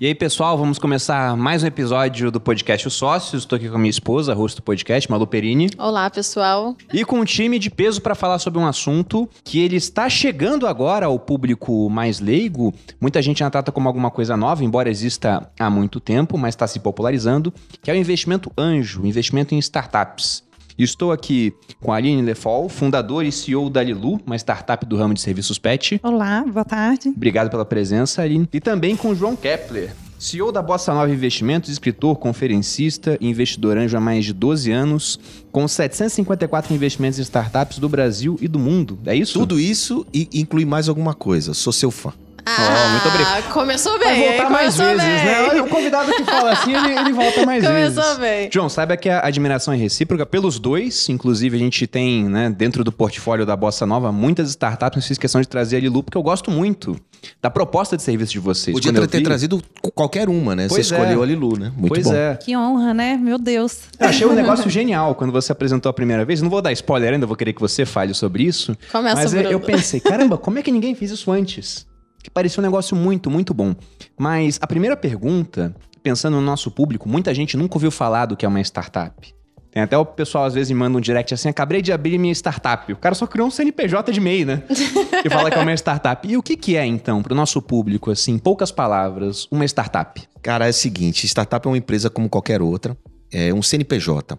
E 0.00 0.06
aí, 0.06 0.14
pessoal, 0.14 0.56
vamos 0.56 0.78
começar 0.78 1.36
mais 1.36 1.62
um 1.62 1.66
episódio 1.66 2.30
do 2.30 2.40
podcast 2.40 2.88
Os 2.88 2.94
Sócios. 2.94 3.42
Estou 3.42 3.58
aqui 3.58 3.68
com 3.68 3.74
a 3.74 3.78
minha 3.78 3.90
esposa, 3.90 4.32
host 4.32 4.56
do 4.56 4.62
podcast, 4.62 5.10
Malu 5.10 5.26
Perini. 5.26 5.68
Olá, 5.76 6.08
pessoal. 6.08 6.74
E 6.90 7.04
com 7.04 7.20
um 7.20 7.24
time 7.26 7.58
de 7.58 7.68
peso 7.68 8.00
para 8.00 8.14
falar 8.14 8.38
sobre 8.38 8.58
um 8.58 8.66
assunto 8.66 9.28
que 9.44 9.60
ele 9.60 9.76
está 9.76 10.08
chegando 10.08 10.66
agora 10.66 11.04
ao 11.04 11.18
público 11.18 11.90
mais 11.90 12.18
leigo. 12.18 12.72
Muita 12.98 13.20
gente 13.20 13.40
já 13.40 13.50
trata 13.50 13.70
como 13.70 13.88
alguma 13.88 14.10
coisa 14.10 14.38
nova, 14.38 14.64
embora 14.64 14.88
exista 14.88 15.46
há 15.60 15.68
muito 15.68 16.00
tempo, 16.00 16.38
mas 16.38 16.54
está 16.54 16.66
se 16.66 16.80
popularizando, 16.80 17.52
que 17.82 17.90
é 17.90 17.92
o 17.92 17.96
investimento 17.98 18.50
anjo, 18.56 19.04
investimento 19.04 19.54
em 19.54 19.58
startups. 19.58 20.48
Estou 20.78 21.12
aqui 21.12 21.52
com 21.80 21.92
a 21.92 21.96
Aline 21.96 22.22
Lefol, 22.22 22.68
fundadora 22.68 23.26
e 23.26 23.32
CEO 23.32 23.70
da 23.70 23.82
Lilu, 23.82 24.20
uma 24.26 24.36
startup 24.36 24.84
do 24.86 24.96
ramo 24.96 25.14
de 25.14 25.20
serviços 25.20 25.58
pet. 25.58 26.00
Olá, 26.02 26.44
boa 26.46 26.64
tarde. 26.64 27.08
Obrigado 27.08 27.50
pela 27.50 27.64
presença, 27.64 28.22
Aline. 28.22 28.48
E 28.52 28.60
também 28.60 28.96
com 28.96 29.08
o 29.08 29.14
João 29.14 29.36
Kepler, 29.36 29.92
CEO 30.20 30.52
da 30.52 30.60
Bossa 30.60 30.92
Nova 30.92 31.10
Investimentos, 31.10 31.70
escritor, 31.70 32.16
conferencista 32.16 33.16
e 33.20 33.26
investidor 33.26 33.78
anjo 33.78 33.96
há 33.96 34.00
mais 34.00 34.24
de 34.26 34.34
12 34.34 34.70
anos, 34.70 35.18
com 35.50 35.66
754 35.66 36.74
investimentos 36.74 37.18
em 37.18 37.22
startups 37.22 37.78
do 37.78 37.88
Brasil 37.88 38.38
e 38.40 38.46
do 38.46 38.58
mundo. 38.58 38.98
É 39.06 39.14
isso? 39.14 39.38
Tudo 39.38 39.58
isso 39.58 40.06
e 40.12 40.28
inclui 40.34 40.66
mais 40.66 40.88
alguma 40.88 41.14
coisa. 41.14 41.54
Sou 41.54 41.72
seu 41.72 41.90
fã. 41.90 42.12
Ah, 42.46 42.86
oh, 42.86 42.90
muito 42.90 43.08
obrigado. 43.08 43.52
Começou 43.52 43.98
bem. 43.98 44.20
Vai 44.20 44.28
voltar 44.28 44.50
mais 44.50 44.76
vezes, 44.76 45.02
bem. 45.02 45.24
né? 45.24 45.62
O 45.62 45.68
convidado 45.68 46.12
que 46.12 46.24
fala 46.24 46.52
assim, 46.52 46.74
ele, 46.74 46.98
ele 46.98 47.12
volta 47.12 47.46
mais 47.46 47.64
começou 47.64 47.72
vezes. 47.72 47.94
Começou 47.94 48.20
bem. 48.20 48.50
João, 48.52 48.68
saiba 48.68 48.96
que 48.96 49.08
a 49.08 49.26
admiração 49.26 49.74
é 49.74 49.76
recíproca 49.76 50.24
pelos 50.24 50.58
dois. 50.58 51.08
Inclusive, 51.08 51.56
a 51.56 51.60
gente 51.60 51.86
tem, 51.86 52.24
né, 52.24 52.50
dentro 52.50 52.82
do 52.82 52.92
portfólio 52.92 53.44
da 53.44 53.56
Bossa 53.56 53.86
Nova, 53.86 54.10
muitas 54.12 54.48
startups. 54.50 55.02
Eu 55.02 55.08
fiz 55.08 55.18
questão 55.18 55.40
de 55.40 55.48
trazer 55.48 55.76
a 55.76 55.80
Lilu, 55.80 56.02
porque 56.02 56.16
eu 56.16 56.22
gosto 56.22 56.50
muito 56.50 56.96
da 57.40 57.50
proposta 57.50 57.96
de 57.96 58.02
serviço 58.02 58.32
de 58.32 58.38
vocês. 58.38 58.74
Podia 58.74 58.92
ter, 59.06 59.18
vi... 59.18 59.24
trazido 59.24 59.62
qualquer 59.94 60.28
uma, 60.28 60.56
né? 60.56 60.66
Pois 60.68 60.86
você 60.86 60.94
é. 60.94 60.98
escolheu 60.98 61.22
a 61.22 61.26
Lilu, 61.26 61.58
né? 61.58 61.72
Muito 61.76 61.94
pois 61.94 62.04
bom. 62.04 62.14
É. 62.14 62.36
Que 62.36 62.56
honra, 62.56 62.94
né? 62.94 63.16
Meu 63.16 63.38
Deus. 63.38 63.80
Eu 63.98 64.08
achei 64.08 64.26
um 64.26 64.32
negócio 64.32 64.68
genial 64.70 65.14
quando 65.14 65.32
você 65.32 65.52
apresentou 65.52 65.90
a 65.90 65.92
primeira 65.92 66.24
vez. 66.24 66.40
Não 66.40 66.50
vou 66.50 66.62
dar 66.62 66.72
spoiler 66.72 67.12
ainda, 67.12 67.26
vou 67.26 67.36
querer 67.36 67.52
que 67.52 67.60
você 67.60 67.84
fale 67.84 68.14
sobre 68.14 68.44
isso. 68.44 68.76
Começa, 68.90 69.16
mas 69.16 69.32
Bruno. 69.32 69.50
eu 69.50 69.60
pensei, 69.60 70.00
caramba, 70.00 70.38
como 70.38 70.58
é 70.58 70.62
que 70.62 70.72
ninguém 70.72 70.94
fez 70.94 71.10
isso 71.10 71.30
antes? 71.30 71.89
Que 72.22 72.30
parecia 72.30 72.60
um 72.60 72.64
negócio 72.64 72.96
muito, 72.96 73.30
muito 73.30 73.54
bom. 73.54 73.74
Mas 74.18 74.58
a 74.60 74.66
primeira 74.66 74.96
pergunta, 74.96 75.74
pensando 76.02 76.34
no 76.34 76.42
nosso 76.42 76.70
público, 76.70 77.08
muita 77.08 77.32
gente 77.34 77.56
nunca 77.56 77.76
ouviu 77.76 77.90
falar 77.90 78.26
do 78.26 78.36
que 78.36 78.44
é 78.44 78.48
uma 78.48 78.60
startup. 78.60 79.34
Tem 79.70 79.84
até 79.84 79.96
o 79.96 80.04
pessoal 80.04 80.44
às 80.44 80.54
vezes 80.54 80.70
me 80.70 80.76
manda 80.76 80.98
um 80.98 81.00
direct 81.00 81.32
assim: 81.32 81.48
acabei 81.48 81.80
de 81.80 81.92
abrir 81.92 82.18
minha 82.18 82.32
startup. 82.32 82.92
O 82.92 82.96
cara 82.96 83.14
só 83.14 83.26
criou 83.26 83.46
um 83.46 83.50
CNPJ 83.50 84.12
de 84.12 84.20
MEI, 84.20 84.44
né? 84.44 84.62
e 85.24 85.30
fala 85.30 85.50
que 85.50 85.56
é 85.56 85.62
uma 85.62 85.72
startup. 85.74 86.28
E 86.28 86.36
o 86.36 86.42
que, 86.42 86.56
que 86.56 86.76
é, 86.76 86.84
então, 86.84 87.22
para 87.22 87.32
o 87.32 87.36
nosso 87.36 87.62
público, 87.62 88.10
assim, 88.10 88.32
em 88.32 88.38
poucas 88.38 88.72
palavras, 88.72 89.46
uma 89.50 89.64
startup? 89.64 90.20
Cara, 90.42 90.66
é 90.66 90.70
o 90.70 90.74
seguinte: 90.74 91.26
startup 91.26 91.64
é 91.64 91.70
uma 91.70 91.78
empresa 91.78 92.10
como 92.10 92.28
qualquer 92.28 92.60
outra 92.60 92.96
é, 93.32 93.52
um 93.54 93.62
CNPJ. 93.62 94.38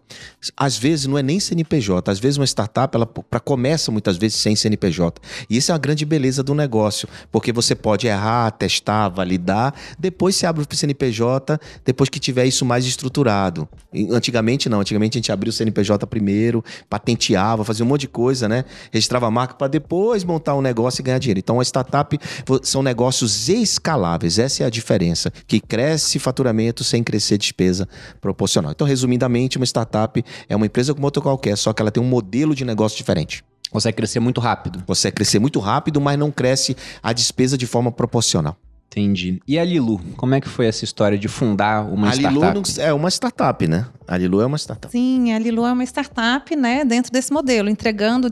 Às 0.55 0.77
vezes 0.77 1.07
não 1.07 1.17
é 1.17 1.23
nem 1.23 1.39
CNPJ, 1.39 2.11
às 2.11 2.19
vezes 2.19 2.37
uma 2.37 2.45
startup 2.45 2.95
ela 2.95 3.05
pra, 3.05 3.39
começa 3.39 3.91
muitas 3.91 4.17
vezes 4.17 4.37
sem 4.37 4.55
CNPJ. 4.55 5.21
E 5.49 5.57
isso 5.57 5.71
é 5.71 5.75
a 5.75 5.77
grande 5.77 6.05
beleza 6.05 6.43
do 6.43 6.53
negócio, 6.53 7.07
porque 7.31 7.51
você 7.51 7.75
pode 7.75 8.07
errar, 8.07 8.51
testar, 8.51 9.09
validar, 9.09 9.73
depois 9.97 10.35
se 10.35 10.45
abre 10.45 10.63
o 10.63 10.75
CNPJ, 10.75 11.59
depois 11.85 12.09
que 12.09 12.19
tiver 12.19 12.45
isso 12.45 12.65
mais 12.65 12.85
estruturado. 12.85 13.67
Antigamente 14.11 14.67
não, 14.69 14.81
antigamente 14.81 15.17
a 15.17 15.19
gente 15.19 15.31
abria 15.31 15.49
o 15.49 15.53
CNPJ 15.53 16.05
primeiro, 16.07 16.63
patenteava, 16.89 17.63
fazia 17.63 17.85
um 17.85 17.87
monte 17.87 18.01
de 18.01 18.07
coisa, 18.07 18.47
né? 18.49 18.65
Registrava 18.91 19.27
a 19.27 19.31
marca 19.31 19.53
para 19.53 19.67
depois 19.67 20.23
montar 20.23 20.55
um 20.55 20.61
negócio 20.61 21.01
e 21.01 21.03
ganhar 21.03 21.19
dinheiro. 21.19 21.39
Então 21.39 21.59
a 21.59 21.63
startup 21.63 22.17
são 22.63 22.83
negócios 22.83 23.49
escaláveis, 23.49 24.37
essa 24.39 24.63
é 24.63 24.65
a 24.65 24.69
diferença, 24.69 25.31
que 25.47 25.59
cresce 25.59 26.19
faturamento 26.19 26.83
sem 26.83 27.03
crescer 27.03 27.37
despesa 27.37 27.87
proporcional. 28.19 28.71
Então, 28.81 28.87
resumidamente, 28.87 29.57
uma 29.57 29.65
startup 29.65 30.25
é 30.49 30.55
uma 30.55 30.65
empresa 30.65 30.91
como 30.91 31.05
outra 31.05 31.21
qualquer, 31.21 31.55
só 31.55 31.71
que 31.71 31.83
ela 31.83 31.91
tem 31.91 32.01
um 32.01 32.07
modelo 32.07 32.55
de 32.55 32.65
negócio 32.65 32.97
diferente. 32.97 33.43
Consegue 33.69 33.95
crescer 33.95 34.19
muito 34.19 34.41
rápido. 34.41 34.83
Consegue 34.87 35.17
crescer 35.17 35.37
muito 35.37 35.59
rápido, 35.59 36.01
mas 36.01 36.17
não 36.17 36.31
cresce 36.31 36.75
a 37.03 37.13
despesa 37.13 37.55
de 37.55 37.67
forma 37.67 37.91
proporcional. 37.91 38.57
Entendi. 38.87 39.39
E 39.47 39.59
a 39.59 39.63
Lilu, 39.63 40.01
como 40.17 40.33
é 40.33 40.41
que 40.41 40.49
foi 40.49 40.65
essa 40.65 40.83
história 40.83 41.15
de 41.15 41.27
fundar 41.27 41.85
uma 41.85 42.09
a 42.09 42.11
startup? 42.11 42.47
A 42.47 42.49
Lilu 42.49 42.79
é 42.79 42.91
uma 42.91 43.09
startup, 43.11 43.67
né? 43.67 43.85
A 44.07 44.17
Lilu 44.17 44.41
é 44.41 44.45
uma 44.47 44.57
startup. 44.57 44.91
Sim, 44.91 45.31
a 45.31 45.37
Lilu 45.37 45.63
é 45.63 45.71
uma 45.71 45.83
startup, 45.83 46.55
né, 46.55 46.83
dentro 46.83 47.11
desse 47.11 47.31
modelo, 47.31 47.69
entregando 47.69 48.31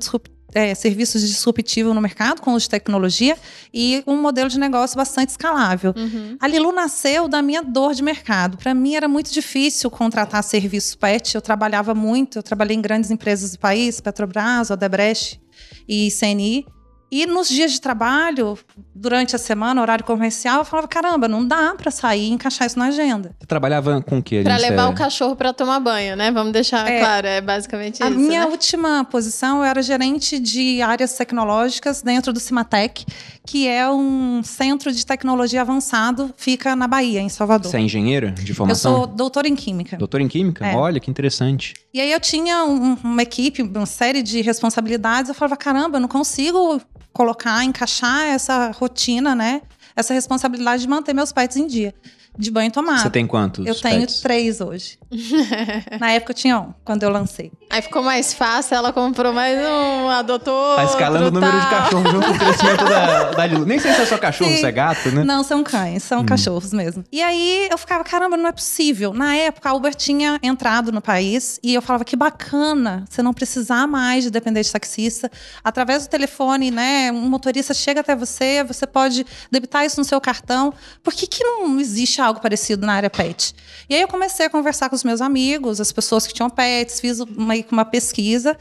é, 0.53 0.73
serviços 0.73 1.21
disruptivos 1.21 1.93
no 1.93 2.01
mercado 2.01 2.41
com 2.41 2.51
uso 2.51 2.63
de 2.63 2.69
tecnologia 2.69 3.37
e 3.73 4.03
um 4.07 4.21
modelo 4.21 4.49
de 4.49 4.59
negócio 4.59 4.97
bastante 4.97 5.29
escalável. 5.29 5.93
Uhum. 5.95 6.37
A 6.39 6.47
Lilu 6.47 6.71
nasceu 6.71 7.27
da 7.27 7.41
minha 7.41 7.61
dor 7.61 7.93
de 7.93 8.03
mercado. 8.03 8.57
Para 8.57 8.73
mim 8.73 8.95
era 8.95 9.07
muito 9.07 9.31
difícil 9.31 9.89
contratar 9.91 10.43
serviços 10.43 10.95
pet. 10.95 11.35
Eu 11.35 11.41
trabalhava 11.41 11.93
muito, 11.93 12.39
eu 12.39 12.43
trabalhei 12.43 12.75
em 12.75 12.81
grandes 12.81 13.11
empresas 13.11 13.51
do 13.51 13.59
país, 13.59 13.99
Petrobras, 13.99 14.69
Odebrecht 14.69 15.39
e 15.87 16.09
CNI. 16.11 16.66
E 17.12 17.25
nos 17.25 17.50
dias 17.50 17.72
de 17.72 17.81
trabalho, 17.81 18.58
durante 18.94 19.36
a 19.36 19.40
semana, 19.40 19.81
horário 19.81 20.06
comercial, 20.06 20.59
eu 20.59 20.66
falava: 20.66 20.88
caramba, 20.88 21.28
não 21.28 21.46
dá 21.46 21.74
para 21.75 21.90
sair 21.90 22.28
e 22.28 22.30
encaixar 22.30 22.68
isso 22.68 22.78
na 22.78 22.86
agenda. 22.86 23.36
Você 23.40 23.47
trabalhava 23.47 24.02
com 24.02 24.20
o 24.20 24.24
quê? 24.24 24.42
Para 24.44 24.58
levar 24.58 24.90
o 24.90 24.94
cachorro 24.94 25.36
para 25.36 25.52
tomar 25.52 25.80
banho, 25.80 26.16
né? 26.16 26.31
Vamos 26.31 26.53
deixar 26.53 26.88
é, 26.88 27.00
claro, 27.00 27.28
é 27.28 27.42
basicamente 27.42 28.03
a 28.03 28.09
isso. 28.09 28.16
A 28.16 28.20
minha 28.20 28.42
né? 28.42 28.46
última 28.46 29.03
posição 29.06 29.59
eu 29.59 29.64
era 29.64 29.81
gerente 29.81 30.38
de 30.38 30.81
áreas 30.81 31.14
tecnológicas 31.14 32.02
dentro 32.03 32.31
do 32.31 32.40
Cimatec, 32.40 33.06
que 33.49 33.67
é 33.67 33.89
um 33.89 34.43
centro 34.43 34.91
de 34.91 35.03
tecnologia 35.03 35.61
avançado, 35.61 36.31
fica 36.37 36.75
na 36.75 36.87
Bahia, 36.87 37.19
em 37.19 37.29
Salvador. 37.29 37.71
Você 37.71 37.77
é 37.77 37.81
engenheira 37.81 38.29
de 38.29 38.53
formação? 38.53 38.91
Eu 38.91 38.97
sou 38.99 39.07
doutora 39.07 39.47
em 39.47 39.55
Química. 39.55 39.97
Doutora 39.97 40.21
em 40.21 40.27
Química? 40.27 40.67
É. 40.67 40.75
Olha, 40.75 40.99
que 40.99 41.09
interessante. 41.09 41.73
E 41.91 41.99
aí 41.99 42.11
eu 42.11 42.19
tinha 42.19 42.63
um, 42.63 42.95
uma 43.03 43.23
equipe, 43.23 43.63
uma 43.63 43.87
série 43.87 44.21
de 44.21 44.41
responsabilidades. 44.41 45.29
Eu 45.29 45.33
falava, 45.33 45.57
caramba, 45.57 45.97
eu 45.97 45.99
não 45.99 46.07
consigo 46.07 46.79
colocar, 47.11 47.63
encaixar 47.63 48.27
essa 48.27 48.69
rotina, 48.69 49.33
né? 49.33 49.63
Essa 49.95 50.13
responsabilidade 50.13 50.83
de 50.83 50.87
manter 50.87 51.16
meus 51.16 51.31
pets 51.31 51.57
em 51.57 51.66
dia. 51.66 51.95
De 52.39 52.50
banho 52.50 52.72
tomado. 52.72 53.01
Você 53.01 53.09
tem 53.09 53.27
quantos? 53.27 53.67
Eu 53.67 53.75
tenho 53.75 54.00
pets? 54.00 54.22
três 54.22 54.61
hoje. 54.61 54.97
Na 56.00 56.11
época 56.11 56.31
eu 56.31 56.35
tinha 56.35 56.57
um, 56.57 56.73
quando 56.85 57.03
eu 57.03 57.09
lancei. 57.09 57.51
Aí 57.69 57.81
ficou 57.81 58.01
mais 58.01 58.33
fácil, 58.33 58.75
ela 58.75 58.94
comprou 58.94 59.33
mais 59.33 59.59
um, 59.59 60.09
adotou. 60.09 60.78
Tá 60.78 60.85
escalando 60.85 61.25
outro, 61.25 61.38
o 61.38 61.41
número 61.41 61.59
tá. 61.59 61.66
de 61.66 61.75
cachorros 61.75 62.11
junto 62.11 62.28
com 62.28 62.33
o 62.33 62.39
crescimento 62.39 62.85
da, 62.85 63.23
da 63.35 63.45
Lilu. 63.45 63.66
Nem 63.66 63.78
sei 63.78 63.94
se 63.94 64.01
é 64.03 64.05
só 64.05 64.17
cachorro, 64.17 64.51
Sim. 64.51 64.57
se 64.57 64.66
é 64.66 64.72
gato, 64.72 65.11
né? 65.11 65.25
Não, 65.25 65.44
são 65.44 65.61
cães, 65.66 66.01
são 66.01 66.22
hum. 66.22 66.25
cachorros 66.25 66.72
mesmo. 66.72 67.03
E 67.11 67.22
aí 67.22 67.67
eu 67.69 67.78
ficava, 67.78 68.05
caramba, 68.05 68.38
não 68.38 68.47
é 68.47 68.53
possível. 68.53 69.13
Na 69.13 69.35
época, 69.35 69.69
a 69.69 69.73
Uber 69.73 69.94
tinha 69.94 70.39
entrado 70.41 70.94
no 70.94 71.01
país 71.01 71.59
e 71.61 71.73
eu 71.73 71.81
falava, 71.81 72.05
que 72.05 72.16
bacana 72.16 73.03
você 73.09 73.22
não 73.22 73.33
precisar 73.33 73.85
mais 73.85 74.23
de 74.23 74.31
depender 74.31 74.63
de 74.63 74.72
taxista. 74.72 75.29
Através 75.61 76.07
do 76.07 76.09
telefone, 76.09 76.72
né, 76.72 77.11
um 77.11 77.28
motorista 77.28 77.73
chega 77.73 77.99
até 77.99 78.16
você, 78.16 78.63
você 78.63 78.88
pode 78.88 79.25
debitar 79.51 79.83
isso 79.83 79.99
no 79.99 80.05
seu 80.05 80.22
cartão. 80.22 80.73
Por 81.03 81.13
que, 81.13 81.28
que 81.28 81.44
não 81.44 81.78
existe 81.81 82.22
algo 82.29 82.40
parecido 82.40 82.85
na 82.85 82.94
área 82.94 83.09
pet? 83.09 83.53
E 83.90 83.95
aí 83.95 84.01
eu 84.01 84.07
comecei 84.07 84.45
a 84.45 84.50
conversar 84.50 84.90
com 84.90 84.95
os 84.95 85.03
meus 85.03 85.22
amigos, 85.22 85.81
as 85.81 85.91
pessoas 85.91 86.25
que 86.25 86.34
tinham 86.34 86.50
pets, 86.50 87.00
fiz 87.00 87.19
uma, 87.19 87.53
uma 87.72 87.85
pesquisa 87.85 88.57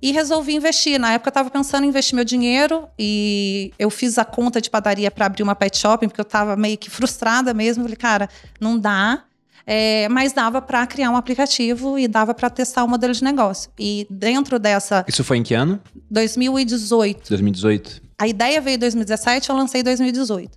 e 0.00 0.12
resolvi 0.12 0.54
investir. 0.54 0.98
Na 0.98 1.12
época 1.12 1.28
eu 1.28 1.30
estava 1.30 1.50
pensando 1.50 1.84
em 1.84 1.88
investir 1.88 2.14
meu 2.14 2.24
dinheiro 2.24 2.88
e 2.98 3.72
eu 3.78 3.90
fiz 3.90 4.18
a 4.18 4.24
conta 4.24 4.60
de 4.60 4.70
padaria 4.70 5.10
para 5.10 5.26
abrir 5.26 5.42
uma 5.42 5.54
pet 5.54 5.76
shopping, 5.76 6.08
porque 6.08 6.20
eu 6.20 6.26
estava 6.26 6.56
meio 6.56 6.78
que 6.78 6.90
frustrada 6.90 7.52
mesmo. 7.52 7.82
Falei, 7.84 7.96
cara, 7.96 8.28
não 8.60 8.78
dá. 8.78 9.24
É, 9.68 10.08
mas 10.08 10.32
dava 10.32 10.62
para 10.62 10.86
criar 10.86 11.10
um 11.10 11.16
aplicativo 11.16 11.98
e 11.98 12.06
dava 12.06 12.32
para 12.32 12.48
testar 12.48 12.84
o 12.84 12.86
um 12.86 12.90
modelo 12.90 13.12
de 13.12 13.24
negócio. 13.24 13.70
E 13.76 14.06
dentro 14.08 14.60
dessa. 14.60 15.04
Isso 15.08 15.24
foi 15.24 15.38
em 15.38 15.42
que 15.42 15.54
ano? 15.54 15.80
2018. 16.08 17.28
2018. 17.28 18.02
A 18.18 18.28
ideia 18.28 18.60
veio 18.60 18.76
em 18.76 18.78
2017, 18.78 19.50
eu 19.50 19.56
lancei 19.56 19.80
em 19.80 19.84
2018. 19.84 20.56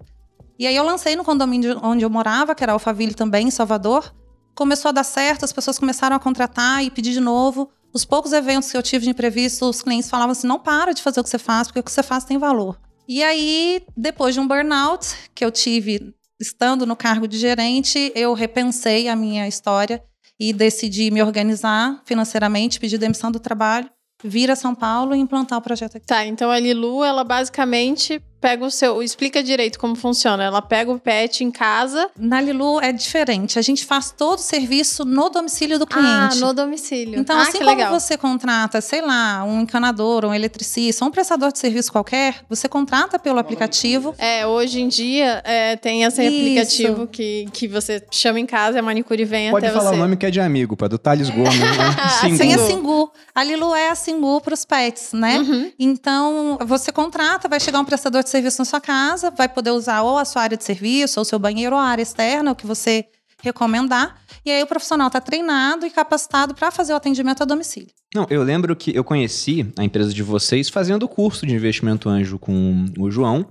E 0.60 0.68
aí 0.68 0.76
eu 0.76 0.84
lancei 0.84 1.16
no 1.16 1.24
condomínio 1.24 1.80
onde 1.82 2.04
eu 2.04 2.10
morava, 2.10 2.54
que 2.54 2.62
era 2.62 2.74
Alphaville 2.74 3.14
também, 3.14 3.48
em 3.48 3.52
Salvador. 3.52 4.14
Começou 4.54 4.90
a 4.90 4.92
dar 4.92 5.06
certo, 5.06 5.46
as 5.46 5.54
pessoas 5.54 5.80
começaram 5.80 6.18
a 6.18 6.20
contratar 6.20 6.84
e 6.84 6.92
pedir 6.92 7.14
de 7.14 7.22
novo. 7.22 7.72
Os 7.94 8.04
poucos 8.04 8.34
eventos 8.34 8.70
que 8.70 8.76
eu 8.76 8.84
tive 8.84 9.06
de 9.06 9.10
imprevisto, 9.10 9.66
os 9.70 9.82
clientes 9.82 10.10
falavam 10.10 10.34
assim: 10.34 10.48
não 10.48 10.60
para 10.60 10.94
de 10.94 11.02
fazer 11.02 11.22
o 11.22 11.24
que 11.24 11.30
você 11.30 11.40
faz, 11.40 11.68
porque 11.68 11.80
o 11.80 11.84
que 11.84 11.92
você 11.92 12.04
faz 12.04 12.26
tem 12.26 12.38
valor. 12.38 12.78
E 13.08 13.24
aí, 13.24 13.82
depois 13.96 14.36
de 14.36 14.42
um 14.42 14.48
burnout 14.48 15.16
que 15.34 15.46
eu 15.46 15.50
tive 15.50 16.14
estando 16.38 16.86
no 16.86 16.96
cargo 16.96 17.26
de 17.26 17.38
gerente, 17.38 18.12
eu 18.14 18.34
repensei 18.34 19.08
a 19.08 19.16
minha 19.16 19.48
história 19.48 20.04
e 20.38 20.52
decidi 20.52 21.10
me 21.10 21.24
organizar 21.24 22.02
financeiramente, 22.06 22.82
pedir 22.82 22.98
demissão 22.98 23.32
do 23.32 23.40
trabalho, 23.40 23.90
vir 24.24 24.52
a 24.52 24.56
São 24.58 24.76
Paulo 24.76 25.16
e 25.16 25.20
implantar 25.20 25.58
o 25.58 25.62
projeto 25.62 25.98
aqui. 25.98 26.06
Tá, 26.06 26.26
então 26.26 26.52
a 26.52 26.60
Lilu, 26.60 27.04
ela 27.04 27.24
basicamente 27.24 28.22
pega 28.40 28.66
o 28.66 28.72
seu. 28.72 29.02
Explica 29.04 29.42
direito 29.44 29.80
como 29.80 29.96
funciona. 29.96 30.44
Ela 30.44 30.62
pega 30.62 30.92
o 30.92 31.00
pet 31.00 31.44
em 31.44 31.52
casa. 31.52 32.10
Na 32.18 32.40
Lilu 32.42 32.80
é 32.82 32.92
diferente. 32.92 33.58
A 33.60 33.62
gente 33.62 33.86
faz 33.86 34.12
todo 34.12 34.40
o 34.40 34.42
serviço 34.42 35.04
no 35.06 35.30
domicílio 35.30 35.78
do 35.80 35.86
Ah, 35.90 36.28
cliente. 36.30 36.40
no 36.40 36.54
domicílio. 36.54 37.20
Então, 37.20 37.38
ah, 37.38 37.42
assim 37.44 37.54
que 37.54 37.58
como 37.60 37.70
legal. 37.70 38.00
você 38.00 38.18
contrata, 38.18 38.82
sei 38.82 39.02
lá, 39.02 39.44
um 39.44 39.62
encanador, 39.62 40.26
um 40.26 40.34
eletricista, 40.34 41.04
um 41.06 41.12
prestador 41.12 41.52
de 41.52 41.60
serviço 41.60 41.92
qualquer, 41.92 42.44
você 42.50 42.68
contrata 42.68 43.18
pelo 43.20 43.40
aplicativo. 43.40 44.14
É, 44.18 44.46
hoje 44.48 44.82
em 44.82 44.88
dia 44.88 45.42
é, 45.46 45.76
tem 45.76 46.04
esse 46.04 46.22
Isso. 46.24 46.36
aplicativo 46.38 47.08
que, 47.08 47.46
que 47.52 47.68
você 47.68 48.04
chama 48.12 48.40
em 48.40 48.46
casa, 48.46 48.80
a 48.80 48.82
manicure 48.82 49.24
vem 49.26 49.52
Pode 49.52 49.66
até 49.66 49.76
falar 49.76 49.90
você. 49.92 49.96
o 49.96 50.00
nome 50.00 50.16
que 50.18 50.26
é 50.26 50.32
de 50.32 50.40
amigo, 50.40 50.76
pá, 50.78 50.88
do 50.88 50.98
Thales 50.98 51.30
Gomes. 51.30 51.60
Né? 51.60 51.68
Singu. 52.22 52.38
Sem 52.38 52.54
a 52.54 52.58
Singu. 52.58 52.70
Singu. 52.70 53.12
A 53.36 53.44
Lilu 53.44 53.76
é 53.76 53.90
a 53.90 53.96
Singu 53.96 54.42
para 54.42 54.54
os 54.54 54.66
pets, 54.66 55.14
né? 55.14 55.40
Uhum. 55.40 55.72
Então, 55.80 56.58
você 56.66 56.92
contrata, 56.92 57.48
vai 57.48 57.60
chegar 57.60 57.80
um 57.80 57.86
prestador 57.86 58.24
de 58.24 58.29
serviço 58.30 58.60
na 58.60 58.66
sua 58.66 58.80
casa, 58.80 59.32
vai 59.32 59.50
poder 59.50 59.72
usar 59.72 60.02
ou 60.02 60.18
a 60.18 60.26
sua 60.26 60.44
área 60.44 60.58
de 60.58 60.64
serviço, 60.64 61.20
ou 61.20 61.26
seu 61.26 61.40
banheiro, 61.40 61.76
ou 61.76 61.82
a 61.82 61.86
área 61.86 62.02
externa, 62.02 62.52
o 62.52 62.56
que 62.56 62.66
você 62.66 63.06
recomendar. 63.42 64.16
E 64.46 64.52
aí 64.52 64.62
o 64.64 64.68
profissional 64.68 65.08
está 65.08 65.22
treinado 65.22 65.86
e 65.86 65.90
capacitado 65.90 66.54
para 66.54 66.72
fazer 66.72 66.94
o 66.94 66.96
atendimento 66.96 67.42
a 67.42 67.46
domicílio. 67.46 67.90
Não, 68.14 68.26
eu 68.30 68.44
lembro 68.44 68.76
que 68.76 68.96
eu 68.96 69.04
conheci 69.04 69.72
a 69.78 69.84
empresa 69.84 70.14
de 70.14 70.24
vocês 70.24 70.70
fazendo 70.70 71.04
o 71.04 71.08
curso 71.08 71.46
de 71.46 71.54
investimento 71.54 72.10
anjo 72.10 72.40
com 72.40 72.86
o 72.98 73.12
João. 73.12 73.46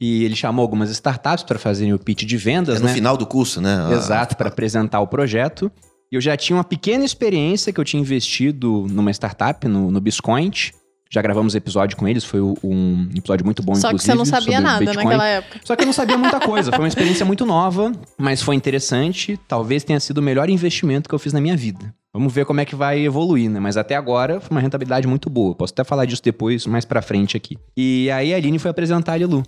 E 0.00 0.24
ele 0.24 0.34
chamou 0.34 0.62
algumas 0.62 0.90
startups 0.90 1.44
para 1.44 1.58
fazerem 1.58 1.92
o 1.92 1.98
pitch 1.98 2.24
de 2.24 2.36
vendas, 2.38 2.76
É 2.76 2.78
no 2.78 2.86
né? 2.86 2.94
final 2.94 3.18
do 3.18 3.26
curso, 3.26 3.60
né? 3.60 3.92
Exato, 3.92 4.34
para 4.34 4.48
apresentar 4.48 5.00
o 5.00 5.06
projeto. 5.06 5.70
E 6.10 6.16
eu 6.16 6.20
já 6.20 6.36
tinha 6.36 6.56
uma 6.56 6.64
pequena 6.64 7.04
experiência 7.04 7.70
que 7.70 7.78
eu 7.78 7.84
tinha 7.84 8.00
investido 8.00 8.86
numa 8.90 9.10
startup, 9.10 9.68
no, 9.68 9.90
no 9.90 10.00
Biscoint. 10.00 10.72
Já 11.12 11.20
gravamos 11.20 11.56
episódio 11.56 11.96
com 11.96 12.06
eles, 12.06 12.24
foi 12.24 12.40
um 12.40 13.08
episódio 13.16 13.44
muito 13.44 13.62
bom, 13.64 13.74
Só 13.74 13.88
que 13.88 13.94
inclusive. 13.94 14.12
você 14.12 14.18
não 14.18 14.24
sabia 14.24 14.60
nada 14.60 14.78
Bitcoin. 14.78 15.04
naquela 15.04 15.26
época. 15.26 15.60
Só 15.64 15.74
que 15.74 15.82
eu 15.82 15.86
não 15.86 15.92
sabia 15.92 16.16
muita 16.16 16.38
coisa. 16.38 16.70
Foi 16.70 16.78
uma 16.78 16.88
experiência 16.88 17.26
muito 17.26 17.44
nova, 17.44 17.90
mas 18.16 18.40
foi 18.40 18.54
interessante. 18.54 19.36
Talvez 19.48 19.82
tenha 19.82 19.98
sido 19.98 20.18
o 20.18 20.22
melhor 20.22 20.48
investimento 20.48 21.08
que 21.08 21.14
eu 21.14 21.18
fiz 21.18 21.32
na 21.32 21.40
minha 21.40 21.56
vida. 21.56 21.92
Vamos 22.14 22.32
ver 22.32 22.44
como 22.44 22.60
é 22.60 22.64
que 22.64 22.76
vai 22.76 23.00
evoluir, 23.00 23.50
né? 23.50 23.58
Mas 23.58 23.76
até 23.76 23.96
agora 23.96 24.40
foi 24.40 24.50
uma 24.56 24.60
rentabilidade 24.60 25.06
muito 25.08 25.28
boa. 25.28 25.54
Posso 25.54 25.72
até 25.72 25.82
falar 25.82 26.04
disso 26.04 26.22
depois, 26.22 26.64
mais 26.66 26.84
pra 26.84 27.02
frente 27.02 27.36
aqui. 27.36 27.56
E 27.76 28.08
aí 28.12 28.32
a 28.32 28.36
Aline 28.36 28.58
foi 28.60 28.70
apresentar 28.70 29.14
a 29.14 29.16
Lilu. 29.16 29.42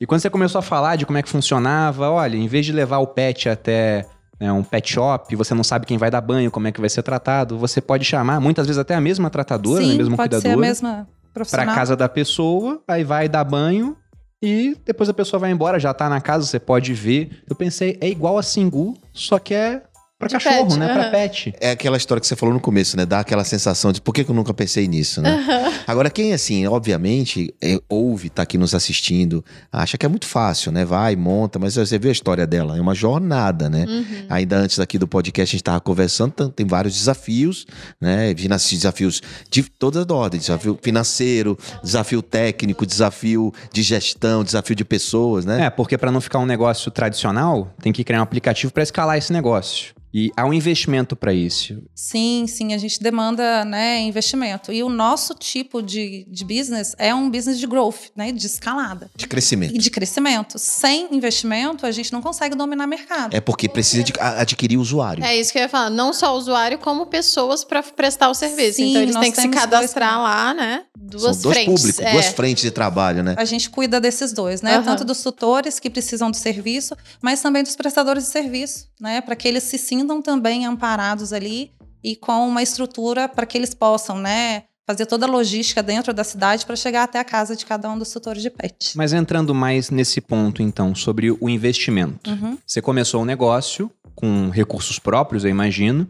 E 0.00 0.06
quando 0.06 0.20
você 0.20 0.28
começou 0.30 0.58
a 0.58 0.62
falar 0.62 0.96
de 0.96 1.06
como 1.06 1.18
é 1.18 1.22
que 1.22 1.28
funcionava, 1.28 2.10
olha, 2.10 2.36
em 2.36 2.48
vez 2.48 2.66
de 2.66 2.72
levar 2.72 2.98
o 2.98 3.06
pet 3.06 3.48
até 3.48 4.04
né, 4.40 4.52
um 4.52 4.62
pet 4.62 4.92
shop, 4.92 5.34
você 5.36 5.54
não 5.54 5.64
sabe 5.64 5.86
quem 5.86 5.98
vai 5.98 6.10
dar 6.10 6.20
banho, 6.20 6.50
como 6.50 6.66
é 6.66 6.72
que 6.72 6.80
vai 6.80 6.90
ser 6.90 7.02
tratado, 7.02 7.58
você 7.58 7.80
pode 7.80 8.04
chamar, 8.04 8.40
muitas 8.40 8.66
vezes 8.66 8.78
até 8.78 8.94
a 8.94 9.00
mesma 9.00 9.30
tratadora, 9.30 9.80
né, 9.82 9.92
Sim, 9.92 9.96
mesma 9.98 10.16
pode 10.16 10.34
ser 10.34 10.38
a 10.38 10.40
cuidadora 10.40 10.66
mesma 10.66 11.08
pra 11.32 11.32
profissional. 11.34 11.74
casa 11.74 11.96
da 11.96 12.08
pessoa, 12.08 12.82
aí 12.86 13.04
vai 13.04 13.28
dar 13.28 13.44
banho 13.44 13.96
e 14.42 14.76
depois 14.84 15.08
a 15.08 15.14
pessoa 15.14 15.40
vai 15.40 15.50
embora, 15.50 15.78
já 15.78 15.94
tá 15.94 16.08
na 16.08 16.20
casa, 16.20 16.46
você 16.46 16.58
pode 16.60 16.92
ver. 16.92 17.42
Eu 17.48 17.56
pensei, 17.56 17.96
é 18.00 18.08
igual 18.08 18.36
a 18.36 18.42
Singu, 18.42 18.94
só 19.12 19.38
que 19.38 19.54
é 19.54 19.82
pra 20.18 20.28
De 20.28 20.34
cachorro, 20.34 20.68
pet, 20.68 20.78
né? 20.78 20.92
Pra 20.92 21.02
aham. 21.02 21.10
pet. 21.10 21.54
É 21.60 21.70
aquela 21.70 21.96
história 21.96 22.20
que 22.20 22.26
você 22.26 22.36
falou 22.36 22.54
no 22.54 22.60
começo, 22.60 22.96
né? 22.96 23.04
Dá 23.04 23.20
aquela 23.20 23.44
sensação 23.44 23.92
de 23.92 24.00
por 24.00 24.12
que 24.14 24.24
que 24.24 24.30
eu 24.30 24.34
nunca 24.34 24.54
pensei 24.54 24.86
nisso, 24.86 25.20
né? 25.20 25.44
Agora, 25.86 26.08
quem, 26.08 26.32
assim, 26.32 26.66
obviamente, 26.66 27.54
é, 27.62 27.78
ouve, 27.88 28.30
tá 28.30 28.42
aqui 28.42 28.56
nos 28.56 28.74
assistindo, 28.74 29.44
acha 29.72 29.98
que 29.98 30.06
é 30.06 30.08
muito 30.08 30.26
fácil, 30.26 30.72
né? 30.72 30.84
Vai, 30.84 31.16
monta, 31.16 31.58
mas 31.58 31.74
você 31.74 31.98
vê 31.98 32.08
a 32.08 32.12
história 32.12 32.46
dela, 32.46 32.76
é 32.76 32.80
uma 32.80 32.94
jornada, 32.94 33.68
né? 33.68 33.84
Uhum. 33.88 34.26
Ainda 34.28 34.56
antes 34.56 34.78
aqui 34.78 34.98
do 34.98 35.06
podcast, 35.06 35.50
a 35.50 35.52
gente 35.52 35.62
estava 35.62 35.80
conversando, 35.80 36.48
tem 36.48 36.66
vários 36.66 36.94
desafios, 36.94 37.66
né? 38.00 38.32
Desafios 38.34 39.20
de 39.50 39.62
toda 39.64 40.04
a 40.08 40.16
ordem: 40.16 40.40
desafio 40.40 40.78
financeiro, 40.80 41.58
desafio 41.82 42.22
técnico, 42.22 42.86
desafio 42.86 43.52
de 43.72 43.82
gestão, 43.82 44.42
desafio 44.44 44.76
de 44.76 44.84
pessoas, 44.84 45.44
né? 45.44 45.66
É, 45.66 45.70
porque 45.70 45.98
pra 45.98 46.10
não 46.10 46.20
ficar 46.20 46.38
um 46.38 46.46
negócio 46.46 46.90
tradicional, 46.90 47.74
tem 47.82 47.92
que 47.92 48.04
criar 48.04 48.20
um 48.20 48.22
aplicativo 48.22 48.72
pra 48.72 48.82
escalar 48.82 49.18
esse 49.18 49.32
negócio. 49.32 49.94
E 50.16 50.30
há 50.36 50.46
um 50.46 50.52
investimento 50.54 51.16
pra 51.16 51.34
isso. 51.34 51.82
Sim, 51.92 52.46
sim, 52.46 52.72
a 52.72 52.78
gente 52.78 53.02
demanda 53.02 53.64
né, 53.64 54.00
investimento. 54.02 54.72
E 54.72 54.80
o 54.84 54.88
nosso 54.88 55.34
tipo 55.34 55.82
de, 55.82 56.24
de 56.30 56.44
business 56.44 56.94
é 56.98 57.12
um 57.12 57.28
business 57.28 57.58
de 57.58 57.66
growth, 57.66 58.10
né, 58.14 58.30
de 58.30 58.46
escalada 58.46 59.10
De 59.16 59.26
crescimento. 59.26 59.74
e 59.74 59.78
de 59.78 59.90
crescimento. 59.90 60.56
Sem 60.56 61.12
investimento, 61.12 61.84
a 61.84 61.90
gente 61.90 62.12
não 62.12 62.22
consegue 62.22 62.54
dominar 62.54 62.86
mercado. 62.86 63.34
É 63.34 63.40
porque 63.40 63.68
precisa 63.68 64.04
de 64.04 64.12
adquirir 64.20 64.76
usuário. 64.78 65.24
É 65.24 65.36
isso 65.36 65.50
que 65.50 65.58
eu 65.58 65.62
ia 65.62 65.68
falar. 65.68 65.90
Não 65.90 66.12
só 66.12 66.32
o 66.32 66.38
usuário, 66.38 66.78
como 66.78 67.06
pessoas 67.06 67.64
pra 67.64 67.82
prestar 67.82 68.28
o 68.30 68.34
serviço. 68.34 68.76
Sim, 68.76 68.90
então 68.90 69.02
eles 69.02 69.16
têm 69.16 69.32
que 69.32 69.40
se 69.42 69.48
cadastrar 69.48 70.12
dois- 70.14 70.22
lá, 70.22 70.54
né? 70.54 70.84
Duas 70.96 71.22
São 71.36 71.42
dois 71.42 71.56
frentes. 71.56 71.74
públicos, 71.82 72.00
é. 72.00 72.12
duas 72.12 72.26
frentes 72.28 72.62
de 72.62 72.70
trabalho, 72.70 73.22
né? 73.24 73.34
A 73.36 73.44
gente 73.44 73.68
cuida 73.68 74.00
desses 74.00 74.32
dois, 74.32 74.62
né? 74.62 74.76
Aham. 74.76 74.84
Tanto 74.84 75.04
dos 75.04 75.22
tutores 75.22 75.80
que 75.80 75.90
precisam 75.90 76.30
do 76.30 76.36
serviço, 76.36 76.96
mas 77.20 77.40
também 77.42 77.62
dos 77.64 77.74
prestadores 77.74 78.24
de 78.24 78.30
serviço, 78.30 78.86
né? 79.00 79.20
Para 79.20 79.34
que 79.34 79.48
eles 79.48 79.64
se 79.64 79.76
sintam 79.76 80.03
também 80.22 80.66
amparados 80.66 81.32
ali 81.32 81.72
e 82.02 82.14
com 82.14 82.46
uma 82.46 82.62
estrutura 82.62 83.28
para 83.28 83.46
que 83.46 83.56
eles 83.56 83.74
possam, 83.74 84.18
né? 84.18 84.64
Fazer 84.86 85.06
toda 85.06 85.24
a 85.24 85.28
logística 85.28 85.82
dentro 85.82 86.12
da 86.12 86.22
cidade 86.22 86.66
para 86.66 86.76
chegar 86.76 87.04
até 87.04 87.18
a 87.18 87.24
casa 87.24 87.56
de 87.56 87.64
cada 87.64 87.90
um 87.90 87.98
dos 87.98 88.10
tutores 88.10 88.42
de 88.42 88.50
pet. 88.50 88.92
Mas 88.96 89.14
entrando 89.14 89.54
mais 89.54 89.88
nesse 89.90 90.20
ponto, 90.20 90.60
então, 90.60 90.94
sobre 90.94 91.30
o 91.30 91.48
investimento. 91.48 92.30
Uhum. 92.30 92.58
Você 92.66 92.82
começou 92.82 93.22
um 93.22 93.24
negócio 93.24 93.90
com 94.14 94.50
recursos 94.50 94.98
próprios, 94.98 95.44
eu 95.44 95.50
imagino. 95.50 96.06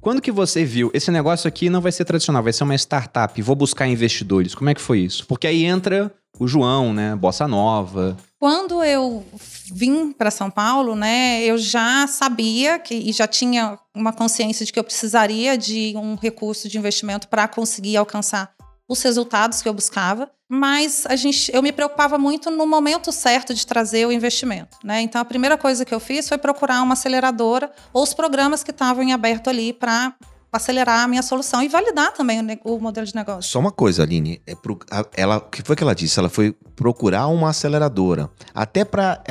Quando 0.00 0.20
que 0.20 0.32
você 0.32 0.64
viu, 0.64 0.90
esse 0.92 1.10
negócio 1.10 1.46
aqui 1.46 1.70
não 1.70 1.80
vai 1.80 1.92
ser 1.92 2.04
tradicional, 2.04 2.42
vai 2.42 2.52
ser 2.52 2.64
uma 2.64 2.74
startup, 2.74 3.40
vou 3.42 3.56
buscar 3.56 3.86
investidores. 3.86 4.54
Como 4.54 4.70
é 4.70 4.74
que 4.74 4.80
foi 4.80 5.00
isso? 5.00 5.26
Porque 5.26 5.46
aí 5.46 5.64
entra 5.64 6.12
o 6.38 6.46
João, 6.46 6.92
né? 6.92 7.14
Bossa 7.16 7.48
Nova. 7.48 8.16
Quando 8.38 8.84
eu 8.84 9.24
vim 9.72 10.12
para 10.12 10.30
São 10.30 10.50
Paulo, 10.50 10.94
né, 10.94 11.42
eu 11.42 11.56
já 11.56 12.06
sabia 12.06 12.78
que 12.78 12.94
e 12.94 13.10
já 13.10 13.26
tinha 13.26 13.78
uma 13.94 14.12
consciência 14.12 14.64
de 14.64 14.72
que 14.72 14.78
eu 14.78 14.84
precisaria 14.84 15.56
de 15.56 15.94
um 15.96 16.16
recurso 16.16 16.68
de 16.68 16.76
investimento 16.76 17.28
para 17.28 17.48
conseguir 17.48 17.96
alcançar 17.96 18.52
os 18.88 19.02
resultados 19.02 19.62
que 19.62 19.68
eu 19.68 19.74
buscava, 19.74 20.30
mas 20.48 21.04
a 21.06 21.16
gente, 21.16 21.50
eu 21.52 21.62
me 21.62 21.72
preocupava 21.72 22.18
muito 22.18 22.50
no 22.50 22.66
momento 22.66 23.10
certo 23.10 23.52
de 23.52 23.66
trazer 23.66 24.06
o 24.06 24.12
investimento, 24.12 24.78
né? 24.84 25.00
Então 25.00 25.20
a 25.20 25.24
primeira 25.24 25.58
coisa 25.58 25.84
que 25.84 25.94
eu 25.94 25.98
fiz 25.98 26.28
foi 26.28 26.38
procurar 26.38 26.82
uma 26.82 26.92
aceleradora 26.92 27.72
ou 27.92 28.02
os 28.02 28.14
programas 28.14 28.62
que 28.62 28.70
estavam 28.70 29.02
em 29.02 29.12
aberto 29.12 29.48
ali 29.48 29.72
para 29.72 30.14
acelerar 30.56 31.04
a 31.04 31.08
minha 31.08 31.22
solução 31.22 31.62
e 31.62 31.68
validar 31.68 32.12
também 32.12 32.40
o, 32.64 32.74
o 32.76 32.80
modelo 32.80 33.06
de 33.06 33.14
negócio. 33.14 33.50
Só 33.50 33.58
uma 33.58 33.72
coisa, 33.72 34.02
Aline. 34.02 34.40
É 34.46 34.54
pro, 34.54 34.78
ela, 35.16 35.38
o 35.38 35.40
que 35.42 35.62
foi 35.62 35.76
que 35.76 35.82
ela 35.82 35.94
disse? 35.94 36.18
Ela 36.18 36.28
foi 36.28 36.54
procurar 36.74 37.26
uma 37.28 37.50
aceleradora. 37.50 38.30
Até 38.54 38.84
para. 38.84 39.22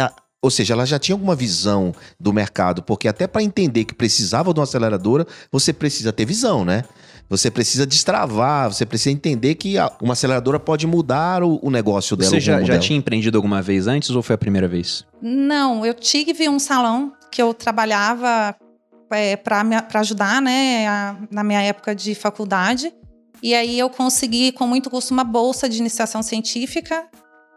Ou 0.41 0.51
seja, 0.51 0.73
ela 0.73 0.85
já 0.85 0.99
tinha 0.99 1.15
alguma 1.15 1.35
visão 1.35 1.91
do 2.19 2.31
mercado, 2.31 2.83
porque 2.83 3.07
até 3.07 3.25
para 3.25 3.41
entender 3.41 3.83
que 3.83 3.95
precisava 3.95 4.53
de 4.53 4.59
uma 4.59 4.63
aceleradora, 4.63 5.25
você 5.51 5.73
precisa 5.73 6.13
ter 6.13 6.23
visão, 6.23 6.63
né? 6.63 6.83
Você 7.27 7.49
precisa 7.49 7.87
destravar, 7.87 8.71
você 8.71 8.85
precisa 8.85 9.09
entender 9.09 9.55
que 9.55 9.75
uma 9.99 10.13
aceleradora 10.13 10.59
pode 10.59 10.85
mudar 10.85 11.41
o, 11.41 11.59
o 11.63 11.71
negócio 11.71 12.15
dela. 12.15 12.29
Você 12.29 12.39
já, 12.39 12.61
já 12.61 12.77
tinha 12.77 12.97
empreendido 12.97 13.35
alguma 13.37 13.61
vez 13.61 13.87
antes 13.87 14.11
ou 14.11 14.21
foi 14.21 14.35
a 14.35 14.37
primeira 14.37 14.67
vez? 14.67 15.03
Não, 15.19 15.83
eu 15.83 15.95
tive 15.95 16.47
um 16.47 16.59
salão 16.59 17.11
que 17.31 17.41
eu 17.41 17.51
trabalhava 17.53 18.55
para 19.07 19.99
ajudar, 19.99 20.41
né, 20.41 20.87
a- 20.87 21.15
na 21.31 21.43
minha 21.43 21.61
época 21.61 21.93
de 21.95 22.15
faculdade. 22.15 22.93
E 23.43 23.53
aí 23.53 23.77
eu 23.77 23.89
consegui, 23.89 24.51
com 24.51 24.65
muito 24.65 24.89
custo, 24.89 25.13
uma 25.13 25.23
bolsa 25.23 25.69
de 25.69 25.77
iniciação 25.77 26.23
científica. 26.23 27.07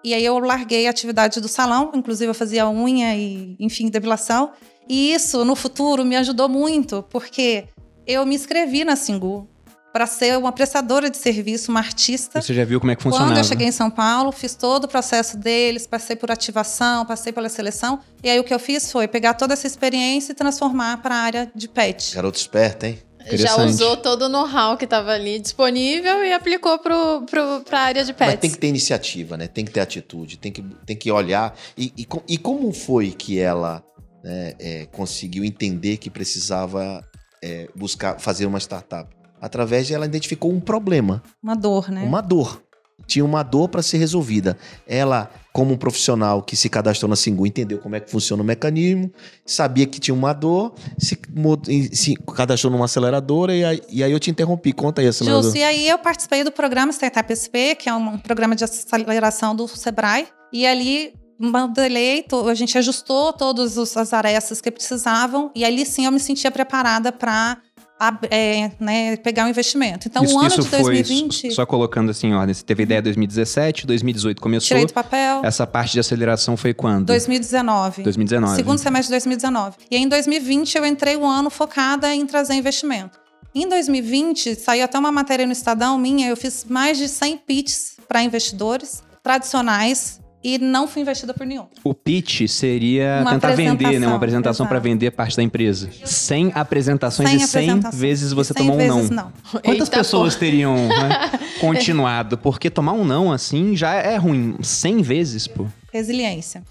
E 0.05 0.15
aí 0.15 0.25
eu 0.25 0.39
larguei 0.39 0.87
a 0.87 0.91
atividade 0.91 1.41
do 1.41 1.49
salão, 1.49 1.91
inclusive 1.95 2.31
eu 2.31 2.35
fazia 2.35 2.69
unha 2.69 3.17
e, 3.17 3.57
enfim, 3.59 3.89
depilação. 3.89 4.53
E 4.89 5.13
isso, 5.13 5.45
no 5.45 5.57
futuro, 5.57 6.05
me 6.05 6.17
ajudou 6.17 6.49
muito, 6.49 7.03
porque 7.11 7.65
eu 8.07 8.25
me 8.25 8.35
inscrevi 8.35 8.85
na 8.85 8.97
Singu 8.97 9.49
para 9.93 10.07
ser 10.07 10.37
uma 10.37 10.53
prestadora 10.53 11.11
de 11.11 11.17
serviço, 11.17 11.71
uma 11.71 11.81
artista. 11.81 12.41
Você 12.41 12.55
já 12.55 12.65
viu 12.65 12.79
como 12.79 12.93
é 12.93 12.97
que 12.97 13.03
funcionava? 13.03 13.31
Quando 13.31 13.39
eu 13.39 13.45
cheguei 13.45 13.69
em 13.69 13.73
São 13.73 13.91
Paulo, 13.91 14.31
fiz 14.33 14.55
todo 14.55 14.85
o 14.85 14.89
processo 14.89 15.37
deles, 15.37 15.87
passei 15.87 16.15
por 16.15 16.31
ativação, 16.31 17.05
passei 17.07 17.33
pela 17.33 17.49
seleção. 17.49 18.01
E 18.23 18.29
aí 18.29 18.39
o 18.39 18.45
que 18.45 18.53
eu 18.53 18.59
fiz 18.59 18.93
foi 18.93 19.09
pegar 19.09 19.35
toda 19.35 19.55
essa 19.55 19.67
experiência 19.67 20.33
e 20.33 20.35
transformar 20.35 20.99
para 21.03 21.15
a 21.15 21.19
área 21.19 21.53
de 21.55 21.69
pet. 21.69 22.15
Garoto 22.15 22.39
esperto, 22.39 22.87
hein? 22.87 22.99
Já 23.33 23.63
usou 23.63 23.97
todo 23.97 24.23
o 24.23 24.29
know-how 24.29 24.77
que 24.77 24.85
estava 24.85 25.11
ali 25.11 25.39
disponível 25.39 26.25
e 26.25 26.33
aplicou 26.33 26.79
pro, 26.79 27.27
pra 27.65 27.81
área 27.81 28.05
de 28.05 28.13
pets. 28.13 28.35
Mas 28.35 28.41
tem 28.41 28.51
que 28.51 28.59
ter 28.59 28.69
iniciativa, 28.69 29.37
né? 29.37 29.47
Tem 29.47 29.65
que 29.65 29.71
ter 29.71 29.81
atitude, 29.81 30.39
tem 30.39 30.51
que, 30.51 30.63
tem 30.87 30.97
que 30.97 31.11
olhar. 31.11 31.55
E, 31.77 31.93
e, 31.97 32.07
e 32.27 32.39
como 32.39 32.73
foi 32.73 33.11
que 33.11 33.39
ela 33.39 33.85
né, 34.25 34.55
é, 34.59 34.87
conseguiu 34.87 35.45
entender 35.45 35.99
que 35.99 36.09
precisava 36.09 37.05
é, 37.43 37.69
buscar 37.75 38.19
fazer 38.19 38.47
uma 38.47 38.59
startup? 38.59 39.18
Através 39.41 39.87
de 39.87 39.95
ela 39.95 40.07
identificou 40.07 40.53
um 40.53 40.61
problema, 40.61 41.23
Uma 41.43 41.55
dor, 41.55 41.91
né? 41.91 42.03
uma 42.03 42.21
dor. 42.21 42.63
Tinha 43.07 43.25
uma 43.25 43.43
dor 43.43 43.69
para 43.69 43.81
ser 43.81 43.97
resolvida. 43.97 44.59
Ela, 44.87 45.31
como 45.53 45.73
um 45.73 45.77
profissional 45.77 46.43
que 46.43 46.55
se 46.57 46.69
cadastrou 46.69 47.09
na 47.09 47.17
Singu, 47.17 47.47
entendeu 47.47 47.79
como 47.79 47.97
é 47.97 48.01
que 48.01 48.11
funciona 48.11 48.43
o 48.43 48.45
mecanismo, 48.45 49.11
sabia 49.47 49.87
que 49.87 49.99
tinha 49.99 50.15
uma 50.15 50.33
dor, 50.33 50.75
se, 50.99 51.19
se 51.93 52.15
cadastrou 52.35 52.71
numa 52.71 52.85
aceleradora 52.85 53.55
e 53.55 53.65
aí, 53.65 53.83
e 53.89 54.05
aí 54.05 54.13
eu 54.13 54.19
te 54.21 54.31
interrompi. 54.31 54.73
Conta 54.73 55.01
aí, 55.01 55.07
aceleradora. 55.07 55.45
Justo. 55.45 55.59
E 55.59 55.63
aí 55.63 55.89
eu 55.89 55.99
participei 55.99 56.45
do 56.45 56.53
programa 56.53 56.93
Startup 56.93 57.33
SP, 57.33 57.77
que 57.79 57.89
é 57.89 57.95
um 57.95 58.19
programa 58.19 58.55
de 58.55 58.65
aceleração 58.65 59.55
do 59.55 59.67
Sebrae. 59.69 60.27
E 60.53 60.67
ali 60.67 61.15
modelei, 61.39 62.27
a 62.51 62.55
gente 62.55 62.77
ajustou 62.77 63.33
todas 63.33 63.79
as 63.79 64.13
arestas 64.13 64.61
que 64.61 64.71
precisavam 64.71 65.53
e 65.55 65.65
ali 65.65 65.87
sim 65.87 66.05
eu 66.05 66.11
me 66.11 66.19
sentia 66.19 66.51
preparada 66.51 67.13
para 67.13 67.59
né, 68.81 69.17
pegar 69.17 69.47
o 69.47 69.49
investimento. 69.49 70.09
Então 70.09 70.25
isso, 70.25 70.35
o 70.35 70.39
ano 70.39 70.51
de 70.51 70.69
foi, 70.69 71.03
2020 71.03 71.53
só 71.53 71.67
colocando 71.67 72.11
assim 72.11 72.33
ordem, 72.33 72.55
você 72.55 72.63
teve 72.63 72.83
ideia 72.85 73.01
em 73.01 73.03
2017, 73.03 73.87
2018 73.87 74.41
começou. 74.41 74.69
tirei 74.69 74.87
do 74.87 74.93
papel. 74.93 75.41
Essa 75.45 75.67
parte 75.67 75.93
de 75.93 76.01
aceleração 76.01 76.57
foi 76.57 76.73
quando? 76.73 77.07
2019. 77.07 78.03
2019. 78.03 78.57
Segundo 78.57 78.79
semestre 78.79 79.07
de 79.07 79.13
2019. 79.13 79.77
E 79.91 79.97
aí, 79.97 80.03
em 80.03 80.09
2020 80.09 80.77
eu 80.77 80.87
entrei 80.87 81.17
o 81.17 81.27
ano 81.27 81.51
focada 81.51 82.15
em 82.15 82.25
trazer 82.27 82.55
investimento. 82.55 83.19
Em 83.55 83.69
2020 83.69 84.55
saiu 84.55 84.85
até 84.85 84.99
uma 84.99 85.11
matéria 85.11 85.47
no 85.47 85.53
Estadão 85.53 85.99
minha, 85.99 86.29
eu 86.29 86.37
fiz 86.37 86.65
mais 86.69 86.99
de 86.99 87.09
100 87.09 87.39
pitches 87.39 87.97
para 88.07 88.23
investidores 88.23 89.03
tradicionais 89.23 90.18
e 90.43 90.59
não 90.59 90.87
fui 90.87 91.03
investida 91.03 91.35
por 91.35 91.47
nenhum. 91.47 91.67
O 91.83 91.93
pitch 91.93 92.47
seria 92.49 93.19
Uma 93.23 93.33
tentar 93.33 93.55
vender, 93.55 93.99
né? 93.99 94.07
Uma 94.07 94.17
apresentação, 94.17 94.67
para 94.67 94.79
vender 94.79 95.11
parte 95.11 95.37
da 95.37 95.43
empresa. 95.43 95.91
100 96.05 96.53
apresentações 96.55 97.29
Sem 97.29 97.39
e 97.39 97.47
100 97.47 97.61
apresentação. 97.71 98.01
vezes 98.01 98.33
você 98.33 98.53
100 98.55 98.67
tomou 98.67 98.81
um 98.81 98.87
não. 98.87 99.03
não. 99.05 99.33
Quantas 99.63 99.89
Eita, 99.89 99.99
pessoas 99.99 100.35
porra. 100.35 100.47
teriam 100.47 100.77
né, 100.89 101.31
continuado? 101.61 102.39
Porque 102.39 102.71
tomar 102.71 102.93
um 102.93 103.05
não 103.05 103.33
assim 103.33 103.77
já 103.77 103.95
é 103.95 104.17
ruim. 104.17 104.57
100 104.63 105.03
vezes, 105.03 105.47
pô. 105.47 105.67
Resiliência. 105.93 106.63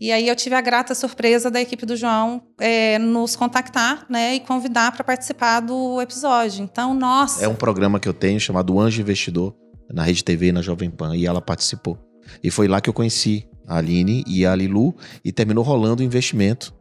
E 0.00 0.10
aí 0.10 0.26
eu 0.26 0.34
tive 0.34 0.56
a 0.56 0.60
grata 0.60 0.96
surpresa 0.96 1.48
da 1.48 1.60
equipe 1.60 1.86
do 1.86 1.96
João 1.96 2.42
é, 2.58 2.98
nos 2.98 3.36
contactar, 3.36 4.04
né, 4.10 4.34
e 4.34 4.40
convidar 4.40 4.90
para 4.90 5.04
participar 5.04 5.60
do 5.60 6.02
episódio. 6.02 6.64
Então, 6.64 6.92
nossa, 6.92 7.44
É 7.44 7.46
um 7.46 7.54
programa 7.54 8.00
que 8.00 8.08
eu 8.08 8.12
tenho 8.12 8.40
chamado 8.40 8.80
Anjo 8.80 9.00
Investidor, 9.00 9.54
na 9.92 10.02
Rede 10.02 10.24
TV 10.24 10.48
e 10.48 10.52
na 10.52 10.60
Jovem 10.60 10.90
Pan, 10.90 11.14
e 11.14 11.24
ela 11.24 11.40
participou. 11.40 11.96
E 12.42 12.50
foi 12.50 12.68
lá 12.68 12.80
que 12.80 12.88
eu 12.88 12.94
conheci 12.94 13.46
a 13.66 13.78
Aline 13.78 14.24
e 14.26 14.44
a 14.44 14.54
Lilu, 14.54 14.94
e 15.24 15.32
terminou 15.32 15.64
rolando 15.64 16.02
o 16.02 16.04
investimento, 16.04 16.74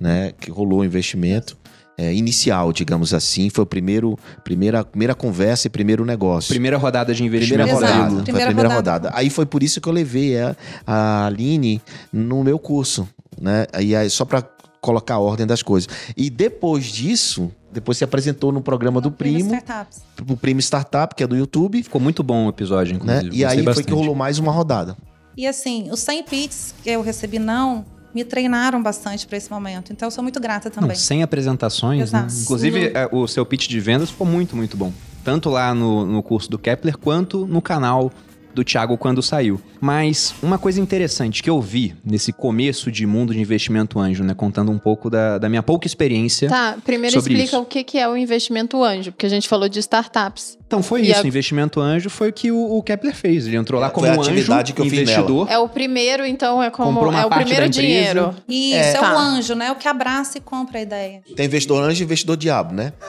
né? 0.00 0.32
Que 0.40 0.50
rolou 0.50 0.80
o 0.80 0.84
investimento 0.84 1.58
é, 1.98 2.14
inicial, 2.14 2.72
digamos 2.72 3.12
assim. 3.12 3.50
Foi 3.50 3.64
o 3.64 3.66
primeiro, 3.66 4.16
primeira, 4.44 4.84
primeira 4.84 5.14
conversa 5.14 5.66
e 5.66 5.70
primeiro 5.70 6.04
negócio. 6.04 6.48
Primeira 6.48 6.78
rodada 6.78 7.12
de 7.12 7.22
Primeira 7.22 7.44
investimento. 7.44 7.70
Exato. 7.70 7.92
rodada. 7.92 8.10
Foi 8.10 8.20
a 8.20 8.22
Primeira 8.22 8.46
primeira 8.46 8.68
rodada. 8.68 9.08
rodada. 9.08 9.18
Aí 9.18 9.28
foi 9.28 9.44
por 9.44 9.62
isso 9.62 9.80
que 9.80 9.88
eu 9.88 9.92
levei 9.92 10.38
a, 10.38 10.56
a 10.86 11.26
Aline 11.26 11.82
no 12.12 12.44
meu 12.44 12.58
curso, 12.58 13.08
né? 13.40 13.66
E 13.80 13.96
aí, 13.96 14.08
só 14.08 14.24
para 14.24 14.44
colocar 14.80 15.14
a 15.14 15.18
ordem 15.18 15.46
das 15.46 15.62
coisas. 15.62 15.88
E 16.16 16.30
depois 16.30 16.84
disso, 16.86 17.50
depois 17.72 17.98
se 17.98 18.04
apresentou 18.04 18.52
no 18.52 18.60
programa 18.60 19.00
do 19.00 19.10
Primo, 19.10 19.54
Startups. 19.54 20.02
o 20.28 20.36
Primo 20.36 20.60
Startup, 20.60 21.14
que 21.14 21.22
é 21.22 21.26
do 21.26 21.36
YouTube, 21.36 21.82
Ficou 21.82 22.00
muito 22.00 22.22
bom 22.22 22.46
o 22.46 22.48
episódio, 22.48 22.94
né? 22.94 23.00
inclusive. 23.18 23.36
E 23.36 23.44
aí 23.44 23.48
Gostei 23.48 23.56
foi 23.56 23.64
bastante. 23.64 23.86
que 23.86 23.92
rolou 23.92 24.14
mais 24.14 24.38
uma 24.38 24.52
rodada. 24.52 24.96
E 25.36 25.46
assim, 25.46 25.88
os 25.90 26.00
100 26.00 26.22
pits 26.24 26.74
que 26.82 26.90
eu 26.90 27.00
recebi 27.02 27.38
não 27.38 27.84
me 28.14 28.24
treinaram 28.24 28.82
bastante 28.82 29.26
para 29.26 29.36
esse 29.36 29.50
momento. 29.50 29.92
Então 29.92 30.06
eu 30.06 30.10
sou 30.10 30.22
muito 30.22 30.40
grata 30.40 30.70
também. 30.70 30.88
Não, 30.90 30.96
100 30.96 31.22
apresentações, 31.22 32.10
né? 32.10 32.26
Inclusive, 32.42 32.86
Uhum. 32.86 32.92
é, 32.94 33.08
o 33.12 33.26
seu 33.28 33.44
pitch 33.46 33.68
de 33.68 33.78
vendas 33.78 34.10
ficou 34.10 34.26
muito, 34.26 34.56
muito 34.56 34.76
bom. 34.76 34.92
Tanto 35.22 35.50
lá 35.50 35.74
no, 35.74 36.06
no 36.06 36.22
curso 36.22 36.50
do 36.50 36.58
Kepler, 36.58 36.96
quanto 36.96 37.46
no 37.46 37.60
canal 37.60 38.10
do 38.58 38.64
Thiago 38.64 38.98
quando 38.98 39.22
saiu. 39.22 39.60
Mas 39.80 40.34
uma 40.42 40.58
coisa 40.58 40.80
interessante 40.80 41.42
que 41.42 41.48
eu 41.48 41.60
vi 41.60 41.94
nesse 42.04 42.32
começo 42.32 42.90
de 42.90 43.06
mundo 43.06 43.32
de 43.32 43.40
investimento 43.40 43.98
anjo, 43.98 44.24
né? 44.24 44.34
Contando 44.34 44.70
um 44.70 44.78
pouco 44.78 45.08
da, 45.08 45.38
da 45.38 45.48
minha 45.48 45.62
pouca 45.62 45.86
experiência. 45.86 46.48
Tá, 46.48 46.76
primeiro 46.84 47.18
explica 47.18 47.42
isso. 47.44 47.58
o 47.58 47.64
que 47.64 47.84
que 47.84 47.98
é 47.98 48.08
o 48.08 48.16
investimento 48.16 48.82
anjo, 48.82 49.12
porque 49.12 49.26
a 49.26 49.28
gente 49.28 49.48
falou 49.48 49.68
de 49.68 49.78
startups. 49.78 50.58
Então 50.68 50.82
foi 50.82 51.00
E 51.00 51.10
isso, 51.10 51.20
a- 51.20 51.24
o 51.24 51.26
investimento 51.26 51.80
anjo 51.80 52.10
foi 52.10 52.28
o 52.28 52.32
que 52.32 52.52
o, 52.52 52.76
o 52.76 52.82
Kepler 52.82 53.14
fez. 53.14 53.46
Ele 53.46 53.56
entrou 53.56 53.80
lá 53.80 53.86
É, 53.86 53.90
como 53.90 54.06
um 54.06 54.20
atividade 54.20 54.70
anjo, 54.70 54.74
que 54.74 54.80
eu 54.82 54.84
fiz 54.84 54.98
investidor. 55.00 55.50
É 55.50 55.56
o 55.58 55.66
primeiro, 55.66 56.26
então 56.26 56.62
é 56.62 56.68
como 56.70 57.10
é 57.10 57.24
o 57.24 57.30
primeiro 57.30 57.68
dinheiro. 57.70 58.34
Isso, 58.46 58.76
É. 58.76 58.90
é, 58.90 58.92
Tá. 58.92 59.14
o 59.14 59.18
anjo, 59.18 59.54
né? 59.54 59.72
O 59.72 59.76
que 59.76 59.88
abraça 59.88 60.36
e 60.36 60.40
compra 60.42 60.78
a 60.78 60.82
ideia. 60.82 61.22
Tem 61.34 61.46
investidor 61.46 61.82
anjo 61.82 62.02
e 62.02 62.04
investidor 62.04 62.36
diabo, 62.36 62.74
né? 62.74 62.92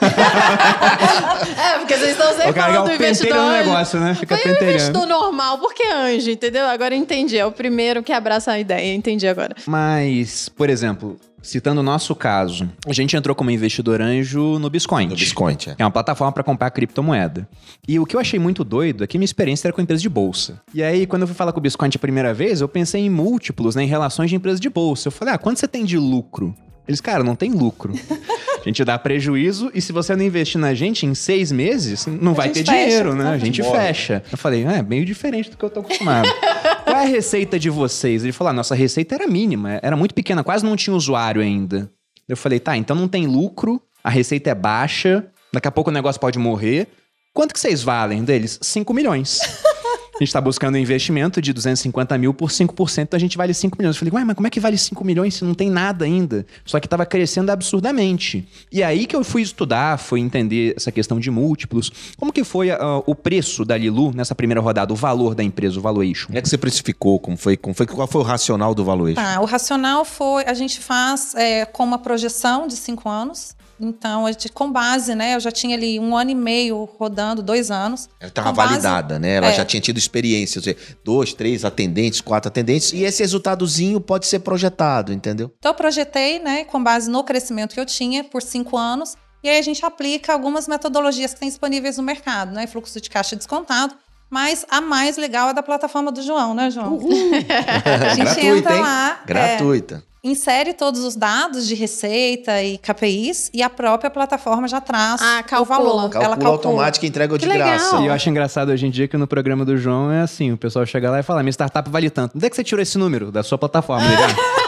É, 1.60 1.78
porque 1.78 1.96
vocês 1.96 2.10
estão 2.12 2.28
sempre 2.32 2.50
O 2.50 2.54
cara 2.54 2.72
é 2.72 2.74
falando 2.76 2.86
o 2.86 2.88
do 2.90 2.94
investidor 2.94 3.36
anjo. 3.36 3.52
negócio, 3.70 4.00
né? 4.00 4.14
Fica 4.14 4.36
Foi 4.36 4.44
um 4.50 4.54
penteirando. 4.54 4.70
investidor 4.78 5.06
normal, 5.06 5.58
por 5.58 5.74
que 5.74 5.86
anjo, 5.86 6.30
entendeu? 6.30 6.66
Agora 6.66 6.94
eu 6.94 6.98
entendi. 6.98 7.36
É 7.36 7.44
o 7.44 7.52
primeiro 7.52 8.02
que 8.02 8.12
abraça 8.12 8.52
a 8.52 8.58
ideia, 8.58 8.94
entendi 8.94 9.26
agora. 9.28 9.54
Mas, 9.66 10.48
por 10.48 10.70
exemplo, 10.70 11.16
citando 11.42 11.80
o 11.80 11.84
nosso 11.84 12.14
caso, 12.14 12.68
a 12.86 12.92
gente 12.92 13.16
entrou 13.16 13.34
como 13.34 13.50
investidor 13.50 14.00
anjo 14.00 14.58
no 14.58 14.68
Biscoint. 14.68 15.10
No 15.10 15.16
Biscoint, 15.16 15.70
é. 15.70 15.74
É 15.78 15.84
uma 15.84 15.90
plataforma 15.90 16.32
para 16.32 16.42
comprar 16.42 16.70
criptomoeda. 16.70 17.48
E 17.86 17.98
o 17.98 18.06
que 18.06 18.16
eu 18.16 18.20
achei 18.20 18.38
muito 18.38 18.62
doido 18.64 19.04
é 19.04 19.06
que 19.06 19.18
minha 19.18 19.24
experiência 19.24 19.68
era 19.68 19.72
com 19.72 19.80
empresa 19.80 20.02
de 20.02 20.08
bolsa. 20.08 20.60
E 20.74 20.82
aí, 20.82 21.06
quando 21.06 21.22
eu 21.22 21.28
fui 21.28 21.36
falar 21.36 21.52
com 21.52 21.58
o 21.58 21.62
Biscoint 21.62 21.96
a 21.96 21.98
primeira 21.98 22.34
vez, 22.34 22.60
eu 22.60 22.68
pensei 22.68 23.02
em 23.02 23.10
múltiplos, 23.10 23.74
né, 23.74 23.84
em 23.84 23.86
relações 23.86 24.30
de 24.30 24.36
empresa 24.36 24.60
de 24.60 24.68
bolsa. 24.68 25.08
Eu 25.08 25.12
falei, 25.12 25.34
ah, 25.34 25.38
quanto 25.38 25.58
você 25.60 25.68
tem 25.68 25.84
de 25.84 25.96
lucro? 25.98 26.54
Eles, 26.86 27.00
cara, 27.00 27.22
não 27.22 27.36
tem 27.36 27.52
lucro. 27.52 27.92
A 28.60 28.64
gente 28.64 28.84
dá 28.84 28.98
prejuízo 28.98 29.70
e 29.72 29.80
se 29.80 29.90
você 29.90 30.14
não 30.14 30.22
investir 30.22 30.60
na 30.60 30.74
gente 30.74 31.06
em 31.06 31.14
seis 31.14 31.50
meses, 31.50 32.06
não 32.06 32.34
vai 32.34 32.50
ter 32.50 32.62
fecha, 32.62 32.72
dinheiro, 32.72 33.14
né? 33.14 33.30
A 33.30 33.38
gente 33.38 33.62
Morre. 33.62 33.78
fecha. 33.78 34.22
Eu 34.30 34.36
falei, 34.36 34.64
é 34.64 34.82
meio 34.82 35.04
diferente 35.04 35.50
do 35.50 35.56
que 35.56 35.64
eu 35.64 35.70
tô 35.70 35.80
acostumado. 35.80 36.28
É 37.00 37.04
a 37.04 37.06
receita 37.06 37.58
de 37.58 37.70
vocês? 37.70 38.22
Ele 38.22 38.32
falou, 38.32 38.50
a 38.50 38.52
nossa 38.52 38.74
receita 38.74 39.14
era 39.14 39.26
mínima, 39.26 39.80
era 39.82 39.96
muito 39.96 40.14
pequena, 40.14 40.44
quase 40.44 40.62
não 40.62 40.76
tinha 40.76 40.94
usuário 40.94 41.40
ainda. 41.40 41.90
Eu 42.28 42.36
falei, 42.36 42.60
tá, 42.60 42.76
então 42.76 42.94
não 42.94 43.08
tem 43.08 43.26
lucro, 43.26 43.80
a 44.04 44.10
receita 44.10 44.50
é 44.50 44.54
baixa, 44.54 45.24
daqui 45.50 45.66
a 45.66 45.70
pouco 45.70 45.88
o 45.88 45.92
negócio 45.94 46.20
pode 46.20 46.38
morrer. 46.38 46.88
Quanto 47.32 47.54
que 47.54 47.58
vocês 47.58 47.82
valem 47.82 48.22
deles? 48.22 48.58
5 48.60 48.92
milhões. 48.92 49.40
A 50.20 50.22
gente 50.22 50.34
tá 50.34 50.40
buscando 50.42 50.74
um 50.74 50.78
investimento 50.78 51.40
de 51.40 51.50
250 51.50 52.18
mil 52.18 52.34
por 52.34 52.50
5%, 52.50 53.04
então 53.04 53.16
a 53.16 53.20
gente 53.20 53.38
vale 53.38 53.54
5 53.54 53.74
milhões. 53.78 53.96
Eu 53.96 54.00
falei, 54.00 54.12
ué, 54.12 54.22
mas 54.22 54.36
como 54.36 54.46
é 54.46 54.50
que 54.50 54.60
vale 54.60 54.76
5 54.76 55.02
milhões 55.02 55.32
se 55.32 55.46
não 55.46 55.54
tem 55.54 55.70
nada 55.70 56.04
ainda? 56.04 56.44
Só 56.62 56.78
que 56.78 56.86
tava 56.86 57.06
crescendo 57.06 57.48
absurdamente. 57.48 58.46
E 58.70 58.82
aí 58.82 59.06
que 59.06 59.16
eu 59.16 59.24
fui 59.24 59.40
estudar, 59.40 59.98
fui 59.98 60.20
entender 60.20 60.74
essa 60.76 60.92
questão 60.92 61.18
de 61.18 61.30
múltiplos. 61.30 61.90
Como 62.18 62.34
que 62.34 62.44
foi 62.44 62.70
ah, 62.70 63.02
o 63.06 63.14
preço 63.14 63.64
da 63.64 63.78
Lilu 63.78 64.12
nessa 64.14 64.34
primeira 64.34 64.60
rodada, 64.60 64.92
o 64.92 64.96
valor 64.96 65.34
da 65.34 65.42
empresa, 65.42 65.78
o 65.78 65.82
valuation? 65.82 66.26
Como 66.26 66.38
é 66.38 66.42
que 66.42 66.50
você 66.50 66.58
precificou? 66.58 67.18
Como 67.18 67.38
foi, 67.38 67.56
como 67.56 67.74
foi, 67.74 67.86
qual 67.86 68.06
foi 68.06 68.20
o 68.20 68.24
racional 68.24 68.74
do 68.74 68.84
valuation? 68.84 69.22
Tá, 69.22 69.40
o 69.40 69.46
racional 69.46 70.04
foi, 70.04 70.44
a 70.44 70.52
gente 70.52 70.80
faz 70.80 71.34
é, 71.34 71.64
com 71.64 71.82
uma 71.82 71.98
projeção 71.98 72.68
de 72.68 72.76
cinco 72.76 73.08
anos. 73.08 73.56
Então, 73.80 74.26
a 74.26 74.32
gente, 74.32 74.48
com 74.50 74.70
base, 74.70 75.14
né? 75.14 75.34
Eu 75.34 75.40
já 75.40 75.50
tinha 75.50 75.74
ali 75.76 75.98
um 75.98 76.16
ano 76.16 76.30
e 76.30 76.34
meio 76.34 76.84
rodando, 76.98 77.42
dois 77.42 77.70
anos. 77.70 78.08
Ela 78.20 78.28
estava 78.28 78.52
base- 78.52 78.68
validada, 78.70 79.18
né? 79.18 79.36
Ela 79.36 79.46
É. 79.48 79.54
já 79.54 79.64
tinha 79.64 79.80
tido 79.80 79.96
experiência, 79.98 80.58
ou 80.58 80.62
seja, 80.64 80.76
dois, 81.04 81.32
três 81.32 81.64
atendentes, 81.64 82.20
quatro 82.20 82.48
atendentes, 82.48 82.92
e 82.92 83.02
esse 83.04 83.22
resultadozinho 83.22 84.00
pode 84.00 84.26
ser 84.26 84.40
projetado, 84.40 85.12
entendeu? 85.12 85.50
Então, 85.58 85.70
eu 85.72 85.74
projetei, 85.76 86.38
né, 86.38 86.64
com 86.64 86.82
base 86.82 87.10
no 87.10 87.24
crescimento 87.24 87.72
que 87.74 87.80
eu 87.80 87.86
tinha 87.86 88.22
por 88.24 88.42
cinco 88.42 88.76
anos. 88.76 89.16
E 89.42 89.48
aí 89.48 89.58
a 89.58 89.62
gente 89.62 89.82
aplica 89.86 90.34
algumas 90.34 90.68
metodologias 90.68 91.32
que 91.32 91.40
tem 91.40 91.48
disponíveis 91.48 91.96
no 91.96 92.02
mercado, 92.02 92.52
né? 92.52 92.66
Fluxo 92.66 93.00
de 93.00 93.08
caixa 93.08 93.34
descontado. 93.34 93.94
Mas 94.28 94.64
a 94.70 94.80
mais 94.80 95.16
legal 95.16 95.48
é 95.48 95.54
da 95.54 95.62
plataforma 95.62 96.12
do 96.12 96.22
João, 96.22 96.54
né, 96.54 96.70
João? 96.70 96.98
A 97.84 98.14
gente 98.14 98.24
Gratuita, 98.24 98.46
entra 98.58 98.76
hein? 98.76 98.82
lá, 98.82 99.20
é, 99.22 99.26
Gratuita. 99.26 100.04
Insere 100.22 100.74
todos 100.74 101.02
os 101.02 101.16
dados 101.16 101.66
de 101.66 101.74
receita 101.74 102.62
e 102.62 102.76
KPIs 102.78 103.50
e 103.54 103.62
a 103.62 103.70
própria 103.70 104.10
plataforma 104.10 104.68
já 104.68 104.80
traz 104.80 105.20
Ah, 105.22 105.40
o 105.40 105.44
calcula. 105.48 105.78
valor. 105.78 106.10
Calcula, 106.10 106.48
automático 106.50 107.04
e 107.06 107.08
entrega 107.08 107.38
de 107.38 107.46
legal. 107.46 107.68
graça. 107.68 107.96
E 108.00 108.06
eu 108.06 108.12
acho 108.12 108.28
engraçado 108.28 108.68
hoje 108.70 108.86
em 108.86 108.90
dia 108.90 109.08
que 109.08 109.16
no 109.16 109.26
programa 109.26 109.64
do 109.64 109.76
João 109.76 110.10
é 110.12 110.20
assim: 110.20 110.52
o 110.52 110.56
pessoal 110.58 110.84
chega 110.84 111.10
lá 111.10 111.20
e 111.20 111.22
fala, 111.22 111.42
minha 111.42 111.52
startup 111.52 111.88
vale 111.90 112.10
tanto. 112.10 112.36
Onde 112.36 112.46
é 112.46 112.50
que 112.50 112.56
você 112.56 112.62
tirou 112.64 112.82
esse 112.82 112.98
número? 112.98 113.32
Da 113.32 113.42
sua 113.42 113.56
plataforma. 113.56 114.06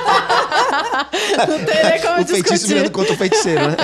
Não 1.49 1.65
tem 1.65 1.85
nem 1.85 2.01
como 2.01 2.13
O 2.23 2.27
feitiço 2.27 2.53
discutir. 2.55 2.75
virando 2.75 2.91
contra 2.91 3.13
o 3.13 3.17
feiticeiro, 3.17 3.61
né? 3.69 3.77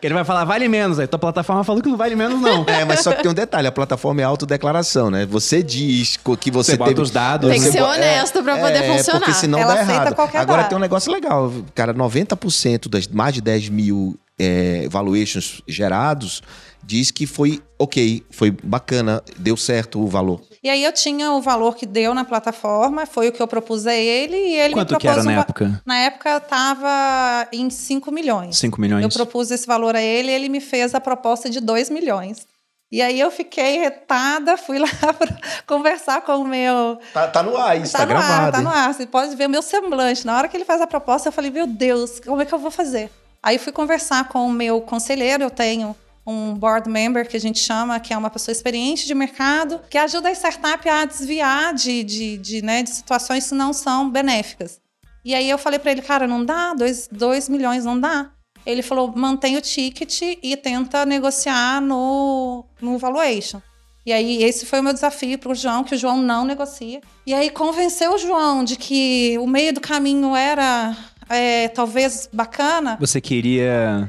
Que 0.00 0.06
ele 0.06 0.14
vai 0.14 0.24
falar, 0.24 0.44
vale 0.44 0.68
menos. 0.68 0.98
Aí 0.98 1.06
tua 1.06 1.18
plataforma 1.18 1.62
falou 1.64 1.82
que 1.82 1.88
não 1.88 1.96
vale 1.96 2.16
menos, 2.16 2.40
não. 2.40 2.64
É, 2.66 2.84
mas 2.84 3.00
só 3.00 3.12
que 3.12 3.22
tem 3.22 3.30
um 3.30 3.34
detalhe, 3.34 3.66
a 3.68 3.72
plataforma 3.72 4.20
é 4.20 4.24
autodeclaração, 4.24 5.10
né? 5.10 5.26
Você 5.26 5.62
diz 5.62 6.16
que 6.16 6.50
você, 6.50 6.72
Você 6.72 6.76
bota 6.76 6.90
teve... 6.90 7.02
os 7.02 7.10
dados, 7.10 7.50
Tem 7.50 7.60
que 7.60 7.70
ser 7.70 7.82
honesto 7.82 8.42
pra 8.42 8.56
poder 8.56 8.82
é, 8.84 8.96
funcionar. 8.96 9.20
porque 9.20 9.34
senão 9.34 9.58
Ela 9.58 9.74
dá 9.74 9.80
errado. 9.80 10.14
Agora 10.34 10.62
dado. 10.62 10.68
tem 10.68 10.78
um 10.78 10.80
negócio 10.80 11.12
legal, 11.12 11.52
cara, 11.74 11.94
90% 11.94 12.88
das 12.88 13.06
mais 13.08 13.34
de 13.34 13.40
10 13.40 13.68
mil 13.68 14.18
é, 14.38 14.86
valuations 14.90 15.62
gerados 15.66 16.42
diz 16.82 17.10
que 17.10 17.26
foi 17.26 17.62
ok, 17.78 18.24
foi 18.30 18.50
bacana, 18.50 19.22
deu 19.36 19.56
certo 19.56 20.00
o 20.00 20.06
valor. 20.06 20.40
E 20.62 20.68
aí 20.68 20.82
eu 20.82 20.92
tinha 20.92 21.30
o 21.32 21.40
valor 21.40 21.76
que 21.76 21.86
deu 21.86 22.12
na 22.14 22.24
plataforma, 22.24 23.06
foi 23.06 23.28
o 23.28 23.32
que 23.32 23.40
eu 23.40 23.46
propus 23.46 23.86
a 23.86 23.94
ele 23.94 24.36
e 24.36 24.54
ele 24.58 24.74
Quanto 24.74 24.90
me 24.92 24.98
que 24.98 25.06
propôs 25.06 25.12
era 25.12 25.20
um 25.22 25.24
na 25.30 25.34
va- 25.36 25.40
época? 25.42 25.82
Na 25.86 25.98
época 25.98 26.36
estava 26.38 27.48
em 27.52 27.70
5 27.70 28.10
milhões. 28.10 28.56
5 28.56 28.80
milhões. 28.80 29.02
Eu 29.02 29.08
propus 29.10 29.50
esse 29.50 29.66
valor 29.66 29.94
a 29.94 30.02
ele 30.02 30.30
e 30.30 30.34
ele 30.34 30.48
me 30.48 30.60
fez 30.60 30.94
a 30.94 31.00
proposta 31.00 31.48
de 31.48 31.60
2 31.60 31.90
milhões. 31.90 32.46
E 32.90 33.02
aí 33.02 33.20
eu 33.20 33.30
fiquei 33.30 33.78
retada, 33.78 34.56
fui 34.56 34.78
lá 34.80 34.88
pra 34.88 35.28
conversar 35.66 36.22
com 36.22 36.38
o 36.38 36.44
meu. 36.46 36.98
Tá, 37.12 37.28
tá 37.28 37.42
no 37.42 37.56
ar, 37.56 37.80
isso 37.80 37.92
tá, 37.92 38.00
no 38.00 38.06
gravado. 38.08 38.32
ar, 38.46 38.52
tá 38.52 38.60
no 38.62 38.70
ar. 38.70 38.94
Você 38.94 39.06
pode 39.06 39.36
ver 39.36 39.46
o 39.46 39.50
meu 39.50 39.62
semblante. 39.62 40.26
Na 40.26 40.36
hora 40.36 40.48
que 40.48 40.56
ele 40.56 40.64
faz 40.64 40.80
a 40.80 40.86
proposta, 40.86 41.28
eu 41.28 41.32
falei, 41.32 41.50
meu 41.50 41.66
Deus, 41.66 42.18
como 42.20 42.40
é 42.42 42.46
que 42.46 42.52
eu 42.54 42.58
vou 42.58 42.70
fazer? 42.70 43.10
Aí 43.42 43.58
fui 43.58 43.72
conversar 43.72 44.28
com 44.28 44.46
o 44.46 44.52
meu 44.52 44.80
conselheiro, 44.80 45.44
eu 45.44 45.50
tenho 45.50 45.94
um 46.28 46.54
board 46.54 46.90
member 46.90 47.26
que 47.26 47.38
a 47.38 47.40
gente 47.40 47.58
chama, 47.58 47.98
que 47.98 48.12
é 48.12 48.18
uma 48.18 48.28
pessoa 48.28 48.52
experiente 48.52 49.06
de 49.06 49.14
mercado, 49.14 49.80
que 49.88 49.96
ajuda 49.96 50.28
a 50.28 50.32
startup 50.32 50.86
a 50.86 51.06
desviar 51.06 51.72
de, 51.72 52.04
de, 52.04 52.36
de, 52.36 52.62
né, 52.62 52.82
de 52.82 52.90
situações 52.90 53.48
que 53.48 53.54
não 53.54 53.72
são 53.72 54.10
benéficas. 54.10 54.78
E 55.24 55.34
aí 55.34 55.48
eu 55.48 55.56
falei 55.56 55.78
para 55.78 55.90
ele, 55.90 56.02
cara, 56.02 56.26
não 56.26 56.44
dá, 56.44 56.74
2 56.74 57.48
milhões 57.48 57.86
não 57.86 57.98
dá. 57.98 58.30
Ele 58.66 58.82
falou, 58.82 59.10
mantém 59.16 59.56
o 59.56 59.62
ticket 59.62 60.20
e 60.42 60.54
tenta 60.56 61.06
negociar 61.06 61.80
no, 61.80 62.66
no 62.80 62.98
valuation. 62.98 63.62
E 64.04 64.12
aí, 64.12 64.42
esse 64.42 64.64
foi 64.64 64.80
o 64.80 64.82
meu 64.82 64.92
desafio 64.92 65.38
para 65.38 65.52
o 65.52 65.54
João, 65.54 65.84
que 65.84 65.94
o 65.94 65.98
João 65.98 66.22
não 66.22 66.44
negocia. 66.44 67.00
E 67.26 67.34
aí, 67.34 67.50
convenceu 67.50 68.14
o 68.14 68.18
João 68.18 68.64
de 68.64 68.76
que 68.76 69.36
o 69.38 69.46
meio 69.46 69.72
do 69.72 69.80
caminho 69.80 70.34
era 70.34 70.96
é, 71.28 71.68
talvez 71.68 72.28
bacana. 72.32 72.96
Você 73.00 73.20
queria 73.20 74.08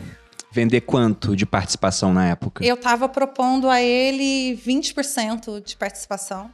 vender 0.60 0.82
quanto 0.82 1.36
de 1.36 1.46
participação 1.46 2.14
na 2.14 2.28
época? 2.28 2.66
Eu 2.66 2.76
estava 2.76 3.08
propondo 3.08 3.70
a 3.70 3.82
ele 3.82 4.58
20% 4.58 5.64
de 5.64 5.78
participação 5.78 6.50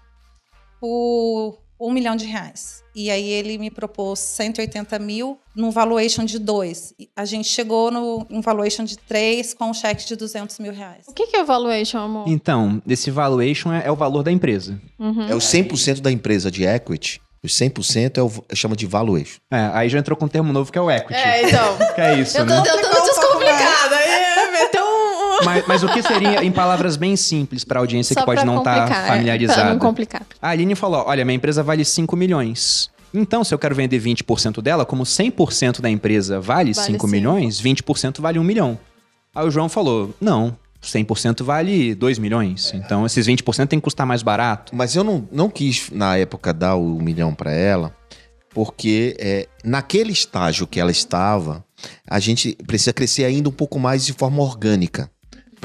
por 0.80 1.58
um 1.80 1.92
milhão 1.92 2.16
de 2.16 2.26
reais. 2.26 2.84
E 2.96 3.10
aí 3.10 3.28
ele 3.28 3.58
me 3.58 3.70
propôs 3.70 4.20
180 4.20 4.98
mil 5.00 5.38
num 5.56 5.72
valuation 5.72 6.24
de 6.24 6.40
2. 6.40 6.94
A 7.16 7.26
gente 7.26 7.50
chegou 7.50 7.92
no 7.92 8.26
um 8.30 8.42
valuation 8.42 8.84
de 8.84 8.98
3 8.98 9.54
com 9.54 9.72
um 9.72 9.74
cheque 9.74 10.06
de 10.06 10.16
200 10.16 10.60
mil 10.60 10.72
reais. 10.72 11.06
O 11.08 11.14
que, 11.14 11.28
que 11.28 11.36
é 11.36 11.44
valuation, 11.44 11.98
amor? 11.98 12.26
Então, 12.28 12.82
esse 12.88 13.12
valuation 13.12 13.74
é, 13.74 13.88
é 13.88 13.92
o 13.92 13.96
valor 13.96 14.24
da 14.24 14.32
empresa. 14.32 14.80
Uhum. 14.98 15.28
É 15.28 15.36
o 15.36 15.40
100% 15.40 16.00
da 16.00 16.12
empresa 16.12 16.50
de 16.50 16.64
equity. 16.64 17.22
Os 17.46 17.54
100% 17.54 18.18
é 18.18 18.22
o 18.22 18.32
chama 18.56 18.76
de 18.76 18.86
valuation. 18.86 19.38
É, 19.52 19.70
aí 19.74 19.88
já 19.90 20.00
entrou 20.00 20.18
com 20.18 20.26
um 20.26 20.28
termo 20.28 20.52
novo 20.52 20.72
que 20.72 20.78
é 20.78 20.82
o 20.82 20.90
equity. 20.90 21.14
É, 21.14 21.48
então. 21.48 21.78
que 21.94 22.02
é 22.02 22.20
isso, 22.20 22.38
Eu 22.38 22.46
tô 22.46 22.54
né? 22.54 22.62
tentando 22.62 23.04
descomplicar. 23.06 23.72
Um... 23.92 23.96
Mas, 25.46 25.68
mas 25.68 25.84
o 25.84 25.90
que 25.90 26.02
seria, 26.02 26.44
em 26.44 26.52
palavras 26.52 26.96
bem 26.96 27.16
simples 27.18 27.64
para 27.66 27.78
a 27.78 27.82
audiência 27.82 28.14
Só 28.14 28.22
que 28.22 28.26
pode 28.26 28.46
não 28.46 28.60
estar 28.60 28.80
complicar, 28.80 29.04
é, 29.04 29.08
familiarizada? 29.10 29.62
Pra 29.62 29.70
não 29.72 29.80
complicar. 29.80 30.22
A 30.42 30.50
Aline 30.50 30.76
falou: 30.76 31.04
olha, 31.06 31.26
minha 31.26 31.36
empresa 31.36 31.62
vale 31.62 31.84
5 31.84 32.16
milhões. 32.16 32.90
Então, 33.14 33.44
se 33.44 33.54
eu 33.54 33.60
quero 33.60 33.76
vender 33.76 34.00
20% 34.02 34.62
dela, 34.62 34.86
como 34.86 35.04
100% 35.04 35.82
da 35.82 35.90
empresa 35.90 36.40
vale, 36.40 36.74
Vale 36.74 36.74
5 36.74 36.86
cinco. 36.94 37.08
milhões, 37.08 37.62
20% 37.62 38.22
vale 38.22 38.40
1 38.40 38.44
milhão. 38.44 38.80
Aí 39.36 39.46
o 39.46 39.52
João 39.52 39.68
falou: 39.68 40.16
não, 40.22 40.56
100% 40.86 41.44
vale 41.44 41.96
2 41.96 42.20
milhões. 42.20 42.72
Então, 42.74 43.06
esses 43.06 43.28
20% 43.28 43.68
tem 43.68 43.80
que 43.80 43.84
custar 43.84 44.06
mais 44.06 44.24
barato. 44.24 44.76
Mas 44.76 44.96
eu 44.96 45.04
não, 45.04 45.28
não 45.32 45.50
quis, 45.50 45.90
na 45.92 46.18
época, 46.18 46.54
dar 46.54 46.76
o 46.76 47.02
milhão 47.02 47.34
para 47.34 47.52
ela, 47.52 47.96
porque 48.50 49.16
é, 49.20 49.48
naquele 49.64 50.14
estágio 50.14 50.66
que 50.66 50.80
ela 50.80 50.92
estava, 50.92 51.66
a 52.08 52.20
gente 52.20 52.58
precisa 52.66 52.94
crescer 52.94 53.26
ainda 53.26 53.50
um 53.50 53.52
pouco 53.52 53.80
mais 53.80 54.06
de 54.06 54.14
forma 54.14 54.42
orgânica. 54.42 55.10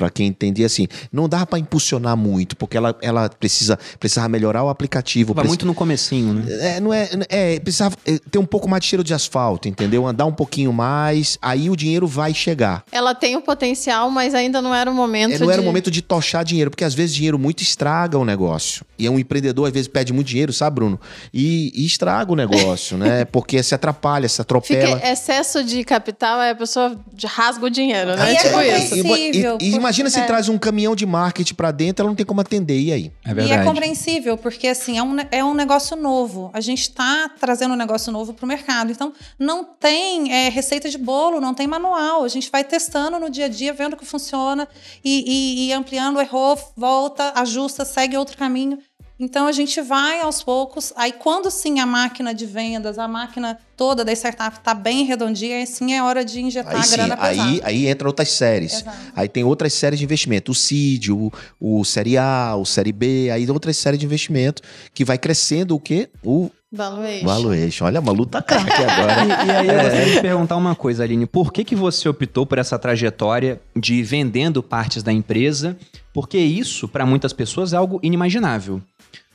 Pra 0.01 0.09
quem 0.09 0.29
entendia 0.29 0.65
assim, 0.65 0.89
não 1.13 1.29
dá 1.29 1.45
pra 1.45 1.59
impulsionar 1.59 2.17
muito, 2.17 2.57
porque 2.57 2.75
ela, 2.75 2.97
ela 3.03 3.29
precisa 3.29 3.79
precisava 3.99 4.31
melhorar 4.31 4.65
o 4.65 4.71
aplicativo. 4.71 5.35
Vai 5.35 5.43
preci- 5.43 5.49
muito 5.51 5.67
no 5.67 5.75
comecinho, 5.75 6.33
né? 6.33 6.45
É, 6.77 6.81
não 6.81 6.93
é, 6.95 7.07
é, 7.29 7.61
precisava 7.61 7.95
é, 8.07 8.19
ter 8.31 8.39
um 8.39 8.47
pouco 8.47 8.67
mais 8.67 8.81
de 8.83 8.89
cheiro 8.89 9.05
de 9.05 9.13
asfalto, 9.13 9.69
entendeu? 9.69 10.07
Andar 10.07 10.25
um 10.25 10.33
pouquinho 10.33 10.73
mais, 10.73 11.37
aí 11.43 11.69
o 11.69 11.77
dinheiro 11.77 12.07
vai 12.07 12.33
chegar. 12.33 12.83
Ela 12.91 13.15
tem 13.15 13.37
o 13.37 13.43
potencial, 13.43 14.11
mas 14.11 14.35
ainda 14.35 14.63
não 14.63 14.75
era 14.75 14.91
o 14.91 14.95
momento 14.95 15.35
É, 15.35 15.39
não 15.39 15.51
era 15.51 15.61
o 15.61 15.63
de- 15.63 15.67
momento 15.69 15.91
de 15.91 16.01
tochar 16.01 16.45
dinheiro, 16.47 16.71
porque 16.71 16.83
às 16.85 16.95
vezes 16.95 17.15
dinheiro 17.15 17.39
muito 17.39 17.63
estraga 17.63 18.19
o 18.19 18.25
negócio. 18.25 18.83
E 18.99 19.07
é 19.07 19.11
um 19.11 19.19
empreendedor, 19.19 19.67
às 19.67 19.73
vezes, 19.75 19.87
pede 19.89 20.15
muito 20.15 20.29
dinheiro, 20.29 20.51
sabe, 20.53 20.77
Bruno? 20.77 20.99
E, 21.33 21.73
e 21.75 21.85
estraga 21.85 22.33
o 22.33 22.37
negócio, 22.37 22.97
né? 22.97 23.25
Porque 23.31 23.63
se 23.63 23.75
atrapalha, 23.75 24.29
se 24.29 24.41
atropela. 24.41 24.97
Fica 24.97 25.11
excesso 25.13 25.63
de 25.63 25.85
capital, 25.85 26.39
aí 26.41 26.51
a 26.51 26.55
pessoa 26.55 26.99
de- 27.13 27.27
rasga 27.27 27.67
o 27.67 27.71
dinheiro, 27.71 28.17
né? 28.17 28.33
E 28.33 28.37
é 28.37 28.39
tipo 28.39 28.51
compreensível. 28.51 28.81
isso. 28.81 28.97
E, 28.97 29.03
Possível, 29.31 29.59
e- 29.61 29.75
e 29.77 29.79
imagina 29.91 30.11
se 30.11 30.21
é. 30.21 30.25
traz 30.25 30.49
um 30.49 30.57
caminhão 30.59 30.95
de 30.97 31.05
marketing 31.05 31.55
pra 31.55 31.71
dentro, 31.71 32.03
ela 32.03 32.11
não 32.11 32.17
tem 32.17 32.25
como 32.25 32.41
atender. 32.41 32.79
E 32.81 32.93
aí? 32.93 33.13
É 33.25 33.31
E 33.31 33.35
verdade. 33.35 33.61
é 33.61 33.65
compreensível, 33.65 34.37
porque 34.39 34.69
assim, 34.69 34.97
é 34.99 35.03
um, 35.03 35.17
é 35.31 35.45
um 35.45 35.55
negócio 35.55 35.97
novo. 35.97 36.51
A 36.53 36.61
gente 36.61 36.83
está 36.83 37.29
trazendo 37.39 37.75
um 37.75 37.77
negócio 37.77 38.13
novo 38.13 38.33
para 38.33 38.45
o 38.45 38.49
mercado. 38.49 38.91
Então, 38.93 39.13
não 39.39 39.65
tem 39.65 40.33
é, 40.33 40.49
receita 40.49 40.89
de 40.89 40.99
bolo, 40.99 41.41
não 41.41 41.53
tem 41.55 41.67
manual. 41.67 42.25
A 42.25 42.29
gente 42.29 42.51
vai 42.51 42.65
testando 42.65 43.19
no 43.19 43.29
dia 43.29 43.47
a 43.47 43.49
dia, 43.49 43.73
vendo 43.73 43.95
o 43.95 43.97
que 43.97 44.07
funciona 44.07 44.69
e, 45.05 45.25
e- 45.27 45.69
e 45.69 45.73
ampliando, 45.73 46.21
errou, 46.21 46.59
volta, 46.77 47.33
ajusta, 47.37 47.85
segue 47.85 48.17
outro 48.17 48.37
caminho. 48.37 48.79
Então 49.21 49.47
a 49.47 49.53
gente 49.53 49.83
vai 49.83 50.23
aos 50.23 50.43
poucos. 50.43 50.95
Aí, 50.97 51.13
quando 51.13 51.51
sim 51.51 51.79
a 51.79 51.85
máquina 51.85 52.33
de 52.33 52.47
vendas, 52.47 52.99
a 52.99 53.07
máquina 53.07 53.59
toda 53.77 54.03
da 54.03 54.13
startup 54.13 54.57
está 54.57 54.73
bem 54.73 55.05
redondinha, 55.05 55.59
aí 55.59 55.67
sim 55.67 55.93
é 55.93 56.03
hora 56.03 56.25
de 56.25 56.41
injetar 56.41 56.73
Aí 56.73 56.81
a 56.81 56.83
sim, 56.83 56.97
grana 56.97 57.17
pesada. 57.19 57.43
aí, 57.51 57.61
aí 57.63 57.87
entra 57.87 58.09
outras 58.09 58.31
séries. 58.31 58.81
Exato. 58.81 58.97
Aí 59.15 59.29
tem 59.29 59.45
outras 59.45 59.75
séries 59.75 59.99
de 59.99 60.07
investimento. 60.07 60.53
O 60.53 60.55
CID, 60.55 61.13
o, 61.13 61.31
o 61.61 61.85
Série 61.85 62.17
A, 62.17 62.57
o 62.57 62.65
Série 62.65 62.93
B, 62.93 63.31
aí 63.31 63.49
outras 63.51 63.77
séries 63.77 64.01
de 64.01 64.07
investimento 64.07 64.63
que 64.95 65.05
vai 65.05 65.19
crescendo 65.19 65.75
o 65.75 65.81
quê? 65.81 66.09
O 66.25 66.51
Valuation. 66.73 67.27
valuation. 67.27 67.85
Olha, 67.85 67.99
a 67.99 68.01
Malu 68.01 68.25
tá 68.25 68.41
craque 68.43 68.71
agora. 68.71 69.25
E, 69.25 69.49
e 69.49 69.51
aí 69.51 69.69
eu 69.69 69.75
gostaria 69.83 70.15
de 70.15 70.21
perguntar 70.23 70.57
uma 70.57 70.75
coisa, 70.75 71.03
Aline. 71.03 71.27
Por 71.27 71.53
que, 71.53 71.65
que 71.65 71.75
você 71.75 72.09
optou 72.09 72.47
por 72.47 72.59
essa 72.59 72.79
trajetória 72.79 73.61
de 73.77 73.97
ir 73.97 74.03
vendendo 74.03 74.63
partes 74.63 75.03
da 75.03 75.13
empresa? 75.13 75.77
Porque 76.15 76.39
isso, 76.39 76.89
para 76.89 77.05
muitas 77.05 77.33
pessoas, 77.33 77.73
é 77.73 77.77
algo 77.77 77.99
inimaginável. 78.03 78.81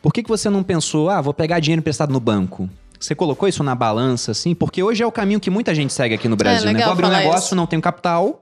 Por 0.06 0.14
que, 0.14 0.22
que 0.22 0.30
você 0.30 0.52
não 0.52 0.62
pensou, 0.62 1.10
ah, 1.10 1.20
vou 1.20 1.34
pegar 1.34 1.60
dinheiro 1.60 1.80
emprestado 1.80 2.14
no 2.14 2.20
banco? 2.20 2.70
Você 3.00 3.16
colocou 3.16 3.50
isso 3.50 3.64
na 3.64 3.74
balança, 3.74 4.34
assim? 4.34 4.54
Porque 4.54 4.84
hoje 4.84 5.02
é 5.02 5.08
o 5.08 5.12
caminho 5.12 5.40
que 5.40 5.50
muita 5.50 5.74
gente 5.74 5.92
segue 5.92 6.14
aqui 6.14 6.30
no 6.30 6.36
Brasil, 6.36 6.68
né? 6.68 6.74
legal 6.74 6.90
Vou 6.90 6.94
abrir 6.94 7.08
um 7.08 7.24
negócio, 7.24 7.48
isso. 7.48 7.56
não 7.56 7.66
tenho 7.66 7.82
capital, 7.82 8.40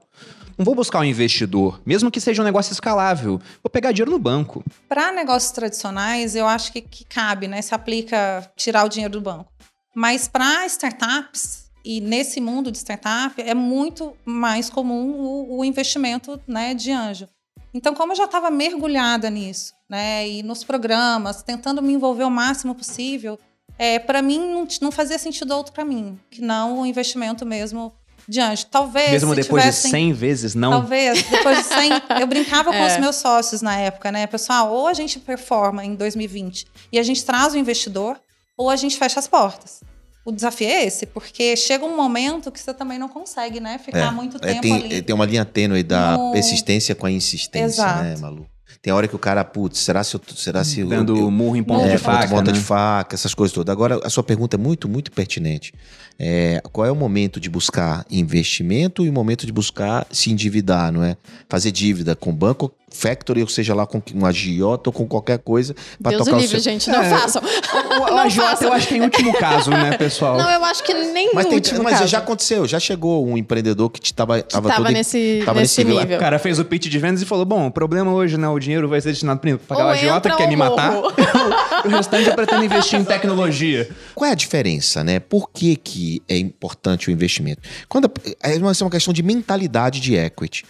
não 0.58 0.64
vou 0.66 0.74
buscar 0.74 0.98
um 0.98 1.04
investidor. 1.04 1.80
Mesmo 1.86 2.10
que 2.10 2.20
seja 2.20 2.42
um 2.42 2.44
negócio 2.44 2.70
escalável, 2.70 3.40
vou 3.62 3.70
pegar 3.70 3.92
dinheiro 3.92 4.10
no 4.10 4.18
banco. 4.18 4.62
Para 4.86 5.10
negócios 5.10 5.52
tradicionais, 5.52 6.36
eu 6.36 6.46
acho 6.46 6.70
que, 6.70 6.82
que 6.82 7.02
cabe, 7.02 7.48
né? 7.48 7.62
Se 7.62 7.74
aplica 7.74 8.46
tirar 8.54 8.84
o 8.84 8.88
dinheiro 8.90 9.14
do 9.14 9.22
banco. 9.22 9.50
Mas 9.96 10.28
para 10.28 10.66
startups, 10.66 11.70
e 11.82 11.98
nesse 11.98 12.42
mundo 12.42 12.70
de 12.70 12.76
startup, 12.76 13.40
é 13.40 13.54
muito 13.54 14.14
mais 14.22 14.68
comum 14.68 15.12
o, 15.12 15.60
o 15.60 15.64
investimento 15.64 16.38
né, 16.46 16.74
de 16.74 16.92
anjo. 16.92 17.26
Então, 17.74 17.92
como 17.94 18.12
eu 18.12 18.16
já 18.16 18.24
estava 18.24 18.50
mergulhada 18.50 19.28
nisso, 19.28 19.72
né? 19.90 20.28
E 20.28 20.42
nos 20.42 20.62
programas, 20.62 21.42
tentando 21.42 21.82
me 21.82 21.92
envolver 21.92 22.24
o 22.24 22.30
máximo 22.30 22.74
possível, 22.74 23.38
é, 23.76 23.98
para 23.98 24.22
mim 24.22 24.38
não, 24.38 24.66
não 24.80 24.92
fazia 24.92 25.18
sentido 25.18 25.52
outro 25.54 25.72
caminho, 25.72 26.18
que 26.30 26.40
não 26.40 26.80
o 26.80 26.86
investimento 26.86 27.44
mesmo 27.44 27.92
de 28.28 28.40
anjo. 28.40 28.66
Talvez. 28.70 29.10
Mesmo 29.10 29.34
se 29.34 29.42
depois 29.42 29.62
tivessem- 29.64 29.90
de 29.90 29.96
100 29.96 30.12
vezes, 30.12 30.54
não. 30.54 30.70
Talvez, 30.70 31.22
depois 31.24 31.58
de 31.58 31.64
100, 31.64 31.90
eu 32.20 32.26
brincava 32.28 32.70
com 32.70 32.76
É. 32.78 32.86
os 32.94 32.98
meus 32.98 33.16
sócios 33.16 33.60
na 33.60 33.76
época, 33.76 34.12
né? 34.12 34.26
Pessoal, 34.26 34.72
ou 34.72 34.86
a 34.86 34.94
gente 34.94 35.18
performa 35.18 35.84
em 35.84 35.94
2020 35.96 36.66
e 36.92 36.98
a 36.98 37.02
gente 37.02 37.24
traz 37.24 37.54
o 37.54 37.58
investidor, 37.58 38.18
ou 38.56 38.70
a 38.70 38.76
gente 38.76 38.96
fecha 38.96 39.18
as 39.18 39.26
portas. 39.26 39.80
O 40.24 40.32
desafio 40.32 40.66
é 40.68 40.84
esse, 40.84 41.04
porque 41.06 41.54
chega 41.56 41.84
um 41.84 41.94
momento 41.96 42.50
que 42.50 42.58
você 42.58 42.72
também 42.72 42.98
não 42.98 43.08
consegue, 43.08 43.60
né? 43.60 43.78
Ficar 43.78 44.10
muito 44.12 44.38
É, 44.38 44.40
tempo 44.40 44.62
tem, 44.62 44.72
ali. 44.72 45.02
tem 45.02 45.14
uma 45.14 45.26
linha 45.26 45.44
tênue 45.44 45.82
da 45.82 46.16
No- 46.16 46.32
persistência 46.32 46.94
com 46.94 47.04
a 47.06 47.10
insistência, 47.10 47.82
Exato. 47.82 48.02
né, 48.02 48.16
Malu? 48.16 48.46
Tem 48.80 48.92
hora 48.92 49.08
que 49.08 49.16
o 49.16 49.18
cara, 49.18 49.42
putz, 49.44 49.78
será 49.78 50.04
se 50.04 50.14
eu. 50.14 50.20
Será 50.34 50.62
se 50.62 50.80
eu- 50.80 50.88
Dando 50.88 51.16
eu, 51.16 51.30
murro 51.30 51.56
em 51.56 51.62
ponta 51.62 51.86
É, 51.86 51.92
de 51.92 51.98
faca, 51.98 52.28
ponta 52.28 52.52
né? 52.52 52.58
de 52.58 52.62
faca, 52.62 53.14
essas 53.14 53.32
coisas 53.34 53.54
todas. 53.54 53.72
Agora, 53.72 53.98
a 54.04 54.10
sua 54.10 54.22
pergunta 54.22 54.56
é 54.56 54.58
muito, 54.58 54.88
muito 54.88 55.10
pertinente. 55.10 55.72
É, 56.18 56.60
qual 56.70 56.86
é 56.86 56.90
o 56.90 56.94
momento 56.96 57.40
de 57.40 57.48
buscar 57.48 58.04
investimento 58.10 59.04
e 59.04 59.08
o 59.08 59.12
momento 59.12 59.46
de 59.46 59.52
buscar 59.52 60.06
se 60.10 60.30
endividar, 60.30 60.92
não 60.92 61.02
é? 61.02 61.16
Fazer 61.48 61.70
dívida 61.70 62.14
com 62.14 62.30
banco, 62.34 62.72
factory, 62.94 63.42
ou 63.42 63.48
seja 63.48 63.74
lá 63.74 63.86
com 63.86 64.00
um 64.14 64.24
agiota 64.24 64.88
ou 64.88 64.92
com 64.92 65.06
qualquer 65.06 65.38
coisa 65.38 65.74
para 66.02 66.10
Deus 66.12 66.22
o 66.22 66.24
tocar 66.26 66.36
o 66.36 66.40
livre, 66.40 66.60
seu... 66.60 66.72
gente, 66.72 66.88
não 66.88 67.02
É. 67.02 67.10
façam. 67.10 67.42
O, 67.42 68.02
o 68.02 68.06
Não 68.14 68.18
agiota 68.18 68.50
façam. 68.50 68.68
eu 68.68 68.72
acho 68.74 68.86
que 68.88 68.94
é 68.94 68.96
em 68.98 69.02
último 69.02 69.32
caso, 69.34 69.70
né, 69.70 69.96
pessoal? 69.98 70.38
Não, 70.38 70.48
eu 70.50 70.64
acho 70.64 70.82
que 70.84 70.94
nem 70.94 71.30
Mas, 71.34 71.46
tem- 71.46 71.54
último 71.56 71.82
mas 71.82 71.98
caso. 71.98 72.06
já 72.08 72.18
aconteceu, 72.18 72.66
já 72.68 72.78
chegou 72.78 73.26
um 73.26 73.36
empreendedor 73.36 73.90
que 73.90 74.00
estava 74.04 74.40
que 74.40 74.48
tava, 74.52 74.72
todo 74.72 74.90
nesse, 74.90 75.42
tava 75.44 75.60
nesse 75.60 75.84
nesse 75.84 76.00
nível. 76.00 76.16
O 76.16 76.20
cara 76.20 76.38
fez 76.38 76.58
o 76.58 76.64
pitch 76.64 76.86
de 76.86 76.98
vendas 76.98 77.20
e 77.20 77.24
falou: 77.26 77.44
Bom, 77.44 77.66
o 77.66 77.70
problema 77.70 78.12
hoje, 78.12 78.36
né? 78.38 78.48
O 78.48 78.58
dinheiro 78.58 78.88
vai 78.88 79.00
ser 79.00 79.10
destinado 79.10 79.40
pra 79.40 79.58
pagar 79.58 79.82
Ou 79.84 79.88
o 79.88 79.92
agiota 79.92 80.30
que 80.30 80.36
quer 80.36 80.48
me 80.48 80.56
matar. 80.56 80.92
o 81.84 81.88
restante 81.88 82.28
eu 82.28 82.34
pretendo 82.34 82.64
investir 82.64 82.98
em 82.98 83.04
tecnologia. 83.04 83.88
Qual 84.14 84.28
é 84.28 84.32
a 84.32 84.36
diferença, 84.36 85.02
né? 85.02 85.18
Por 85.18 85.50
que, 85.50 85.76
que 85.76 86.22
é 86.28 86.36
importante 86.38 87.08
o 87.08 87.10
investimento? 87.10 87.60
Quando 87.88 88.06
a- 88.06 88.48
é 88.48 88.54
é 88.54 88.58
uma 88.58 88.90
questão 88.90 89.12
de 89.12 89.22
mentalidade 89.22 90.00
de 90.00 90.14
equity. 90.14 90.64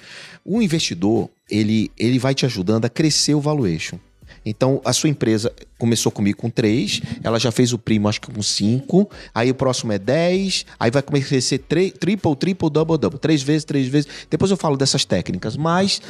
O 0.44 0.60
investidor, 0.60 1.30
ele, 1.50 1.90
ele 1.98 2.18
vai 2.18 2.35
te 2.35 2.44
ajudando 2.46 2.85
a 2.85 2.88
crescer 2.88 3.35
o 3.35 3.40
valuation. 3.40 3.98
Então, 4.46 4.80
a 4.85 4.92
sua 4.92 5.09
empresa 5.09 5.50
começou 5.78 6.12
comigo 6.12 6.38
com 6.38 6.50
3, 6.50 7.00
ela 7.22 7.38
já 7.38 7.50
fez 7.50 7.72
o 7.72 7.78
primo, 7.78 8.09
acho 8.09 8.20
que 8.20 8.30
com 8.30 8.42
5, 8.42 9.09
aí 9.35 9.50
o 9.50 9.54
próximo 9.54 9.90
é 9.92 9.98
10, 9.98 10.66
aí 10.78 10.90
vai 10.90 11.00
começar 11.02 11.26
a 11.26 11.28
crescer 11.30 11.59
tri- 11.59 11.90
triple, 11.90 12.37
triple, 12.37 12.68
double, 12.68 12.98
double, 12.98 13.18
três 13.18 13.42
vezes, 13.42 13.64
três 13.64 13.87
vezes. 13.87 14.09
Depois 14.28 14.50
eu 14.50 14.57
falo 14.59 14.76
dessas 14.76 15.04
técnicas, 15.07 15.57
mas 15.57 16.02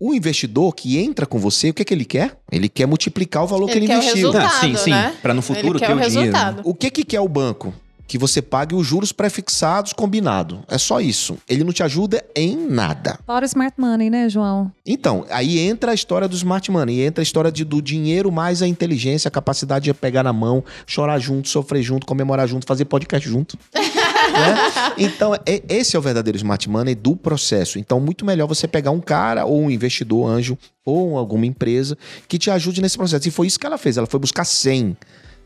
o 0.00 0.12
investidor 0.14 0.74
que 0.74 0.98
entra 0.98 1.26
com 1.26 1.38
você, 1.38 1.70
o 1.70 1.74
que, 1.74 1.82
é 1.82 1.84
que 1.84 1.94
ele 1.94 2.04
quer? 2.04 2.36
Ele 2.50 2.68
quer 2.68 2.86
multiplicar 2.86 3.44
o 3.44 3.46
valor 3.46 3.66
que 3.66 3.72
Ele 3.72 3.80
ele 3.80 3.86
quer 3.88 3.98
o 3.98 4.02
investiu. 4.02 4.16
resultado, 4.32 4.52
Ah, 4.56 4.60
sim, 4.60 4.76
sim. 4.76 4.90
né? 4.90 5.14
Pra 5.22 5.32
no 5.34 5.42
futuro 5.42 5.74
Ele 5.74 5.78
quer 5.78 5.86
ter 5.86 5.92
o 5.92 5.96
o 5.96 6.00
dinheiro. 6.08 6.20
resultado. 6.32 6.62
O 6.64 6.74
que 6.74 6.90
que 6.90 7.04
quer 7.04 7.20
o 7.20 7.28
banco? 7.28 7.72
Que 8.10 8.18
você 8.18 8.42
pague 8.42 8.74
os 8.74 8.84
juros 8.84 9.12
prefixados 9.12 9.92
combinado. 9.92 10.64
É 10.66 10.76
só 10.78 11.00
isso. 11.00 11.38
Ele 11.48 11.62
não 11.62 11.72
te 11.72 11.84
ajuda 11.84 12.24
em 12.34 12.56
nada. 12.56 13.20
Fora 13.24 13.44
o 13.44 13.46
smart 13.46 13.80
money, 13.80 14.10
né, 14.10 14.28
João? 14.28 14.72
Então, 14.84 15.24
aí 15.30 15.60
entra 15.60 15.92
a 15.92 15.94
história 15.94 16.26
do 16.26 16.34
smart 16.34 16.68
money, 16.72 17.02
entra 17.02 17.22
a 17.22 17.24
história 17.24 17.52
de, 17.52 17.64
do 17.64 17.80
dinheiro 17.80 18.32
mais 18.32 18.62
a 18.62 18.66
inteligência, 18.66 19.28
a 19.28 19.30
capacidade 19.30 19.84
de 19.84 19.94
pegar 19.94 20.24
na 20.24 20.32
mão, 20.32 20.64
chorar 20.88 21.20
junto, 21.20 21.48
sofrer 21.48 21.84
junto, 21.84 22.04
comemorar 22.04 22.48
junto, 22.48 22.66
fazer 22.66 22.84
podcast 22.86 23.28
junto. 23.28 23.56
né? 23.72 24.92
Então, 24.98 25.30
esse 25.68 25.94
é 25.94 25.98
o 25.98 26.02
verdadeiro 26.02 26.36
smart 26.36 26.68
money 26.68 26.96
do 26.96 27.14
processo. 27.14 27.78
Então, 27.78 28.00
muito 28.00 28.24
melhor 28.24 28.48
você 28.48 28.66
pegar 28.66 28.90
um 28.90 29.00
cara 29.00 29.44
ou 29.44 29.62
um 29.62 29.70
investidor 29.70 30.28
anjo 30.28 30.58
ou 30.84 31.16
alguma 31.16 31.46
empresa 31.46 31.96
que 32.26 32.38
te 32.38 32.50
ajude 32.50 32.82
nesse 32.82 32.96
processo. 32.96 33.28
E 33.28 33.30
foi 33.30 33.46
isso 33.46 33.60
que 33.60 33.66
ela 33.66 33.78
fez. 33.78 33.96
Ela 33.96 34.08
foi 34.08 34.18
buscar 34.18 34.44
100. 34.44 34.96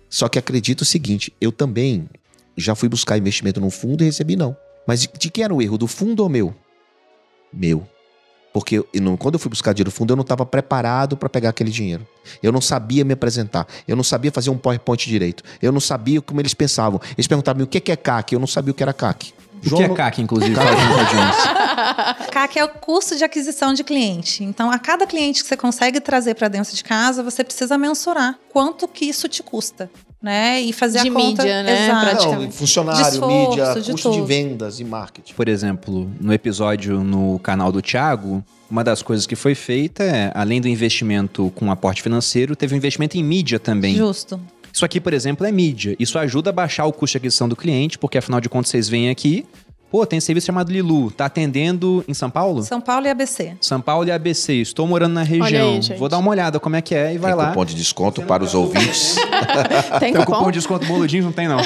Só 0.09 0.31
que 0.31 0.39
acredita 0.39 0.83
o 0.83 0.87
seguinte, 0.87 1.31
eu 1.43 1.53
também 1.53 2.09
já 2.57 2.75
fui 2.75 2.89
buscar 2.89 3.19
investimento 3.19 3.61
num 3.61 3.71
fundo 3.71 4.03
e 4.03 4.07
recebi 4.07 4.37
não. 4.37 4.57
Mas 4.87 5.01
de, 5.03 5.11
de 5.19 5.31
quem 5.31 5.45
era 5.45 5.55
o 5.55 5.61
erro? 5.63 5.79
Do 5.79 5.87
fundo 5.87 6.23
ou 6.23 6.29
meu? 6.29 6.55
Meu. 7.53 7.87
Porque 8.53 8.79
eu 8.79 8.87
não- 9.03 9.17
quando 9.17 9.35
eu 9.35 9.39
fui 9.41 9.49
buscar 9.49 9.73
dinheiro 9.73 9.89
no 9.89 9.93
fundo, 9.93 10.13
eu 10.13 10.17
não 10.17 10.23
estava 10.23 10.47
preparado 10.47 11.17
para 11.17 11.29
pegar 11.29 11.49
aquele 11.51 11.71
dinheiro. 11.71 12.07
Eu 12.43 12.53
não 12.53 12.61
sabia 12.61 13.05
me 13.05 13.13
apresentar. 13.13 13.67
Eu 13.89 13.97
não 13.97 14.05
sabia 14.05 14.31
fazer 14.31 14.51
um 14.51 14.57
PowerPoint 14.59 15.09
direito. 15.09 15.43
Eu 15.61 15.73
não 15.73 15.81
sabia 15.81 16.21
como 16.23 16.41
eles 16.41 16.55
pensavam. 16.55 17.01
Eles 17.19 17.27
perguntavam 17.27 17.65
o 17.65 17.67
que 17.67 17.81
que 17.81 17.91
é 17.91 17.97
CAC. 17.97 18.33
Eu 18.33 18.39
não 18.41 18.47
sabia 18.47 18.71
o 18.71 18.75
que 18.75 18.83
era 18.83 18.93
CAC. 18.93 19.33
O 19.67 19.77
que 19.77 19.83
é 19.83 19.89
CAC, 19.89 20.21
inclusive, 20.23 20.55
audiência. 20.61 21.55
CAC 22.31 22.59
é 22.59 22.65
o 22.65 22.69
custo 22.69 23.17
de 23.17 23.25
aquisição 23.25 23.73
de 23.73 23.83
cliente. 23.83 24.45
Então, 24.45 24.71
a 24.71 24.79
cada 24.79 25.07
cliente 25.07 25.43
que 25.43 25.49
você 25.49 25.57
consegue 25.57 26.01
trazer 26.01 26.35
para 26.35 26.49
dentro 26.49 26.75
de 26.77 26.85
casa, 26.85 27.23
você 27.23 27.43
precisa 27.43 27.77
mensurar 27.79 28.39
quanto 28.53 28.87
que 28.87 29.07
isso 29.07 29.27
te 29.29 29.43
custa, 29.43 29.91
né? 30.25 30.59
E 30.63 30.73
fazer 30.73 31.03
De 31.03 31.09
a 31.11 31.13
conta 31.13 31.43
mídia, 31.43 31.63
né? 31.63 31.85
Exato. 31.87 32.33
Não, 32.33 32.51
funcionário, 32.51 33.03
De 33.03 33.11
esforço, 33.11 33.51
mídia, 33.51 33.65
de 33.75 33.93
custo 33.93 34.11
de 34.11 34.17
tudo. 34.17 34.27
vendas 34.27 34.81
e 34.81 34.85
marketing. 34.85 35.35
Por 35.35 35.49
exemplo, 35.49 36.11
no 36.19 36.33
episódio 36.33 37.05
no 37.05 37.39
canal 37.41 37.71
do 37.71 37.83
Thiago, 37.83 38.43
uma 38.71 38.83
das 38.83 39.03
coisas 39.03 39.27
que 39.27 39.37
foi 39.37 39.55
feita 39.55 40.03
é, 40.03 40.33
além 40.35 40.63
do 40.63 40.67
investimento 40.67 41.53
com 41.55 41.71
aporte 41.71 42.03
financeiro, 42.03 42.57
teve 42.57 42.75
um 42.75 42.79
investimento 42.79 43.19
em 43.19 43.23
mídia 43.23 43.61
também. 43.61 43.95
Justo. 43.95 44.41
Isso 44.73 44.85
aqui, 44.85 44.99
por 44.99 45.13
exemplo, 45.13 45.47
é 45.47 45.53
mídia. 45.53 45.95
Isso 46.01 46.19
ajuda 46.19 46.51
a 46.51 46.53
baixar 46.53 46.87
o 46.87 46.93
custo 46.93 47.13
de 47.13 47.19
aquisição 47.19 47.49
do 47.49 47.55
cliente, 47.55 47.99
porque 47.99 48.19
afinal 48.19 48.41
de 48.41 48.49
contas 48.49 48.71
vocês 48.71 48.89
vêm 48.89 49.11
aqui, 49.11 49.45
pô, 49.95 50.05
tem 50.05 50.19
serviço 50.19 50.47
chamado 50.49 50.73
Lilu, 50.73 51.09
tá 51.13 51.27
atendendo 51.27 52.05
em 52.09 52.15
São 52.15 52.29
Paulo? 52.29 52.65
São 52.65 52.81
Paulo 52.81 53.07
e 53.07 53.11
ABC. 53.11 53.53
São 53.61 53.81
Paulo 53.81 54.09
e 54.09 54.11
ABC, 54.11 54.55
estou 54.55 54.89
morando 54.89 55.13
na 55.13 55.23
região. 55.23 55.75
aí. 55.75 55.97
Vou 55.97 56.09
dar 56.09 56.19
uma 56.19 56.33
olhada 56.33 56.59
como 56.59 56.75
é 56.75 56.83
que 56.83 56.97
é 56.97 57.15
e 57.15 57.19
vai 57.19 57.31
Tem 57.31 57.41
lá. 57.41 57.49
cupom 57.51 57.65
de 57.65 57.77
desconto 57.77 58.21
para 58.23 58.43
os 58.43 58.55
ouvintes. 58.55 59.15
Tem 60.01 60.13
Tem 60.13 60.21
um 60.21 60.25
cupom? 60.25 60.39
cupom 60.39 60.51
de 60.51 60.59
desconto 60.59 60.85
boludinho? 60.85 61.23
Não 61.23 61.31
tem, 61.31 61.47
não. 61.47 61.59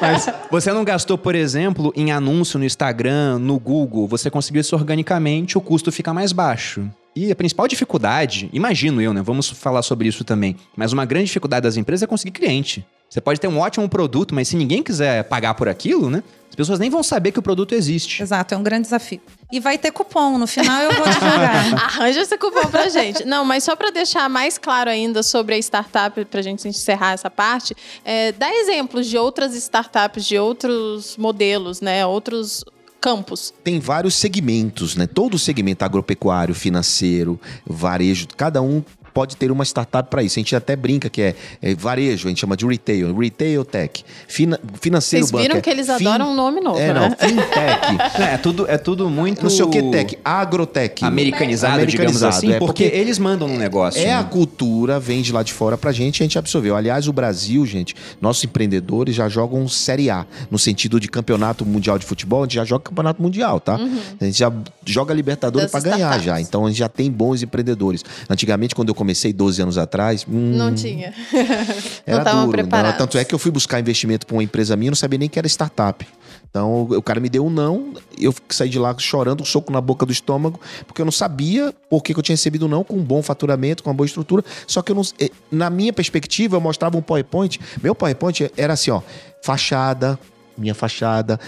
Mas 0.00 0.26
você 0.50 0.72
não 0.72 0.82
gastou, 0.82 1.18
por 1.18 1.34
exemplo, 1.34 1.92
em 1.94 2.10
anúncio 2.10 2.58
no 2.58 2.64
Instagram, 2.64 3.38
no 3.38 3.58
Google. 3.58 4.08
Você 4.08 4.30
conseguiu 4.30 4.62
isso 4.62 4.74
organicamente, 4.74 5.58
o 5.58 5.60
custo 5.60 5.92
fica 5.92 6.14
mais 6.14 6.32
baixo. 6.32 6.88
E 7.14 7.30
a 7.30 7.36
principal 7.36 7.68
dificuldade, 7.68 8.48
imagino 8.52 9.02
eu, 9.02 9.12
né? 9.12 9.20
Vamos 9.22 9.50
falar 9.50 9.82
sobre 9.82 10.08
isso 10.08 10.24
também. 10.24 10.56
Mas 10.74 10.94
uma 10.94 11.04
grande 11.04 11.26
dificuldade 11.26 11.62
das 11.64 11.76
empresas 11.76 12.02
é 12.02 12.06
conseguir 12.06 12.32
cliente. 12.32 12.84
Você 13.08 13.20
pode 13.20 13.40
ter 13.40 13.48
um 13.48 13.58
ótimo 13.58 13.88
produto, 13.88 14.34
mas 14.34 14.48
se 14.48 14.56
ninguém 14.56 14.82
quiser 14.82 15.24
pagar 15.24 15.54
por 15.54 15.68
aquilo, 15.68 16.10
né? 16.10 16.22
As 16.54 16.56
pessoas 16.56 16.78
nem 16.78 16.88
vão 16.88 17.02
saber 17.02 17.32
que 17.32 17.38
o 17.40 17.42
produto 17.42 17.74
existe. 17.74 18.22
Exato, 18.22 18.54
é 18.54 18.56
um 18.56 18.62
grande 18.62 18.82
desafio. 18.82 19.20
E 19.50 19.58
vai 19.58 19.76
ter 19.76 19.90
cupom. 19.90 20.38
No 20.38 20.46
final 20.46 20.82
eu 20.82 20.92
vou 20.92 21.04
divulgar. 21.08 21.74
Arranja 21.84 22.20
esse 22.20 22.38
cupom 22.38 22.68
pra 22.68 22.88
gente. 22.88 23.24
Não, 23.24 23.44
mas 23.44 23.64
só 23.64 23.74
pra 23.74 23.90
deixar 23.90 24.28
mais 24.28 24.56
claro 24.56 24.88
ainda 24.88 25.24
sobre 25.24 25.56
a 25.56 25.58
startup, 25.58 26.24
pra 26.26 26.42
gente 26.42 26.68
encerrar 26.68 27.12
essa 27.12 27.28
parte, 27.28 27.74
é, 28.04 28.30
dá 28.30 28.54
exemplos 28.54 29.08
de 29.08 29.18
outras 29.18 29.52
startups, 29.56 30.24
de 30.24 30.38
outros 30.38 31.16
modelos, 31.16 31.80
né? 31.80 32.06
Outros 32.06 32.64
campos. 33.00 33.52
Tem 33.64 33.80
vários 33.80 34.14
segmentos, 34.14 34.94
né? 34.94 35.08
Todo 35.08 35.38
segmento 35.38 35.84
agropecuário, 35.84 36.54
financeiro, 36.54 37.38
varejo, 37.66 38.28
cada 38.36 38.62
um 38.62 38.80
pode 39.14 39.36
ter 39.36 39.50
uma 39.50 39.64
startup 39.64 40.10
para 40.10 40.22
isso. 40.22 40.38
A 40.38 40.40
gente 40.40 40.54
até 40.56 40.74
brinca 40.76 41.08
que 41.08 41.22
é, 41.22 41.34
é 41.62 41.74
varejo, 41.74 42.26
a 42.26 42.28
gente 42.28 42.40
chama 42.40 42.56
de 42.56 42.66
retail, 42.66 43.16
retail 43.16 43.64
tech. 43.64 44.04
Fina- 44.28 44.58
financeiro 44.80 45.24
Vocês 45.26 45.40
viram 45.42 45.54
banco, 45.54 45.64
que 45.64 45.70
eles 45.70 45.86
fin- 45.86 46.06
adoram 46.06 46.32
um 46.32 46.34
nome 46.34 46.60
novo, 46.60 46.78
É, 46.78 46.92
né? 46.92 47.00
não, 47.00 47.10
fintech. 47.28 48.20
É, 48.20 48.34
é 48.34 48.36
tudo, 48.36 48.66
é 48.68 48.76
tudo 48.76 49.08
muito. 49.08 49.42
não 49.42 49.48
sei 49.50 49.64
o 49.64 49.70
que 49.70 49.82
tech, 49.90 50.18
agrotech. 50.24 51.04
Americanizado, 51.04 51.86
digamos 51.86 52.22
Americanizado, 52.22 52.36
assim, 52.36 52.52
é, 52.52 52.58
porque, 52.58 52.84
eles 52.84 53.18
mandam 53.18 53.46
no 53.48 53.56
negócio. 53.56 54.00
É 54.00 54.06
né? 54.06 54.14
a 54.14 54.24
cultura, 54.24 54.98
vem 54.98 55.22
de 55.22 55.32
lá 55.32 55.42
de 55.42 55.52
fora 55.52 55.78
pra 55.78 55.92
gente, 55.92 56.22
a 56.22 56.24
gente 56.24 56.38
absorveu. 56.38 56.74
Aliás, 56.76 57.06
o 57.08 57.12
Brasil, 57.12 57.64
gente, 57.66 57.94
nossos 58.20 58.42
empreendedores 58.44 59.14
já 59.14 59.28
jogam 59.28 59.66
Série 59.68 60.10
A, 60.10 60.26
no 60.50 60.58
sentido 60.58 60.98
de 60.98 61.08
campeonato 61.08 61.64
mundial 61.64 61.98
de 61.98 62.04
futebol, 62.04 62.40
a 62.42 62.44
gente 62.46 62.54
já 62.56 62.64
joga 62.64 62.84
campeonato 62.84 63.22
mundial, 63.22 63.60
tá? 63.60 63.78
A 64.20 64.24
gente 64.24 64.38
já 64.38 64.52
joga 64.84 65.14
Libertadores 65.14 65.64
Uhum. 65.72 65.80
Pra 65.80 65.90
ganhar 65.90 66.18
já. 66.20 66.40
Então 66.40 66.64
a 66.66 66.68
gente 66.68 66.78
já 66.78 66.88
tem 66.88 67.10
bons 67.10 67.42
empreendedores. 67.42 68.04
Antigamente, 68.28 68.74
quando 68.74 68.88
eu 68.88 68.94
comecei 69.04 69.34
12 69.34 69.60
anos 69.60 69.76
atrás, 69.76 70.24
hum, 70.26 70.56
Não 70.56 70.74
tinha. 70.74 71.12
era 72.06 72.16
não 72.16 72.18
estavam 72.18 72.46
duro. 72.46 72.56
né? 72.56 72.62
preparados. 72.62 72.98
Tanto 72.98 73.18
é 73.18 73.24
que 73.24 73.34
eu 73.34 73.38
fui 73.38 73.50
buscar 73.50 73.78
investimento 73.78 74.26
pra 74.26 74.34
uma 74.34 74.42
empresa 74.42 74.74
minha, 74.74 74.90
não 74.90 74.96
sabia 74.96 75.18
nem 75.18 75.28
que 75.28 75.38
era 75.38 75.46
startup. 75.46 76.06
Então 76.48 76.82
o 76.82 77.02
cara 77.02 77.18
me 77.20 77.28
deu 77.28 77.44
um 77.44 77.50
não, 77.50 77.94
eu 78.16 78.32
saí 78.48 78.68
de 78.68 78.78
lá 78.78 78.94
chorando, 78.96 79.42
um 79.42 79.44
soco 79.44 79.72
na 79.72 79.80
boca 79.80 80.06
do 80.06 80.12
estômago, 80.12 80.60
porque 80.86 81.02
eu 81.02 81.04
não 81.04 81.10
sabia 81.12 81.74
por 81.90 82.00
que 82.00 82.16
eu 82.16 82.22
tinha 82.22 82.34
recebido 82.34 82.66
um 82.66 82.68
não 82.68 82.84
com 82.84 82.94
um 82.94 83.02
bom 83.02 83.22
faturamento, 83.22 83.82
com 83.82 83.90
uma 83.90 83.94
boa 83.94 84.06
estrutura. 84.06 84.44
Só 84.66 84.80
que 84.80 84.92
eu 84.92 84.96
não, 84.96 85.02
eh, 85.18 85.30
na 85.50 85.68
minha 85.68 85.92
perspectiva, 85.92 86.56
eu 86.56 86.60
mostrava 86.60 86.96
um 86.96 87.02
PowerPoint. 87.02 87.60
Meu 87.82 87.92
PowerPoint 87.92 88.52
era 88.56 88.72
assim, 88.72 88.92
ó, 88.92 89.02
fachada, 89.42 90.16
minha 90.56 90.74
fachada, 90.74 91.40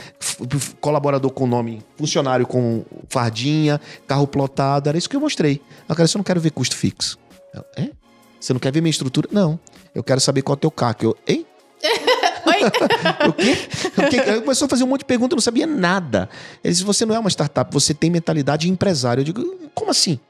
colaborador 0.81 1.31
com 1.31 1.47
nome, 1.47 1.83
funcionário 1.97 2.45
com 2.47 2.85
fardinha, 3.09 3.81
carro 4.09 4.27
plotado, 4.27 4.89
era 4.89 4.99
isso 4.99 5.09
que 5.09 5.15
eu 5.15 5.21
mostrei. 5.21 5.61
Eu 5.89 5.95
cara, 5.95 6.09
eu 6.09 6.19
não 6.19 6.25
quero 6.25 6.41
ver 6.41 6.51
custo 6.51 6.77
fixo. 6.77 7.17
Eu, 7.57 7.65
é? 7.77 7.91
Você 8.39 8.53
não 8.53 8.61
quer 8.61 8.73
ver 8.73 8.81
minha 8.81 8.91
estrutura? 8.91 9.29
Não. 9.33 9.59
Eu 9.95 10.05
quero 10.05 10.21
saber 10.21 10.43
qual 10.43 10.55
é 10.55 10.59
o 10.59 10.61
teu 10.61 10.71
CAC. 10.71 11.05
Eu, 11.05 11.17
hein? 11.27 11.47
Oi? 12.47 12.61
O 13.29 13.33
quê? 13.33 13.57
O 13.97 14.09
quê? 14.09 14.21
Aí 14.21 14.41
começou 14.41 14.67
a 14.67 14.69
fazer 14.69 14.85
um 14.85 14.87
monte 14.87 15.01
de 15.01 15.07
perguntas, 15.07 15.33
eu 15.33 15.37
não 15.37 15.43
sabia 15.43 15.67
nada. 15.67 16.29
Ele 16.63 16.73
disse: 16.73 16.85
você 16.85 17.05
não 17.05 17.15
é 17.15 17.19
uma 17.19 17.31
startup, 17.31 17.73
você 17.73 17.93
tem 17.93 18.11
mentalidade 18.11 18.67
de 18.67 18.73
empresário. 18.73 19.21
Eu 19.21 19.25
digo, 19.25 19.71
como 19.75 19.91
assim? 19.91 20.21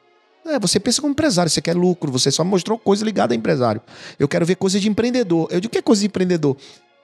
É, 0.47 0.59
você 0.59 0.79
pensa 0.79 1.01
como 1.01 1.13
empresário, 1.13 1.51
você 1.51 1.61
quer 1.61 1.75
lucro, 1.75 2.11
você 2.11 2.31
só 2.31 2.45
mostrou 2.45 2.79
coisa 2.79 3.05
ligada 3.05 3.35
a 3.35 3.37
empresário. 3.37 3.83
Eu 4.19 4.29
quero 4.29 4.47
ver 4.47 4.55
coisa 4.55 4.79
de 4.79 4.89
empreendedor. 4.89 5.49
Eu 5.51 5.61
digo, 5.61 5.69
o 5.69 5.73
que 5.73 5.79
é 5.79 5.83
coisa 5.83 6.01
de 6.01 6.07
empreendedor? 6.07 6.57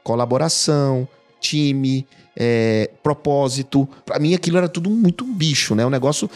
Colaboração, 0.05 1.09
time, 1.41 2.07
é, 2.37 2.91
propósito. 3.03 3.89
Pra 4.07 4.19
mim 4.19 4.35
aquilo 4.35 4.59
era 4.59 4.69
tudo 4.69 4.89
muito 4.89 5.25
bicho, 5.25 5.75
né? 5.75 5.85
Um 5.85 5.91
negócio 5.91 6.31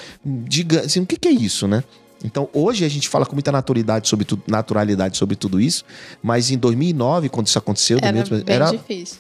gigante. 0.51 0.87
Assim, 0.87 1.01
o 1.01 1.07
que, 1.07 1.17
que 1.17 1.29
é 1.29 1.33
isso, 1.33 1.69
né? 1.69 1.85
Então, 2.25 2.49
hoje 2.53 2.85
a 2.85 2.89
gente 2.89 3.09
fala 3.09 3.27
com 3.27 3.35
muita 3.35 3.53
naturalidade 3.53 4.09
sobre 4.09 4.25
tudo, 4.25 4.43
naturalidade 4.47 5.17
sobre 5.17 5.37
tudo 5.37 5.61
isso, 5.61 5.85
mas 6.23 6.51
em 6.51 6.59
2009, 6.59 7.29
quando 7.29 7.47
isso 7.47 7.59
aconteceu, 7.59 7.99
Era 8.01 8.13
2008, 8.13 8.45
bem 8.45 8.55
era, 8.55 8.71
difícil. 8.71 9.19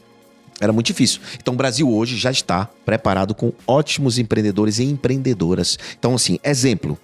era 0.60 0.72
muito 0.72 0.86
difícil. 0.86 1.20
Então, 1.40 1.54
o 1.54 1.56
Brasil 1.56 1.88
hoje 1.90 2.16
já 2.16 2.30
está 2.30 2.68
preparado 2.84 3.34
com 3.34 3.52
ótimos 3.66 4.18
empreendedores 4.18 4.78
e 4.78 4.84
empreendedoras. 4.84 5.78
Então, 5.98 6.14
assim, 6.14 6.38
exemplo, 6.42 6.98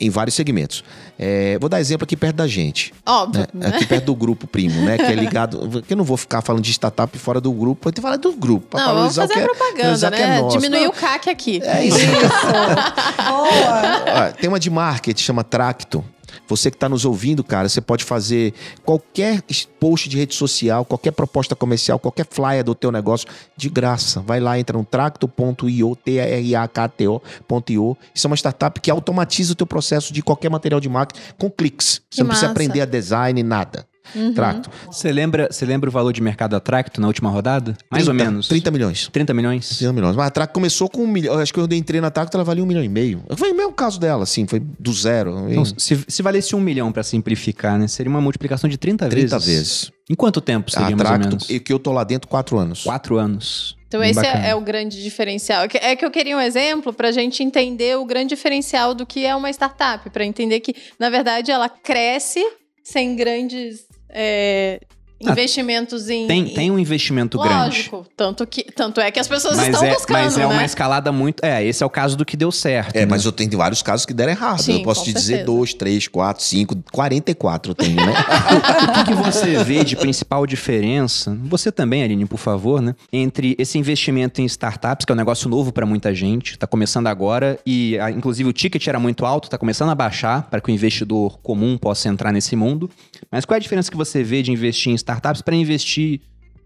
em 0.00 0.08
vários 0.10 0.34
segmentos. 0.34 0.82
É, 1.18 1.58
vou 1.60 1.68
dar 1.68 1.80
exemplo 1.80 2.04
aqui 2.04 2.16
perto 2.16 2.36
da 2.36 2.46
gente, 2.46 2.94
Óbvio. 3.04 3.46
né? 3.52 3.68
Aqui 3.68 3.84
perto 3.86 4.06
do 4.06 4.14
grupo 4.14 4.46
Primo, 4.46 4.80
né? 4.82 4.96
Que 4.96 5.04
é 5.04 5.12
ligado. 5.14 5.82
Que 5.82 5.92
eu 5.92 5.96
não 5.96 6.04
vou 6.04 6.16
ficar 6.16 6.40
falando 6.40 6.62
de 6.62 6.70
startup 6.72 7.16
fora 7.18 7.40
do 7.40 7.52
grupo, 7.52 7.88
eu 7.88 7.92
tenho 7.92 8.02
que 8.02 8.02
falar 8.02 8.16
do 8.16 8.32
grupo. 8.32 8.66
pra 8.68 8.80
Não, 8.86 8.94
vamos 8.94 9.14
fazer 9.14 9.34
que 9.34 9.38
a 9.38 9.42
é- 9.42 9.44
propaganda, 9.46 10.10
que 10.10 10.16
é 10.22 10.26
né? 10.26 10.40
nosso. 10.40 10.56
Diminuir 10.58 10.84
Não, 10.84 10.90
o 10.90 10.92
CAC 10.94 11.28
aqui. 11.28 11.60
É 11.62 11.84
isso. 11.84 11.98
Boa! 13.28 14.28
Ó, 14.28 14.32
tem 14.32 14.48
uma 14.48 14.58
de 14.58 14.70
marketing, 14.70 15.22
chama 15.22 15.44
Tracto. 15.44 16.04
Você 16.48 16.70
que 16.70 16.76
está 16.76 16.88
nos 16.88 17.04
ouvindo, 17.04 17.42
cara, 17.44 17.68
você 17.68 17.80
pode 17.80 18.04
fazer 18.04 18.52
qualquer 18.84 19.42
post 19.78 20.08
de 20.08 20.16
rede 20.16 20.34
social, 20.34 20.84
qualquer 20.84 21.12
proposta 21.12 21.54
comercial, 21.56 21.98
qualquer 21.98 22.26
flyer 22.28 22.64
do 22.64 22.74
teu 22.74 22.90
negócio 22.92 23.28
de 23.56 23.68
graça. 23.68 24.20
Vai 24.20 24.40
lá, 24.40 24.58
entra 24.58 24.76
no 24.76 24.84
tracto.io, 24.84 25.96
T-R-A-K-T-O.io. 25.96 27.96
Isso 28.14 28.26
é 28.26 28.28
uma 28.28 28.36
startup 28.36 28.80
que 28.80 28.90
automatiza 28.90 29.52
o 29.52 29.56
teu 29.56 29.66
processo 29.66 30.12
de 30.12 30.22
qualquer 30.22 30.50
material 30.50 30.80
de 30.80 30.88
marketing 30.88 31.20
com 31.38 31.50
cliques. 31.50 32.00
Você 32.10 32.16
Que 32.16 32.20
não 32.20 32.26
precisa 32.28 32.46
massa. 32.48 32.52
aprender 32.52 32.80
a 32.80 32.84
design, 32.86 33.42
nada. 33.42 33.86
Uhum. 34.14 34.34
Tracto. 34.34 34.70
Você 34.90 35.12
lembra, 35.12 35.48
você 35.50 35.64
lembra 35.64 35.88
o 35.88 35.92
valor 35.92 36.12
de 36.12 36.20
mercado 36.20 36.50
da 36.52 36.60
Tracto 36.60 37.00
na 37.00 37.06
última 37.06 37.30
rodada? 37.30 37.76
Mais 37.90 38.06
ou 38.08 38.14
30, 38.14 38.30
menos. 38.30 38.48
30 38.48 38.70
milhões. 38.70 39.08
30 39.12 39.34
milhões? 39.34 39.68
30 39.78 39.92
milhões. 39.92 40.16
Mas 40.16 40.26
a 40.26 40.30
Tracto 40.30 40.54
começou 40.54 40.88
com 40.88 41.02
um 41.04 41.06
milhão. 41.06 41.38
Acho 41.38 41.52
que 41.52 41.60
eu 41.60 41.68
entrei 41.72 42.00
na 42.00 42.10
Tracto, 42.10 42.36
ela 42.36 42.44
valia 42.44 42.62
um 42.62 42.66
milhão 42.66 42.82
e 42.84 42.88
meio. 42.88 43.22
Foi 43.36 43.52
o 43.52 43.56
mesmo 43.56 43.72
caso 43.72 43.98
dela, 44.00 44.22
assim, 44.24 44.46
foi 44.46 44.60
do 44.60 44.92
zero. 44.92 45.46
Então, 45.50 45.64
se, 45.64 46.04
se 46.06 46.22
valesse 46.22 46.54
um 46.56 46.60
milhão 46.60 46.90
pra 46.92 47.02
simplificar, 47.02 47.78
né? 47.78 47.86
Seria 47.88 48.10
uma 48.10 48.20
multiplicação 48.20 48.68
de 48.68 48.76
30, 48.78 49.08
30 49.08 49.38
vezes. 49.38 49.46
vezes. 49.46 49.92
Em 50.08 50.14
quanto 50.14 50.40
tempo 50.40 50.70
seria 50.70 50.88
A 50.88 50.90
mais 50.90 51.00
ou 51.00 51.06
Tracto, 51.06 51.28
menos? 51.28 51.50
e 51.50 51.60
que 51.60 51.72
eu 51.72 51.78
tô 51.78 51.92
lá 51.92 52.02
dentro 52.02 52.28
quatro 52.28 52.58
anos. 52.58 52.82
Quatro 52.82 53.16
anos. 53.16 53.76
Então, 53.86 54.00
Bem 54.00 54.10
esse 54.10 54.20
bacana. 54.20 54.46
é, 54.46 54.50
é 54.50 54.54
o 54.54 54.60
grande 54.60 55.02
diferencial. 55.02 55.64
É 55.64 55.68
que- 55.68 55.78
É 55.78 55.96
que 55.96 56.04
eu 56.04 56.10
queria 56.10 56.36
um 56.36 56.40
exemplo 56.40 56.92
para 56.92 57.08
a 57.08 57.12
gente 57.12 57.42
entender 57.42 57.96
o 57.96 58.04
grande 58.04 58.28
diferencial 58.30 58.94
do 58.94 59.04
que 59.06 59.24
é 59.26 59.34
uma 59.34 59.50
startup, 59.50 60.08
para 60.10 60.24
entender 60.24 60.60
que, 60.60 60.74
na 60.98 61.10
verdade, 61.10 61.50
ela 61.50 61.68
cresce 61.68 62.40
sem 62.84 63.14
grandes 63.16 63.84
é, 64.12 64.80
Ah, 64.80 64.99
investimentos 65.20 66.08
em. 66.08 66.26
Tem, 66.26 66.44
tem 66.46 66.70
um 66.70 66.78
investimento 66.78 67.38
grande. 67.38 67.54
Lógico. 67.54 68.06
Tanto, 68.16 68.46
que, 68.46 68.64
tanto 68.64 69.00
é 69.00 69.10
que 69.10 69.20
as 69.20 69.28
pessoas 69.28 69.56
Mas 69.56 69.68
estão 69.68 69.84
é, 69.84 69.92
buscando. 69.92 70.16
mas 70.16 70.36
é 70.36 70.40
né? 70.40 70.46
uma 70.46 70.64
escalada 70.64 71.12
muito. 71.12 71.44
É, 71.44 71.64
esse 71.64 71.82
é 71.82 71.86
o 71.86 71.90
caso 71.90 72.16
do 72.16 72.24
que 72.24 72.36
deu 72.36 72.50
certo. 72.50 72.96
É, 72.96 73.00
né? 73.00 73.06
mas 73.06 73.24
eu 73.24 73.32
tenho 73.32 73.50
vários 73.56 73.82
casos 73.82 74.06
que 74.06 74.14
deram 74.14 74.32
errado. 74.32 74.62
Sim, 74.62 74.78
eu 74.78 74.82
posso 74.82 75.04
te 75.04 75.12
dizer 75.12 75.26
certeza. 75.38 75.46
dois, 75.46 75.74
três, 75.74 76.08
quatro, 76.08 76.42
cinco, 76.42 76.76
44 76.90 77.70
eu 77.70 77.74
tenho, 77.74 77.96
né? 77.96 78.14
O 78.90 78.92
que, 78.92 79.04
que 79.04 79.14
você 79.14 79.62
vê 79.62 79.84
de 79.84 79.94
principal 79.96 80.46
diferença, 80.46 81.36
você 81.44 81.70
também, 81.70 82.02
Aline, 82.02 82.24
por 82.24 82.38
favor, 82.38 82.80
né? 82.80 82.94
Entre 83.12 83.54
esse 83.58 83.78
investimento 83.78 84.40
em 84.40 84.44
startups, 84.44 85.04
que 85.04 85.12
é 85.12 85.14
um 85.14 85.16
negócio 85.16 85.48
novo 85.48 85.72
para 85.72 85.84
muita 85.84 86.14
gente, 86.14 86.58
tá 86.58 86.66
começando 86.66 87.06
agora, 87.06 87.58
e 87.64 87.98
ah, 87.98 88.10
inclusive 88.10 88.48
o 88.48 88.52
ticket 88.52 88.86
era 88.86 88.98
muito 88.98 89.26
alto, 89.26 89.50
tá 89.50 89.58
começando 89.58 89.90
a 89.90 89.94
baixar 89.94 90.48
para 90.50 90.60
que 90.60 90.70
o 90.70 90.74
investidor 90.74 91.38
comum 91.40 91.76
possa 91.76 92.08
entrar 92.08 92.32
nesse 92.32 92.56
mundo. 92.56 92.90
Mas 93.30 93.44
qual 93.44 93.54
é 93.54 93.58
a 93.58 93.60
diferença 93.60 93.90
que 93.90 93.96
você 93.96 94.22
vê 94.22 94.42
de 94.42 94.50
investir 94.50 94.92
em 94.92 94.94
startups 94.94 95.09
para 95.44 95.56
investir 95.56 96.20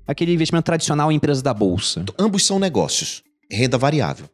aquele 0.06 0.32
investimento 0.32 0.64
tradicional 0.64 1.12
em 1.12 1.16
empresas 1.16 1.42
da 1.42 1.54
bolsa? 1.54 2.04
Ambos 2.18 2.44
são 2.44 2.58
negócios. 2.58 3.22
Renda 3.50 3.78
variável. 3.78 4.26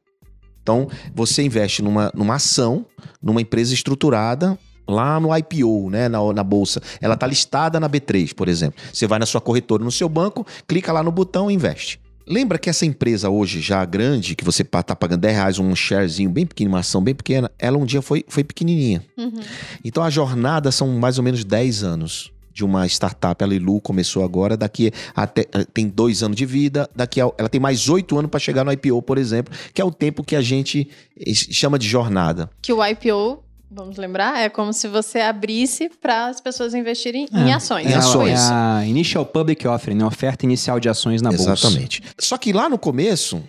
Então, 0.63 0.89
você 1.15 1.43
investe 1.43 1.83
numa, 1.83 2.11
numa 2.15 2.35
ação, 2.35 2.87
numa 3.23 3.41
empresa 3.41 3.75
estruturada 3.75 4.59
lá 4.87 5.19
no 5.21 5.37
IPO, 5.37 5.91
né, 5.91 6.09
na, 6.09 6.19
na 6.33 6.45
bolsa. 6.45 6.83
Ela 7.01 7.15
está 7.15 7.27
listada 7.27 7.79
na 7.79 7.89
B3, 7.89 8.35
por 8.35 8.49
exemplo. 8.49 8.81
Você 8.93 9.07
vai 9.07 9.19
na 9.19 9.27
sua 9.27 9.41
corretora, 9.41 9.85
no 9.85 9.91
seu 9.91 10.09
banco, 10.09 10.47
clica 10.67 10.93
lá 10.93 11.03
no 11.03 11.13
botão 11.13 11.51
e 11.51 11.55
investe. 11.55 12.01
Lembra 12.27 12.59
que 12.59 12.71
essa 12.71 12.87
empresa 12.87 13.29
hoje 13.29 13.61
já 13.61 13.85
grande, 13.85 14.37
que 14.37 14.45
você 14.45 14.63
está 14.63 14.95
pagando 14.95 15.23
10 15.23 15.35
reais 15.35 15.59
um 15.59 15.75
sharezinho 15.75 16.31
bem 16.31 16.47
pequeno, 16.47 16.71
uma 16.71 16.79
ação 16.79 17.03
bem 17.03 17.15
pequena, 17.15 17.51
ela 17.59 17.77
um 17.77 17.85
dia 17.85 18.03
foi, 18.03 18.25
foi 18.29 18.45
pequenininha. 18.45 19.03
Uhum. 19.17 19.41
Então 19.85 20.03
a 20.03 20.11
jornada 20.11 20.71
são 20.71 20.89
mais 20.89 21.19
ou 21.19 21.25
menos 21.25 21.45
10 21.45 21.83
anos 21.83 22.31
de 22.53 22.65
uma 22.65 22.87
startup. 22.87 23.43
A 23.43 23.47
Lilu 23.47 23.81
começou 23.81 24.25
agora, 24.25 24.57
daqui 24.57 24.93
até 25.15 25.45
tem 25.73 25.89
dois 25.89 26.23
anos 26.23 26.37
de 26.37 26.45
vida, 26.47 26.89
daqui 26.95 27.21
a, 27.21 27.31
ela 27.39 27.49
tem 27.49 27.61
mais 27.61 27.89
oito 27.89 28.19
anos 28.19 28.31
para 28.31 28.41
chegar 28.41 28.65
no 28.65 28.73
IPO, 28.73 29.03
por 29.03 29.19
exemplo, 29.19 29.55
que 29.73 29.81
é 29.81 29.85
o 29.85 29.91
tempo 29.91 30.23
que 30.25 30.35
a 30.37 30.43
gente 30.43 30.89
eh, 31.19 31.33
chama 31.35 31.79
de 31.79 31.87
jornada. 31.89 32.51
Que 32.63 32.73
o 32.73 32.85
IPO, 32.85 33.43
vamos 33.71 33.97
lembrar, 33.97 34.39
é 34.41 34.49
como 34.49 34.73
se 34.73 34.89
você 34.89 35.21
abrisse 35.21 35.89
para 36.01 36.27
as 36.27 36.41
pessoas 36.41 36.75
investirem 36.75 37.27
em 37.33 37.51
É, 37.51 37.53
ações. 37.53 37.87
em 37.87 37.93
É, 37.93 37.95
a- 37.95 37.99
ações. 37.99 38.39
é 38.41 38.53
a 38.53 38.83
Initial 38.87 39.25
Public 39.25 39.67
Offering, 39.69 39.97
né? 39.97 40.05
oferta 40.05 40.45
inicial 40.45 40.81
de 40.81 40.89
ações 40.89 41.23
na 41.23 41.31
bolsa. 41.31 41.53
Exatamente. 41.53 42.03
Só 42.19 42.37
que 42.37 42.53
lá 42.53 42.69
no 42.69 42.79
começo, 42.79 43.43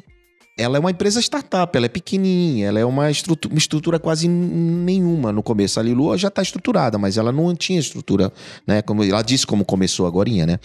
ela 0.57 0.77
é 0.77 0.79
uma 0.79 0.91
empresa 0.91 1.19
startup, 1.19 1.75
ela 1.75 1.85
é 1.85 1.89
pequenininha, 1.89 2.67
ela 2.67 2.79
é 2.79 2.85
uma 2.85 3.09
estrutura, 3.09 3.53
uma 3.53 3.57
estrutura 3.57 3.99
quase 3.99 4.27
nenhuma 4.27 5.31
no 5.31 5.41
começo. 5.41 5.79
A 5.79 5.83
Lilu 5.83 6.15
já 6.17 6.27
está 6.27 6.41
estruturada, 6.41 6.97
mas 6.97 7.17
ela 7.17 7.31
não 7.31 7.55
tinha 7.55 7.79
estrutura, 7.79 8.31
né? 8.67 8.81
Como 8.81 9.03
ela 9.03 9.21
disse 9.21 9.47
como 9.47 9.63
começou 9.63 10.05
agora, 10.05 10.29
né? 10.45 10.59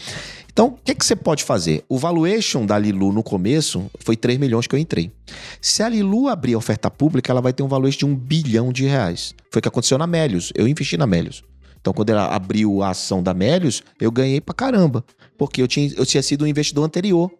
Então, 0.52 0.68
o 0.68 0.78
que, 0.84 0.94
que 0.94 1.04
você 1.04 1.14
pode 1.14 1.44
fazer? 1.44 1.84
O 1.88 1.98
valuation 1.98 2.64
da 2.64 2.78
Lilu 2.78 3.12
no 3.12 3.22
começo 3.22 3.90
foi 4.00 4.16
3 4.16 4.38
milhões 4.38 4.66
que 4.66 4.74
eu 4.74 4.78
entrei. 4.78 5.10
Se 5.60 5.82
a 5.82 5.88
Lilu 5.88 6.28
abrir 6.28 6.54
a 6.54 6.58
oferta 6.58 6.90
pública, 6.90 7.30
ela 7.30 7.40
vai 7.40 7.52
ter 7.52 7.62
um 7.62 7.68
valuation 7.68 7.98
de 7.98 8.06
um 8.06 8.14
bilhão 8.14 8.72
de 8.72 8.86
reais. 8.86 9.34
Foi 9.50 9.60
o 9.60 9.62
que 9.62 9.68
aconteceu 9.68 9.98
na 9.98 10.06
Melius. 10.06 10.52
Eu 10.54 10.66
investi 10.66 10.96
na 10.96 11.06
Melius. 11.06 11.42
Então, 11.80 11.92
quando 11.92 12.10
ela 12.10 12.34
abriu 12.34 12.82
a 12.82 12.90
ação 12.90 13.22
da 13.22 13.32
Melius, 13.32 13.82
eu 14.00 14.10
ganhei 14.10 14.40
pra 14.40 14.54
caramba. 14.54 15.04
Porque 15.38 15.62
eu 15.62 15.68
tinha, 15.68 15.92
eu 15.96 16.04
tinha 16.04 16.22
sido 16.22 16.44
um 16.44 16.48
investidor 16.48 16.84
anterior 16.84 17.30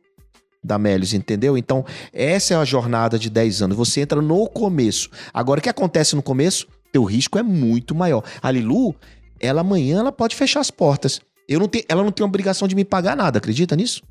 da 0.67 0.79
Melius, 0.79 1.15
entendeu? 1.15 1.57
Então, 1.57 1.85
essa 2.13 2.55
é 2.55 2.57
a 2.57 2.65
jornada 2.65 3.19
de 3.19 3.31
10 3.31 3.63
anos. 3.63 3.77
Você 3.77 4.01
entra 4.01 4.21
no 4.21 4.49
começo. 4.49 5.09
Agora, 5.33 5.61
o 5.61 5.63
que 5.63 5.69
acontece 5.69 6.17
no 6.17 6.23
começo? 6.23 6.67
Teu 6.93 7.05
risco 7.05 7.39
é 7.39 7.43
muito 7.43 7.95
maior. 7.95 8.23
A 8.43 8.51
Lilu, 8.51 8.95
ela 9.41 9.61
amanhã 9.61 10.01
ela 10.01 10.13
pode 10.13 10.35
fechar 10.35 10.61
as 10.61 10.71
portas. 10.71 11.21
Eu 11.49 11.61
não 11.61 11.69
tenho, 11.69 11.85
ela 11.89 12.03
não 12.03 12.11
tem 12.11 12.27
obrigação 12.27 12.67
de 12.67 12.75
me 12.75 12.85
pagar 12.85 13.17
nada, 13.17 13.39
acredita 13.39 13.77
nisso? 13.77 14.03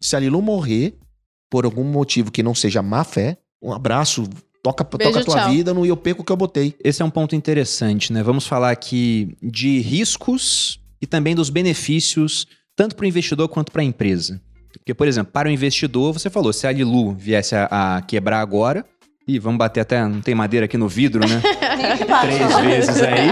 Se 0.00 0.14
a 0.14 0.20
Lilu 0.20 0.40
morrer, 0.40 0.96
por 1.50 1.64
algum 1.64 1.84
motivo 1.84 2.30
que 2.30 2.42
não 2.42 2.54
seja 2.54 2.82
má 2.82 3.02
fé, 3.02 3.36
um 3.60 3.72
abraço, 3.72 4.28
toca, 4.62 4.84
Beijo, 4.84 5.12
toca 5.12 5.20
a 5.20 5.24
tua 5.24 5.42
tchau. 5.42 5.50
vida 5.50 5.74
no, 5.74 5.84
e 5.84 5.88
eu 5.88 5.96
perco 5.96 6.22
o 6.22 6.24
que 6.24 6.30
eu 6.30 6.36
botei. 6.36 6.74
Esse 6.82 7.02
é 7.02 7.04
um 7.04 7.10
ponto 7.10 7.34
interessante, 7.34 8.12
né? 8.12 8.22
Vamos 8.22 8.46
falar 8.46 8.70
aqui 8.70 9.36
de 9.42 9.80
riscos 9.80 10.80
e 11.00 11.06
também 11.06 11.34
dos 11.34 11.50
benefícios, 11.50 12.46
tanto 12.76 12.94
para 12.94 13.04
o 13.04 13.08
investidor 13.08 13.48
quanto 13.48 13.72
para 13.72 13.82
a 13.82 13.84
empresa. 13.84 14.40
Porque, 14.78 14.94
por 14.94 15.06
exemplo, 15.06 15.32
para 15.32 15.48
o 15.48 15.52
investidor, 15.52 16.12
você 16.12 16.30
falou, 16.30 16.52
se 16.52 16.66
a 16.66 16.72
Lilu 16.72 17.12
viesse 17.12 17.54
a, 17.54 17.96
a 17.96 18.02
quebrar 18.02 18.40
agora, 18.40 18.84
e 19.26 19.38
vamos 19.38 19.58
bater 19.58 19.80
até, 19.80 20.02
não 20.06 20.22
tem 20.22 20.34
madeira 20.34 20.64
aqui 20.64 20.78
no 20.78 20.88
vidro, 20.88 21.28
né? 21.28 21.42
Três 22.22 22.60
vezes 22.60 23.02
aí. 23.02 23.28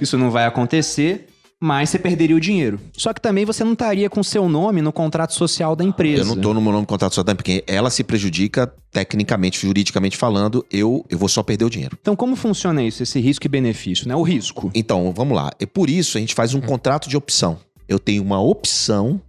Isso 0.00 0.16
não 0.16 0.30
vai 0.30 0.46
acontecer, 0.46 1.26
mas 1.58 1.90
você 1.90 1.98
perderia 1.98 2.36
o 2.36 2.40
dinheiro. 2.40 2.80
Só 2.96 3.12
que 3.12 3.20
também 3.20 3.44
você 3.44 3.64
não 3.64 3.72
estaria 3.72 4.08
com 4.08 4.22
seu 4.22 4.48
nome 4.48 4.80
no 4.80 4.92
contrato 4.92 5.34
social 5.34 5.74
da 5.74 5.84
empresa. 5.84 6.22
Eu 6.22 6.36
não 6.36 6.36
tô 6.36 6.54
no 6.54 6.60
meu 6.60 6.70
nome 6.70 6.84
de 6.84 6.88
contrato 6.88 7.14
social, 7.14 7.34
porque 7.34 7.64
ela 7.66 7.90
se 7.90 8.04
prejudica 8.04 8.72
tecnicamente, 8.92 9.60
juridicamente 9.60 10.16
falando, 10.16 10.64
eu, 10.70 11.04
eu 11.10 11.18
vou 11.18 11.28
só 11.28 11.42
perder 11.42 11.64
o 11.64 11.70
dinheiro. 11.70 11.96
Então, 12.00 12.14
como 12.14 12.36
funciona 12.36 12.80
isso, 12.80 13.02
esse 13.02 13.20
risco 13.20 13.46
e 13.46 13.48
benefício, 13.48 14.06
né? 14.06 14.14
O 14.14 14.22
risco. 14.22 14.70
Então, 14.72 15.12
vamos 15.12 15.36
lá. 15.36 15.50
E 15.58 15.66
por 15.66 15.90
isso 15.90 16.16
a 16.16 16.20
gente 16.20 16.34
faz 16.34 16.54
um 16.54 16.60
contrato 16.60 17.08
de 17.08 17.16
opção. 17.16 17.58
Eu 17.88 17.98
tenho 17.98 18.22
uma 18.22 18.40
opção 18.40 19.20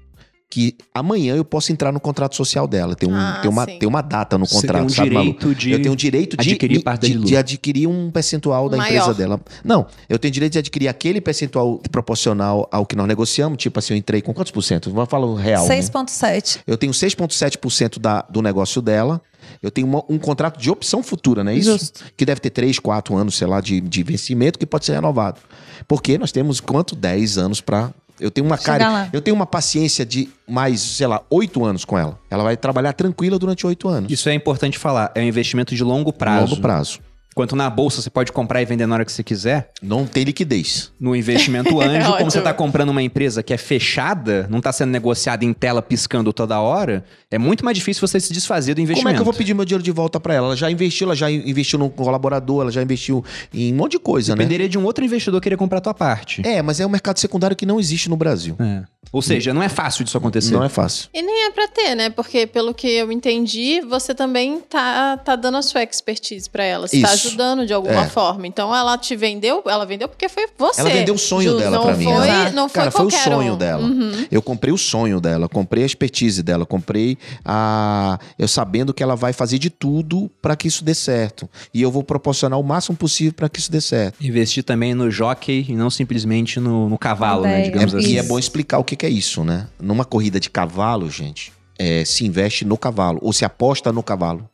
que 0.54 0.76
amanhã 0.94 1.36
eu 1.36 1.44
posso 1.44 1.72
entrar 1.72 1.92
no 1.92 2.00
contrato 2.00 2.36
social 2.36 2.68
dela. 2.68 2.94
Tem, 2.96 3.10
um, 3.10 3.16
Ah, 3.16 3.40
tem, 3.42 3.50
uma, 3.50 3.66
sim. 3.66 3.80
tem 3.80 3.90
uma 3.90 4.02
data 4.02 4.38
no 4.38 4.46
Você 4.46 4.52
tem 4.54 4.62
contrato, 4.62 4.86
um 4.86 4.90
sabe, 4.90 5.10
Malu? 5.10 5.26
direito 5.34 5.56
de... 5.56 5.72
Eu 5.72 5.82
tenho 5.82 5.94
o 5.94 5.98
direito 5.98 6.38
de 6.38 6.52
adquirir 6.52 6.84
parte 6.84 7.10
de, 7.12 7.18
de 7.26 7.36
adquirir 7.36 7.88
um 7.88 8.12
percentual 8.12 8.70
da 8.70 8.78
Maior. 8.78 8.94
empresa 9.02 9.14
dela. 9.16 9.42
Não, 9.66 9.88
eu 10.08 10.20
tenho 10.20 10.32
direito 10.32 10.54
de 10.54 10.60
adquirir 10.60 10.88
aquele 10.88 11.20
percentual 11.20 11.82
proporcional 11.92 12.70
ao 12.72 12.86
que 12.86 12.96
nós 12.96 13.08
negociamos. 13.08 13.58
Tipo 13.58 13.80
assim, 13.80 13.96
eu 13.96 13.98
entrei 13.98 14.22
com 14.22 14.32
quantos 14.32 14.52
por 14.52 14.62
cento? 14.62 14.92
Vamos 14.92 15.10
falar 15.10 15.26
o 15.26 15.34
real. 15.34 15.68
né? 15.68 15.76
6,7. 15.76 16.60
Eu 16.68 16.78
tenho 16.78 16.94
6,7% 16.94 17.98
da- 18.00 18.22
do 18.30 18.40
negócio 18.42 18.80
dela. 18.80 19.20
Eu 19.62 19.72
tenho 19.72 19.88
uma- 19.88 20.04
um 20.08 20.20
contrato 20.20 20.60
de 20.60 20.70
opção 20.70 21.02
futura, 21.02 21.44
não 21.44 21.52
é 21.52 21.56
isso? 21.56 21.72
Justo. 21.72 22.04
Que 22.16 22.26
deve 22.26 22.40
ter 22.40 22.52
3, 22.52 22.78
4 22.78 23.16
anos, 23.18 23.36
sei 23.36 23.48
lá, 23.48 23.60
de, 23.60 23.82
de 23.82 24.04
vencimento 24.04 24.60
que 24.60 24.66
pode 24.68 24.86
ser 24.86 24.94
renovado. 24.94 25.40
Porque 25.88 26.18
nós 26.18 26.32
temos 26.32 26.60
quanto? 26.60 26.96
10 26.96 27.38
anos 27.38 27.60
para. 27.60 27.92
Eu 28.24 28.32
tenho 28.32 28.48
uma 28.48 28.56
Chegar 28.56 28.80
cara. 28.80 28.90
lá. 28.90 29.10
Eu 29.12 29.22
tenho 29.22 29.36
uma 29.36 29.46
paciência 29.46 30.06
de 30.06 30.30
mais, 30.48 30.80
sei 30.80 31.06
lá, 31.08 31.22
8 31.30 31.66
anos 31.66 31.84
com 31.84 31.98
ela. 31.98 32.18
Ela 32.30 32.44
vai 32.44 32.56
trabalhar 32.56 32.94
tranquila 32.94 33.38
durante 33.38 33.68
8 33.68 33.90
anos. 33.90 34.12
Isso 34.12 34.30
é 34.30 34.34
importante 34.34 34.80
falar. 34.80 35.12
É 35.14 35.20
um 35.20 35.26
investimento 35.26 35.76
de 35.76 35.84
longo 35.84 36.14
prazo. 36.14 36.52
Longo 36.52 36.62
prazo. 36.62 37.00
Enquanto 37.34 37.56
na 37.56 37.68
bolsa 37.68 38.00
você 38.00 38.12
pode 38.12 38.32
comprar 38.32 38.62
e 38.62 38.66
vender 38.66 38.86
na 38.86 38.94
hora 38.94 39.04
que 39.04 39.12
você 39.12 39.24
quiser, 39.24 39.72
Não 39.82 40.06
tem 40.06 40.24
liquidez. 40.24 40.92
no 41.00 41.16
investimento 41.16 41.78
anjo, 41.82 42.02
como 42.04 42.14
Ótimo. 42.14 42.32
você 42.32 42.38
está 42.38 42.54
comprando 42.54 42.90
uma 42.90 43.02
empresa 43.02 43.42
que 43.42 43.52
é 43.52 43.58
fechada, 43.58 44.48
não 44.52 44.60
está 44.60 44.72
sendo 44.72 44.92
negociada 44.92 45.44
em 45.44 45.52
tela 45.52 45.82
piscando 45.82 46.32
toda 46.32 46.60
hora, 46.60 47.04
é 47.32 47.40
muito 47.40 47.66
mais 47.66 47.76
difícil 47.76 48.08
você 48.08 48.20
se 48.20 48.32
desfazer 48.32 48.76
do 48.76 48.82
investimento. 48.82 49.04
Como 49.04 49.10
é 49.10 49.14
que 49.16 49.22
eu 49.22 49.26
vou 49.26 49.34
pedir 49.34 49.56
meu 49.56 49.66
dinheiro 49.66 49.84
de 49.84 49.92
volta 49.92 50.20
para 50.20 50.36
ela? 50.36 50.48
Ela 50.48 50.56
já 50.56 50.70
investiu, 50.70 51.08
ela 51.08 51.16
já 51.16 51.30
investiu 51.32 51.80
num 51.80 51.90
colaborador, 51.90 52.62
ela 52.62 52.72
já 52.72 52.84
investiu 52.84 53.26
em 53.52 53.74
um 53.74 53.78
monte 53.78 53.94
de 53.94 54.00
coisa, 54.00 54.34
né? 54.34 54.38
Dependeria 54.38 54.70
de 54.70 54.78
um 54.78 54.84
outro 54.86 55.04
investidor 55.04 55.42
querer 55.42 55.58
comprar 55.58 55.80
a 55.80 55.82
tua 55.82 55.94
parte. 55.94 56.42
É, 56.46 56.62
mas 56.62 56.80
é 56.80 56.86
um 56.86 56.90
mercado 56.90 57.18
secundário 57.20 57.56
que 57.58 57.66
não 57.66 57.80
existe 57.80 58.10
no 58.10 58.16
Brasil. 58.16 58.56
É. 58.60 58.84
Ou 59.12 59.22
seja, 59.22 59.54
não 59.54 59.62
é 59.62 59.70
fácil 59.70 60.04
disso 60.04 60.18
acontecer. 60.18 60.54
Não 60.54 60.64
é 60.64 60.70
fácil. 60.70 61.08
E 61.14 61.22
nem 61.22 61.46
é 61.46 61.52
pra 61.52 61.68
ter, 61.68 61.94
né? 61.96 62.10
Porque, 62.10 62.48
pelo 62.48 62.74
que 62.74 62.88
eu 62.88 63.12
entendi, 63.12 63.82
você 63.82 64.14
também 64.16 64.60
tá, 64.62 65.18
tá 65.18 65.36
dando 65.36 65.58
a 65.58 65.62
sua 65.62 65.84
expertise 65.84 66.50
pra 66.50 66.64
ela. 66.64 66.88
Você 66.88 67.00
tá 67.02 67.14
Isso. 67.14 67.23
Ajudando 67.28 67.66
de 67.66 67.74
alguma 67.74 68.04
É. 68.04 68.08
forma. 68.10 68.46
Então, 68.48 68.76
ela 68.76 68.98
te 68.98 69.16
vendeu, 69.16 69.62
ela 69.66 69.86
vendeu 69.86 70.08
porque 70.08 70.28
foi 70.30 70.46
você. 70.58 70.82
Ela 70.82 70.90
vendeu 70.90 71.16
o 71.16 71.18
sonho 71.18 71.52
Ju, 71.52 71.58
dela 71.58 71.82
pra 71.82 71.96
mim. 71.96 72.06
Foi, 72.06 72.28
né? 72.28 72.52
Não 72.52 72.68
foi 72.70 72.80
Cara, 72.80 72.92
foi 72.92 73.06
o 73.06 73.12
sonho 73.12 73.54
um. 73.54 73.58
dela. 73.58 73.84
Uhum. 73.84 74.26
Eu 74.32 74.42
comprei 74.42 74.74
o 74.74 74.78
sonho 74.78 75.20
dela, 75.22 75.48
comprei 75.50 75.84
a 75.84 75.86
expertise 75.86 76.42
dela, 76.44 76.66
comprei 76.66 77.18
a. 77.44 78.20
Eu 78.38 78.48
sabendo 78.48 78.94
que 78.94 79.02
ela 79.04 79.16
vai 79.16 79.34
fazer 79.34 79.60
de 79.60 79.70
tudo 79.70 80.30
pra 80.42 80.56
que 80.56 80.68
isso 80.68 80.84
dê 80.84 80.94
certo. 80.94 81.50
E 81.74 81.82
eu 81.82 81.92
vou 81.92 82.04
proporcionar 82.04 82.60
o 82.60 82.64
máximo 82.64 82.96
possível 82.98 83.34
pra 83.34 83.50
que 83.50 83.60
isso 83.60 83.72
dê 83.72 83.82
certo. 83.82 84.24
Investir 84.24 84.64
também 84.64 84.94
no 84.94 85.10
jockey 85.12 85.66
e 85.70 85.76
não 85.76 85.90
simplesmente 85.90 86.60
no, 86.60 86.90
no 86.90 86.98
cavalo, 86.98 87.44
né? 87.44 87.62
Digamos 87.62 87.94
É, 87.94 87.98
assim. 87.98 88.14
e 88.14 88.18
é 88.18 88.24
bom 88.24 88.38
explicar 88.40 88.80
o 88.80 88.84
que, 88.84 88.96
que 88.96 89.06
é 89.06 89.10
isso, 89.10 89.44
né? 89.44 89.68
Numa 89.80 90.06
corrida 90.06 90.40
de 90.40 90.50
cavalo, 90.50 91.10
gente, 91.10 91.52
é, 91.78 92.04
se 92.06 92.26
investe 92.26 92.66
no 92.66 92.78
cavalo, 92.78 93.20
ou 93.22 93.34
se 93.34 93.44
aposta 93.46 93.92
no 93.92 94.02
cavalo. 94.04 94.48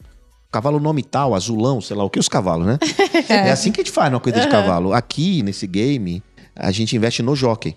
Cavalo 0.51 0.79
nome 0.79 1.03
tal, 1.03 1.35
azulão, 1.35 1.79
sei 1.79 1.95
lá 1.95 2.03
o 2.03 2.09
que, 2.09 2.19
os 2.19 2.27
cavalos, 2.27 2.65
né? 2.65 2.77
É, 3.29 3.51
assim 3.51 3.71
que 3.71 3.81
a 3.81 3.83
gente 3.83 3.93
faz 3.93 4.11
numa 4.11 4.19
corrida 4.19 4.41
de 4.41 4.47
cavalo. 4.49 4.93
Aqui, 4.93 5.43
nesse 5.43 5.67
game, 5.67 6.23
a 6.55 6.71
gente 6.71 6.95
investe 6.95 7.21
no 7.21 7.35
jockey 7.35 7.75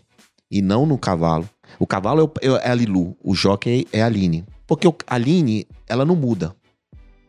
e 0.51 0.63
não 0.63 0.87
no 0.87 0.97
cavalo. 0.97 1.49
O 1.79 1.87
cavalo 1.87 2.33
é, 2.41 2.49
o- 2.51 2.57
é 2.57 2.71
a 2.71 2.75
Lilu, 2.75 3.15
o 3.23 3.35
jockey 3.35 3.87
é 3.93 4.03
a 4.03 4.07
Aline. 4.07 4.45
Porque 4.67 4.87
a 4.89 5.15
Aline, 5.15 5.67
ela 5.87 6.05
não 6.05 6.17
muda. 6.17 6.55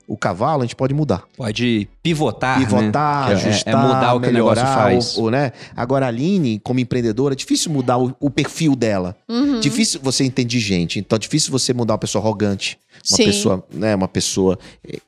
O 0.07 0.17
cavalo 0.17 0.61
a 0.63 0.65
gente 0.65 0.75
pode 0.75 0.93
mudar. 0.93 1.23
Pode 1.37 1.87
pivotar, 2.03 2.59
Pivotar, 2.59 3.29
né? 3.29 3.35
Que 3.35 3.45
é- 3.45 3.49
ajustar, 3.49 3.73
é 3.73 3.77
mudar 3.77 4.13
o 4.15 4.19
que 4.21 4.27
o 4.27 4.31
negócio 4.31 4.55
melhorar, 4.63 4.75
faz. 4.75 5.17
o- 5.17 5.23
o, 5.23 5.29
né? 5.31 5.51
Agora, 5.75 6.05
a 6.05 6.09
Aline, 6.09 6.59
como 6.63 6.79
empreendedora, 6.79 7.33
é 7.33 7.37
difícil 7.37 7.71
mudar 7.71 7.97
o, 7.97 8.13
o 8.19 8.29
perfil 8.29 8.75
dela. 8.75 9.15
Uhum. 9.29 9.59
Difícil 9.61 9.99
você 10.03 10.23
entender 10.25 10.59
gente. 10.59 10.99
Então, 10.99 11.15
é 11.15 11.19
difícil 11.19 11.51
você 11.51 11.73
mudar 11.73 11.93
uma 11.93 11.99
pessoa 11.99 12.21
arrogante. 12.21 12.77
Uma 13.09 13.17
Sim. 13.17 13.25
pessoa, 13.25 13.63
né? 13.71 13.95
Uma 13.95 14.07
pessoa 14.07 14.59
eh, 14.87 14.99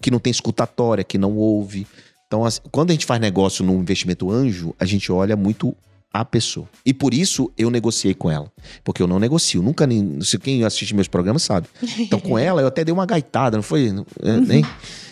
que 0.00 0.10
não 0.10 0.18
tem 0.18 0.30
escutatória, 0.30 1.04
que 1.04 1.18
não 1.18 1.36
ouve. 1.36 1.86
Então, 2.26 2.44
assim, 2.44 2.60
quando 2.70 2.90
a 2.90 2.92
gente 2.92 3.06
faz 3.06 3.20
negócio 3.20 3.64
num 3.64 3.78
investimento 3.80 4.30
anjo, 4.30 4.74
a 4.78 4.84
gente 4.84 5.10
olha 5.12 5.36
muito 5.36 5.74
a 6.12 6.24
pessoa. 6.24 6.68
E 6.84 6.94
por 6.94 7.12
isso 7.12 7.52
eu 7.56 7.70
negociei 7.70 8.14
com 8.14 8.30
ela. 8.30 8.50
Porque 8.82 9.02
eu 9.02 9.06
não 9.06 9.18
negocio. 9.18 9.62
Nunca, 9.62 9.86
nem, 9.86 10.20
se 10.20 10.38
quem 10.38 10.64
assiste 10.64 10.94
meus 10.94 11.08
programas 11.08 11.42
sabe. 11.42 11.68
Então 11.98 12.18
com 12.18 12.36
ela 12.38 12.60
eu 12.62 12.66
até 12.68 12.84
dei 12.84 12.92
uma 12.92 13.06
gaitada, 13.06 13.56
não 13.56 13.62
foi? 13.62 13.88
É, 14.22 14.40
Nem? 14.40 14.64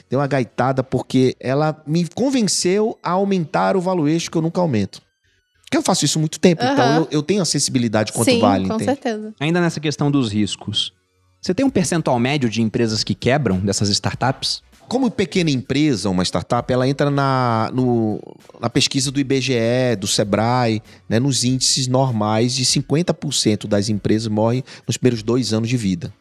Dei 0.08 0.18
uma 0.18 0.26
gaitada 0.26 0.82
porque 0.82 1.36
ela 1.40 1.82
me 1.86 2.06
convenceu 2.14 2.98
a 3.02 3.12
aumentar 3.12 3.76
o 3.76 3.80
valuation 3.80 4.30
que 4.30 4.38
eu 4.38 4.42
nunca 4.42 4.60
aumento. 4.60 5.02
Porque 5.64 5.76
eu 5.76 5.82
faço 5.82 6.04
isso 6.04 6.18
há 6.18 6.20
muito 6.20 6.38
tempo. 6.38 6.64
Então 6.64 6.84
Aham. 6.84 6.96
eu, 6.98 7.08
eu 7.10 7.22
tenho 7.22 7.42
a 7.42 7.44
sensibilidade 7.44 8.12
quanto 8.12 8.30
Sim, 8.30 8.38
vale, 8.38 8.68
com 8.68 8.74
entende? 8.76 8.84
certeza. 8.84 9.34
Ainda 9.40 9.60
nessa 9.60 9.80
questão 9.80 10.10
dos 10.10 10.32
riscos. 10.32 10.92
Você 11.42 11.52
tem 11.54 11.66
um 11.66 11.70
percentual 11.70 12.18
médio 12.18 12.48
de 12.48 12.62
empresas 12.62 13.04
que 13.04 13.14
quebram 13.14 13.58
dessas 13.58 13.88
startups? 13.88 14.62
Como 14.88 15.10
pequena 15.10 15.50
empresa, 15.50 16.08
uma 16.08 16.22
startup, 16.22 16.72
ela 16.72 16.86
entra 16.88 17.10
na, 17.10 17.70
no- 17.74 18.20
na 18.60 18.70
pesquisa 18.70 19.10
do 19.10 19.18
IBGE, 19.18 19.96
do 19.98 20.06
Sebrae, 20.06 20.80
né, 21.08 21.18
nos 21.18 21.42
índices 21.44 21.86
normais 21.88 22.54
de 22.54 22.64
50% 22.64 23.66
das 23.66 23.88
empresas 23.88 24.28
morrem 24.28 24.62
nos 24.86 24.96
primeiros 24.96 25.22
dois 25.22 25.52
anos 25.52 25.68
de 25.68 25.76
vida. 25.76 26.12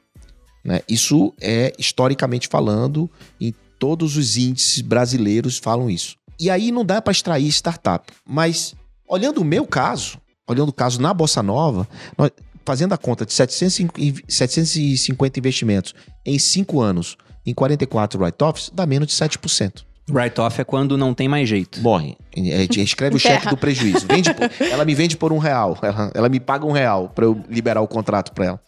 né? 0.64 0.82
Isso 0.90 1.32
é, 1.40 1.74
historicamente 1.78 2.48
falando, 2.48 3.08
em 3.40 3.54
todos 3.78 4.18
os 4.18 4.36
índices 4.36 4.82
brasileiros 4.82 5.60
falam 5.60 5.90
isso. 5.90 6.16
E 6.40 6.50
aí 6.50 6.72
não 6.72 6.84
dá 6.84 7.00
para 7.02 7.12
extrair 7.12 7.48
startup. 7.50 8.12
Mas, 8.28 8.74
olhando 9.08 9.42
o 9.42 9.46
meu 9.46 9.68
caso, 9.68 10.18
olhando 10.48 10.70
o 10.70 10.74
caso 10.74 11.00
na 11.00 11.14
Bossa 11.14 11.44
Nova, 11.44 11.88
nós- 12.18 12.32
fazendo 12.66 12.94
a 12.94 12.98
conta 12.98 13.28
de 13.28 13.32
750 13.34 14.24
750 14.28 15.38
investimentos 15.40 15.94
em 16.26 16.40
5 16.40 16.82
anos, 16.82 17.16
em 17.46 17.54
44 17.54 18.20
write-offs, 18.22 18.72
dá 18.74 18.86
menos 18.86 19.08
de 19.08 19.14
7%. 19.14 19.84
Write-off 20.10 20.62
é 20.62 20.64
quando 20.64 20.98
não 20.98 21.14
tem 21.14 21.28
mais 21.28 21.50
jeito. 21.50 21.82
Morre. 21.82 22.16
É, 22.36 22.40
é, 22.62 22.64
Escreve 22.82 23.16
o 23.16 23.20
cheque 23.20 23.48
do 23.50 23.58
prejuízo. 23.58 24.06
Vende 24.08 24.32
por- 24.34 24.50
ela 24.60 24.86
me 24.86 24.94
vende 24.94 25.18
por 25.18 25.34
um 25.34 25.40
real. 25.40 25.78
Ela, 25.82 26.12
ela 26.14 26.30
me 26.30 26.40
paga 26.40 26.66
um 26.66 26.72
real 26.72 27.10
para 27.10 27.26
eu 27.26 27.42
liberar 27.50 27.82
o 27.82 27.88
contrato 27.88 28.32
para 28.32 28.46
ela. 28.46 28.60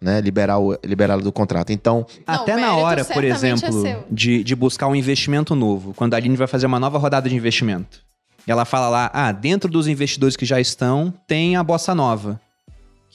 Né? 0.00 0.20
Liberar 0.20 0.58
o, 0.58 0.78
liberá-la 0.84 1.22
do 1.22 1.32
contrato. 1.32 1.72
Então, 1.72 2.06
Não, 2.26 2.34
Até 2.34 2.56
na 2.56 2.76
hora, 2.76 3.04
por 3.04 3.22
certamente 3.24 3.64
exemplo, 3.64 3.86
é 3.86 4.04
de, 4.10 4.44
de 4.44 4.54
buscar 4.54 4.86
um 4.86 4.94
investimento 4.94 5.54
novo, 5.56 5.94
quando 5.94 6.14
a 6.14 6.16
Aline 6.16 6.36
vai 6.36 6.46
fazer 6.46 6.66
uma 6.66 6.78
nova 6.78 6.98
rodada 6.98 7.28
de 7.28 7.34
investimento. 7.34 8.00
E 8.46 8.50
ela 8.52 8.64
fala 8.64 8.88
lá, 8.88 9.10
ah, 9.12 9.32
dentro 9.32 9.70
dos 9.70 9.88
investidores 9.88 10.36
que 10.36 10.44
já 10.44 10.60
estão, 10.60 11.12
tem 11.26 11.56
a 11.56 11.62
Bossa 11.64 11.94
Nova. 11.94 12.38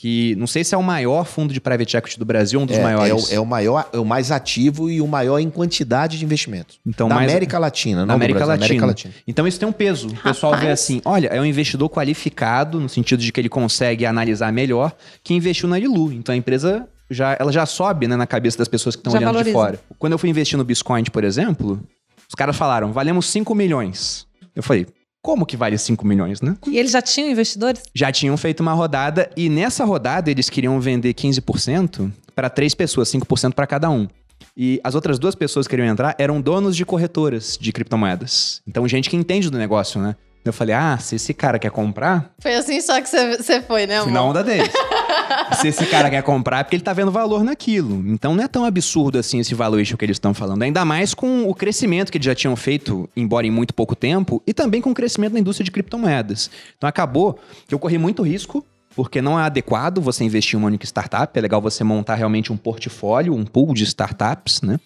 Que 0.01 0.33
não 0.38 0.47
sei 0.47 0.63
se 0.63 0.73
é 0.73 0.77
o 0.77 0.81
maior 0.81 1.25
fundo 1.25 1.53
de 1.53 1.59
private 1.59 1.97
equity 1.97 2.17
do 2.17 2.23
Brasil, 2.23 2.57
um 2.57 2.65
dos 2.65 2.77
é, 2.77 2.81
maiores. 2.81 3.29
é 3.33 3.35
o, 3.35 3.35
é 3.35 3.39
o 3.41 3.45
maior, 3.45 3.89
é 3.91 3.99
o 3.99 4.05
mais 4.05 4.31
ativo 4.31 4.89
e 4.89 5.01
o 5.01 5.07
maior 5.07 5.39
em 5.39 5.49
quantidade 5.49 6.17
de 6.17 6.23
investimentos. 6.23 6.79
Então, 6.85 7.09
da 7.09 7.15
mais- 7.15 7.29
América 7.29 7.59
Latina, 7.59 8.05
não 8.05 8.15
América 8.15 8.39
Brasil, 8.39 8.49
Latina. 8.62 8.65
América 8.65 8.85
Latina. 8.85 9.13
Então 9.27 9.45
isso 9.45 9.59
tem 9.59 9.67
um 9.67 9.73
peso. 9.73 10.07
O 10.07 10.15
pessoal 10.15 10.53
vê 10.53 10.59
Rapaz. 10.59 10.79
assim, 10.79 11.01
olha, 11.03 11.27
é 11.27 11.41
um 11.41 11.43
investidor 11.43 11.89
qualificado, 11.89 12.79
no 12.79 12.88
sentido 12.88 13.21
de 13.21 13.29
que 13.29 13.41
ele 13.41 13.49
consegue 13.49 14.05
analisar 14.05 14.53
melhor, 14.53 14.95
que 15.21 15.33
investiu 15.33 15.67
na 15.67 15.77
Ilu. 15.77 16.13
Então 16.13 16.31
a 16.33 16.38
empresa 16.38 16.88
já, 17.12 17.35
ela 17.38 17.51
já 17.51 17.65
sobe 17.65 18.07
né, 18.07 18.15
na 18.15 18.25
cabeça 18.25 18.57
das 18.57 18.69
pessoas 18.69 18.95
que 18.95 19.01
estão 19.01 19.12
olhando 19.12 19.25
de 19.43 19.51
valoriza. 19.51 19.51
fora. 19.53 19.79
Quando 19.97 20.13
eu 20.13 20.17
fui 20.17 20.29
investir 20.29 20.57
no 20.57 20.63
Bitcoin, 20.63 21.03
por 21.12 21.25
exemplo, 21.25 21.77
os 22.25 22.35
caras 22.35 22.55
falaram, 22.55 22.93
valemos 22.93 23.25
5 23.25 23.53
milhões. 23.53 24.25
Eu 24.55 24.63
falei, 24.63 24.88
como 25.21 25.45
que 25.45 25.58
vale 25.58 25.77
5 25.77 26.05
milhões, 26.05 26.41
né? 26.41 26.55
E 26.67 26.77
eles 26.77 26.91
já 26.91 27.01
tinham 27.01 27.29
investidores? 27.29 27.84
Já 27.93 28.12
tinham 28.12 28.36
feito 28.38 28.62
uma 28.62 28.73
rodada 28.73 29.29
e 29.36 29.49
nessa 29.49 29.84
rodada 29.84 30.32
eles 30.32 30.49
queriam 30.49 30.79
vender 30.79 31.13
15% 31.13 32.12
para 32.34 32.49
três 32.49 32.73
pessoas, 32.73 33.10
5% 33.10 33.53
para 33.53 33.67
cada 33.67 33.89
um. 33.89 34.08
E 34.55 34.79
as 34.84 34.95
outras 34.95 35.19
duas 35.19 35.36
pessoas 35.36 35.67
que 35.67 35.71
queriam 35.71 35.91
entrar 35.91 36.15
eram 36.17 36.41
donos 36.41 36.75
de 36.75 36.86
corretoras 36.86 37.58
de 37.60 37.71
criptomoedas. 37.71 38.62
Então, 38.67 38.88
gente 38.88 39.10
que 39.10 39.15
entende 39.15 39.49
do 39.49 39.58
negócio, 39.58 40.01
né? 40.01 40.15
Eu 40.43 40.54
falei, 40.54 40.73
ah, 40.73 40.97
se 40.97 41.15
esse 41.15 41.34
cara 41.34 41.60
quer 41.60 41.69
comprar, 41.69 42.32
Foi 42.39 42.56
assim 42.56 42.80
só 42.82 42.99
que 43.02 43.10
você 43.10 43.62
foi, 43.62 43.86
né, 43.86 44.02
fui 44.02 44.12
na 44.12 44.19
amor? 44.19 44.30
onda 44.32 44.43
dele. 44.43 44.69
se 45.60 45.67
esse 45.67 45.86
cara 45.86 46.10
quer 46.10 46.23
comprar, 46.23 46.60
é 46.60 46.63
porque 46.63 46.75
ele 46.75 46.84
tá 46.84 46.93
vendo 46.93 47.12
valor 47.12 47.43
naquilo. 47.43 48.04
Então 48.10 48.34
não 48.34 48.43
é 48.43 48.47
tão 48.47 48.63
absurdo 48.65 49.19
assim 49.19 49.39
esse 49.39 49.54
valuation 49.54 49.97
que 49.97 50.06
eles 50.06 50.15
estão 50.15 50.34
falando. 50.34 50.63
Ainda 50.63 50.84
mais 50.86 51.13
com 51.13 51.47
o 51.47 51.54
crescimento 51.54 52.12
que 52.12 52.17
eles 52.17 52.25
já 52.25 52.34
tinham 52.34 52.56
feito, 52.56 53.10
embora 53.15 53.45
em 53.45 53.52
muito 53.52 53.73
pouco 53.73 53.95
tempo, 53.95 54.41
e 54.47 54.54
também 54.54 54.82
com 54.82 54.91
o 54.91 54.95
crescimento 54.95 55.34
da 55.34 55.39
indústria 55.39 55.65
de 55.65 55.71
criptomoedas. 55.71 56.49
Então 56.78 56.88
acabou 56.88 57.38
que 57.67 57.75
eu 57.75 57.80
corri 57.80 57.97
muito 57.97 58.23
risco, 58.23 58.65
porque 58.95 59.21
não 59.21 59.39
é 59.39 59.43
adequado 59.43 60.02
você 60.02 60.23
investir 60.23 60.56
em 60.56 60.58
uma 60.58 60.67
única 60.67 60.86
startup. 60.86 61.38
É 61.38 61.41
legal 61.41 61.62
você 61.62 61.84
montar 61.84 62.15
realmente 62.15 62.52
um 62.52 62.58
portfólio, 62.58 63.36
um 63.36 63.45
pool 63.45 63.73
de 63.73 63.84
startups, 63.84 64.62
né? 64.62 64.80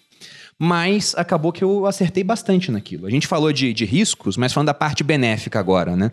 Mas 0.58 1.14
acabou 1.16 1.52
que 1.52 1.64
eu 1.64 1.86
acertei 1.86 2.22
bastante 2.22 2.70
naquilo. 2.70 3.06
A 3.06 3.10
gente 3.10 3.26
falou 3.26 3.52
de, 3.52 3.72
de 3.72 3.84
riscos, 3.84 4.36
mas 4.36 4.52
falando 4.52 4.66
da 4.68 4.74
parte 4.74 5.02
benéfica 5.02 5.58
agora, 5.58 5.96
né? 5.96 6.10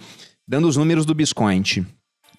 Dando 0.48 0.68
os 0.68 0.76
números 0.78 1.06
do 1.06 1.14
Biscoint. 1.14 1.86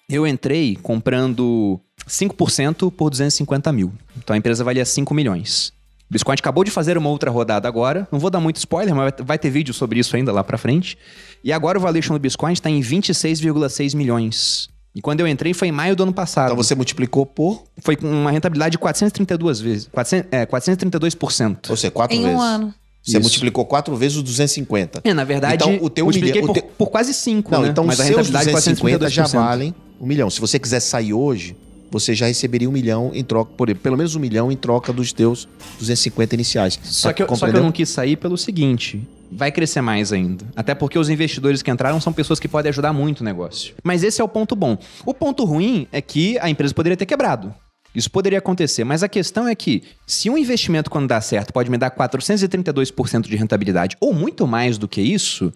Eu 0.09 0.27
entrei 0.27 0.75
comprando 0.75 1.79
5% 2.07 2.91
por 2.91 3.09
250 3.09 3.71
mil. 3.71 3.93
Então 4.17 4.33
a 4.33 4.37
empresa 4.37 4.63
valia 4.63 4.83
5 4.85 5.13
milhões. 5.13 5.71
O 6.09 6.13
Biscoint 6.13 6.39
acabou 6.39 6.63
de 6.63 6.69
fazer 6.69 6.97
uma 6.97 7.09
outra 7.09 7.31
rodada 7.31 7.67
agora. 7.67 8.07
Não 8.11 8.19
vou 8.19 8.29
dar 8.29 8.39
muito 8.39 8.57
spoiler, 8.57 8.93
mas 8.93 9.13
vai- 9.19 9.39
ter 9.39 9.49
vídeo 9.49 9.73
sobre 9.73 9.99
isso 9.99 10.15
ainda 10.15 10.31
lá 10.31 10.43
pra 10.43 10.57
frente. 10.57 10.97
E 11.43 11.51
agora 11.51 11.77
o 11.77 11.81
valuation 11.81 12.13
do 12.13 12.19
Biscoint 12.19 12.59
está 12.59 12.69
em 12.69 12.81
26,6 12.81 13.95
milhões. 13.95 14.69
E 14.95 15.01
quando 15.01 15.19
eu 15.21 15.27
entrei 15.27 15.53
foi 15.53 15.69
em 15.69 15.71
maio 15.71 15.95
do 15.95 16.03
ano 16.03 16.13
passado. 16.13 16.45
Então 16.51 16.55
você 16.63 16.75
multiplicou 16.75 17.25
por, 17.25 17.63
Foi 17.79 17.95
com 17.95 18.07
uma 18.07 18.29
rentabilidade 18.31 18.73
de 18.73 18.77
432 18.77 19.59
vezes. 19.59 19.89
400, 19.91 20.27
é, 20.31 20.45
432%. 20.45 21.69
ou 21.69 21.75
seja, 21.77 21.91
quatro 21.91 22.15
em 22.15 22.21
vezes. 22.21 22.37
um 22.37 22.41
ano. 22.41 22.73
Você 23.01 23.11
Isso. 23.17 23.21
multiplicou 23.21 23.65
quatro 23.65 23.95
vezes 23.97 24.17
os 24.17 24.23
250. 24.23 25.01
É, 25.03 25.13
na 25.13 25.23
verdade, 25.25 25.55
Então, 25.55 25.77
o 25.85 25.89
teu 25.89 26.05
multipliquei 26.05 26.41
milhão- 26.41 26.53
por, 26.53 26.61
teu- 26.61 26.71
por 26.77 26.87
quase 26.89 27.13
5, 27.13 27.51
Não, 27.51 27.63
né? 27.63 27.67
então 27.69 27.83
Mas 27.83 27.95
os 27.95 27.99
a 28.01 28.03
seus 28.05 28.15
rentabilidade 28.17 28.49
é 28.49 28.53
250 28.53 29.09
já 29.09 29.23
432%. 29.25 29.33
valem 29.33 29.75
um 29.99 30.05
milhão. 30.05 30.29
Se 30.29 30.39
você 30.39 30.57
quiser 30.57 30.79
sair 30.79 31.11
hoje, 31.13 31.53
você 31.91 32.15
já 32.15 32.27
receberia 32.27 32.69
um 32.69 32.71
milhão 32.71 33.11
em 33.13 33.23
troca, 33.23 33.51
por, 33.57 33.75
pelo 33.75 33.97
menos 33.97 34.15
um 34.15 34.19
milhão 34.19 34.49
em 34.51 34.55
troca 34.55 34.93
dos 34.93 35.11
teus 35.11 35.49
250 35.79 36.33
iniciais. 36.33 36.79
Só 36.83 37.11
que, 37.11 37.21
eu, 37.23 37.35
só 37.35 37.49
que 37.51 37.57
eu 37.57 37.61
não 37.63 37.73
quis 37.73 37.89
sair 37.89 38.15
pelo 38.15 38.37
seguinte: 38.37 39.05
vai 39.35 39.51
crescer 39.51 39.81
mais 39.81 40.13
ainda. 40.13 40.45
Até 40.55 40.73
porque 40.73 40.97
os 40.97 41.09
investidores 41.09 41.61
que 41.61 41.71
entraram 41.71 41.99
são 41.99 42.13
pessoas 42.13 42.39
que 42.39 42.47
podem 42.47 42.69
ajudar 42.69 42.93
muito 42.93 43.21
o 43.21 43.23
negócio. 43.23 43.75
Mas 43.83 44.03
esse 44.03 44.21
é 44.21 44.23
o 44.23 44.27
ponto 44.27 44.55
bom. 44.55 44.77
O 45.05 45.13
ponto 45.13 45.43
ruim 45.45 45.87
é 45.91 46.01
que 46.01 46.37
a 46.39 46.49
empresa 46.49 46.73
poderia 46.73 46.97
ter 46.97 47.05
quebrado. 47.05 47.53
Isso 47.95 48.09
poderia 48.09 48.39
acontecer, 48.39 48.83
mas 48.83 49.03
a 49.03 49.07
questão 49.07 49.47
é 49.47 49.53
que 49.53 49.83
se 50.07 50.29
um 50.29 50.37
investimento, 50.37 50.89
quando 50.89 51.07
dá 51.07 51.21
certo, 51.21 51.53
pode 51.53 51.69
me 51.69 51.77
dar 51.77 51.91
432% 51.91 53.27
de 53.27 53.35
rentabilidade 53.35 53.95
ou 53.99 54.13
muito 54.13 54.47
mais 54.47 54.79
do 54.79 54.87
que 54.87 54.99
isso, 54.99 55.53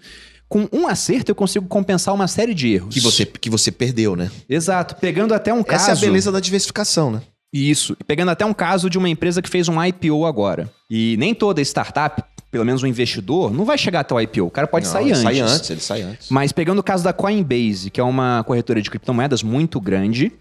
com 0.47 0.67
um 0.71 0.87
acerto 0.87 1.31
eu 1.31 1.35
consigo 1.35 1.67
compensar 1.67 2.13
uma 2.13 2.27
série 2.27 2.53
de 2.53 2.73
erros. 2.73 2.93
Que 2.93 2.99
você, 2.99 3.25
que 3.25 3.49
você 3.49 3.71
perdeu, 3.71 4.15
né? 4.15 4.29
Exato. 4.47 4.95
Pegando 4.95 5.33
até 5.33 5.51
um 5.53 5.63
caso. 5.63 5.89
Essa 5.89 5.91
é 5.91 5.97
a 5.97 6.07
beleza 6.07 6.31
da 6.31 6.39
diversificação, 6.39 7.11
né? 7.11 7.21
Isso. 7.51 7.97
Pegando 8.05 8.29
até 8.29 8.45
um 8.45 8.53
caso 8.53 8.89
de 8.89 8.97
uma 8.97 9.09
empresa 9.09 9.41
que 9.41 9.49
fez 9.49 9.67
um 9.67 9.83
IPO 9.83 10.25
agora. 10.25 10.69
E 10.89 11.15
nem 11.17 11.33
toda 11.33 11.61
startup, 11.61 12.23
pelo 12.51 12.65
menos 12.65 12.81
um 12.83 12.88
investidor, 12.88 13.51
não 13.53 13.65
vai 13.65 13.77
chegar 13.77 14.01
até 14.01 14.13
o 14.13 14.21
IPO. 14.21 14.45
O 14.45 14.51
cara 14.51 14.67
pode 14.67 14.86
Não, 14.86 14.91
sair 14.91 15.05
ele 15.05 15.12
antes. 15.13 15.21
Sai 15.23 15.39
antes, 15.39 15.69
ele 15.69 15.81
sai 15.81 16.01
antes. 16.01 16.29
Mas 16.29 16.51
pegando 16.51 16.79
o 16.79 16.83
caso 16.83 17.03
da 17.03 17.13
Coinbase, 17.13 17.89
que 17.89 17.99
é 17.99 18.03
uma 18.03 18.43
corretora 18.45 18.81
de 18.81 18.89
criptomoedas 18.89 19.43
muito 19.43 19.79
grande, 19.81 20.31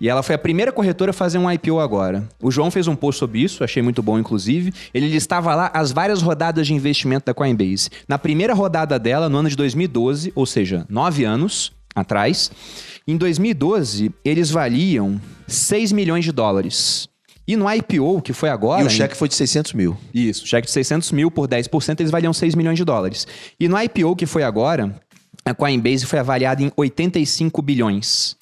e 0.00 0.08
ela 0.08 0.22
foi 0.22 0.34
a 0.34 0.38
primeira 0.38 0.72
corretora 0.72 1.10
a 1.10 1.14
fazer 1.14 1.38
um 1.38 1.50
IPO 1.50 1.80
agora. 1.80 2.28
O 2.42 2.50
João 2.50 2.70
fez 2.70 2.86
um 2.86 2.94
post 2.96 3.18
sobre 3.18 3.40
isso, 3.40 3.64
achei 3.64 3.82
muito 3.82 4.02
bom, 4.02 4.18
inclusive. 4.18 4.72
Ele 4.92 5.08
listava 5.08 5.54
lá 5.54 5.70
as 5.72 5.92
várias 5.92 6.20
rodadas 6.20 6.66
de 6.66 6.74
investimento 6.74 7.26
da 7.26 7.32
Coinbase. 7.34 7.88
Na 8.06 8.18
primeira 8.18 8.52
rodada 8.52 8.98
dela, 8.98 9.28
no 9.28 9.38
ano 9.38 9.48
de 9.48 9.56
2012, 9.56 10.32
ou 10.34 10.44
seja, 10.44 10.84
nove 10.88 11.24
anos 11.24 11.72
atrás, 11.94 12.50
em 13.06 13.16
2012, 13.16 14.10
eles 14.24 14.50
valiam 14.50 15.20
6 15.46 15.92
milhões 15.92 16.24
de 16.24 16.32
dólares. 16.32 17.08
E 17.46 17.56
no 17.56 17.70
IPO, 17.70 18.22
que 18.22 18.32
foi 18.32 18.48
agora. 18.48 18.80
e 18.82 18.84
o 18.84 18.86
em- 18.86 18.90
cheque 18.90 19.16
foi 19.16 19.28
de 19.28 19.34
600 19.34 19.72
mil. 19.74 19.96
isso, 20.14 20.46
cheque 20.46 20.66
de 20.66 20.72
600 20.72 21.12
mil 21.12 21.30
por 21.30 21.46
10%, 21.46 22.00
eles 22.00 22.10
valiam 22.10 22.32
6 22.32 22.54
milhões 22.54 22.78
de 22.78 22.84
dólares. 22.84 23.26
E 23.60 23.68
no 23.68 23.78
IPO 23.80 24.16
que 24.16 24.24
foi 24.26 24.42
agora, 24.42 24.98
a 25.44 25.52
Coinbase 25.54 26.06
foi 26.06 26.18
avaliada 26.18 26.62
em 26.62 26.72
85 26.76 27.60
bilhões. 27.60 28.34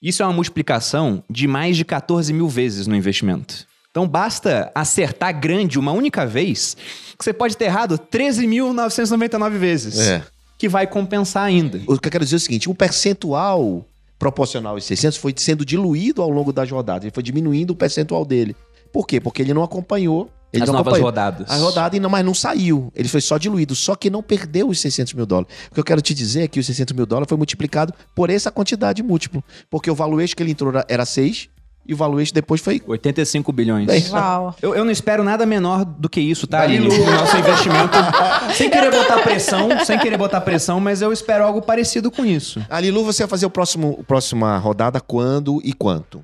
Isso 0.00 0.22
é 0.22 0.26
uma 0.26 0.32
multiplicação 0.32 1.22
de 1.28 1.46
mais 1.46 1.76
de 1.76 1.84
14 1.84 2.32
mil 2.32 2.48
vezes 2.48 2.86
no 2.86 2.94
investimento. 2.96 3.66
Então 3.90 4.06
basta 4.06 4.70
acertar 4.74 5.38
grande 5.38 5.78
uma 5.78 5.92
única 5.92 6.24
vez, 6.24 6.76
que 7.18 7.24
você 7.24 7.32
pode 7.32 7.56
ter 7.56 7.64
errado 7.64 7.98
13.999 7.98 9.58
vezes. 9.58 9.98
É. 9.98 10.22
Que 10.56 10.68
vai 10.68 10.86
compensar 10.86 11.44
ainda. 11.44 11.80
O 11.86 11.98
que 11.98 12.08
eu 12.08 12.12
quero 12.12 12.24
dizer 12.24 12.36
é 12.36 12.38
o 12.38 12.40
seguinte: 12.40 12.68
o 12.70 12.74
percentual 12.74 13.84
proporcional 14.18 14.74
aos 14.74 14.84
600 14.84 15.16
foi 15.16 15.32
sendo 15.36 15.64
diluído 15.64 16.22
ao 16.22 16.30
longo 16.30 16.52
das 16.52 16.70
rodadas. 16.70 17.04
Ele 17.04 17.14
foi 17.14 17.22
diminuindo 17.22 17.70
o 17.72 17.76
percentual 17.76 18.24
dele. 18.24 18.56
Por 18.92 19.06
quê? 19.06 19.20
Porque 19.20 19.42
ele 19.42 19.54
não 19.54 19.62
acompanhou. 19.62 20.30
Ele 20.50 20.62
As 20.62 20.68
não 20.68 20.76
novas 20.76 20.94
acompanhou. 20.94 21.06
rodadas. 21.08 21.50
A 21.50 21.56
rodada 21.58 21.94
ainda 21.94 22.08
mais 22.08 22.24
não 22.24 22.32
saiu. 22.32 22.90
Ele 22.96 23.06
foi 23.06 23.20
só 23.20 23.36
diluído. 23.36 23.74
Só 23.74 23.94
que 23.94 24.08
não 24.08 24.22
perdeu 24.22 24.68
os 24.68 24.80
600 24.80 25.12
mil 25.12 25.26
dólares. 25.26 25.52
O 25.70 25.74
que 25.74 25.80
eu 25.80 25.84
quero 25.84 26.00
te 26.00 26.14
dizer 26.14 26.44
é 26.44 26.48
que 26.48 26.58
os 26.58 26.64
600 26.64 26.94
mil 26.96 27.04
dólares 27.04 27.28
foi 27.28 27.36
multiplicado 27.36 27.92
por 28.14 28.30
essa 28.30 28.50
quantidade 28.50 29.02
múltiplo. 29.02 29.44
Porque 29.68 29.90
o 29.90 29.94
valuation 29.94 30.34
que 30.34 30.42
ele 30.42 30.52
entrou 30.52 30.72
era 30.88 31.04
6 31.04 31.50
e 31.88 31.94
o 31.94 31.96
valuation 31.96 32.34
depois 32.34 32.60
foi 32.60 32.82
85 32.86 33.50
bilhões. 33.50 33.86
Bem, 33.86 34.04
Uau. 34.10 34.54
Eu, 34.60 34.74
eu 34.74 34.84
não 34.84 34.92
espero 34.92 35.24
nada 35.24 35.46
menor 35.46 35.86
do 35.86 36.08
que 36.08 36.20
isso, 36.20 36.46
tá, 36.46 36.58
Da 36.58 36.64
Aline? 36.64 36.88
Lilu. 36.88 37.02
O 37.02 37.10
nosso 37.10 37.36
investimento. 37.36 37.96
sem 38.54 38.68
querer 38.68 38.90
botar 38.90 39.18
pressão, 39.22 39.68
sem 39.86 39.98
querer 39.98 40.18
botar 40.18 40.40
pressão, 40.42 40.78
mas 40.78 41.00
eu 41.00 41.12
espero 41.12 41.44
algo 41.44 41.62
parecido 41.62 42.10
com 42.10 42.26
isso. 42.26 42.64
A 42.68 42.78
Lilu, 42.78 43.04
você 43.04 43.22
vai 43.22 43.30
fazer 43.30 43.46
o 43.46 43.50
próximo, 43.50 43.98
a 44.00 44.04
próxima 44.04 44.58
rodada 44.58 45.00
quando 45.00 45.60
e 45.64 45.72
quanto? 45.72 46.22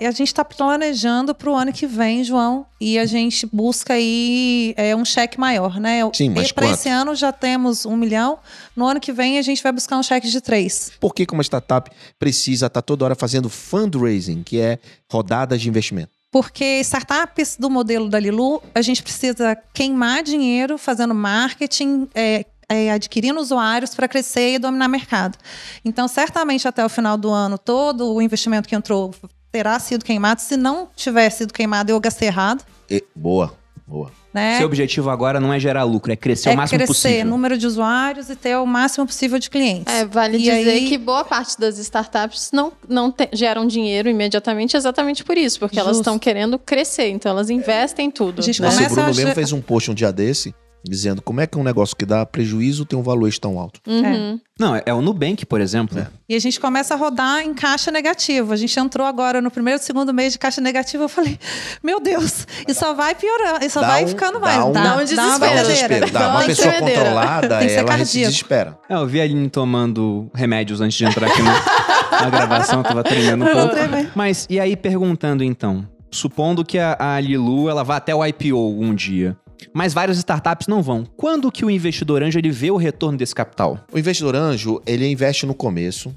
E 0.00 0.06
a 0.06 0.10
gente 0.10 0.28
está 0.28 0.44
planejando 0.44 1.34
para 1.34 1.50
o 1.50 1.54
ano 1.54 1.72
que 1.72 1.86
vem, 1.86 2.22
João, 2.22 2.66
e 2.80 2.98
a 2.98 3.06
gente 3.06 3.46
busca 3.46 3.94
aí 3.94 4.74
é, 4.76 4.94
um 4.94 5.04
cheque 5.04 5.38
maior, 5.38 5.80
né? 5.80 6.00
Sim, 6.12 6.30
mas 6.30 6.52
Para 6.52 6.70
esse 6.70 6.88
ano 6.88 7.14
já 7.14 7.32
temos 7.32 7.84
um 7.84 7.96
milhão. 7.96 8.38
No 8.76 8.86
ano 8.86 9.00
que 9.00 9.12
vem 9.12 9.38
a 9.38 9.42
gente 9.42 9.62
vai 9.62 9.72
buscar 9.72 9.98
um 9.98 10.02
cheque 10.02 10.28
de 10.28 10.40
três. 10.40 10.92
Por 11.00 11.14
que 11.14 11.26
que 11.26 11.32
uma 11.32 11.42
startup 11.42 11.90
precisa 12.18 12.66
estar 12.66 12.82
toda 12.82 13.04
hora 13.04 13.14
fazendo 13.14 13.48
fundraising, 13.48 14.42
que 14.42 14.60
é 14.60 14.78
rodadas 15.10 15.60
de 15.60 15.68
investimento? 15.68 16.12
Porque 16.34 16.80
startups 16.80 17.56
do 17.56 17.70
modelo 17.70 18.08
da 18.08 18.18
Lilu, 18.18 18.60
a 18.74 18.82
gente 18.82 19.04
precisa 19.04 19.56
queimar 19.72 20.20
dinheiro 20.20 20.76
fazendo 20.76 21.14
marketing, 21.14 22.08
é, 22.12 22.44
é, 22.68 22.90
adquirindo 22.92 23.40
usuários 23.40 23.94
para 23.94 24.08
crescer 24.08 24.54
e 24.54 24.58
dominar 24.58 24.88
mercado. 24.88 25.36
Então, 25.84 26.06
certamente 26.08 26.66
até 26.68 26.84
o 26.84 26.88
final 26.88 27.16
do 27.16 27.30
ano, 27.30 27.58
todo 27.58 28.12
o 28.14 28.22
investimento 28.22 28.68
que 28.68 28.74
entrou 28.74 29.14
terá 29.52 29.78
sido 29.78 30.04
queimado. 30.04 30.40
Se 30.40 30.56
não 30.56 30.88
tiver 30.96 31.30
sido 31.30 31.52
queimado, 31.52 31.90
eu 31.90 32.00
gastei 32.00 32.28
errado. 32.28 32.64
E- 32.90 33.04
boa, 33.14 33.54
boa. 33.86 34.10
Né? 34.32 34.56
Seu 34.58 34.66
objetivo 34.66 35.10
agora 35.10 35.38
não 35.38 35.52
é 35.52 35.60
gerar 35.60 35.84
lucro, 35.84 36.10
é 36.12 36.16
crescer 36.16 36.48
é 36.48 36.52
o 36.54 36.56
máximo 36.56 36.78
crescer 36.78 36.92
possível. 36.92 37.24
número 37.26 37.56
de 37.56 37.68
usuários 37.68 38.28
e 38.28 38.34
ter 38.34 38.56
o 38.56 38.66
máximo 38.66 39.06
possível 39.06 39.38
de 39.38 39.48
clientes. 39.48 39.94
É, 39.94 40.04
vale 40.04 40.38
E 40.38 40.40
dizer 40.40 40.70
aí- 40.70 40.88
que 40.88 40.98
boa 40.98 41.24
parte 41.24 41.56
das 41.60 41.78
startups 41.78 42.50
não, 42.52 42.72
não 42.88 43.12
te- 43.12 43.28
geram 43.32 43.64
dinheiro 43.64 44.08
imediatamente 44.08 44.76
exatamente 44.76 45.22
por 45.22 45.38
isso, 45.38 45.60
porque 45.60 45.78
elas 45.78 45.90
Justo. 45.98 46.00
estão 46.00 46.18
querendo 46.18 46.58
crescer, 46.58 47.10
então 47.10 47.30
elas 47.30 47.48
investem 47.48 48.06
em 48.08 48.10
tudo. 48.10 48.40
A 48.40 48.42
gente 48.42 48.60
né? 48.60 48.70
Começa 48.70 48.88
Bruno 48.92 49.02
a 49.10 49.14
mesmo 49.14 49.34
fez 49.34 49.52
um 49.52 49.60
post 49.60 49.88
um 49.92 49.94
dia 49.94 50.12
desse, 50.12 50.52
dizendo 50.84 51.22
como 51.22 51.40
é 51.40 51.46
que 51.46 51.58
um 51.58 51.62
negócio 51.64 51.96
que 51.96 52.04
dá 52.04 52.26
prejuízo 52.26 52.84
tem 52.84 52.98
um 52.98 53.02
valuation 53.02 53.40
tão 53.40 53.58
alto. 53.58 53.80
Uhum. 53.86 54.38
Não, 54.60 54.80
é 54.84 54.94
o 54.94 55.00
Nubank, 55.00 55.44
por 55.46 55.60
exemplo. 55.60 55.98
É. 55.98 56.06
E 56.28 56.34
a 56.36 56.38
gente 56.38 56.60
começa 56.60 56.94
a 56.94 56.96
rodar 56.96 57.40
em 57.40 57.52
caixa 57.54 57.90
negativa. 57.90 58.54
A 58.54 58.56
gente 58.56 58.78
entrou 58.78 59.06
agora 59.06 59.40
no 59.40 59.50
primeiro, 59.50 59.82
segundo 59.82 60.12
mês 60.14 60.34
de 60.34 60.38
caixa 60.38 60.60
negativa. 60.60 61.02
Eu 61.04 61.08
falei, 61.08 61.38
meu 61.82 61.98
Deus, 62.00 62.46
e 62.68 62.72
só 62.74 62.94
vai 62.94 63.14
piorando, 63.14 63.64
e 63.64 63.70
só 63.70 63.80
Dá 63.80 63.88
vai 63.88 64.04
um- 64.04 64.08
ficando 64.08 64.34
dá 64.34 64.46
mais. 64.46 64.58
um- 64.64 64.72
Dá 64.72 64.80
um 64.80 64.94
uma 64.94 65.04
desespero. 65.04 65.38
Dá 65.40 65.46
um 65.46 65.62
desespero. 65.66 66.10
Dá. 66.12 66.28
Uma 66.28 66.38
Tem 66.40 66.48
que 66.50 66.56
pessoa 66.56 66.74
controlada, 66.74 67.58
Tem 67.58 67.66
que 67.66 67.72
ser 67.72 67.78
ela 67.80 67.88
se 67.92 67.96
cardíaco. 67.96 68.30
desespera. 68.30 68.78
É, 68.88 68.94
eu 68.94 69.06
vi 69.06 69.20
a 69.20 69.24
Aline 69.24 69.48
tomando 69.50 70.30
remédios 70.34 70.80
antes 70.80 70.96
de 70.96 71.04
entrar 71.04 71.26
aqui 71.26 71.42
no- 71.42 72.20
na 72.20 72.30
gravação, 72.30 72.78
eu 72.80 72.84
tava 72.84 73.02
tremendo 73.02 73.44
um 73.44 73.48
Eu 73.48 73.54
pouco. 73.68 73.76
Mas, 74.14 74.46
e 74.48 74.60
aí 74.60 74.76
perguntando 74.76 75.42
então, 75.42 75.86
supondo 76.10 76.64
que 76.64 76.78
a, 76.78 76.96
a 76.98 77.20
Lilu, 77.20 77.68
ela 77.68 77.82
vá 77.82 77.96
até 77.96 78.14
o 78.14 78.24
IPO 78.24 78.56
um 78.80 78.94
dia, 78.94 79.36
mas 79.72 79.92
várias 79.94 80.18
startups 80.18 80.66
não 80.66 80.82
vão. 80.82 81.04
Quando 81.16 81.50
que 81.50 81.64
o 81.64 81.70
investidor 81.70 82.22
anjo, 82.22 82.38
ele 82.38 82.50
vê 82.50 82.70
o 82.70 82.76
retorno 82.76 83.16
desse 83.18 83.34
capital? 83.34 83.78
O 83.92 83.98
investidor 83.98 84.34
anjo, 84.36 84.80
ele 84.86 85.06
investe 85.10 85.46
no 85.46 85.54
começo. 85.54 86.14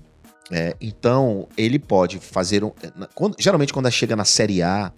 é, 0.52 0.76
então, 0.80 1.48
ele 1.58 1.78
pode 1.78 2.20
fazer 2.20 2.64
um. 2.64 2.72
quando- 3.14 3.36
geralmente, 3.40 3.74
quando 3.74 3.92
chega 3.92 4.16
na 4.16 4.24
série 4.26 4.62
A 4.62 4.92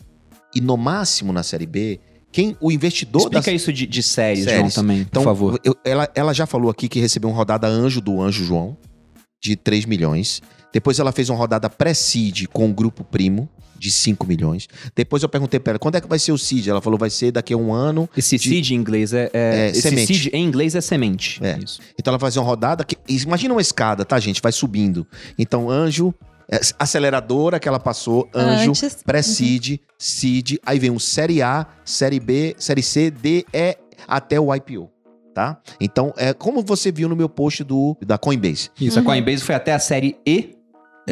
e 0.56 0.62
no 0.62 0.78
máximo 0.78 1.34
na 1.34 1.42
série 1.44 1.66
B, 1.66 2.00
quem 2.32 2.56
o 2.62 2.72
investidor 2.72 3.24
Explica 3.24 3.50
da 3.50 3.54
isso 3.54 3.74
de, 3.74 3.88
de 3.88 4.04
séries, 4.04 4.44
Séries. 4.44 4.60
João, 4.60 4.70
também, 4.70 5.00
Então, 5.00 5.24
por 5.24 5.30
favor. 5.30 5.60
eu- 5.64 5.76
ela, 5.84 6.08
ela 6.14 6.34
já 6.34 6.46
falou 6.46 6.70
aqui 6.70 6.88
que 6.88 7.00
recebeu 7.00 7.30
uma 7.32 7.36
rodada 7.36 7.66
anjo 7.68 8.00
do 8.00 8.22
Anjo 8.22 8.44
João, 8.46 8.78
de 9.42 9.56
3 9.56 9.86
milhões. 9.86 10.40
Depois 10.72 11.00
ela 11.00 11.12
fez 11.12 11.30
uma 11.30 11.38
rodada 11.40 11.68
pré-seed 11.68 12.46
com 12.54 12.70
o 12.70 12.74
grupo 12.74 13.04
primo, 13.04 13.50
de 13.80 13.90
5 13.92 14.28
milhões. 14.28 14.68
Depois 14.96 15.24
eu 15.24 15.30
perguntei 15.30 15.60
pra 15.60 15.72
ela, 15.72 15.80
quando 15.80 15.96
é 15.96 16.02
que 16.02 16.08
vai 16.08 16.20
ser 16.20 16.32
o 16.32 16.38
seed? 16.38 16.68
Ela 16.68 16.82
falou, 16.82 17.00
vai 17.00 17.10
ser 17.10 17.32
daqui 17.32 17.54
a 17.54 17.58
um 17.58 17.74
ano. 17.74 18.10
Esse 18.16 18.38
de- 18.38 18.50
seed 18.50 18.72
em 18.72 18.76
inglês 18.76 19.14
é... 19.14 19.30
é, 19.34 19.68
É, 19.68 19.70
esse 19.70 19.82
semente. 19.82 20.08
seed 20.14 20.34
em 20.34 20.44
inglês 20.46 20.76
é 20.76 20.82
semente. 20.82 21.40
É. 21.44 21.58
Isso. 21.58 21.80
Então 21.98 22.12
ela 22.12 22.18
vai 22.18 22.30
fazer 22.30 22.40
uma 22.40 22.46
rodada 22.46 22.84
que. 22.84 22.98
Imagina 23.08 23.54
uma 23.54 23.62
escada, 23.62 24.04
tá, 24.06 24.20
gente? 24.20 24.42
Vai 24.42 24.52
subindo. 24.52 25.08
Então, 25.38 25.70
anjo, 25.70 26.14
é, 26.52 26.60
aceleradora 26.78 27.60
que 27.60 27.68
ela 27.68 27.80
passou, 27.80 28.28
anjo, 28.36 28.70
Antes. 28.72 28.98
pré-seed, 29.06 29.80
seed, 29.98 30.58
aí 30.66 30.80
vem 30.80 30.90
um 30.92 31.00
série 31.00 31.42
A, 31.42 31.66
série 31.86 32.20
B, 32.20 32.56
série 32.58 32.82
C, 32.84 33.10
D, 33.12 33.46
E, 33.54 33.78
até 34.08 34.40
o 34.40 34.54
IPO. 34.54 34.90
Tá? 35.34 35.58
Então, 35.80 36.12
é 36.18 36.34
como 36.34 36.62
você 36.64 36.92
viu 36.92 37.08
no 37.08 37.16
meu 37.16 37.30
post 37.30 37.64
do, 37.64 37.96
da 38.06 38.18
Coinbase. 38.18 38.70
Isso, 38.82 38.98
a 38.98 39.02
Uhum. 39.02 39.06
Coinbase 39.06 39.42
foi 39.44 39.56
até 39.56 39.72
a 39.74 39.80
série 39.80 40.18
E, 40.26 40.56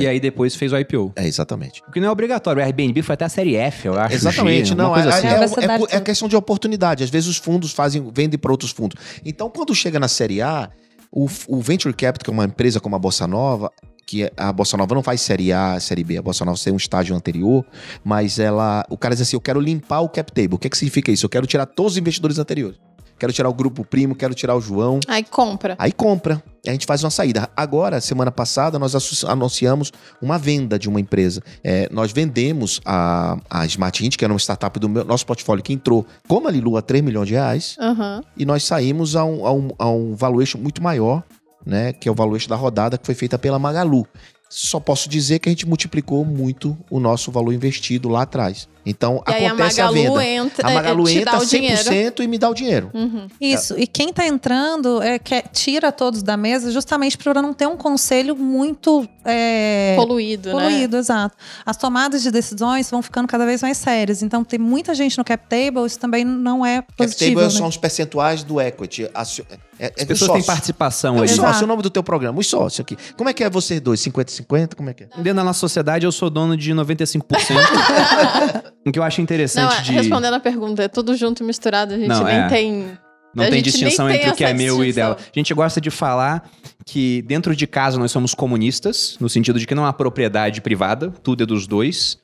e 0.01 0.07
aí 0.07 0.19
depois 0.19 0.55
fez 0.55 0.71
o 0.73 0.77
IPO. 0.77 1.13
É, 1.15 1.25
exatamente. 1.27 1.81
O 1.87 1.91
que 1.91 1.99
não 1.99 2.07
é 2.07 2.11
obrigatório. 2.11 2.61
O 2.61 2.65
Airbnb 2.65 3.01
foi 3.01 3.13
até 3.13 3.25
a 3.25 3.29
série 3.29 3.55
F, 3.55 3.87
eu 3.87 3.99
acho. 3.99 4.15
Exatamente, 4.15 4.69
G, 4.69 4.75
não, 4.75 4.95
é, 4.95 5.01
assim. 5.07 5.27
é, 5.27 5.31
É, 5.31 5.95
é, 5.95 5.97
é, 5.97 6.01
questão 6.01 6.27
de 6.27 6.35
oportunidade. 6.35 7.03
Às 7.03 7.09
vezes 7.09 7.29
os 7.29 7.37
fundos 7.37 7.71
fazem, 7.71 8.09
vendem 8.13 8.37
para 8.37 8.51
outros 8.51 8.71
fundos. 8.71 8.97
Então, 9.25 9.49
quando 9.49 9.73
chega 9.75 9.99
na 9.99 10.07
série 10.07 10.41
A, 10.41 10.69
o, 11.11 11.27
o 11.47 11.61
Venture 11.61 11.93
Capital, 11.93 12.23
que 12.25 12.29
é 12.29 12.33
uma 12.33 12.45
empresa 12.45 12.79
como 12.79 12.95
a 12.95 12.99
Bossa 12.99 13.25
Nova, 13.27 13.71
que 14.05 14.23
é- 14.23 14.31
a 14.37 14.53
Bossa 14.53 14.77
Nova 14.77 14.95
não 14.95 15.03
faz 15.03 15.19
série 15.21 15.51
A, 15.51 15.79
série 15.79 16.03
B, 16.03 16.17
a 16.17 16.21
Bossa 16.21 16.45
Nova 16.45 16.57
tem 16.61 16.71
um 16.71 16.77
estágio 16.77 17.15
anterior, 17.15 17.65
mas 18.03 18.39
ela, 18.39 18.85
o 18.89 18.97
cara 18.97 19.13
diz 19.15 19.21
assim, 19.21 19.35
eu 19.35 19.41
quero 19.41 19.59
limpar 19.59 19.99
o 20.01 20.09
cap 20.09 20.31
table. 20.31 20.55
O 20.55 20.57
que, 20.57 20.69
que 20.69 20.77
significa 20.77 21.11
isso? 21.11 21.25
Eu 21.25 21.29
quero 21.29 21.45
tirar 21.45 21.65
todos 21.65 21.93
os 21.93 21.97
investidores 21.97 22.39
anteriores. 22.39 22.77
Quero 23.19 23.33
tirar 23.33 23.49
o 23.49 23.53
grupo 23.53 23.83
primo, 23.83 24.15
quero 24.15 24.33
tirar 24.35 24.55
o 24.55 24.61
João. 24.61 24.99
Aí 25.07 25.23
compra. 25.23 25.75
Aí 25.79 25.91
compra. 25.91 26.41
A 26.67 26.71
gente 26.71 26.85
faz 26.85 27.03
uma 27.03 27.09
saída. 27.09 27.49
Agora, 27.55 27.99
semana 28.01 28.31
passada, 28.31 28.77
nós 28.77 28.93
anunciamos 29.25 29.91
uma 30.21 30.37
venda 30.37 30.77
de 30.77 30.87
uma 30.89 30.99
empresa. 30.99 31.41
É, 31.63 31.87
nós 31.91 32.11
vendemos 32.11 32.81
a, 32.85 33.37
a 33.49 33.65
Smart 33.65 34.05
Hint, 34.05 34.17
que 34.17 34.23
era 34.25 34.33
uma 34.33 34.39
startup 34.39 34.77
do 34.79 34.87
meu- 34.89 35.03
nosso 35.05 35.25
portfólio, 35.25 35.63
que 35.63 35.73
entrou 35.73 36.05
como 36.27 36.47
a 36.47 36.51
Lilu 36.51 36.77
a 36.77 36.81
3 36.81 37.03
milhões 37.03 37.27
de 37.27 37.33
reais, 37.35 37.75
Aham. 37.79 38.21
e 38.35 38.45
nós 38.45 38.63
saímos 38.63 39.15
a 39.15 39.23
um, 39.23 39.45
a 39.47 39.51
um, 39.53 39.69
a 39.79 39.89
um 39.89 40.15
valuation 40.15 40.57
muito 40.59 40.83
maior, 40.83 41.23
né? 41.65 41.93
Que 41.93 42.07
é 42.09 42.11
o 42.11 42.15
valuation 42.15 42.49
da 42.49 42.55
rodada 42.55 42.97
que 42.97 43.05
foi 43.05 43.15
feita 43.15 43.37
pela 43.39 43.57
Magalu. 43.57 44.05
Só 44.49 44.79
posso 44.79 45.09
dizer 45.09 45.39
que 45.39 45.49
a 45.49 45.51
gente 45.51 45.67
multiplicou 45.67 46.23
muito 46.23 46.77
o 46.89 46.99
nosso 46.99 47.31
valor 47.31 47.53
investido 47.53 48.07
lá 48.07 48.21
atrás. 48.21 48.67
Então, 48.89 49.21
E 49.27 49.33
aí 49.33 49.45
a 49.45 49.49
acontece 49.49 49.81
a, 49.81 49.85
Magalu 49.87 50.03
venda. 50.17 50.25
entra, 50.25 50.67
A 50.67 50.71
é, 50.71 50.75
Magalu 50.75 51.09
entra 51.09 51.31
dá 51.33 51.39
o 51.39 51.45
dinheiro. 51.45 51.81
100% 51.83 52.19
e 52.23 52.27
me 52.27 52.37
dá 52.37 52.49
o 52.49 52.53
dinheiro. 52.53 52.89
Uhum. 52.93 53.27
Isso. 53.41 53.75
E 53.77 53.85
quem 53.85 54.13
tá 54.13 54.25
entrando 54.25 55.01
é, 55.01 55.19
quer, 55.19 55.43
tira 55.51 55.91
todos 55.91 56.23
da 56.23 56.37
mesa 56.37 56.71
justamente 56.71 57.17
para 57.17 57.41
não 57.41 57.53
ter 57.53 57.67
um 57.67 57.75
conselho 57.75 58.35
muito 58.35 59.07
é, 59.25 59.93
Poluído, 59.97 60.53
né? 60.53 60.55
poluído, 60.55 60.97
exato. 60.97 61.35
As 61.65 61.75
tomadas 61.75 62.21
de 62.23 62.31
decisões 62.31 62.89
vão 62.89 63.01
ficando 63.01 63.27
cada 63.27 63.45
vez 63.45 63.61
mais 63.61 63.77
sérias. 63.77 64.23
Então, 64.23 64.43
tem 64.43 64.57
muita 64.57 64.95
gente 64.95 65.17
no 65.17 65.23
cap 65.25 65.43
table, 65.49 65.85
isso 65.85 65.99
também 65.99 66.23
não 66.23 66.65
é 66.65 66.77
Cap 66.81 66.93
positivo. 66.95 67.35
table 67.35 67.53
né? 67.53 67.59
são 67.59 67.67
os 67.67 67.75
percentuais 67.77 68.43
do 68.43 68.61
equity. 68.61 69.09
Acio- 69.13 69.45
É, 69.79 69.87
é 69.87 69.93
As 69.99 70.03
pessoas 70.05 70.31
têm 70.31 70.43
participação 70.43 71.19
É. 71.21 71.25
Exato. 71.25 71.41
sócio, 71.49 71.63
o 71.65 71.67
nome 71.67 71.83
do 71.83 71.89
teu 71.89 72.01
programa, 72.01 72.39
os 72.39 72.47
sócios 72.47 72.79
aqui. 72.79 72.97
Como 73.15 73.29
é 73.29 73.33
que 73.33 73.43
é 73.43 73.49
vocês 73.49 73.79
dois? 73.81 73.99
50-50? 74.01 74.75
Como 74.75 74.89
é 74.89 74.93
que 74.93 75.03
é? 75.03 75.07
Dentro 75.17 75.35
da 75.35 75.43
nossa 75.43 75.59
sociedade, 75.59 76.05
eu 76.05 76.11
sou 76.11 76.29
dono 76.29 76.55
de 76.57 76.71
95%. 76.73 77.21
o 78.85 78.91
que 78.91 78.99
eu 78.99 79.03
acho 79.03 79.19
Não, 79.19 79.23
interessante 79.23 79.79
é, 79.79 79.81
de... 79.81 79.91
respondendo 79.91 80.33
a 80.33 80.39
pergunta, 80.39 80.83
é 80.83 80.87
tudo 80.87 81.15
junto 81.15 81.43
e 81.43 81.45
misturado, 81.45 81.93
a 81.93 81.97
gente 81.97 82.07
Não, 82.07 82.23
nem 82.23 82.35
é. 82.37 82.47
tem. 82.47 82.97
Não 83.35 83.43
A 83.43 83.49
tem 83.49 83.61
distinção 83.61 84.07
tem 84.07 84.17
entre 84.17 84.29
o 84.31 84.35
que 84.35 84.43
é 84.43 84.53
meu 84.53 84.83
e 84.83 84.91
dela. 84.91 85.17
A 85.19 85.37
gente 85.37 85.53
gosta 85.53 85.79
de 85.79 85.91
falar 85.91 86.49
que 86.85 87.21
dentro 87.23 87.55
de 87.55 87.67
casa 87.67 87.99
nós 87.99 88.11
somos 88.11 88.33
comunistas, 88.33 89.17
no 89.19 89.29
sentido 89.29 89.59
de 89.59 89.67
que 89.67 89.75
não 89.75 89.85
há 89.85 89.93
propriedade 89.93 90.61
privada, 90.61 91.11
tudo 91.21 91.43
é 91.43 91.45
dos 91.45 91.67
dois. 91.67 92.17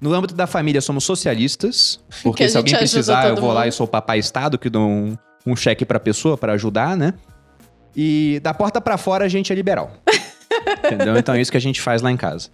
No 0.00 0.12
âmbito 0.12 0.34
da 0.34 0.46
família 0.46 0.80
somos 0.82 1.04
socialistas, 1.04 2.00
Que 2.10 2.22
porque 2.24 2.48
se 2.48 2.56
alguém 2.56 2.76
precisar, 2.76 3.28
eu 3.28 3.36
vou 3.36 3.52
lá 3.52 3.60
mundo. 3.60 3.68
e 3.68 3.72
sou 3.72 3.86
o 3.86 3.88
papai 3.88 4.18
Estado, 4.18 4.58
que 4.58 4.68
dou 4.68 4.86
um, 4.86 5.16
um 5.46 5.56
cheque 5.56 5.84
pra 5.86 5.98
pessoa 5.98 6.36
pra 6.36 6.52
ajudar, 6.54 6.94
né? 6.96 7.14
E 7.96 8.40
da 8.42 8.52
porta 8.52 8.80
pra 8.80 8.98
fora 8.98 9.24
a 9.24 9.28
gente 9.28 9.52
é 9.52 9.56
liberal. 9.56 9.92
Entendeu? 10.84 11.16
Então 11.16 11.34
é 11.34 11.40
isso 11.40 11.50
que 11.50 11.56
a 11.56 11.60
gente 11.60 11.80
faz 11.80 12.02
lá 12.02 12.10
em 12.10 12.16
casa. 12.16 12.50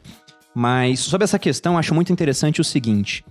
Mas 0.54 1.00
sobre 1.00 1.24
essa 1.24 1.38
questão, 1.38 1.78
acho 1.78 1.94
muito 1.94 2.12
interessante 2.12 2.60
o 2.60 2.64
seguinte. 2.64 3.24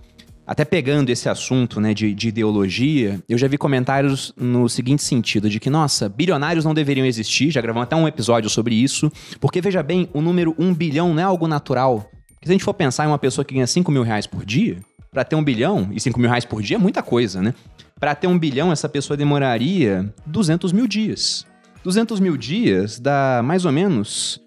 Até 0.46 0.64
pegando 0.64 1.10
esse 1.10 1.28
assunto 1.28 1.80
né, 1.80 1.94
de, 1.94 2.12
de 2.12 2.28
ideologia, 2.28 3.22
eu 3.28 3.38
já 3.38 3.46
vi 3.46 3.56
comentários 3.56 4.34
no 4.36 4.68
seguinte 4.68 5.02
sentido: 5.02 5.48
de 5.48 5.60
que, 5.60 5.70
nossa, 5.70 6.08
bilionários 6.08 6.64
não 6.64 6.74
deveriam 6.74 7.06
existir, 7.06 7.52
já 7.52 7.60
gravamos 7.60 7.84
até 7.84 7.94
um 7.94 8.08
episódio 8.08 8.50
sobre 8.50 8.74
isso, 8.74 9.12
porque 9.40 9.60
veja 9.60 9.82
bem, 9.82 10.08
o 10.12 10.20
número 10.20 10.54
1 10.58 10.74
bilhão 10.74 11.14
não 11.14 11.22
é 11.22 11.24
algo 11.24 11.46
natural. 11.46 12.10
Se 12.42 12.48
a 12.48 12.52
gente 12.52 12.64
for 12.64 12.74
pensar 12.74 13.04
em 13.04 13.08
uma 13.08 13.18
pessoa 13.18 13.44
que 13.44 13.54
ganha 13.54 13.66
5 13.66 13.92
mil 13.92 14.02
reais 14.02 14.26
por 14.26 14.44
dia, 14.44 14.78
pra 15.12 15.22
ter 15.22 15.36
um 15.36 15.44
bilhão, 15.44 15.88
e 15.92 16.00
5 16.00 16.18
mil 16.18 16.28
reais 16.28 16.44
por 16.44 16.62
dia 16.62 16.76
é 16.76 16.80
muita 16.80 17.02
coisa, 17.02 17.40
né? 17.40 17.54
Pra 18.00 18.14
ter 18.14 18.26
um 18.26 18.38
bilhão, 18.38 18.72
essa 18.72 18.88
pessoa 18.88 19.16
demoraria 19.16 20.12
200 20.26 20.72
mil 20.72 20.88
dias. 20.88 21.46
200 21.84 22.18
mil 22.18 22.36
dias 22.36 22.98
dá 22.98 23.40
mais 23.44 23.64
ou 23.64 23.70
menos 23.70 24.40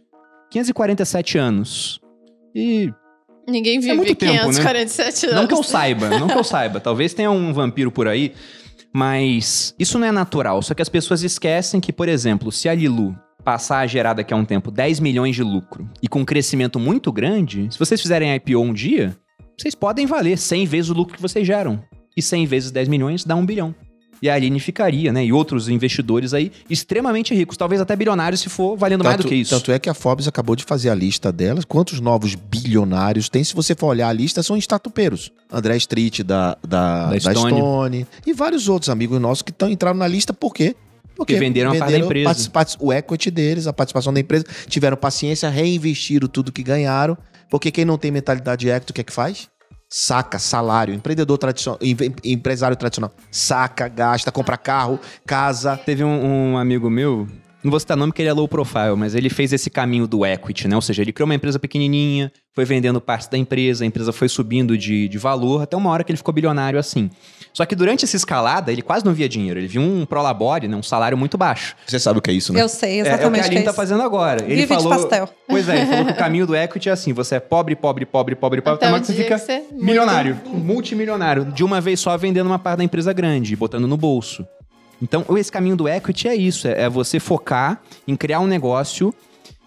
547 0.50 1.38
anos. 1.38 2.03
E 2.56 2.92
Ninguém 3.48 3.80
vive 3.80 3.94
muito 3.94 4.16
tempo, 4.16 4.34
né? 4.34 4.40
547 4.42 5.26
anos. 5.26 5.36
não 5.36 5.48
que 5.48 5.54
eu 5.54 5.64
saiba, 5.64 6.10
não 6.10 6.28
que 6.28 6.38
eu 6.38 6.44
saiba. 6.46 6.80
Talvez 6.80 7.14
tenha 7.14 7.30
um 7.30 7.52
vampiro 7.52 7.92
por 7.92 8.08
aí, 8.08 8.34
mas 8.94 9.76
isso 9.78 10.00
não 10.00 10.08
é 10.08 10.12
natural. 10.12 10.62
Só 10.62 10.74
que 10.74 10.82
as 10.82 10.90
pessoas 10.90 11.24
esquecem 11.24 11.82
que, 11.82 11.92
por 11.92 12.08
exemplo, 12.08 12.52
se 12.52 12.70
a 12.70 12.74
Lilu 12.74 13.16
passar 13.44 13.80
a 13.80 13.88
gerar 13.88 14.14
daqui 14.14 14.34
a 14.34 14.38
um 14.38 14.46
tempo 14.46 14.72
10 14.72 15.02
milhões 15.02 15.36
de 15.36 15.44
lucro 15.44 15.90
e 16.02 16.08
com 16.08 16.22
um 16.22 16.26
crescimento 16.26 16.80
muito 16.80 17.12
grande, 17.12 17.68
se 17.70 17.78
vocês 17.78 18.02
fizerem 18.02 18.34
IPO 18.36 18.62
um 18.62 18.74
dia, 18.74 19.16
vocês 19.58 19.76
podem 19.76 20.06
valer 20.06 20.38
100 20.38 20.66
vezes 20.66 20.90
o 20.90 20.94
lucro 20.94 21.16
que 21.16 21.22
vocês 21.22 21.46
geram. 21.46 21.84
E 22.16 22.22
100 22.22 22.46
vezes 22.46 22.72
10 22.72 22.88
milhões 22.88 23.26
dá 23.26 23.36
um 23.36 23.46
bilhão. 23.46 23.76
E 24.24 24.30
a 24.30 24.36
Aline 24.36 24.58
ficaria, 24.58 25.12
né? 25.12 25.26
E 25.26 25.34
outros 25.34 25.68
investidores 25.68 26.34
aí 26.34 26.50
extremamente 26.70 27.36
ricos, 27.36 27.58
talvez 27.58 27.82
até 27.82 27.94
bilionários 27.94 28.40
se 28.40 28.48
for 28.48 28.78
valendo 28.78 29.04
mais 29.04 29.18
do 29.18 29.28
que 29.28 29.36
isso. 29.36 29.50
Tanto 29.54 29.70
é 29.70 29.78
que 29.78 29.90
a 29.90 29.94
Forbes 29.94 30.30
acabou 30.30 30.56
de 30.56 30.64
fazer 30.64 30.90
a 30.90 30.96
lista 30.96 31.30
delas. 31.30 31.66
Quantos 31.66 32.00
novos 32.00 32.34
bilionários 32.34 33.28
tem? 33.28 33.44
Se 33.44 33.54
você 33.54 33.76
for 33.76 33.88
olhar 33.88 34.08
a 34.08 34.14
lista, 34.14 34.42
são 34.42 34.56
estatupeiros. 34.56 35.30
André 35.52 35.76
Street 35.76 36.22
da, 36.22 36.58
da, 36.66 37.08
Da 37.08 37.10
da 37.12 37.20
Stone. 37.20 37.52
Stone. 37.58 38.08
E 38.26 38.32
vários 38.34 38.70
outros 38.70 38.90
amigos 38.90 39.20
nossos 39.20 39.42
que 39.42 39.52
estão 39.52 39.70
entraram 39.70 39.98
na 39.98 40.08
lista 40.08 40.34
por 40.34 40.54
quê? 40.54 40.74
Porque 41.18 41.36
venderam 41.36 41.72
a 41.72 41.76
parte 41.76 41.92
da 41.92 42.00
empresa. 42.00 42.50
participa- 42.50 42.84
O 42.86 42.94
equity 42.94 43.30
deles, 43.30 43.68
a 43.68 43.74
participação 43.74 44.14
da 44.14 44.20
empresa, 44.22 44.46
tiveram 44.70 44.96
paciência, 44.96 45.50
reinvestiram 45.50 46.28
tudo 46.30 46.50
que 46.52 46.64
ganharam. 46.64 47.18
Porque 47.50 47.70
quem 47.70 47.86
não 47.86 48.00
tem 48.00 48.10
mentalidade 48.10 48.62
de 48.62 48.70
equity, 48.72 48.92
o 48.92 48.94
que 48.96 49.02
é 49.02 49.04
que 49.04 49.14
faz? 49.14 49.48
Saca 49.96 50.40
salário, 50.40 50.92
empreendedor 50.92 51.38
tradicional, 51.38 51.78
em- 51.80 51.96
empresário 52.24 52.76
tradicional, 52.76 53.14
saca, 53.30 53.88
gasta, 53.88 54.32
compra 54.32 54.58
carro, 54.58 55.00
casa, 55.24 55.78
Teve 55.78 56.04
um, 56.04 56.54
um 56.54 56.58
amigo 56.58 56.90
meu, 56.90 57.28
não 57.64 57.70
vou 57.70 57.80
citar 57.80 57.96
nome 57.96 58.12
porque 58.12 58.24
ele 58.24 58.30
é 58.30 58.34
low 58.34 58.48
profile, 58.48 58.96
mas 58.98 59.14
ele 59.14 59.30
fez 59.30 59.54
esse 59.54 59.70
caminho 59.70 60.08
do 60.08 60.26
equity, 60.26 60.68
né? 60.68 60.76
Ou 60.76 60.82
seja, 60.82 61.04
ele 61.04 61.14
criou 61.14 61.26
uma 61.28 61.36
empresa 61.36 61.60
pequenininha, 61.60 62.32
foi 62.56 62.66
vendendo 62.66 63.00
partes 63.00 63.28
da 63.28 63.38
empresa, 63.38 63.84
a 63.84 63.88
empresa 63.88 64.12
foi 64.12 64.28
subindo 64.28 64.76
de, 64.76 65.08
de 65.08 65.18
valor, 65.20 65.62
até 65.62 65.78
uma 65.78 65.92
hora 65.92 66.04
que 66.04 66.12
ele 66.12 66.18
ficou 66.18 66.34
bilionário 66.34 66.80
assim. 66.80 67.12
Só 67.54 67.66
que 67.68 67.76
durante 67.76 68.04
essa 68.04 68.16
escalada, 68.16 68.72
ele 68.72 68.82
quase 68.82 69.06
não 69.06 69.14
via 69.14 69.30
dinheiro. 69.30 69.60
Ele 69.60 69.68
viu 69.68 69.80
um 69.82 70.06
prolabore, 70.08 70.68
né? 70.68 70.76
um 70.76 70.82
salário 70.82 71.16
muito 71.16 71.38
baixo. 71.38 71.76
Você 71.86 72.00
sabe 72.00 72.18
o 72.18 72.22
que 72.22 72.32
é 72.32 72.34
isso, 72.34 72.52
né? 72.52 72.60
Eu 72.62 72.68
sei 72.68 72.96
É, 72.96 72.98
é 72.98 73.02
o 73.02 73.04
que 73.04 73.10
exatamente 73.10 73.26
a 73.26 73.30
o 73.30 73.32
que 73.34 73.40
Aline 73.50 73.62
é 73.62 73.64
tá 73.64 73.70
isso. 73.70 73.76
fazendo 73.78 74.02
agora. 74.02 74.42
Ele 74.44 74.56
Vive 74.56 74.76
de 74.76 74.82
falou, 74.84 74.90
pastel. 74.90 75.30
Pois 75.48 75.70
é, 75.70 75.78
ele 75.78 75.86
falou 75.86 76.06
que 76.06 76.12
o 76.14 76.16
caminho 76.18 76.48
do 76.48 76.56
equity 76.56 76.90
é 76.90 76.92
assim: 76.92 77.14
você 77.14 77.36
é 77.36 77.40
pobre, 77.40 77.76
pobre, 77.76 78.06
pobre, 78.08 78.36
pobre, 78.36 78.60
pobre, 78.62 78.76
Até 78.78 78.86
até 78.86 78.88
uma 78.88 78.94
hora 78.96 79.02
que 79.02 79.08
você 79.08 79.14
fica 79.14 79.36
que 79.36 79.46
você- 79.46 79.60
muito- 79.72 79.86
milionário, 79.86 80.42
multimilionário, 80.48 81.46
de 81.46 81.64
uma 81.64 81.80
vez 81.80 82.00
só 82.00 82.18
vendendo 82.18 82.48
uma 82.48 82.58
parte 82.60 82.80
da 82.80 82.84
empresa 82.84 83.14
grande, 83.14 83.56
botando 83.56 83.88
no 83.88 83.96
bolso. 83.98 84.46
Então, 85.02 85.26
esse 85.38 85.52
caminho 85.52 85.76
do 85.76 85.88
equity 85.88 86.28
é 86.28 86.36
isso: 86.36 86.68
é, 86.68 86.84
é 86.84 86.90
você 86.90 87.20
focar 87.20 87.82
em 88.08 88.16
criar 88.16 88.40
um 88.40 88.48
negócio 88.48 89.14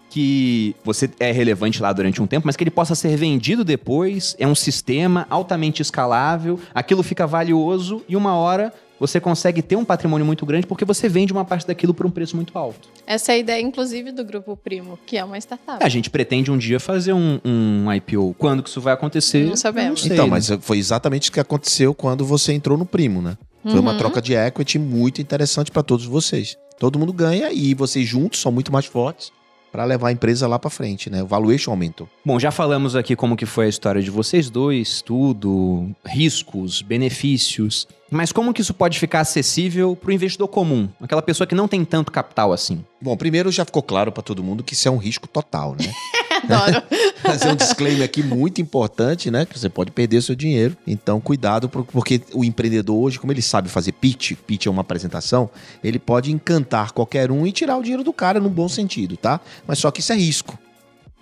que 0.09 0.75
você 0.83 1.09
é 1.19 1.31
relevante 1.31 1.81
lá 1.81 1.91
durante 1.93 2.21
um 2.21 2.27
tempo, 2.27 2.45
mas 2.45 2.55
que 2.55 2.63
ele 2.63 2.71
possa 2.71 2.95
ser 2.95 3.15
vendido 3.17 3.63
depois, 3.63 4.35
é 4.39 4.47
um 4.47 4.55
sistema 4.55 5.27
altamente 5.29 5.81
escalável, 5.81 6.59
aquilo 6.73 7.03
fica 7.03 7.27
valioso 7.27 8.01
e 8.07 8.15
uma 8.15 8.33
hora 8.35 8.73
você 8.99 9.19
consegue 9.19 9.61
ter 9.61 9.75
um 9.75 9.85
patrimônio 9.85 10.25
muito 10.25 10.43
grande 10.43 10.65
porque 10.65 10.83
você 10.83 11.07
vende 11.07 11.31
uma 11.31 11.45
parte 11.45 11.67
daquilo 11.67 11.93
por 11.93 12.05
um 12.07 12.09
preço 12.09 12.35
muito 12.35 12.57
alto. 12.57 12.89
Essa 13.05 13.31
é 13.31 13.35
a 13.35 13.37
ideia, 13.37 13.61
inclusive, 13.61 14.11
do 14.11 14.25
Grupo 14.25 14.57
Primo, 14.57 14.97
que 15.05 15.17
é 15.17 15.23
uma 15.23 15.37
startup. 15.37 15.83
A 15.83 15.87
gente 15.89 16.09
pretende 16.09 16.49
um 16.49 16.57
dia 16.57 16.79
fazer 16.79 17.13
um, 17.13 17.39
um 17.45 17.93
IPO. 17.93 18.33
Quando 18.39 18.63
que 18.63 18.69
isso 18.69 18.81
vai 18.81 18.93
acontecer? 18.95 19.45
Não 19.45 19.55
sabemos. 19.55 20.01
sei, 20.01 20.13
Então, 20.13 20.27
mas 20.27 20.49
foi 20.61 20.79
exatamente 20.79 21.23
isso 21.23 21.31
que 21.31 21.39
aconteceu 21.39 21.93
quando 21.93 22.25
você 22.25 22.53
entrou 22.53 22.75
no 22.77 22.85
Primo, 22.87 23.21
né? 23.21 23.37
Foi 23.63 23.79
uma 23.79 23.91
Uhum. 23.91 23.97
troca 23.97 24.21
de 24.21 24.33
equity 24.33 24.79
muito 24.79 25.21
interessante 25.21 25.69
para 25.69 25.83
todos 25.83 26.05
vocês. 26.05 26.57
Todo 26.79 26.97
mundo 26.97 27.11
ganha 27.13 27.51
e 27.51 27.73
vocês 27.75 28.07
juntos 28.07 28.39
são 28.39 28.51
muito 28.51 28.71
mais 28.71 28.85
fortes 28.85 29.31
para 29.71 29.83
levar 29.85 30.09
a 30.09 30.11
empresa 30.11 30.47
lá 30.47 30.57
para 30.57 30.69
frente, 30.69 31.09
né? 31.09 31.21
O 31.23 31.27
valuation 31.27 31.71
aumentou. 31.71 32.09
Bom, 32.25 32.39
já 32.39 32.51
falamos 32.51 32.95
aqui 32.95 33.15
como 33.15 33.35
que 33.35 33.45
foi 33.45 33.65
a 33.65 33.69
história 33.69 34.01
de 34.01 34.09
vocês 34.09 34.49
dois, 34.49 35.01
tudo, 35.01 35.89
riscos, 36.05 36.81
benefícios. 36.81 37.87
Mas 38.09 38.31
como 38.31 38.53
que 38.53 38.61
isso 38.61 38.73
pode 38.73 38.99
ficar 38.99 39.19
acessível 39.19 39.95
para 39.95 40.09
o 40.09 40.13
investidor 40.13 40.47
comum? 40.47 40.87
Aquela 41.01 41.21
pessoa 41.21 41.45
que 41.45 41.55
não 41.55 41.67
tem 41.67 41.83
tanto 41.83 42.11
capital 42.11 42.53
assim. 42.53 42.83
Bom, 43.01 43.17
primeiro 43.17 43.51
já 43.51 43.65
ficou 43.65 43.83
claro 43.83 44.11
para 44.11 44.23
todo 44.23 44.43
mundo 44.43 44.63
que 44.63 44.73
isso 44.73 44.87
é 44.87 44.91
um 44.91 44.97
risco 44.97 45.27
total, 45.27 45.75
né? 45.77 45.91
Adoro. 46.49 46.83
Fazer 47.21 47.49
um 47.51 47.55
disclaimer 47.55 48.03
aqui 48.03 48.21
muito 48.23 48.61
importante, 48.61 49.29
né? 49.31 49.45
Que 49.45 49.57
você 49.57 49.69
pode 49.69 49.91
perder 49.91 50.21
seu 50.21 50.35
dinheiro. 50.35 50.77
Então, 50.85 51.19
cuidado, 51.19 51.67
por- 51.67 51.83
porque 51.85 52.21
o 52.33 52.43
empreendedor 52.43 52.95
hoje, 52.97 53.19
como 53.19 53.31
ele 53.33 53.41
sabe 53.41 53.69
fazer 53.69 53.91
pitch, 53.93 54.33
pitch 54.45 54.67
é 54.67 54.69
uma 54.69 54.81
apresentação, 54.81 55.49
ele 55.83 55.99
pode 55.99 56.31
encantar 56.31 56.91
qualquer 56.93 57.31
um 57.31 57.45
e 57.45 57.51
tirar 57.51 57.77
o 57.77 57.81
dinheiro 57.81 58.03
do 58.03 58.13
cara 58.13 58.39
num 58.39 58.49
bom 58.49 58.69
sentido, 58.69 59.17
tá? 59.17 59.39
Mas 59.67 59.79
só 59.79 59.91
que 59.91 59.99
isso 59.99 60.13
é 60.13 60.15
risco. 60.15 60.57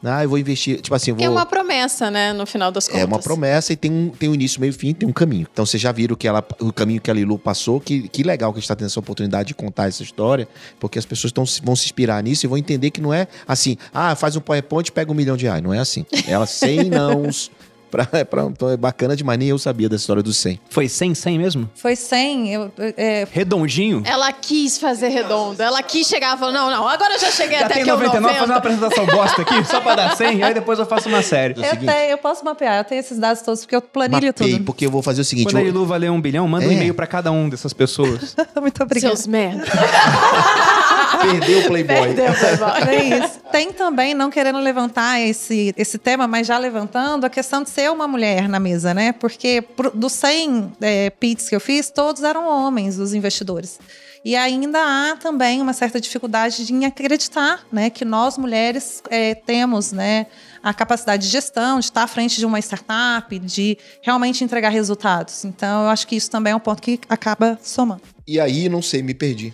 Ah, 0.06 0.24
eu 0.24 0.30
vou 0.30 0.38
investir, 0.38 0.80
tipo 0.82 0.94
assim, 0.96 1.12
eu 1.12 1.16
Que 1.16 1.24
vou... 1.24 1.34
é 1.34 1.40
uma 1.40 1.46
promessa, 1.46 2.12
né? 2.12 2.34
No 2.34 2.46
final 2.46 2.72
das 2.72 2.88
contas. 2.88 3.02
É 3.02 3.06
uma 3.06 3.20
promessa 3.20 3.74
e 3.74 3.76
tem 3.76 3.92
um, 3.92 4.10
tem 4.10 4.30
um 4.30 4.34
início, 4.34 4.60
meio 4.60 4.72
e 4.72 4.74
fim, 4.74 4.94
tem 4.94 5.08
um 5.08 5.14
caminho. 5.14 5.48
Então 5.52 5.66
vocês 5.66 5.82
já 5.82 5.92
viram 5.92 6.16
que 6.16 6.28
ela, 6.28 6.44
o 6.60 6.72
caminho 6.72 7.02
que 7.02 7.10
a 7.10 7.14
Lilu 7.14 7.38
passou, 7.38 7.80
que, 7.80 8.08
que 8.08 8.24
legal 8.24 8.52
que 8.52 8.58
a 8.58 8.60
gente 8.60 8.66
está 8.66 8.76
tendo 8.76 8.88
essa 8.88 9.00
oportunidade 9.00 9.48
de 9.48 9.54
contar 9.54 9.88
essa 9.88 10.04
história, 10.04 10.48
porque 10.80 11.00
as 11.00 11.06
pessoas 11.06 11.32
tão, 11.32 11.44
vão 11.64 11.76
se 11.76 11.86
inspirar 11.86 12.22
nisso 12.24 12.46
e 12.46 12.48
vão 12.48 12.58
entender 12.58 12.92
que 12.92 13.02
não 13.02 13.14
é 13.14 13.28
assim, 13.48 13.78
ah, 13.94 14.16
faz 14.16 14.36
um 14.36 14.42
PowerPoint 14.42 14.90
e 14.90 14.92
pega 14.92 15.12
um 15.12 15.16
milhão 15.16 15.36
de 15.36 15.46
reais. 15.46 15.64
Não 15.64 15.74
é 15.74 15.80
assim. 15.80 16.06
Ela 16.28 16.46
sem 16.46 16.84
nãos. 16.90 17.52
Pra, 17.96 18.08
é 18.20 18.24
pra- 18.26 18.44
então 18.44 18.70
é 18.70 18.76
bacana 18.76 19.16
demais, 19.16 19.40
nem 19.40 19.48
eu 19.48 19.58
sabia 19.58 19.88
da 19.88 19.96
história 19.96 20.22
do 20.22 20.34
100. 20.34 20.60
Foi 20.70 20.90
100, 20.90 21.16
100 21.16 21.38
mesmo? 21.40 21.70
Foi 21.76 21.96
100. 21.96 22.54
Eu, 22.54 22.72
é, 22.98 23.26
Redondinho? 23.32 24.04
Ela 24.06 24.34
quis 24.34 24.78
fazer 24.78 25.08
redondo. 25.10 25.62
Ela 25.64 25.82
quis 25.82 26.06
chegar 26.08 26.36
e 26.36 26.40
falou: 26.40 26.54
não, 26.54 26.70
não, 26.70 26.88
agora 26.88 27.14
eu 27.14 27.20
já 27.20 27.32
cheguei 27.32 27.58
Já 27.60 27.66
até 27.66 27.76
tem 27.76 27.84
aqui 27.84 27.90
ao 27.92 27.98
99, 27.98 28.34
fazer 28.40 28.52
uma 28.52 28.56
90. 28.56 28.58
apresentação 28.58 29.06
bosta 29.16 29.42
aqui, 29.44 29.64
só 29.66 29.80
pra 29.80 29.96
dar 29.96 30.16
100, 30.18 30.44
aí 30.44 30.54
depois 30.54 30.78
eu 30.78 30.86
faço 30.86 31.08
uma 31.08 31.22
série. 31.22 31.54
É 31.56 31.66
eu, 31.68 31.70
seguinte. 31.70 31.86
tenho, 31.92 32.12
eu 32.12 32.18
posso 32.18 32.44
mapear, 32.44 32.80
eu 32.80 32.84
tenho 32.84 33.00
esses 33.00 33.18
dados 33.18 33.42
todos, 33.42 33.62
porque 33.62 33.76
eu 33.76 33.82
planilho 33.82 34.28
Mapei, 34.28 34.52
tudo. 34.54 34.66
porque 34.66 34.86
eu 34.86 34.92
vou 34.92 35.02
fazer 35.02 35.22
o 35.22 35.26
seguinte. 35.26 35.46
Quando 35.48 35.58
a 35.58 35.62
eu- 35.62 35.68
Ilu 35.68 35.86
valer 35.86 36.12
um 36.12 36.20
bilhão, 36.20 36.46
manda 36.48 36.66
um 36.66 36.72
É. 36.72 36.74
e-mail 36.74 36.94
pra 36.94 37.08
cada 37.08 37.32
um 37.32 37.48
dessas 37.48 37.72
pessoas. 37.72 38.36
Muito 38.60 38.84
obrigada. 38.84 39.16
Seus 39.16 39.26
merda. 39.28 39.64
Perdeu 41.32 41.60
o 41.60 41.64
Playboy. 41.68 41.96
Perdeu, 41.96 42.34
Playboy. 42.34 42.96
É 42.96 43.18
isso. 43.26 43.40
Tem 43.52 43.72
também, 43.72 44.14
não 44.14 44.30
querendo 44.30 44.60
levantar 44.60 45.20
esse, 45.22 45.74
esse 45.78 45.98
tema, 45.98 46.28
mas 46.28 46.48
já 46.48 46.58
levantando, 46.58 47.26
a 47.26 47.30
questão 47.30 47.64
de 47.64 47.70
ser 47.70 47.90
uma 47.92 48.08
mulher 48.08 48.48
na 48.50 48.60
mesa, 48.60 48.94
né? 48.94 49.12
Porque 49.14 49.62
pro- 49.62 49.92
dos 49.92 50.14
100 50.14 50.74
é, 50.82 51.10
pits 51.10 51.48
que 51.50 51.56
eu 51.56 51.60
fiz, 51.60 51.90
todos 51.90 52.24
eram 52.24 52.48
homens, 52.48 52.98
os 53.00 53.14
investidores. 53.14 53.80
E 54.24 54.36
ainda 54.36 54.80
há 54.82 55.16
também 55.18 55.62
uma 55.62 55.72
certa 55.72 56.02
dificuldade 56.02 56.66
de 56.66 56.74
em 56.74 56.84
acreditar 56.84 57.64
né, 57.72 57.92
que 57.92 58.04
nós, 58.04 58.40
mulheres, 58.40 59.04
é, 59.12 59.36
temos 59.36 59.92
né, 59.92 60.26
a 60.64 60.74
capacidade 60.74 61.28
de 61.28 61.30
gestão, 61.32 61.78
de 61.78 61.86
estar 61.86 62.02
à 62.02 62.08
frente 62.08 62.40
de 62.40 62.46
uma 62.46 62.58
startup, 62.58 63.38
de 63.38 63.78
realmente 64.02 64.44
entregar 64.44 64.70
resultados. 64.70 65.46
Então, 65.46 65.84
eu 65.84 65.90
acho 65.90 66.08
que 66.08 66.16
isso 66.16 66.32
também 66.32 66.54
é 66.54 66.56
um 66.56 66.60
ponto 66.60 66.82
que 66.82 67.00
acaba 67.08 67.60
somando. 67.62 68.02
E 68.28 68.40
aí, 68.40 68.68
não 68.68 68.82
sei, 68.82 69.04
me 69.04 69.14
perdi. 69.14 69.54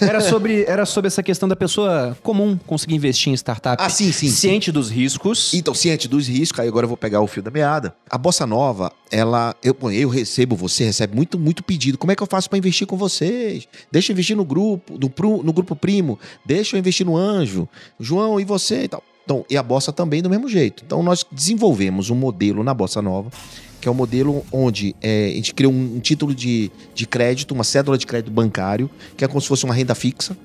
Era 0.00 0.20
sobre, 0.20 0.64
era 0.64 0.86
sobre 0.86 1.08
essa 1.08 1.22
questão 1.22 1.48
da 1.48 1.56
pessoa 1.56 2.16
comum 2.22 2.58
conseguir 2.66 2.94
investir 2.94 3.32
em 3.32 3.36
startup. 3.36 3.82
Ah, 3.82 3.88
sim, 3.88 4.12
sim, 4.12 4.28
sim. 4.28 4.34
Ciente 4.34 4.72
dos 4.72 4.90
riscos. 4.90 5.52
Então, 5.54 5.74
ciente 5.74 6.08
dos 6.08 6.28
riscos, 6.28 6.60
aí 6.60 6.68
agora 6.68 6.84
eu 6.84 6.88
vou 6.88 6.96
pegar 6.96 7.20
o 7.20 7.26
fio 7.26 7.42
da 7.42 7.50
meada. 7.50 7.94
A 8.08 8.18
Bossa 8.18 8.46
Nova, 8.46 8.92
ela. 9.10 9.54
Eu, 9.62 9.76
eu 9.92 10.08
recebo, 10.08 10.56
você 10.56 10.84
recebe 10.84 11.14
muito, 11.14 11.38
muito 11.38 11.62
pedido. 11.62 11.98
Como 11.98 12.12
é 12.12 12.16
que 12.16 12.22
eu 12.22 12.26
faço 12.26 12.48
para 12.48 12.58
investir 12.58 12.86
com 12.86 12.96
vocês? 12.96 13.66
Deixa 13.90 14.12
eu 14.12 14.14
investir 14.14 14.36
no 14.36 14.44
grupo, 14.44 14.98
no, 14.98 15.42
no 15.42 15.52
grupo 15.52 15.74
primo. 15.76 16.18
Deixa 16.44 16.76
eu 16.76 16.78
investir 16.78 17.06
no 17.06 17.16
anjo. 17.16 17.68
João, 17.98 18.40
e 18.40 18.44
você 18.44 18.84
e 18.84 18.88
tal. 18.88 19.02
Então, 19.24 19.44
e 19.48 19.56
a 19.56 19.62
Bossa 19.62 19.92
também 19.92 20.22
do 20.22 20.28
mesmo 20.28 20.48
jeito. 20.48 20.82
Então, 20.84 21.02
nós 21.02 21.24
desenvolvemos 21.30 22.10
um 22.10 22.16
modelo 22.16 22.64
na 22.64 22.74
Bossa 22.74 23.00
Nova, 23.00 23.30
que 23.80 23.88
é 23.88 23.90
um 23.90 23.94
modelo 23.94 24.44
onde 24.52 24.94
é, 25.00 25.30
a 25.32 25.34
gente 25.34 25.54
criou 25.54 25.72
um, 25.72 25.96
um 25.96 26.00
título 26.00 26.34
de, 26.34 26.70
de 26.94 27.06
crédito, 27.06 27.52
uma 27.52 27.64
cédula 27.64 27.96
de 27.96 28.06
crédito 28.06 28.30
bancário, 28.30 28.90
que 29.16 29.24
é 29.24 29.28
como 29.28 29.40
se 29.40 29.48
fosse 29.48 29.64
uma 29.64 29.74
renda 29.74 29.94
fixa. 29.94 30.36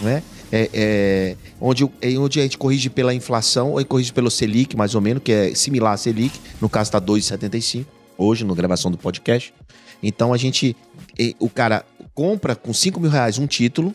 Né? 0.00 0.22
É, 0.50 0.70
é, 0.72 1.36
onde, 1.60 1.88
é 2.00 2.16
onde 2.18 2.40
a 2.40 2.42
gente 2.42 2.58
corrige 2.58 2.88
pela 2.90 3.14
inflação 3.14 3.72
ou 3.72 3.84
corrige 3.84 4.12
pelo 4.12 4.30
Selic, 4.30 4.76
mais 4.76 4.94
ou 4.94 5.00
menos, 5.00 5.22
que 5.22 5.32
é 5.32 5.54
similar 5.54 5.92
a 5.92 5.96
Selic. 5.96 6.38
No 6.60 6.68
caso, 6.68 6.88
está 6.88 7.00
2,75 7.00 7.84
hoje, 8.16 8.44
na 8.44 8.54
gravação 8.54 8.90
do 8.90 8.98
podcast. 8.98 9.52
Então 10.02 10.32
a 10.32 10.36
gente. 10.36 10.76
O 11.38 11.48
cara 11.48 11.84
compra 12.14 12.56
com 12.56 12.72
5 12.72 12.98
mil 12.98 13.10
reais 13.10 13.38
um 13.38 13.46
título 13.46 13.94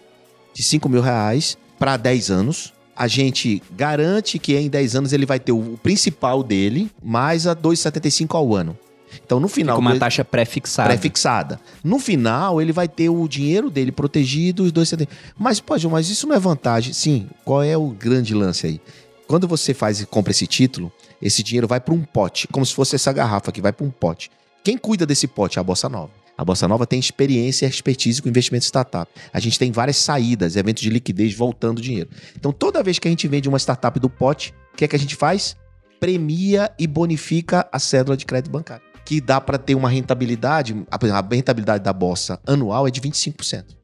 de 0.54 0.64
5 0.64 0.88
mil 0.88 1.02
reais 1.02 1.58
para 1.78 1.98
10 1.98 2.32
anos. 2.32 2.74
A 2.98 3.08
gente 3.08 3.62
garante 3.76 4.40
que 4.40 4.56
em 4.56 4.70
10 4.70 4.96
anos 4.96 5.14
ele 5.14 5.26
vai 5.26 5.40
ter 5.40 5.52
o 5.52 5.78
principal 5.84 6.42
dele, 6.42 6.90
mais 7.04 7.46
a 7.46 7.56
2,75 7.56 8.36
ao 8.36 8.56
ano. 8.56 8.78
Então, 9.24 9.40
no 9.40 9.48
final. 9.48 9.76
com 9.76 9.82
uma 9.82 9.98
taxa 9.98 10.24
pré-fixada. 10.26 10.90
pré-fixada. 10.90 11.60
No 11.84 12.00
final, 12.00 12.62
ele 12.62 12.72
vai 12.72 12.88
ter 12.88 13.10
o 13.10 13.28
dinheiro 13.28 13.70
dele 13.70 13.92
protegido, 13.92 14.64
os 14.64 14.72
dois. 14.72 14.92
Mas, 15.38 15.60
pô, 15.60 15.76
mas 15.90 16.10
isso 16.10 16.28
não 16.28 16.36
é 16.36 16.40
vantagem. 16.40 16.94
Sim, 16.94 17.28
qual 17.46 17.64
é 17.64 17.78
o 17.78 17.90
grande 17.90 18.34
lance 18.34 18.66
aí? 18.66 18.82
Quando 19.28 19.48
você 19.48 19.74
faz 19.74 20.02
e 20.02 20.06
compra 20.06 20.32
esse 20.32 20.48
título, 20.48 20.92
esse 21.22 21.44
dinheiro 21.44 21.68
vai 21.68 21.80
para 21.80 21.94
um 21.94 22.02
pote, 22.02 22.48
como 22.48 22.66
se 22.66 22.74
fosse 22.74 22.96
essa 22.96 23.12
garrafa 23.12 23.52
que 23.52 23.62
vai 23.62 23.74
para 23.74 23.86
um 23.86 23.90
pote. 23.90 24.32
Quem 24.64 24.78
cuida 24.78 25.06
desse 25.06 25.28
pote 25.28 25.60
é 25.60 25.62
a 25.62 25.64
Bossa 25.64 25.90
Nova. 25.90 26.12
A 26.38 26.46
Bossa 26.46 26.68
Nova 26.68 26.86
tem 26.86 27.00
experiência 27.00 27.66
e 27.66 27.70
expertise 27.70 28.22
com 28.22 28.30
investimento 28.30 28.64
startup. 28.64 29.12
A 29.34 29.40
gente 29.40 29.58
tem 29.58 29.72
várias 29.72 29.98
saídas, 29.98 30.56
eventos 30.56 30.84
de 30.84 30.90
liquidez 30.90 31.34
voltando 31.34 31.82
dinheiro. 31.82 32.10
Então, 32.36 32.52
toda 32.52 32.84
vez 32.84 33.00
que 33.00 33.08
a 33.08 33.12
gente 33.12 33.28
vende 33.28 33.50
uma 33.50 33.58
startup 33.58 34.00
do 34.00 34.08
pote, 34.08 34.54
o 34.74 34.78
que 34.78 34.86
é 34.86 34.88
que 34.88 34.96
a 34.96 35.00
gente 35.00 35.16
faz? 35.16 35.58
Premia 36.00 36.72
e 36.78 36.86
bonifica 36.86 37.68
a 37.72 37.80
cédula 37.80 38.16
de 38.16 38.26
crédito 38.26 38.52
bancário. 38.52 38.86
Que 39.04 39.20
dá 39.20 39.42
para 39.42 39.58
ter 39.58 39.74
uma 39.74 39.90
rentabilidade, 39.90 40.76
a 40.92 41.28
rentabilidade 41.32 41.84
da 41.84 41.92
Bossa 41.92 42.40
anual 42.46 42.88
é 42.88 42.92
de 42.92 43.02
25%. 43.02 43.76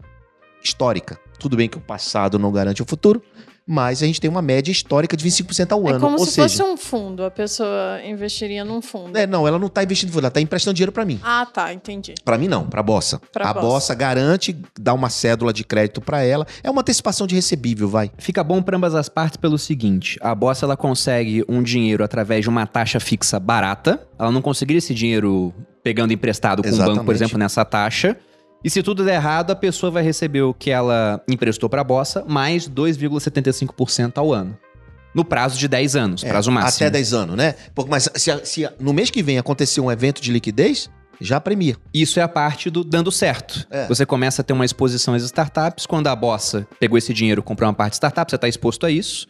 Histórica. 0.63 1.19
Tudo 1.39 1.57
bem 1.57 1.67
que 1.67 1.77
o 1.77 1.81
passado 1.81 2.37
não 2.37 2.51
garante 2.51 2.83
o 2.83 2.85
futuro, 2.85 3.21
mas 3.67 4.03
a 4.03 4.05
gente 4.05 4.19
tem 4.19 4.29
uma 4.29 4.41
média 4.41 4.71
histórica 4.71 5.15
de 5.15 5.23
25% 5.25 5.71
ao 5.71 5.87
É 5.87 5.91
ano. 5.91 5.99
como 5.99 6.17
Ou 6.19 6.25
se 6.25 6.33
seja, 6.33 6.47
fosse 6.49 6.63
um 6.63 6.77
fundo. 6.77 7.23
A 7.23 7.31
pessoa 7.31 7.99
investiria 8.05 8.65
num 8.65 8.81
fundo. 8.81 9.17
é, 9.17 9.25
não, 9.25 9.47
ela 9.47 9.57
não 9.57 9.69
tá 9.69 9.83
investindo, 9.83 10.17
ela 10.19 10.29
tá 10.29 10.41
emprestando 10.41 10.73
dinheiro 10.75 10.91
para 10.91 11.05
mim. 11.05 11.19
Ah, 11.23 11.45
tá, 11.45 11.73
entendi. 11.73 12.13
Para 12.25 12.37
mim 12.37 12.47
não, 12.47 12.65
para 12.67 12.81
a 12.81 12.83
Bossa. 12.83 13.21
Pra 13.31 13.49
a 13.49 13.53
Bossa. 13.53 13.65
Bossa 13.67 13.95
garante, 13.95 14.55
dá 14.79 14.93
uma 14.93 15.09
cédula 15.09 15.53
de 15.53 15.63
crédito 15.63 16.01
para 16.01 16.23
ela. 16.23 16.45
É 16.63 16.69
uma 16.69 16.81
antecipação 16.81 17.25
de 17.25 17.35
recebível, 17.35 17.87
vai. 17.87 18.11
Fica 18.17 18.43
bom 18.43 18.61
para 18.61 18.75
ambas 18.77 18.95
as 18.95 19.07
partes 19.09 19.37
pelo 19.37 19.57
seguinte: 19.57 20.17
a 20.21 20.35
Bossa 20.35 20.65
ela 20.65 20.75
consegue 20.77 21.43
um 21.47 21.63
dinheiro 21.63 22.03
através 22.03 22.43
de 22.43 22.49
uma 22.49 22.65
taxa 22.67 22.99
fixa 22.99 23.39
barata. 23.39 24.05
Ela 24.19 24.31
não 24.31 24.41
conseguiria 24.41 24.79
esse 24.79 24.93
dinheiro 24.93 25.53
pegando 25.83 26.13
emprestado 26.13 26.63
com 26.63 26.69
o 26.69 26.77
banco, 26.77 27.03
por 27.05 27.13
exemplo, 27.13 27.37
nessa 27.37 27.63
taxa. 27.65 28.15
E 28.63 28.69
se 28.69 28.81
tudo 28.81 29.03
der 29.03 29.15
errado, 29.15 29.51
a 29.51 29.55
pessoa 29.55 29.91
vai 29.91 30.03
receber 30.03 30.41
o 30.41 30.53
que 30.53 30.71
ela 30.71 31.21
emprestou 31.27 31.69
para 31.69 31.81
a 31.81 31.83
Bossa 31.83 32.23
mais 32.27 32.67
2,75% 32.69 34.17
ao 34.17 34.33
ano. 34.33 34.57
No 35.13 35.23
prazo 35.23 35.59
de 35.59 35.67
10 35.67 35.95
anos, 35.95 36.23
É, 36.23 36.29
prazo 36.29 36.49
máximo. 36.51 36.87
Até 36.87 36.89
10 36.89 37.13
anos, 37.13 37.35
né? 37.35 37.55
Porque, 37.75 37.91
mas 37.91 38.09
se, 38.15 38.45
se 38.45 38.69
no 38.79 38.93
mês 38.93 39.09
que 39.11 39.21
vem 39.21 39.37
acontecer 39.37 39.79
um 39.79 39.91
evento 39.91 40.21
de 40.21 40.31
liquidez, 40.31 40.89
já 41.21 41.39
premia. 41.39 41.77
Isso 41.93 42.19
é 42.19 42.23
a 42.23 42.27
parte 42.27 42.69
do 42.69 42.83
dando 42.83 43.11
certo. 43.11 43.67
É. 43.69 43.85
Você 43.87 44.05
começa 44.05 44.41
a 44.41 44.45
ter 44.45 44.53
uma 44.53 44.65
exposição 44.65 45.13
às 45.13 45.23
startups. 45.23 45.85
Quando 45.85 46.07
a 46.07 46.15
Bossa 46.15 46.67
pegou 46.79 46.97
esse 46.97 47.13
dinheiro, 47.13 47.43
comprou 47.43 47.67
uma 47.67 47.75
parte 47.75 47.91
de 47.91 47.97
startup, 47.97 48.29
você 48.29 48.35
está 48.35 48.47
exposto 48.47 48.85
a 48.85 48.91
isso. 48.91 49.27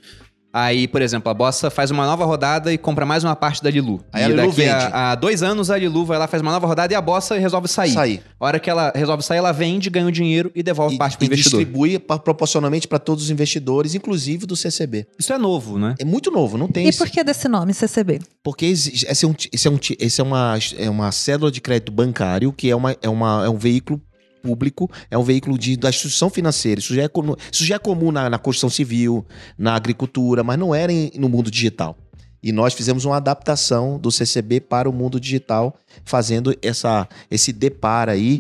Aí, 0.55 0.87
por 0.87 1.01
exemplo, 1.01 1.31
a 1.31 1.33
Bossa 1.33 1.71
faz 1.71 1.89
uma 1.89 2.05
nova 2.05 2.25
rodada 2.25 2.71
e 2.71 2.77
compra 2.77 3.07
mais 3.07 3.23
uma 3.23 3.35
parte 3.35 3.63
da 3.63 3.71
Lilu. 3.71 3.99
Aí 4.13 4.21
e 4.21 4.25
a 4.25 4.27
Lilu 4.27 4.41
daqui 4.43 4.55
vende. 4.55 4.69
a, 4.69 5.11
a 5.11 5.15
dois 5.15 5.41
anos 5.41 5.71
a 5.71 5.77
Lilu 5.79 6.05
vai 6.05 6.19
lá, 6.19 6.27
faz 6.27 6.41
uma 6.43 6.51
nova 6.51 6.67
rodada 6.67 6.93
e 6.93 6.95
a 6.95 7.01
Bossa 7.01 7.35
resolve 7.39 7.67
sair. 7.67 7.91
Sair. 7.91 8.21
A 8.39 8.45
hora 8.45 8.59
que 8.59 8.69
ela 8.69 8.91
resolve 8.95 9.23
sair, 9.23 9.39
ela 9.39 9.51
vende, 9.51 9.89
ganha 9.89 10.05
o 10.05 10.11
dinheiro 10.11 10.51
e 10.53 10.61
devolve 10.61 10.93
E, 10.93 10.97
parte 10.99 11.17
para 11.17 11.23
o 11.23 11.25
e 11.25 11.27
investidor. 11.27 11.59
distribui 11.59 11.97
pa- 11.97 12.19
proporcionalmente 12.19 12.87
para 12.87 12.99
todos 12.99 13.23
os 13.23 13.29
investidores, 13.31 13.95
inclusive 13.95 14.45
do 14.45 14.55
CCB. 14.55 15.07
Isso 15.17 15.33
é 15.33 15.39
novo, 15.39 15.79
né? 15.79 15.95
É 15.97 16.05
muito 16.05 16.29
novo, 16.29 16.55
não 16.55 16.67
tem 16.67 16.85
E 16.85 16.89
isso. 16.89 16.99
por 16.99 17.09
que 17.09 17.23
desse 17.23 17.47
nome, 17.47 17.73
CCB? 17.73 18.19
Porque 18.43 18.67
esse 18.67 19.07
é, 19.07 19.27
um, 19.27 19.33
esse 19.51 19.67
é, 19.67 19.71
um, 19.71 19.79
esse 19.99 20.21
é, 20.21 20.23
uma, 20.23 20.55
é 20.77 20.89
uma 20.89 21.11
cédula 21.11 21.51
de 21.51 21.61
crédito 21.61 21.91
bancário, 21.91 22.53
que 22.53 22.69
é, 22.69 22.75
uma, 22.75 22.95
é, 23.01 23.09
uma, 23.09 23.43
é 23.45 23.49
um 23.49 23.57
veículo 23.57 23.99
público, 24.43 24.91
é 25.09 25.17
um 25.17 25.23
veículo 25.23 25.57
de, 25.57 25.77
da 25.77 25.89
instituição 25.89 26.29
financeira. 26.29 26.79
Isso 26.79 26.93
já 26.93 27.03
é, 27.03 27.09
isso 27.51 27.65
já 27.65 27.75
é 27.75 27.79
comum 27.79 28.11
na, 28.11 28.29
na 28.29 28.37
construção 28.37 28.69
civil, 28.69 29.25
na 29.57 29.73
agricultura, 29.73 30.43
mas 30.43 30.59
não 30.59 30.75
era 30.75 30.91
em- 30.91 31.11
no 31.17 31.29
mundo 31.29 31.49
digital. 31.49 31.97
E 32.43 32.51
nós 32.51 32.73
fizemos 32.73 33.05
uma 33.05 33.15
adaptação 33.15 33.97
do 33.97 34.11
CCB 34.11 34.59
para 34.59 34.89
o 34.89 34.93
mundo 34.93 35.17
digital, 35.17 35.73
fazendo 36.03 36.53
essa, 36.61 37.07
esse 37.31 37.53
deparo 37.53 38.11
aí 38.11 38.37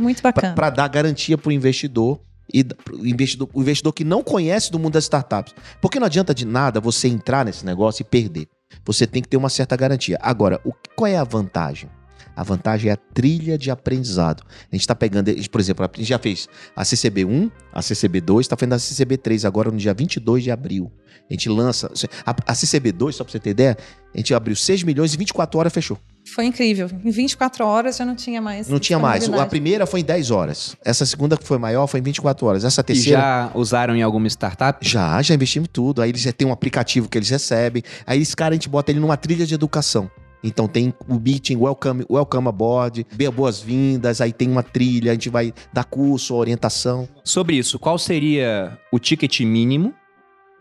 para 0.55 0.69
dar 0.69 0.89
garantia 0.89 1.37
para 1.37 1.47
o 1.47 1.51
investidor 1.53 2.19
e 2.53 2.65
pro 2.65 3.07
investidor, 3.07 3.47
o 3.53 3.61
investidor 3.61 3.93
que 3.93 4.03
não 4.03 4.21
conhece 4.21 4.69
do 4.69 4.77
mundo 4.77 4.93
das 4.93 5.05
startups. 5.05 5.55
Porque 5.81 5.99
não 6.01 6.07
adianta 6.07 6.35
de 6.35 6.45
nada 6.45 6.81
você 6.81 7.07
entrar 7.07 7.45
nesse 7.45 7.65
negócio 7.65 8.01
e 8.01 8.03
perder. 8.03 8.47
Você 8.85 9.07
tem 9.07 9.21
que 9.21 9.29
ter 9.29 9.37
uma 9.37 9.49
certa 9.49 9.77
garantia. 9.77 10.17
Agora, 10.21 10.59
o, 10.65 10.73
qual 10.97 11.07
é 11.07 11.15
a 11.15 11.23
vantagem? 11.23 11.89
A 12.35 12.43
vantagem 12.43 12.89
é 12.89 12.93
a 12.93 12.97
trilha 12.97 13.57
de 13.57 13.69
aprendizado. 13.69 14.43
A 14.71 14.75
gente 14.75 14.81
está 14.81 14.95
pegando, 14.95 15.31
por 15.49 15.61
exemplo, 15.61 15.85
a 15.85 15.97
gente 15.97 16.07
já 16.07 16.17
fez 16.19 16.47
a 16.75 16.83
CCB1, 16.83 17.51
a 17.71 17.79
CCB2, 17.79 18.41
está 18.41 18.57
fazendo 18.57 18.73
a 18.73 18.77
CCB3 18.77 19.45
agora 19.45 19.69
no 19.71 19.77
dia 19.77 19.93
22 19.93 20.43
de 20.43 20.51
abril. 20.51 20.91
A 21.29 21.33
gente 21.33 21.47
lança. 21.47 21.91
A, 22.25 22.31
a 22.31 22.53
CCB2, 22.53 23.13
só 23.13 23.23
para 23.23 23.31
você 23.31 23.39
ter 23.39 23.51
ideia, 23.51 23.77
a 24.13 24.17
gente 24.17 24.33
abriu 24.33 24.55
6 24.55 24.83
milhões 24.83 25.13
e 25.13 25.17
24 25.17 25.59
horas 25.59 25.71
fechou. 25.73 25.97
Foi 26.33 26.45
incrível. 26.45 26.89
Em 27.03 27.11
24 27.11 27.65
horas 27.65 27.97
já 27.97 28.05
não 28.05 28.15
tinha 28.15 28.41
mais. 28.41 28.67
Não 28.67 28.79
tinha 28.79 28.97
mais. 28.97 29.27
A 29.29 29.45
primeira 29.45 29.85
foi 29.85 29.99
em 29.99 30.03
10 30.03 30.31
horas. 30.31 30.75
Essa 30.83 31.05
segunda 31.05 31.37
que 31.37 31.45
foi 31.45 31.57
maior 31.57 31.85
foi 31.87 31.99
em 31.99 32.03
24 32.03 32.45
horas. 32.47 32.63
Essa 32.63 32.81
E 32.81 32.83
terceira. 32.83 33.19
já 33.19 33.51
usaram 33.53 33.95
em 33.95 34.01
alguma 34.01 34.27
startup? 34.27 34.85
Já, 34.87 35.21
já 35.21 35.33
investimos 35.35 35.69
tudo. 35.71 36.01
Aí 36.01 36.09
eles 36.09 36.21
já 36.21 36.31
têm 36.31 36.47
um 36.47 36.51
aplicativo 36.51 37.07
que 37.09 37.17
eles 37.17 37.29
recebem. 37.29 37.83
Aí 38.05 38.21
esse 38.21 38.35
cara 38.35 38.53
a 38.53 38.55
gente 38.55 38.69
bota 38.69 38.91
ele 38.91 38.99
numa 38.99 39.17
trilha 39.17 39.45
de 39.45 39.53
educação. 39.53 40.09
Então 40.43 40.67
tem 40.67 40.93
o 41.07 41.15
meeting, 41.15 41.55
welcome, 41.55 42.05
welcome 42.09 42.47
aboard, 42.47 43.05
boas-vindas, 43.33 44.19
aí 44.19 44.33
tem 44.33 44.49
uma 44.49 44.61
trilha, 44.61 45.11
a 45.11 45.13
gente 45.13 45.29
vai 45.29 45.53
dar 45.71 45.85
curso, 45.85 46.35
orientação. 46.35 47.07
Sobre 47.23 47.55
isso, 47.55 47.79
qual 47.79 47.97
seria 47.97 48.77
o 48.91 48.99
ticket 48.99 49.39
mínimo 49.41 49.93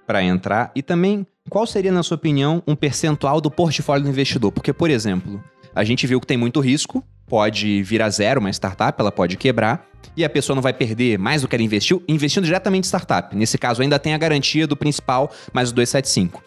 para 0.06 0.22
entrar 0.22 0.70
e 0.74 0.82
também 0.82 1.26
qual 1.48 1.66
seria, 1.66 1.90
na 1.90 2.02
sua 2.02 2.14
opinião, 2.14 2.62
um 2.66 2.76
percentual 2.76 3.40
do 3.40 3.50
portfólio 3.50 4.04
do 4.04 4.10
investidor? 4.10 4.52
Porque, 4.52 4.72
por 4.72 4.90
exemplo, 4.90 5.42
a 5.74 5.82
gente 5.84 6.06
viu 6.06 6.20
que 6.20 6.26
tem 6.26 6.36
muito 6.36 6.60
risco, 6.60 7.04
pode 7.26 7.82
vir 7.82 8.00
a 8.00 8.08
zero 8.08 8.40
uma 8.40 8.50
startup, 8.50 8.98
ela 9.00 9.10
pode 9.10 9.36
quebrar 9.36 9.86
e 10.16 10.24
a 10.24 10.30
pessoa 10.30 10.54
não 10.54 10.62
vai 10.62 10.72
perder 10.72 11.18
mais 11.18 11.42
do 11.42 11.48
que 11.48 11.56
ela 11.56 11.62
investiu 11.62 12.02
investindo 12.06 12.44
diretamente 12.44 12.86
em 12.86 12.88
startup. 12.88 13.34
Nesse 13.34 13.58
caso, 13.58 13.82
ainda 13.82 13.98
tem 13.98 14.14
a 14.14 14.18
garantia 14.18 14.66
do 14.66 14.76
principal 14.76 15.32
mais 15.52 15.70
o 15.70 15.74
275. 15.74 16.42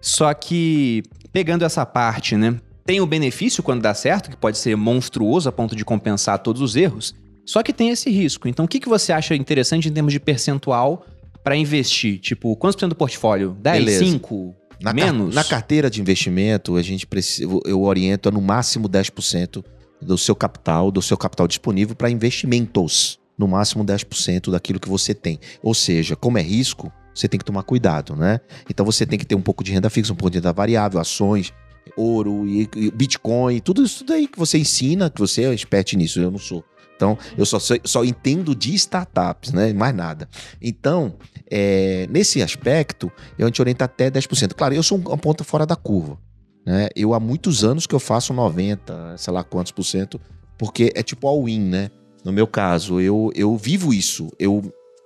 Só 0.00 0.32
que, 0.34 1.02
pegando 1.32 1.64
essa 1.64 1.86
parte, 1.86 2.36
né? 2.36 2.60
Tem 2.84 3.00
o 3.00 3.06
benefício 3.06 3.62
quando 3.62 3.82
dá 3.82 3.94
certo, 3.94 4.30
que 4.30 4.36
pode 4.36 4.58
ser 4.58 4.76
monstruoso 4.76 5.48
a 5.48 5.52
ponto 5.52 5.74
de 5.74 5.84
compensar 5.84 6.38
todos 6.40 6.60
os 6.60 6.76
erros, 6.76 7.14
só 7.46 7.62
que 7.62 7.72
tem 7.72 7.88
esse 7.90 8.10
risco. 8.10 8.46
Então, 8.48 8.64
o 8.64 8.68
que, 8.68 8.78
que 8.80 8.88
você 8.88 9.12
acha 9.12 9.34
interessante 9.34 9.88
em 9.88 9.92
termos 9.92 10.12
de 10.12 10.20
percentual 10.20 11.06
para 11.42 11.56
investir? 11.56 12.18
Tipo, 12.18 12.54
quantos 12.56 12.76
por 12.76 12.80
cento 12.80 12.90
do 12.90 12.96
portfólio? 12.96 13.56
10, 13.60 13.78
Beleza. 13.84 14.04
5, 14.06 14.54
Na, 14.82 14.94
car- 14.94 14.94
menos? 14.94 15.34
na 15.34 15.44
carteira 15.44 15.88
de 15.90 16.00
investimento, 16.00 16.76
a 16.76 16.82
gente 16.82 17.06
precisa, 17.06 17.48
eu 17.64 17.82
oriento 17.82 18.28
a 18.28 18.32
no 18.32 18.40
máximo 18.40 18.88
10% 18.88 19.64
do 20.02 20.18
seu 20.18 20.34
capital, 20.36 20.90
do 20.90 21.00
seu 21.00 21.16
capital 21.16 21.48
disponível 21.48 21.94
para 21.96 22.10
investimentos. 22.10 23.18
No 23.36 23.48
máximo 23.48 23.84
10% 23.84 24.50
daquilo 24.52 24.78
que 24.78 24.88
você 24.88 25.12
tem. 25.12 25.40
Ou 25.60 25.74
seja, 25.74 26.14
como 26.14 26.38
é 26.38 26.42
risco, 26.42 26.92
você 27.12 27.26
tem 27.26 27.36
que 27.36 27.44
tomar 27.44 27.64
cuidado, 27.64 28.14
né? 28.14 28.38
Então 28.70 28.86
você 28.86 29.04
tem 29.04 29.18
que 29.18 29.24
ter 29.26 29.34
um 29.34 29.40
pouco 29.40 29.64
de 29.64 29.72
renda 29.72 29.90
fixa, 29.90 30.12
um 30.12 30.16
pouco 30.16 30.30
de 30.30 30.38
renda 30.38 30.52
variável, 30.52 31.00
ações, 31.00 31.52
ouro 31.96 32.46
e, 32.46 32.68
e 32.76 32.90
Bitcoin, 32.90 33.60
tudo 33.60 33.82
isso 33.84 34.04
daí 34.04 34.26
que 34.26 34.38
você 34.38 34.58
ensina, 34.58 35.10
que 35.10 35.20
você 35.20 35.44
é 35.44 35.52
expert 35.52 35.94
nisso, 35.96 36.20
eu 36.20 36.30
não 36.30 36.38
sou. 36.38 36.64
Então, 36.96 37.18
eu 37.36 37.44
só, 37.44 37.58
só 37.84 38.04
entendo 38.04 38.54
de 38.54 38.72
startups, 38.74 39.52
né? 39.52 39.72
Mais 39.72 39.94
nada. 39.94 40.28
Então, 40.62 41.14
é, 41.50 42.06
nesse 42.08 42.40
aspecto, 42.40 43.10
eu 43.36 43.50
te 43.50 43.60
oriento 43.60 43.82
até 43.82 44.10
10%. 44.10 44.54
Claro, 44.54 44.74
eu 44.74 44.82
sou 44.82 44.98
um- 44.98 45.08
uma 45.08 45.18
ponta 45.18 45.42
fora 45.42 45.66
da 45.66 45.74
curva. 45.74 46.16
Né? 46.64 46.88
Eu 46.94 47.12
há 47.12 47.18
muitos 47.20 47.64
anos 47.64 47.86
que 47.86 47.94
eu 47.94 48.00
faço 48.00 48.32
90, 48.32 49.16
sei 49.18 49.32
lá 49.32 49.42
quantos 49.42 49.72
por 49.72 49.84
cento, 49.84 50.20
porque 50.56 50.92
é 50.94 51.02
tipo 51.02 51.26
all-in, 51.26 51.60
né? 51.60 51.90
No 52.24 52.32
meu 52.32 52.46
caso, 52.46 53.00
eu, 53.00 53.30
eu 53.34 53.56
vivo 53.56 53.92
isso. 53.92 54.30
Eu, 54.38 54.62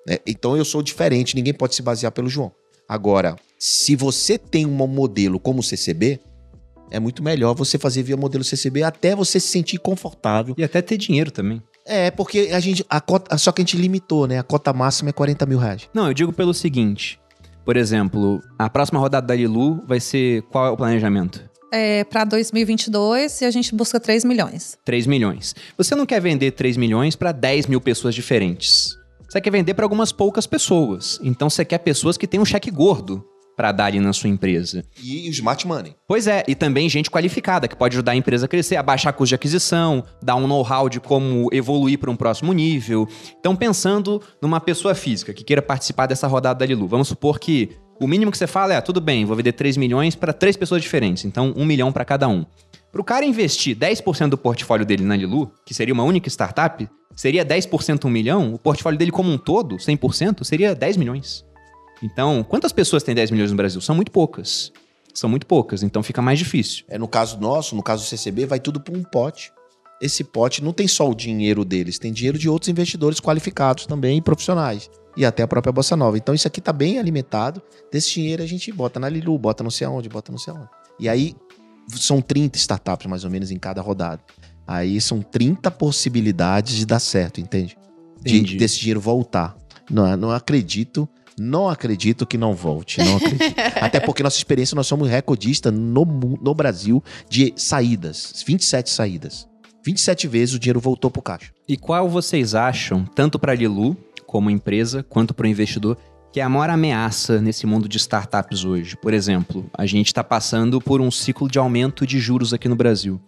né? 0.07 0.19
Então 0.27 0.57
eu 0.57 0.65
sou 0.65 0.83
diferente, 0.83 1.35
ninguém 1.35 1.55
pode 1.55 1.75
se 1.75 1.83
basear 1.83 2.13
pelo 2.13 2.29
João. 2.29 2.53
Agora, 2.89 3.35
se 3.59 3.97
você 3.97 4.39
tem 4.39 4.65
um 4.67 4.87
modelo 4.87 5.41
como 5.41 5.61
o 5.61 5.63
CCB, 5.63 6.21
é 6.91 7.01
muito 7.01 7.23
melhor 7.23 7.55
você 7.55 7.79
fazer 7.79 8.03
via 8.03 8.17
modelo 8.17 8.45
CCB 8.45 8.83
até 8.83 9.15
você 9.15 9.39
se 9.41 9.49
sentir 9.49 9.79
confortável. 9.79 10.55
E 10.57 10.65
até 10.65 10.81
ter 10.83 10.97
dinheiro 10.97 11.31
também. 11.31 11.63
É, 11.87 12.11
porque 12.11 12.51
a 12.53 12.61
gente. 12.61 12.85
A 12.89 13.01
cota, 13.01 13.37
só 13.39 13.51
que 13.51 13.63
a 13.63 13.65
gente 13.65 13.77
limitou, 13.77 14.27
né? 14.27 14.39
A 14.39 14.43
cota 14.43 14.73
máxima 14.73 15.11
é 15.11 15.13
40 15.13 15.47
mil 15.47 15.59
reais. 15.59 15.89
Não, 15.95 16.07
eu 16.07 16.15
digo 16.15 16.33
pelo 16.33 16.53
seguinte. 16.53 17.19
Por 17.65 17.77
exemplo, 17.77 18.43
a 18.59 18.69
próxima 18.69 18.99
rodada 18.99 19.27
da 19.27 19.35
Lilu 19.35 19.83
vai 19.87 20.01
ser 20.01 20.43
qual 20.51 20.67
é 20.67 20.71
o 20.71 20.77
planejamento? 20.77 21.49
É, 21.73 22.03
para 22.05 22.25
2022 22.25 23.43
e 23.43 23.45
a 23.45 23.51
gente 23.51 23.75
busca 23.75 24.01
3 24.01 24.25
milhões. 24.25 24.79
3 24.85 25.07
milhões. 25.07 25.55
Você 25.77 25.95
não 25.95 26.07
quer 26.07 26.21
vender 26.21 26.53
3 26.53 26.79
milhões 26.79 27.15
para 27.15 27.31
10 27.31 27.67
mil 27.67 27.81
pessoas 27.81 28.15
diferentes. 28.15 28.97
Você 29.29 29.41
quer 29.41 29.51
vender 29.51 29.75
para 29.75 29.85
algumas 29.85 30.11
poucas 30.11 30.47
pessoas. 30.47 31.21
Então 31.23 31.51
você 31.51 31.65
quer 31.65 31.79
pessoas 31.79 32.17
que 32.17 32.27
têm 32.27 32.41
um 32.41 32.45
cheque 32.45 32.71
gordo 32.71 33.23
para 33.59 33.73
dar 33.73 33.87
ali 33.87 33.99
na 33.99 34.13
sua 34.13 34.31
empresa. 34.31 34.85
E 35.03 35.29
o 35.29 35.33
smart 35.33 35.67
money. 35.67 35.97
Pois 36.07 36.29
é, 36.29 36.45
e 36.47 36.55
também 36.55 36.89
gente 36.89 37.11
qualificada 37.11 37.67
que 37.67 37.75
pode 37.75 37.97
ajudar 37.97 38.13
a 38.13 38.17
empresa 38.17 38.47
a 38.47 38.49
crescer, 38.49 38.77
a 38.77 38.83
baixar 38.85 39.13
custo 39.13 39.31
de 39.31 39.35
aquisição, 39.35 40.05
dar 40.23 40.37
um 40.37 40.47
know-how 40.47 40.89
de 40.89 41.01
como 41.01 41.49
evoluir 41.53 41.99
para 41.99 42.09
um 42.09 42.15
próximo 42.15 42.53
nível. 42.53 43.09
Então, 43.41 43.57
pensando 43.57 44.23
numa 44.41 44.61
pessoa 44.61 44.95
física 44.95 45.35
que 45.35 45.43
queira 45.43 45.61
participar 45.61 46.07
dessa 46.07 46.29
rodada 46.29 46.61
da 46.61 46.67
Lilu, 46.67 46.87
vamos 46.87 47.09
supor 47.09 47.41
que 47.41 47.71
o 48.01 48.07
mínimo 48.07 48.31
que 48.31 48.39
você 48.39 48.47
fala 48.47 48.75
é: 48.75 48.77
ah, 48.77 48.83
tudo 48.83 49.01
bem, 49.01 49.25
vou 49.25 49.35
vender 49.35 49.51
3 49.51 49.77
milhões 49.77 50.15
para 50.15 50.33
três 50.33 50.57
pessoas 50.57 50.81
diferentes, 50.81 51.25
então 51.25 51.53
1 51.57 51.65
milhão 51.65 51.91
para 51.91 52.05
cada 52.05 52.29
um. 52.29 52.47
Para 52.93 53.01
o 53.01 53.05
cara 53.05 53.25
investir 53.25 53.77
10% 53.77 54.29
do 54.29 54.39
portfólio 54.39 54.87
dele 54.87 55.03
na 55.03 55.17
Lilu, 55.17 55.51
que 55.67 55.75
seria 55.75 55.93
uma 55.93 56.05
única 56.05 56.29
startup, 56.29 56.89
seria 57.17 57.45
10% 57.45 58.05
1 58.05 58.09
milhão, 58.09 58.55
o 58.55 58.59
portfólio 58.59 58.97
dele 58.97 59.11
como 59.11 59.33
um 59.33 59.37
todo, 59.37 59.77
100%, 59.79 60.45
seria 60.45 60.77
10 60.77 60.97
milhões. 60.97 61.45
Então, 62.03 62.45
quantas 62.45 62.73
pessoas 62.73 63.03
têm 63.03 63.15
10 63.15 63.31
milhões 63.31 63.51
no 63.51 63.57
Brasil? 63.57 63.81
São 63.81 63.95
muito 63.95 64.11
poucas. 64.11 64.73
São 65.13 65.29
muito 65.29 65.47
poucas, 65.47 65.83
então 65.83 66.03
fica 66.03 66.23
mais 66.23 66.39
difícil. 66.39 66.85
É, 66.89 66.97
no 66.97 67.09
caso 67.09 67.41
nosso, 67.41 67.75
no 67.75 67.83
caso 67.83 68.05
do 68.05 68.07
CCB, 68.07 68.47
vai 68.47 68.61
tudo 68.61 68.79
para 68.79 68.97
um 68.97 69.03
pote. 69.03 69.53
Esse 70.01 70.23
pote 70.23 70.63
não 70.63 70.73
tem 70.73 70.87
só 70.87 71.11
o 71.11 71.15
dinheiro 71.15 71.65
deles, 71.65 71.99
tem 71.99 72.13
dinheiro 72.13 72.39
de 72.39 72.49
outros 72.49 72.69
investidores 72.69 73.19
qualificados 73.21 73.85
também 73.85 74.19
e 74.19 74.23
profissionais. 74.23 74.89
E 75.17 75.25
até 75.25 75.43
a 75.43 75.49
própria 75.49 75.73
Bossa 75.73 75.97
Nova. 75.97 76.17
Então 76.17 76.33
isso 76.33 76.47
aqui 76.47 76.61
tá 76.61 76.73
bem 76.73 77.01
alimentado. 77.01 77.61
Desse 77.91 78.13
dinheiro 78.13 78.45
a 78.45 78.47
gente 78.47 78.71
bota 78.71 79.01
na 79.01 79.09
Lilu, 79.09 79.37
bota 79.37 79.65
não 79.65 79.71
sei 79.71 79.89
aonde, 79.89 80.09
bota 80.09 80.31
não 80.31 80.39
sei 80.39 80.55
aonde. 80.55 80.69
E 81.01 81.09
aí 81.09 81.35
são 81.89 82.21
30 82.21 82.57
startups 82.57 83.07
mais 83.07 83.25
ou 83.25 83.31
menos 83.31 83.51
em 83.51 83.59
cada 83.59 83.83
rodada. 83.83 84.23
Aí 84.65 85.01
são 85.01 85.21
30 85.21 85.69
possibilidades 85.73 86.77
de 86.77 86.87
dar 86.87 87.01
certo, 87.01 87.41
entende? 87.41 87.77
De, 88.21 88.57
desse 88.57 88.79
dinheiro 88.79 89.01
voltar. 89.01 89.57
Não, 89.91 90.17
não 90.17 90.31
acredito 90.31 91.09
Não 91.39 91.69
acredito 91.69 92.27
que 92.27 92.39
não 92.39 92.55
volte. 92.55 93.03
Não 93.03 93.17
acredito. 93.17 93.55
Até 93.81 94.01
porque 94.01 94.23
nossa 94.23 94.37
experiência, 94.37 94.75
nós 94.75 94.87
somos 94.87 95.09
recordista 95.09 95.71
no, 95.71 96.05
no 96.05 96.55
Brasil 96.55 97.03
de 97.29 97.53
saídas. 97.57 98.45
27 98.47 98.91
saídas. 98.91 99.49
27 99.85 100.27
vezes 100.27 100.55
o 100.55 100.59
dinheiro 100.59 100.81
voltou 100.81 101.11
pro 101.11 101.23
caixa. 101.23 101.53
E 101.69 101.77
qual 101.77 102.09
vocês 102.09 102.55
acham, 102.55 103.05
tanto 103.05 103.39
para 103.39 103.53
a 103.53 103.55
Lilu 103.55 103.97
como 104.27 104.51
empresa, 104.51 105.03
quanto 105.03 105.33
para 105.33 105.47
o 105.47 105.49
investidor, 105.49 105.97
que 106.33 106.41
é 106.41 106.43
a 106.43 106.49
maior 106.49 106.71
ameaça 106.71 107.41
nesse 107.41 107.67
mundo 107.67 107.89
de 107.89 107.97
startups 107.97 108.65
hoje? 108.65 108.97
Por 108.97 109.15
exemplo, 109.15 109.71
a 109.77 109.87
gente 109.87 110.09
está 110.09 110.23
passando 110.23 110.81
por 110.81 111.01
um 111.01 111.11
ciclo 111.11 111.49
de 111.49 111.59
aumento 111.59 112.07
de 112.07 112.19
juros 112.19 112.53
aqui 112.53 112.69
no 112.69 112.77
Brasil. 112.77 113.21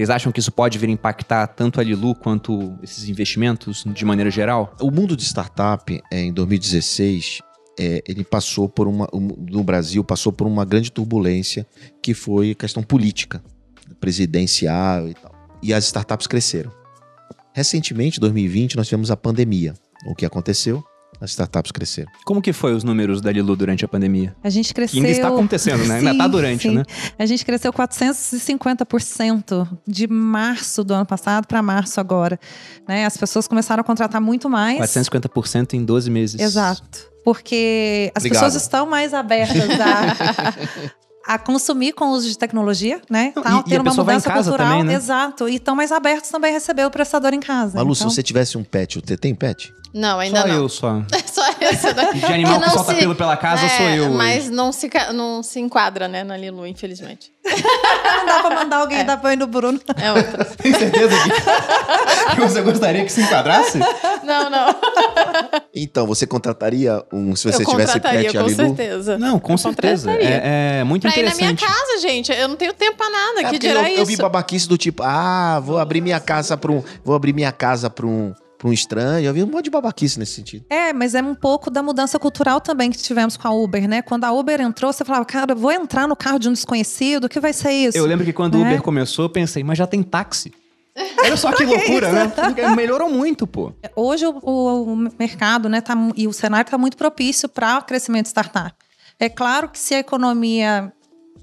Vocês 0.00 0.08
acham 0.08 0.32
que 0.32 0.40
isso 0.40 0.50
pode 0.50 0.78
vir 0.78 0.88
impactar 0.88 1.46
tanto 1.48 1.78
a 1.78 1.84
Lilu 1.84 2.14
quanto 2.14 2.74
esses 2.82 3.08
investimentos 3.08 3.84
de 3.86 4.04
maneira 4.04 4.30
geral? 4.30 4.74
O 4.80 4.90
mundo 4.90 5.14
de 5.14 5.24
startup, 5.24 6.00
é, 6.10 6.22
em 6.22 6.32
2016, 6.32 7.40
é, 7.78 8.02
ele 8.06 8.24
passou 8.24 8.68
por 8.68 8.86
uma. 8.88 9.08
um- 9.12 9.28
No 9.50 9.62
Brasil, 9.64 10.02
passou 10.04 10.32
por 10.32 10.46
uma 10.46 10.64
grande 10.64 10.90
turbulência 10.90 11.66
que 12.02 12.14
foi 12.14 12.54
questão 12.54 12.82
política, 12.82 13.42
presidencial 14.00 15.08
e 15.08 15.14
tal. 15.14 15.32
E 15.62 15.72
as 15.74 15.84
startups 15.84 16.26
cresceram. 16.26 16.72
Recentemente, 17.54 18.18
em 18.18 18.20
2020, 18.20 18.76
nós 18.76 18.86
tivemos 18.88 19.10
a 19.10 19.16
pandemia. 19.16 19.74
O 20.06 20.14
que 20.14 20.24
aconteceu? 20.24 20.82
As 21.20 21.30
startups 21.30 21.70
cresceram. 21.70 22.10
Como 22.24 22.40
que 22.40 22.52
foi 22.52 22.72
os 22.74 22.82
números 22.82 23.20
da 23.20 23.30
Lilu 23.30 23.54
durante 23.54 23.84
a 23.84 23.88
pandemia? 23.88 24.34
A 24.42 24.48
gente 24.48 24.68
Que 24.68 24.74
cresceu. 24.74 24.98
ainda 25.00 25.10
está 25.10 25.28
acontecendo, 25.28 25.84
né? 25.86 25.96
ainda 25.96 26.10
Sim, 26.10 26.16
está 26.16 26.26
durante, 26.26 26.62
sim. 26.68 26.74
né? 26.74 26.84
A 27.18 27.26
gente 27.26 27.44
cresceu 27.44 27.72
450% 27.72 29.68
de 29.86 30.06
março 30.08 30.82
do 30.82 30.94
ano 30.94 31.06
passado 31.06 31.46
para 31.46 31.62
março 31.62 32.00
agora. 32.00 32.38
Né? 32.88 33.04
As 33.04 33.16
pessoas 33.16 33.46
começaram 33.46 33.80
a 33.82 33.84
contratar 33.84 34.20
muito 34.20 34.48
mais. 34.48 34.78
450% 34.80 35.74
em 35.74 35.84
12 35.84 36.10
meses. 36.10 36.40
Exato. 36.40 37.10
Porque 37.24 38.10
as 38.14 38.22
Obrigado. 38.22 38.42
pessoas 38.44 38.62
estão 38.62 38.86
mais 38.86 39.12
abertas 39.12 39.68
a, 39.78 40.54
a 41.34 41.38
consumir 41.38 41.92
com 41.92 42.06
o 42.06 42.10
uso 42.10 42.28
de 42.28 42.36
tecnologia, 42.36 43.00
né? 43.08 43.32
Não, 43.36 43.42
Tá 43.42 43.50
e- 43.52 43.60
e 43.60 43.62
tendo 43.64 43.88
a 43.88 43.92
uma 43.92 44.02
mudança 44.02 44.32
cultural. 44.32 44.58
também, 44.68 44.82
né? 44.84 44.94
Exato. 44.94 45.48
E 45.48 45.54
estão 45.56 45.76
mais 45.76 45.92
abertos 45.92 46.28
também 46.30 46.50
a 46.50 46.54
receber 46.54 46.84
o 46.84 46.90
prestador 46.90 47.32
em 47.32 47.40
casa. 47.40 47.76
Malu, 47.76 47.92
Então, 47.92 48.08
se 48.10 48.14
você 48.16 48.22
tivesse 48.22 48.58
um 48.58 48.64
pet, 48.64 49.00
você 49.04 49.16
tem 49.16 49.34
pet? 49.34 49.72
Não, 49.94 50.18
ainda 50.18 50.42
Só 50.42 50.46
não. 50.48 50.54
eu 50.56 50.68
só. 50.68 51.02
Esse 51.60 51.92
daqui. 51.92 52.18
De 52.18 52.24
animal 52.26 52.60
que, 52.60 52.66
não 52.66 52.72
solta 52.74 52.92
se- 52.94 52.98
pelo 53.00 53.14
pela 53.14 53.36
casa 53.36 53.68
sou 53.68 53.86
É, 53.86 53.98
eu. 53.98 54.04
hoje. 54.06 54.14
Mas 54.16 54.50
não 54.50 54.72
se, 54.72 54.90
não 55.12 55.42
se 55.42 55.60
enquadra, 55.60 56.08
né, 56.08 56.24
na 56.24 56.36
Lilu, 56.36 56.66
infelizmente. 56.66 57.30
não 57.44 58.26
dá 58.26 58.40
pra 58.40 58.50
mandar 58.54 58.76
alguém 58.78 58.98
É. 58.98 59.04
dar 59.04 59.16
banho 59.16 59.38
no 59.38 59.46
Bruno. 59.46 59.80
É 60.00 60.12
outra. 60.12 60.44
Tem 60.56 60.72
certeza 60.74 61.14
que, 61.22 62.34
que 62.36 62.40
você 62.40 62.60
gostaria 62.62 63.04
que 63.04 63.10
se 63.12 63.22
enquadrasse? 63.22 63.78
Não, 64.22 64.50
não. 64.50 64.74
Então, 65.74 66.06
você 66.06 66.26
contrataria 66.26 67.02
um. 67.12 67.34
Se 67.36 67.50
você 67.50 67.62
eu 67.62 67.66
tivesse 67.66 67.98
pet 68.00 68.32
com 68.32 68.38
ali 68.40 68.50
no. 68.54 68.56
certeza. 68.56 69.18
Não, 69.18 69.38
com 69.38 69.52
Eu 69.54 69.58
certeza. 69.58 70.10
É, 70.12 70.78
é 70.80 70.84
muito 70.84 71.02
Pra 71.02 71.10
ir 71.18 71.24
na 71.28 71.34
minha 71.34 71.50
interessante. 71.50 71.78
casa, 71.80 72.00
gente. 72.00 72.32
Eu 72.32 72.48
não 72.48 72.56
tenho 72.56 72.72
tempo 72.74 72.96
pra 72.96 73.08
nada. 73.10 73.40
É 73.40 73.50
que 73.50 73.58
dirá 73.58 73.82
eu, 73.82 73.88
isso? 73.88 74.00
eu 74.00 74.06
vi 74.06 74.16
babaquice 74.16 74.68
do 74.68 74.76
tipo, 74.76 75.02
ah, 75.02 75.60
vou 75.64 75.78
abrir 75.78 76.00
minha 76.00 76.20
casa 76.20 76.56
para 76.56 76.70
um, 76.72 76.82
vou 77.04 77.14
abrir 77.14 77.32
minha 77.32 77.52
casa 77.52 77.88
para 77.88 78.06
um, 78.06 78.34
para 78.60 78.68
um 78.68 78.72
estranho. 78.74 79.24
Eu 79.26 79.32
vi 79.32 79.42
um 79.42 79.46
monte 79.46 79.64
de 79.64 79.70
babaquice 79.70 80.18
nesse 80.18 80.32
sentido. 80.34 80.66
É, 80.68 80.92
mas 80.92 81.14
é 81.14 81.22
um 81.22 81.34
pouco 81.34 81.70
da 81.70 81.82
mudança 81.82 82.18
cultural 82.18 82.60
também 82.60 82.90
que 82.90 82.98
tivemos 82.98 83.34
com 83.38 83.48
a 83.48 83.50
Uber, 83.52 83.88
né? 83.88 84.02
Quando 84.02 84.24
a 84.24 84.32
Uber 84.32 84.60
entrou, 84.60 84.92
você 84.92 85.02
falava, 85.02 85.24
cara, 85.24 85.54
vou 85.54 85.72
entrar 85.72 86.06
no 86.06 86.14
carro 86.14 86.38
de 86.38 86.48
um 86.48 86.52
desconhecido, 86.52 87.24
o 87.24 87.28
que 87.28 87.40
vai 87.40 87.54
ser 87.54 87.72
isso? 87.72 87.96
Eu 87.96 88.04
lembro 88.04 88.24
que 88.26 88.32
quando 88.34 88.56
o 88.56 88.58
Né? 88.58 88.68
Uber 88.68 88.82
começou, 88.82 89.24
eu 89.24 89.30
pensei, 89.30 89.64
mas 89.64 89.78
já 89.78 89.86
tem 89.86 90.02
táxi. 90.02 90.52
Olha 91.24 91.36
só 91.38 91.52
que 91.52 91.64
loucura, 91.64 92.12
né? 92.12 92.32
Melhorou 92.76 93.08
muito, 93.08 93.46
pô. 93.46 93.72
Hoje 93.96 94.26
o, 94.26 94.38
o- 94.42 94.92
o 94.92 94.96
mercado 95.18 95.66
né, 95.68 95.80
tá, 95.80 95.94
e 96.14 96.28
o 96.28 96.32
cenário 96.32 96.66
está 96.66 96.76
muito 96.76 96.98
propício 96.98 97.48
para 97.48 97.78
o 97.78 97.82
crescimento 97.82 98.24
de 98.24 98.28
startup. 98.30 98.74
É 99.18 99.28
claro 99.30 99.68
que 99.70 99.78
se 99.78 99.94
a 99.94 99.98
economia 100.00 100.92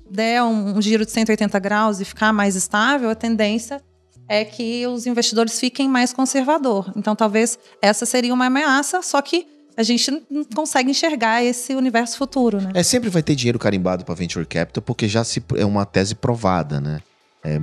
der 0.10 0.44
um, 0.44 0.78
um 0.78 0.82
giro 0.82 1.06
de 1.06 1.12
180 1.12 1.58
graus 1.60 2.00
e 2.00 2.06
ficar 2.06 2.32
mais 2.32 2.56
estável, 2.56 3.10
a 3.10 3.16
tendência 3.16 3.82
é 4.30 4.44
que 4.44 4.86
os 4.88 5.06
investidores 5.06 5.60
fiquem 5.60 5.88
mais 5.88 6.12
conservador. 6.14 6.92
Então, 6.96 7.16
talvez 7.16 7.58
essa 7.82 8.06
seria 8.06 8.34
uma 8.34 8.46
ameaça, 8.46 9.02
só 9.02 9.22
que 9.22 9.48
a 9.76 9.84
gente 9.84 10.10
não 10.30 10.44
consegue 10.44 10.90
enxergar 10.90 11.44
esse 11.44 11.76
universo 11.76 12.18
futuro, 12.18 12.60
né? 12.60 12.72
É, 12.74 12.82
sempre 12.82 13.10
vai 13.10 13.22
ter 13.22 13.36
dinheiro 13.36 13.60
carimbado 13.60 14.04
para 14.04 14.16
venture 14.16 14.46
capital, 14.46 14.82
porque 14.82 15.08
já 15.08 15.24
se, 15.24 15.42
é 15.56 15.66
uma 15.66 15.86
tese 15.86 16.16
provada, 16.16 16.82
né? 16.82 17.00
É, 17.44 17.60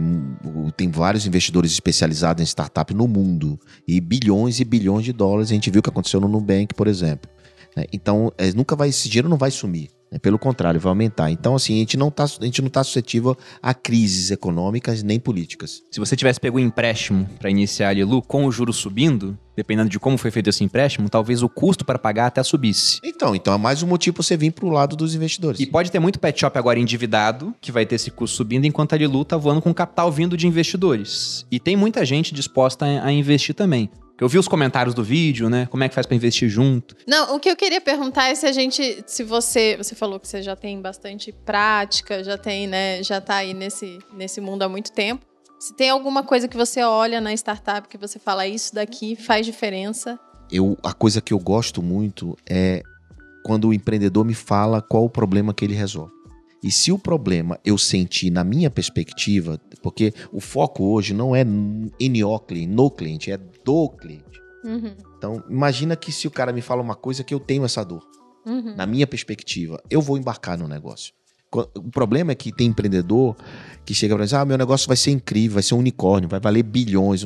tem 0.76 0.90
vários 0.90 1.26
investidores 1.26 1.72
especializados 1.72 2.40
em 2.40 2.46
startup 2.46 2.94
no 2.94 3.08
mundo. 3.08 3.58
E 3.86 4.00
bilhões 4.00 4.60
e 4.60 4.64
bilhões 4.64 5.04
de 5.04 5.12
dólares. 5.12 5.50
A 5.50 5.54
gente 5.54 5.70
viu 5.70 5.80
o 5.80 5.82
que 5.82 5.90
aconteceu 5.90 6.20
no 6.20 6.28
Nubank, 6.28 6.72
por 6.72 6.86
exemplo. 6.86 7.28
né? 7.76 7.84
Então, 7.92 8.32
é, 8.38 8.50
nunca 8.52 8.76
vai, 8.76 8.88
esse 8.88 9.08
dinheiro 9.08 9.28
não 9.28 9.36
vai 9.36 9.50
sumir. 9.50 9.90
Né? 10.14 10.18
Pelo 10.20 10.38
contrário, 10.38 10.80
vai 10.80 10.90
aumentar. 10.90 11.30
Então, 11.30 11.56
assim, 11.56 11.74
a 11.74 11.78
gente 11.78 11.96
não 11.96 12.08
está 12.08 12.24
tá 12.70 12.84
suscetível 12.84 13.36
a 13.60 13.74
crises 13.74 14.30
econômicas 14.30 15.02
nem 15.02 15.18
políticas. 15.18 15.82
Se 15.90 15.98
você 15.98 16.14
tivesse 16.14 16.40
pego 16.40 16.56
um 16.56 16.60
empréstimo 16.60 17.28
para 17.38 17.50
iniciar 17.50 17.88
a 17.88 17.92
Lilu 17.92 18.22
com 18.22 18.46
o 18.46 18.52
juro 18.52 18.72
subindo, 18.72 19.36
dependendo 19.56 19.88
de 19.88 19.98
como 19.98 20.16
foi 20.16 20.30
feito 20.30 20.48
esse 20.50 20.62
empréstimo, 20.62 21.08
talvez 21.08 21.42
o 21.42 21.48
custo 21.48 21.84
para 21.84 21.98
pagar 21.98 22.26
até 22.26 22.42
subisse. 22.42 23.00
Então, 23.04 23.34
então 23.34 23.52
é 23.52 23.58
mais 23.58 23.82
um 23.82 23.86
motivo 23.86 24.14
para 24.14 24.22
você 24.22 24.36
vir 24.36 24.52
para 24.52 24.66
o 24.66 24.70
lado 24.70 24.96
dos 24.96 25.14
investidores. 25.14 25.60
E 25.60 25.66
pode 25.66 25.90
ter 25.90 25.98
muito 25.98 26.20
pet 26.20 26.38
shop 26.38 26.56
agora 26.56 26.78
endividado, 26.78 27.54
que 27.60 27.72
vai 27.72 27.84
ter 27.84 27.96
esse 27.96 28.10
custo 28.10 28.36
subindo, 28.36 28.66
enquanto 28.66 28.92
a 28.92 28.96
Lilu 28.96 29.24
tá 29.24 29.36
voando 29.36 29.60
com 29.60 29.74
capital 29.74 30.12
vindo 30.12 30.36
de 30.36 30.46
investidores. 30.46 31.44
E 31.50 31.58
tem 31.58 31.76
muita 31.76 32.04
gente 32.04 32.32
disposta 32.32 32.84
a 32.84 33.12
investir 33.12 33.54
também. 33.54 33.90
Porque 34.14 34.22
eu 34.22 34.28
vi 34.28 34.38
os 34.38 34.46
comentários 34.46 34.94
do 34.94 35.02
vídeo, 35.02 35.50
né? 35.50 35.66
Como 35.66 35.82
é 35.82 35.88
que 35.88 35.94
faz 35.94 36.06
para 36.06 36.14
investir 36.14 36.48
junto. 36.48 36.94
Não, 37.04 37.34
o 37.34 37.40
que 37.40 37.50
eu 37.50 37.56
queria 37.56 37.80
perguntar 37.80 38.28
é 38.28 38.34
se 38.36 38.46
a 38.46 38.52
gente, 38.52 39.02
se 39.08 39.24
você, 39.24 39.76
você 39.76 39.96
falou 39.96 40.20
que 40.20 40.28
você 40.28 40.40
já 40.40 40.54
tem 40.54 40.80
bastante 40.80 41.32
prática, 41.32 42.22
já 42.22 42.38
tem, 42.38 42.68
né, 42.68 43.02
já 43.02 43.20
tá 43.20 43.36
aí 43.36 43.52
nesse, 43.52 43.98
nesse 44.12 44.40
mundo 44.40 44.62
há 44.62 44.68
muito 44.68 44.92
tempo. 44.92 45.26
Se 45.58 45.74
tem 45.74 45.90
alguma 45.90 46.22
coisa 46.22 46.46
que 46.46 46.56
você 46.56 46.82
olha 46.84 47.20
na 47.20 47.32
startup 47.32 47.88
que 47.88 47.98
você 47.98 48.20
fala, 48.20 48.46
isso 48.46 48.72
daqui 48.72 49.16
faz 49.16 49.44
diferença. 49.44 50.16
eu, 50.50 50.78
a 50.82 50.92
coisa 50.92 51.20
que 51.20 51.32
eu 51.32 51.38
gosto 51.40 51.82
muito 51.82 52.36
é 52.48 52.82
quando 53.44 53.68
o 53.68 53.74
empreendedor 53.74 54.24
me 54.24 54.34
fala 54.34 54.80
qual 54.80 55.04
o 55.04 55.10
problema 55.10 55.52
que 55.52 55.64
ele 55.64 55.74
resolve. 55.74 56.12
E 56.64 56.70
se 56.70 56.90
o 56.90 56.98
problema 56.98 57.60
eu 57.62 57.76
senti 57.76 58.30
na 58.30 58.42
minha 58.42 58.70
perspectiva, 58.70 59.60
porque 59.82 60.14
o 60.32 60.40
foco 60.40 60.82
hoje 60.82 61.12
não 61.12 61.36
é 61.36 61.44
no 61.44 61.90
cliente, 62.40 62.66
no 62.66 62.90
cliente, 62.90 63.30
é 63.30 63.36
do 63.36 63.90
cliente. 63.90 64.24
Uhum, 64.64 64.96
Então, 65.18 65.44
imagina 65.50 65.94
que 65.94 66.10
se 66.10 66.26
o 66.26 66.30
cara 66.30 66.54
me 66.54 66.62
fala 66.62 66.80
uma 66.80 66.94
coisa 66.94 67.22
que 67.22 67.34
eu 67.34 67.38
tenho 67.38 67.66
essa 67.66 67.84
dor, 67.84 68.02
uhum. 68.46 68.74
na 68.74 68.86
minha 68.86 69.06
perspectiva, 69.06 69.78
eu 69.90 70.00
vou 70.00 70.16
embarcar 70.16 70.56
no 70.56 70.66
negócio. 70.66 71.12
O 71.76 71.90
problema 71.90 72.32
é 72.32 72.34
que 72.34 72.50
tem 72.50 72.68
empreendedor 72.68 73.36
que 73.84 73.94
chega 73.94 74.14
para 74.14 74.24
dizer: 74.24 74.36
ah, 74.36 74.44
meu 74.46 74.56
negócio 74.56 74.88
vai 74.88 74.96
ser 74.96 75.10
incrível, 75.10 75.54
vai 75.54 75.62
ser 75.62 75.74
um 75.74 75.78
unicórnio, 75.78 76.30
vai 76.30 76.40
valer 76.40 76.62
bilhões. 76.62 77.24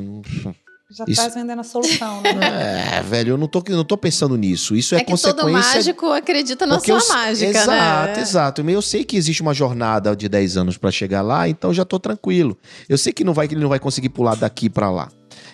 Já 0.91 1.05
Isso- 1.05 1.21
estás 1.21 1.35
vendendo 1.35 1.61
a 1.61 1.65
solução, 1.65 2.23
né? 2.23 2.31
É, 2.99 3.03
velho, 3.03 3.31
eu 3.33 3.37
não 3.37 3.47
tô, 3.47 3.63
não 3.69 3.85
tô 3.85 3.97
pensando 3.99 4.37
nisso. 4.39 4.75
Isso 4.75 4.95
é, 4.95 4.99
É 4.99 5.01
que 5.05 5.07
todo 5.11 5.21
consequência 5.37 5.75
mágico 5.75 6.07
acredita 6.13 6.65
na 6.67 6.77
Porque 6.77 6.99
sua 6.99 7.01
eu- 7.01 7.15
mágica, 7.23 7.51
exato, 7.51 7.71
né? 8.17 8.21
exato. 8.21 8.61
Eu 8.71 8.83
sei 8.83 9.05
que 9.05 9.17
existe 9.17 9.43
uma 9.43 9.53
jornada 9.53 10.17
de 10.17 10.29
10 10.29 10.57
anos 10.57 10.79
para 10.79 10.91
chegar 10.91 11.21
lá, 11.21 11.47
então 11.49 11.75
já 11.75 11.85
tô 11.85 11.99
tranquilo. 11.99 12.57
Eu 12.89 12.97
sei 12.97 13.13
que 13.13 13.23
não 13.23 13.35
vai 13.35 13.47
que 13.47 13.55
ele 13.55 13.61
não 13.61 13.69
vai 13.69 13.79
conseguir 13.79 14.09
pular 14.09 14.35
daqui 14.35 14.71
para 14.71 14.91
lá. 14.91 15.09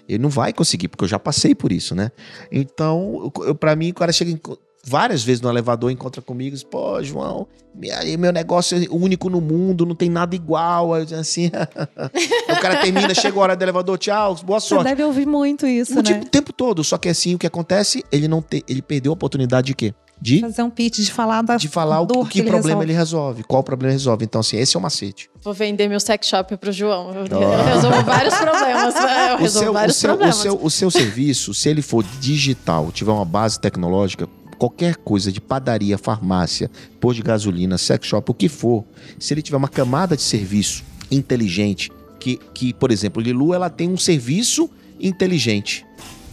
Ele 0.09 0.19
não 0.23 0.29
vai 0.31 0.53
conseguir, 0.53 0.87
porque 0.89 1.03
eu 1.05 1.09
já 1.09 1.19
passei 1.19 1.55
por 1.55 1.73
isso, 1.73 1.95
né? 1.95 2.11
Então, 2.53 3.33
eu, 3.41 3.55
para 3.55 3.75
mim, 3.75 3.91
o 3.91 3.95
cara 3.95 4.13
chega 4.13 4.31
em- 4.31 4.41
várias 4.85 5.23
vezes 5.23 5.41
no 5.41 5.49
elevador, 5.49 5.91
encontra 5.91 6.21
comigo 6.23 6.49
e 6.49 6.53
diz, 6.53 6.63
pô, 6.63 7.03
João, 7.03 7.47
minha- 7.75 8.01
meu 8.19 8.33
negócio 8.33 8.77
é 8.77 8.87
único 8.91 9.29
no 9.31 9.41
mundo, 9.41 9.85
não 9.87 9.95
tem 9.95 10.09
nada 10.11 10.35
igual. 10.35 10.95
Aí, 10.95 11.07
Assim, 11.15 11.51
o 12.49 12.61
cara 12.61 12.77
termina, 12.77 13.15
chega 13.15 13.39
a 13.39 13.43
hora 13.43 13.57
do 13.57 13.63
elevador, 13.63 13.99
tchau, 13.99 14.35
boa 14.45 14.61
Você 14.61 14.69
sorte. 14.69 14.85
deve 14.85 15.03
ouvir 15.05 15.27
muito 15.27 15.67
isso, 15.67 15.93
O 15.93 15.97
né? 15.97 16.03
tipo, 16.03 16.25
o 16.25 16.29
tempo 16.29 16.53
todo. 16.53 16.83
Só 16.85 16.99
que 16.99 17.09
assim, 17.09 17.35
o 17.35 17.39
que 17.39 17.47
acontece, 17.47 18.05
ele 18.13 18.29
não 18.29 18.43
te, 18.43 18.65
ele 18.69 18.83
perdeu 18.83 19.13
a 19.13 19.15
oportunidade 19.15 19.69
de 19.69 19.75
quê? 19.75 19.95
De 20.21 20.41
Fazer 20.41 20.63
um 20.63 20.71
pitch 20.71 20.99
de 21.01 21.11
falar 21.13 21.43
da 21.43 21.57
de 21.57 21.67
falar 21.69 22.01
o, 22.01 22.07
dor 22.07 22.19
o 22.19 22.27
que, 22.27 22.39
ele 22.39 22.49
problema 22.49 22.83
resolve. 22.83 22.85
ele 22.93 22.93
resolve, 22.99 23.43
qual 23.43 23.63
problema 23.65 23.91
ele 23.91 23.99
resolve. 23.99 24.25
Então, 24.25 24.41
assim, 24.41 24.57
esse 24.57 24.77
é 24.77 24.79
o 24.79 24.83
macete. 24.83 25.29
Vou 25.43 25.53
vender 25.53 25.89
meu 25.89 25.99
sex 25.99 26.29
shop 26.29 26.57
pro 26.57 26.71
João. 26.71 27.11
Eu, 27.13 27.27
eu 27.27 27.65
resolvo 27.67 28.03
vários 28.05 28.35
problemas. 28.37 28.95
né? 28.95 29.33
Eu 29.33 29.35
O 29.35 29.39
resolvo 29.39 29.49
seu, 29.65 29.71
o, 29.71 29.73
vários 29.75 29.97
seu, 29.97 30.09
o, 30.11 30.13
problemas. 30.13 30.37
seu, 30.37 30.59
o 30.63 30.71
seu 30.71 30.91
serviço, 30.91 31.53
se 31.53 31.69
ele 31.69 31.83
for 31.83 32.05
digital, 32.21 32.93
tiver 32.93 33.11
uma 33.11 33.25
base 33.25 33.59
tecnológica, 33.59 34.29
qualquer 34.55 34.97
coisa 34.97 35.31
de 35.31 35.41
padaria, 35.41 35.99
farmácia, 35.99 36.71
posto 37.01 37.17
de 37.17 37.23
gasolina, 37.23 37.77
sex 37.79 38.07
shop, 38.07 38.31
o 38.31 38.35
que 38.35 38.49
for, 38.49 38.85
se 39.19 39.35
ele 39.35 39.43
tiver 39.43 39.57
uma 39.57 39.69
camada 39.69 40.17
de 40.17 40.23
serviço 40.23 40.83
inteligente, 41.11 41.91
que, 42.19 42.39
que 42.55 42.73
por 42.73 42.91
exemplo, 42.91 43.23
Lilu, 43.23 43.53
ela 43.55 43.69
tem 43.69 43.89
um 43.89 43.97
serviço 43.97 44.71
inteligente, 44.99 45.85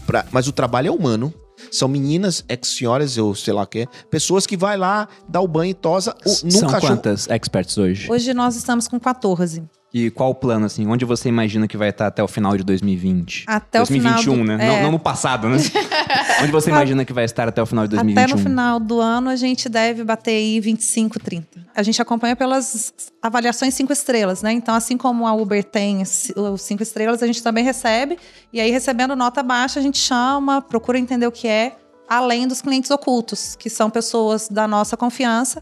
pra, 0.06 0.26
mas 0.32 0.48
o 0.48 0.52
trabalho 0.52 0.88
é 0.88 0.92
humano. 0.92 1.34
São 1.72 1.88
meninas, 1.88 2.44
ex-senhoras, 2.50 3.20
ou 3.20 3.36
sei 3.36 3.54
lá 3.54 3.62
o 3.62 3.68
que, 3.68 3.88
pessoas 4.10 4.48
que 4.48 4.58
vai 4.58 4.76
lá, 4.76 5.08
dá 5.30 5.40
o 5.40 5.48
banho 5.48 5.70
e 5.72 5.74
tosa 5.76 6.16
o, 6.26 6.30
num 6.46 6.52
São 6.52 6.70
cachorro. 6.70 6.96
quantas 6.96 7.30
experts 7.30 7.78
hoje? 7.78 8.12
Hoje 8.12 8.34
nós 8.34 8.56
estamos 8.56 8.88
com 8.88 9.00
14. 9.00 9.64
E 9.94 10.10
qual 10.10 10.30
o 10.30 10.36
plano, 10.36 10.66
assim? 10.66 10.88
Onde 10.88 11.04
você 11.04 11.28
imagina 11.28 11.68
que 11.68 11.76
vai 11.76 11.90
estar 11.90 12.08
até 12.08 12.24
o 12.24 12.28
final 12.28 12.56
de 12.56 12.64
2020? 12.64 13.44
Até 13.46 13.80
2021, 13.80 14.14
o 14.16 14.22
final 14.22 14.38
do, 14.38 14.44
né? 14.46 14.66
É, 14.66 14.68
Não, 14.68 14.84
não 14.84 14.92
no 14.92 15.00
passado, 15.00 15.50
né? 15.50 15.58
Onde 16.42 16.52
você 16.52 16.70
imagina 16.70 17.04
que 17.04 17.12
vai 17.12 17.26
estar 17.26 17.48
até 17.48 17.62
o 17.62 17.66
final 17.66 17.86
de 17.86 17.96
2021? 17.96 18.24
Até 18.24 18.34
no 18.34 18.50
final 18.50 18.80
do 18.80 19.02
ano 19.02 19.30
a 19.30 19.36
gente 19.36 19.68
deve 19.68 20.04
bater 20.04 20.32
aí 20.32 20.60
25, 20.62 21.20
30. 21.20 21.68
A 21.76 21.84
gente 21.84 22.02
acompanha 22.02 22.36
pelas 22.38 22.94
avaliações 23.22 23.74
cinco 23.74 23.92
estrelas, 23.92 24.42
né? 24.42 24.54
Então, 24.54 24.74
assim 24.74 24.98
como 24.98 25.28
a 25.28 25.34
Uber 25.34 25.64
tem 25.64 26.02
os 26.02 26.62
cinco 26.62 26.84
estrelas, 26.84 27.22
a 27.22 27.28
gente 27.28 27.44
também 27.44 27.64
recebe. 27.64 28.18
E 28.54 28.62
aí, 28.62 28.72
recebendo 28.72 29.14
nota 29.16 29.44
baixa, 29.44 29.80
a 29.80 29.84
gente 29.84 29.98
chama, 29.98 30.62
procura 30.62 30.98
entender 30.98 31.28
o 31.28 31.32
que 31.32 31.48
é, 31.48 31.76
além 32.10 32.48
dos 32.48 32.62
clientes 32.62 32.92
ocultos, 32.92 33.56
que 33.56 33.70
são 33.70 33.90
pessoas 33.90 34.48
da 34.48 34.68
nossa 34.68 34.96
confiança. 34.96 35.62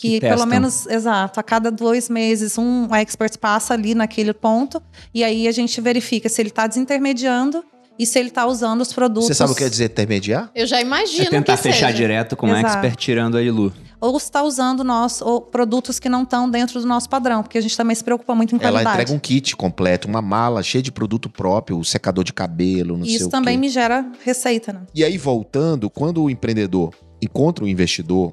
Que, 0.00 0.20
Que 0.20 0.20
pelo 0.20 0.46
menos, 0.46 0.86
exato, 0.86 1.40
a 1.40 1.42
cada 1.42 1.72
dois 1.72 2.08
meses 2.08 2.56
um 2.56 2.94
expert 2.94 3.36
passa 3.38 3.74
ali 3.74 3.94
naquele 3.96 4.32
ponto 4.32 4.80
e 5.12 5.24
aí 5.24 5.48
a 5.48 5.52
gente 5.52 5.80
verifica 5.80 6.28
se 6.28 6.40
ele 6.40 6.50
está 6.50 6.68
desintermediando 6.68 7.64
e 7.98 8.06
se 8.06 8.16
ele 8.16 8.28
está 8.28 8.46
usando 8.46 8.80
os 8.80 8.92
produtos. 8.92 9.26
Você 9.26 9.34
sabe 9.34 9.50
o 9.50 9.54
que 9.56 9.62
quer 9.64 9.70
dizer 9.70 9.86
intermediar? 9.90 10.52
Eu 10.54 10.66
já 10.68 10.80
imagino 10.80 11.24
É 11.26 11.30
tentar 11.30 11.56
que 11.56 11.62
fechar 11.64 11.86
seja. 11.88 11.94
direto 11.96 12.36
com 12.36 12.46
um 12.46 12.50
Exato. 12.56 12.66
expert 12.66 12.94
tirando 12.96 13.36
a 13.36 13.42
Ilu. 13.42 13.72
ou 14.00 14.16
está 14.16 14.40
usando 14.44 14.84
nós, 14.84 15.20
ou 15.20 15.40
produtos 15.40 15.98
que 15.98 16.08
não 16.08 16.22
estão 16.22 16.48
dentro 16.48 16.80
do 16.80 16.86
nosso 16.86 17.08
padrão, 17.10 17.42
porque 17.42 17.58
a 17.58 17.60
gente 17.60 17.76
também 17.76 17.96
se 17.96 18.04
preocupa 18.04 18.32
muito 18.36 18.54
em 18.54 18.58
Ela 18.60 18.70
qualidade. 18.70 18.94
entrega 18.98 19.12
um 19.12 19.18
kit 19.18 19.56
completo, 19.56 20.06
uma 20.06 20.22
mala 20.22 20.62
cheia 20.62 20.80
de 20.80 20.92
produto 20.92 21.28
próprio, 21.28 21.76
o 21.76 21.84
secador 21.84 22.22
de 22.22 22.32
cabelo, 22.32 22.96
não 22.96 23.04
E 23.04 23.08
sei 23.08 23.16
isso 23.16 23.26
o 23.26 23.30
também 23.30 23.56
quê. 23.56 23.60
me 23.62 23.68
gera 23.68 24.06
receita, 24.24 24.72
né? 24.72 24.82
E 24.94 25.02
aí, 25.02 25.18
voltando, 25.18 25.90
quando 25.90 26.22
o 26.22 26.30
empreendedor 26.30 26.94
encontra 27.20 27.64
um 27.64 27.66
investidor 27.68 28.32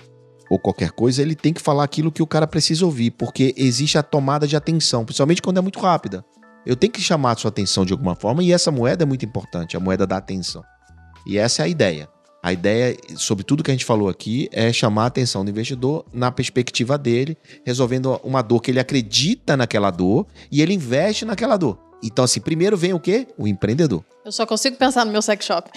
ou 0.50 0.60
qualquer 0.60 0.92
coisa, 0.92 1.22
ele 1.22 1.36
tem 1.36 1.54
que 1.54 1.62
falar 1.62 1.84
aquilo 1.84 2.12
que 2.12 2.22
o 2.22 2.28
cara 2.28 2.48
precisa 2.48 2.86
ouvir, 2.86 3.12
porque 3.12 3.54
existe 3.58 3.98
a 3.98 4.04
tomada 4.04 4.48
de 4.48 4.56
atenção, 4.56 5.06
principalmente 5.06 5.42
quando 5.42 5.58
é 5.58 5.62
muito 5.62 5.80
rápida. 5.80 6.24
Eu 6.66 6.76
tenho 6.76 6.92
que 6.92 7.02
chamar 7.02 7.32
a 7.32 7.36
sua 7.36 7.50
atenção 7.50 7.86
de 7.86 7.94
alguma 7.94 8.16
forma 8.16 8.44
e 8.44 8.52
essa 8.52 8.72
moeda 8.72 9.04
é 9.04 9.06
muito 9.06 9.26
importante, 9.26 9.78
a 9.78 9.80
moeda 9.80 10.08
da 10.08 10.18
atenção. 10.18 10.64
E 11.28 11.38
essa 11.38 11.62
é 11.62 11.66
a 11.66 11.68
ideia. 11.68 12.10
A 12.42 12.54
ideia, 12.54 12.96
sobre 13.16 13.44
tudo 13.44 13.64
que 13.64 13.72
a 13.72 13.74
gente 13.74 13.86
falou 13.86 14.08
aqui, 14.08 14.48
é 14.52 14.72
chamar 14.72 15.06
a 15.06 15.08
atenção 15.08 15.44
do 15.44 15.50
investidor 15.50 16.06
na 16.14 16.32
perspectiva 16.32 16.96
dele, 16.96 17.36
resolvendo 17.66 18.20
uma 18.24 18.44
dor 18.44 18.62
que 18.62 18.70
ele 18.70 18.80
acredita 18.80 19.58
naquela 19.58 19.90
dor 19.90 20.28
e 20.52 20.62
ele 20.62 20.74
investe 20.74 21.26
naquela 21.26 21.58
dor. 21.58 21.80
Então, 22.04 22.24
assim, 22.24 22.40
primeiro 22.40 22.78
vem 22.78 22.94
o 22.94 23.00
quê? 23.00 23.28
O 23.36 23.48
empreendedor. 23.48 24.06
Eu 24.26 24.32
só 24.32 24.44
consigo 24.44 24.76
pensar 24.76 25.06
no 25.06 25.12
meu 25.12 25.22
sex 25.22 25.46
shop. 25.46 25.70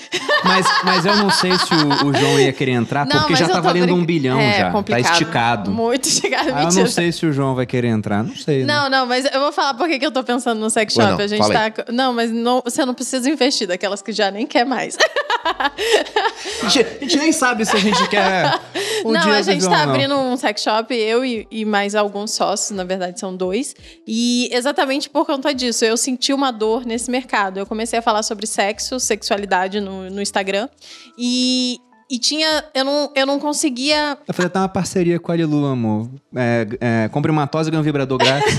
Mas, 0.42 0.66
mas 0.82 1.04
eu 1.04 1.14
não 1.16 1.28
sei 1.28 1.52
se 1.58 1.74
o, 1.74 2.06
o 2.08 2.14
João 2.14 2.40
ia 2.40 2.50
querer 2.50 2.72
entrar, 2.72 3.04
Não, 3.04 3.18
porque 3.18 3.36
já 3.36 3.46
tá 3.46 3.60
valendo 3.60 3.84
brin- 3.86 3.92
um 3.94 4.04
bilhão 4.06 4.40
é, 4.40 4.58
já. 4.60 4.70
complicado. 4.70 5.04
Tá 5.04 5.12
esticado. 5.12 5.70
Muito 5.70 6.08
esticado, 6.08 6.50
Ah, 6.54 6.62
eu 6.62 6.72
não 6.72 6.86
sei 6.86 7.12
se 7.12 7.26
o 7.26 7.32
João 7.32 7.54
vai 7.54 7.66
querer 7.66 7.88
entrar, 7.88 8.24
não 8.24 8.34
sei. 8.34 8.64
né? 8.64 8.72
Não, 8.72 8.88
não, 8.88 9.04
mas 9.06 9.26
eu 9.26 9.38
vou 9.38 9.52
falar 9.52 9.74
por 9.74 9.86
que 9.86 10.04
eu 10.04 10.10
tô 10.10 10.24
pensando 10.24 10.58
no 10.60 10.70
sex 10.70 10.94
shop. 10.94 11.06
não, 11.10 11.18
a 11.18 11.26
gente 11.26 11.46
fala 11.46 11.70
tá. 11.70 11.84
Não, 11.92 12.14
mas 12.14 12.30
não, 12.30 12.62
você 12.64 12.86
não 12.86 12.94
precisa 12.94 13.28
investir 13.28 13.68
daquelas 13.68 14.00
que 14.00 14.12
já 14.12 14.30
nem 14.30 14.46
quer 14.46 14.64
mais. 14.64 14.96
A, 15.44 16.68
gente, 16.68 16.86
a 16.86 17.00
gente 17.04 17.16
nem 17.18 17.32
sabe 17.32 17.64
se 17.64 17.76
a 17.76 17.78
gente 17.78 18.08
quer 18.08 18.58
o 19.04 19.12
não, 19.12 19.20
dia 19.20 19.34
a 19.34 19.42
gente 19.42 19.60
João, 19.62 19.72
tá 19.72 19.84
não. 19.86 19.92
abrindo 19.94 20.14
um 20.16 20.36
sex 20.36 20.62
shop, 20.62 20.94
eu 20.94 21.24
e, 21.24 21.46
e 21.50 21.64
mais 21.64 21.94
alguns 21.94 22.32
sócios, 22.32 22.70
na 22.76 22.84
verdade 22.84 23.18
são 23.20 23.34
dois. 23.36 23.74
E 24.06 24.48
exatamente 24.52 25.08
por 25.10 25.24
conta 25.26 25.52
disso, 25.54 25.84
eu 25.84 25.96
senti 25.96 26.32
uma 26.32 26.50
dor 26.50 26.84
nesse 26.86 27.10
mercado. 27.10 27.58
Eu 27.58 27.66
comecei 27.66 27.98
a 27.98 28.02
falar 28.02 28.22
sobre 28.22 28.37
sexo, 28.46 28.98
sexualidade 29.00 29.80
no, 29.80 30.08
no 30.10 30.22
Instagram. 30.22 30.68
E, 31.16 31.78
e 32.10 32.18
tinha. 32.18 32.64
Eu 32.74 32.84
não, 32.84 33.12
eu 33.14 33.26
não 33.26 33.38
conseguia. 33.38 34.18
Vai 34.26 34.34
fazer 34.34 34.46
até 34.46 34.58
uma 34.58 34.68
parceria 34.68 35.18
com 35.18 35.32
a 35.32 35.36
Lilu, 35.36 35.66
amor. 35.66 36.08
É, 36.34 36.66
é, 36.80 37.08
compre 37.08 37.30
uma 37.30 37.46
tosse 37.46 37.68
e 37.68 37.70
ganha 37.70 37.80
um 37.80 37.84
vibrador 37.84 38.18
grátis. 38.18 38.54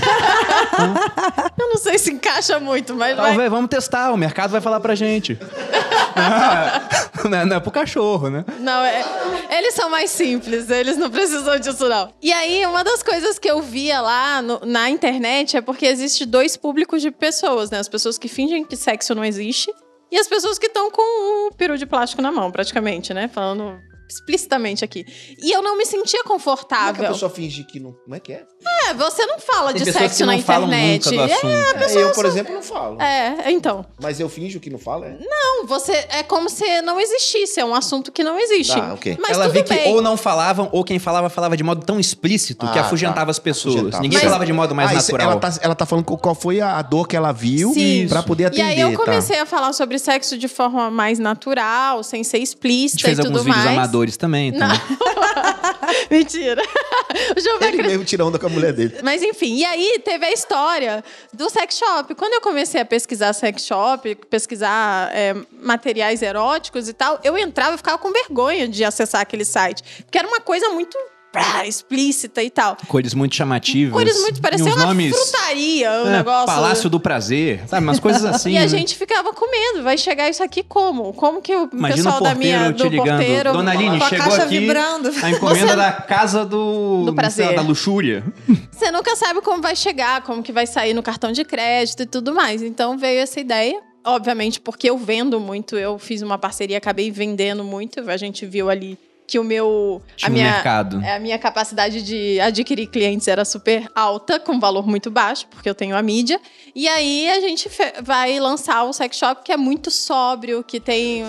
Eu 1.58 1.68
não 1.68 1.76
sei 1.76 1.98
se 1.98 2.10
encaixa 2.10 2.58
muito, 2.58 2.94
mas 2.94 3.14
vai. 3.14 3.26
Talvez, 3.26 3.50
vamos 3.50 3.68
testar, 3.68 4.12
o 4.12 4.16
mercado 4.16 4.50
vai 4.50 4.60
falar 4.62 4.80
pra 4.80 4.94
gente. 4.94 5.38
não, 7.28 7.38
é, 7.38 7.44
não 7.44 7.56
é 7.56 7.60
pro 7.60 7.70
cachorro, 7.70 8.28
né? 8.30 8.44
Não, 8.58 8.82
é, 8.84 9.04
eles 9.58 9.74
são 9.74 9.88
mais 9.90 10.10
simples, 10.10 10.68
eles 10.70 10.96
não 10.96 11.10
precisam 11.10 11.58
disso, 11.58 11.88
não. 11.88 12.12
E 12.22 12.32
aí, 12.32 12.64
uma 12.66 12.82
das 12.84 13.02
coisas 13.02 13.38
que 13.38 13.50
eu 13.50 13.60
via 13.62 14.00
lá 14.00 14.42
no- 14.42 14.60
na 14.64 14.88
internet 14.90 15.56
é 15.56 15.60
porque 15.60 15.86
existe 15.86 16.24
dois 16.26 16.56
públicos 16.56 17.00
de 17.02 17.10
pessoas, 17.10 17.70
né? 17.70 17.78
As 17.78 17.88
pessoas 17.88 18.18
que 18.18 18.28
fingem 18.28 18.64
que 18.64 18.76
sexo 18.76 19.14
não 19.14 19.24
existe 19.24 19.72
e 20.10 20.18
as 20.18 20.26
pessoas 20.28 20.58
que 20.58 20.66
estão 20.66 20.90
com 20.90 21.48
o 21.48 21.54
peru 21.54 21.76
de 21.78 21.86
plástico 21.86 22.20
na 22.22 22.32
mão, 22.32 22.50
praticamente, 22.50 23.14
né? 23.14 23.28
Falando 23.32 23.78
explicitamente 24.08 24.84
aqui. 24.84 25.06
E 25.40 25.52
eu 25.54 25.62
não 25.62 25.76
me 25.78 25.86
sentia 25.86 26.22
Como 26.24 26.34
é 26.34 26.38
que 26.38 26.44
confortável. 26.44 27.04
a 27.06 27.12
pessoa 27.12 27.30
finge 27.30 27.62
que 27.62 27.78
não. 27.78 27.92
Como 27.92 28.14
é 28.16 28.18
que 28.18 28.32
é? 28.32 28.44
É, 28.88 28.94
você 28.94 29.24
não 29.26 29.38
fala 29.38 29.72
Tem 29.72 29.82
de 29.82 29.92
sexo 29.92 30.18
que 30.18 30.24
na 30.24 30.32
não 30.36 30.42
falam 30.42 30.68
internet. 30.68 31.10
nunca 31.10 31.26
do 31.26 31.32
assunto. 31.32 31.46
É, 31.98 32.02
eu, 32.02 32.12
por 32.12 32.24
exemplo, 32.26 32.54
não 32.54 32.62
falo. 32.62 33.00
É, 33.00 33.36
é, 33.46 33.50
então. 33.52 33.86
Mas 34.00 34.20
eu 34.20 34.28
finjo 34.28 34.60
que 34.60 34.68
não 34.68 34.78
falo, 34.78 35.04
é? 35.04 35.16
Não, 35.20 35.66
você 35.66 35.92
é 36.10 36.22
como 36.22 36.48
se 36.50 36.82
não 36.82 37.00
existisse, 37.00 37.58
é 37.60 37.64
um 37.64 37.74
assunto 37.74 38.12
que 38.12 38.22
não 38.22 38.38
existe. 38.38 38.74
Tá, 38.74 38.92
ok. 38.94 39.16
Mas 39.20 39.30
Ela 39.32 39.48
vê 39.48 39.62
que 39.62 39.74
ou 39.88 40.02
não 40.02 40.16
falavam, 40.16 40.68
ou 40.72 40.84
quem 40.84 40.98
falava, 40.98 41.28
falava 41.30 41.56
de 41.56 41.62
modo 41.62 41.84
tão 41.84 41.98
explícito 41.98 42.66
que 42.70 42.78
Ah, 42.78 42.82
afugentava 42.82 43.26
tá. 43.26 43.30
as 43.30 43.38
pessoas. 43.38 43.76
Afugentava. 43.76 44.02
Ninguém 44.02 44.18
Mas- 44.18 44.24
falava 44.24 44.46
de 44.46 44.52
modo 44.52 44.74
mais 44.74 44.90
Ah, 44.90 44.94
natural. 44.94 45.30
Ela 45.32 45.40
tá, 45.40 45.52
ela 45.62 45.74
tá 45.74 45.86
falando 45.86 46.04
qual 46.04 46.34
foi 46.34 46.60
a 46.60 46.80
dor 46.82 47.06
que 47.08 47.16
ela 47.16 47.32
viu 47.32 47.72
pra 48.08 48.22
poder 48.22 48.44
E 48.44 48.46
atender. 48.46 48.62
aí 48.62 48.80
eu 48.80 48.92
tá? 48.92 49.04
comecei 49.04 49.38
a 49.38 49.46
falar 49.46 49.72
sobre 49.72 49.98
sexo 49.98 50.36
de 50.36 50.48
forma 50.48 50.90
mais 50.90 51.18
natural, 51.18 52.02
sem 52.02 52.22
ser 52.24 52.36
A 52.36 52.40
gente 52.40 52.48
explícita 52.48 53.02
fez 53.06 53.18
e 53.18 53.22
tudo 53.22 53.38
alguns 53.38 53.44
vídeos 53.44 53.64
mais. 53.64 53.78
amadores 53.78 54.16
também, 54.16 54.48
então. 54.48 54.68
Mentira. 56.10 56.62
O 57.36 57.40
João 57.40 57.58
vai 57.58 57.68
Ele 57.68 57.76
acreditar. 57.78 57.88
mesmo 57.88 58.04
tirou 58.04 58.28
onda 58.28 58.38
com 58.38 58.46
a 58.46 58.49
mulher 58.50 58.72
dele. 58.72 58.96
Mas 59.02 59.22
enfim, 59.22 59.56
e 59.56 59.64
aí 59.64 60.00
teve 60.04 60.26
a 60.26 60.32
história 60.32 61.04
do 61.32 61.48
sex 61.48 61.78
shop. 61.78 62.14
Quando 62.14 62.34
eu 62.34 62.40
comecei 62.40 62.80
a 62.80 62.84
pesquisar 62.84 63.32
sex 63.32 63.64
shop, 63.64 64.14
pesquisar 64.28 65.10
é, 65.14 65.34
materiais 65.60 66.22
eróticos 66.22 66.88
e 66.88 66.92
tal, 66.92 67.20
eu 67.24 67.36
entrava 67.38 67.74
e 67.74 67.78
ficava 67.78 67.98
com 67.98 68.12
vergonha 68.12 68.68
de 68.68 68.84
acessar 68.84 69.20
aquele 69.20 69.44
site. 69.44 70.04
Porque 70.04 70.18
era 70.18 70.26
uma 70.28 70.40
coisa 70.40 70.68
muito 70.70 70.96
pá, 71.32 71.66
explícita 71.66 72.42
e 72.42 72.50
tal. 72.50 72.76
Cores 72.88 73.14
muito 73.14 73.34
chamativas. 73.34 73.92
Cores 73.92 74.20
muito 74.20 74.40
uns 74.40 74.60
uma 74.74 74.86
nomes, 74.86 75.14
frutaria, 75.16 75.90
o 76.02 76.08
é, 76.08 76.18
negócio. 76.18 76.46
Palácio 76.46 76.90
do 76.90 76.98
Prazer, 77.00 77.62
sabe? 77.66 77.84
Umas 77.84 78.00
coisas 78.00 78.24
assim. 78.26 78.52
E 78.52 78.58
a 78.58 78.62
né? 78.62 78.68
gente 78.68 78.96
ficava 78.96 79.32
com 79.32 79.50
medo. 79.50 79.82
Vai 79.82 79.96
chegar 79.96 80.28
isso 80.28 80.42
aqui 80.42 80.62
como? 80.62 81.12
Como 81.12 81.40
que 81.40 81.54
o 81.54 81.68
Imagina 81.72 81.96
pessoal 81.96 82.20
o 82.20 82.24
da 82.24 82.34
minha 82.34 82.72
te 82.72 82.82
do 82.82 82.88
ligando. 82.88 83.06
porteiro 83.08 83.52
Dona 83.52 83.70
Aline, 83.72 83.98
Com 83.98 84.04
a 84.04 84.08
chegou 84.08 84.26
caixa 84.26 84.42
aqui 84.44 84.58
vibrando. 84.58 85.08
a 85.22 85.30
encomenda 85.30 85.66
Você- 85.70 85.76
da 85.76 85.92
casa 85.92 86.44
do... 86.44 87.04
Do 87.06 87.14
prazer. 87.14 87.46
sei 87.46 87.56
Da 87.56 87.62
luxúria. 87.62 88.24
Você 88.70 88.90
nunca 88.90 89.14
sabe 89.16 89.40
como 89.40 89.62
vai 89.62 89.76
chegar, 89.76 90.22
como 90.22 90.42
que 90.42 90.52
vai 90.52 90.66
sair 90.66 90.94
no 90.94 91.02
cartão 91.02 91.32
de 91.32 91.44
crédito 91.44 92.02
e 92.02 92.06
tudo 92.06 92.34
mais. 92.34 92.62
Então 92.62 92.98
veio 92.98 93.20
essa 93.20 93.40
ideia. 93.40 93.80
Obviamente, 94.02 94.60
porque 94.60 94.88
eu 94.88 94.96
vendo 94.96 95.38
muito, 95.38 95.76
eu 95.76 95.98
fiz 95.98 96.22
uma 96.22 96.38
parceria, 96.38 96.78
acabei 96.78 97.10
vendendo 97.10 97.62
muito. 97.62 98.00
A 98.10 98.16
gente 98.16 98.46
viu 98.46 98.70
ali 98.70 98.98
que 99.30 99.38
o 99.38 99.44
meu. 99.44 100.02
Tinha 100.16 100.28
a 100.28 100.30
um 100.30 100.34
minha, 100.34 100.50
mercado. 100.52 101.00
é, 101.02 101.14
a 101.16 101.20
minha 101.20 101.38
capacidade 101.38 102.02
de 102.02 102.40
adquirir 102.40 102.88
clientes 102.88 103.28
era 103.28 103.44
super 103.44 103.88
alta, 103.94 104.40
com 104.40 104.58
valor 104.58 104.86
muito 104.86 105.10
baixo, 105.10 105.46
porque 105.48 105.70
eu 105.70 105.74
tenho 105.74 105.96
a 105.96 106.02
mídia. 106.02 106.40
E 106.74 106.88
aí 106.88 107.30
a 107.30 107.40
gente 107.40 107.70
vai 108.02 108.40
lançar 108.40 108.82
o 108.84 108.92
sex 108.92 109.16
shop, 109.16 109.42
que 109.44 109.52
é 109.52 109.56
muito 109.56 109.90
sóbrio, 109.90 110.64
que 110.64 110.80
tem. 110.80 111.24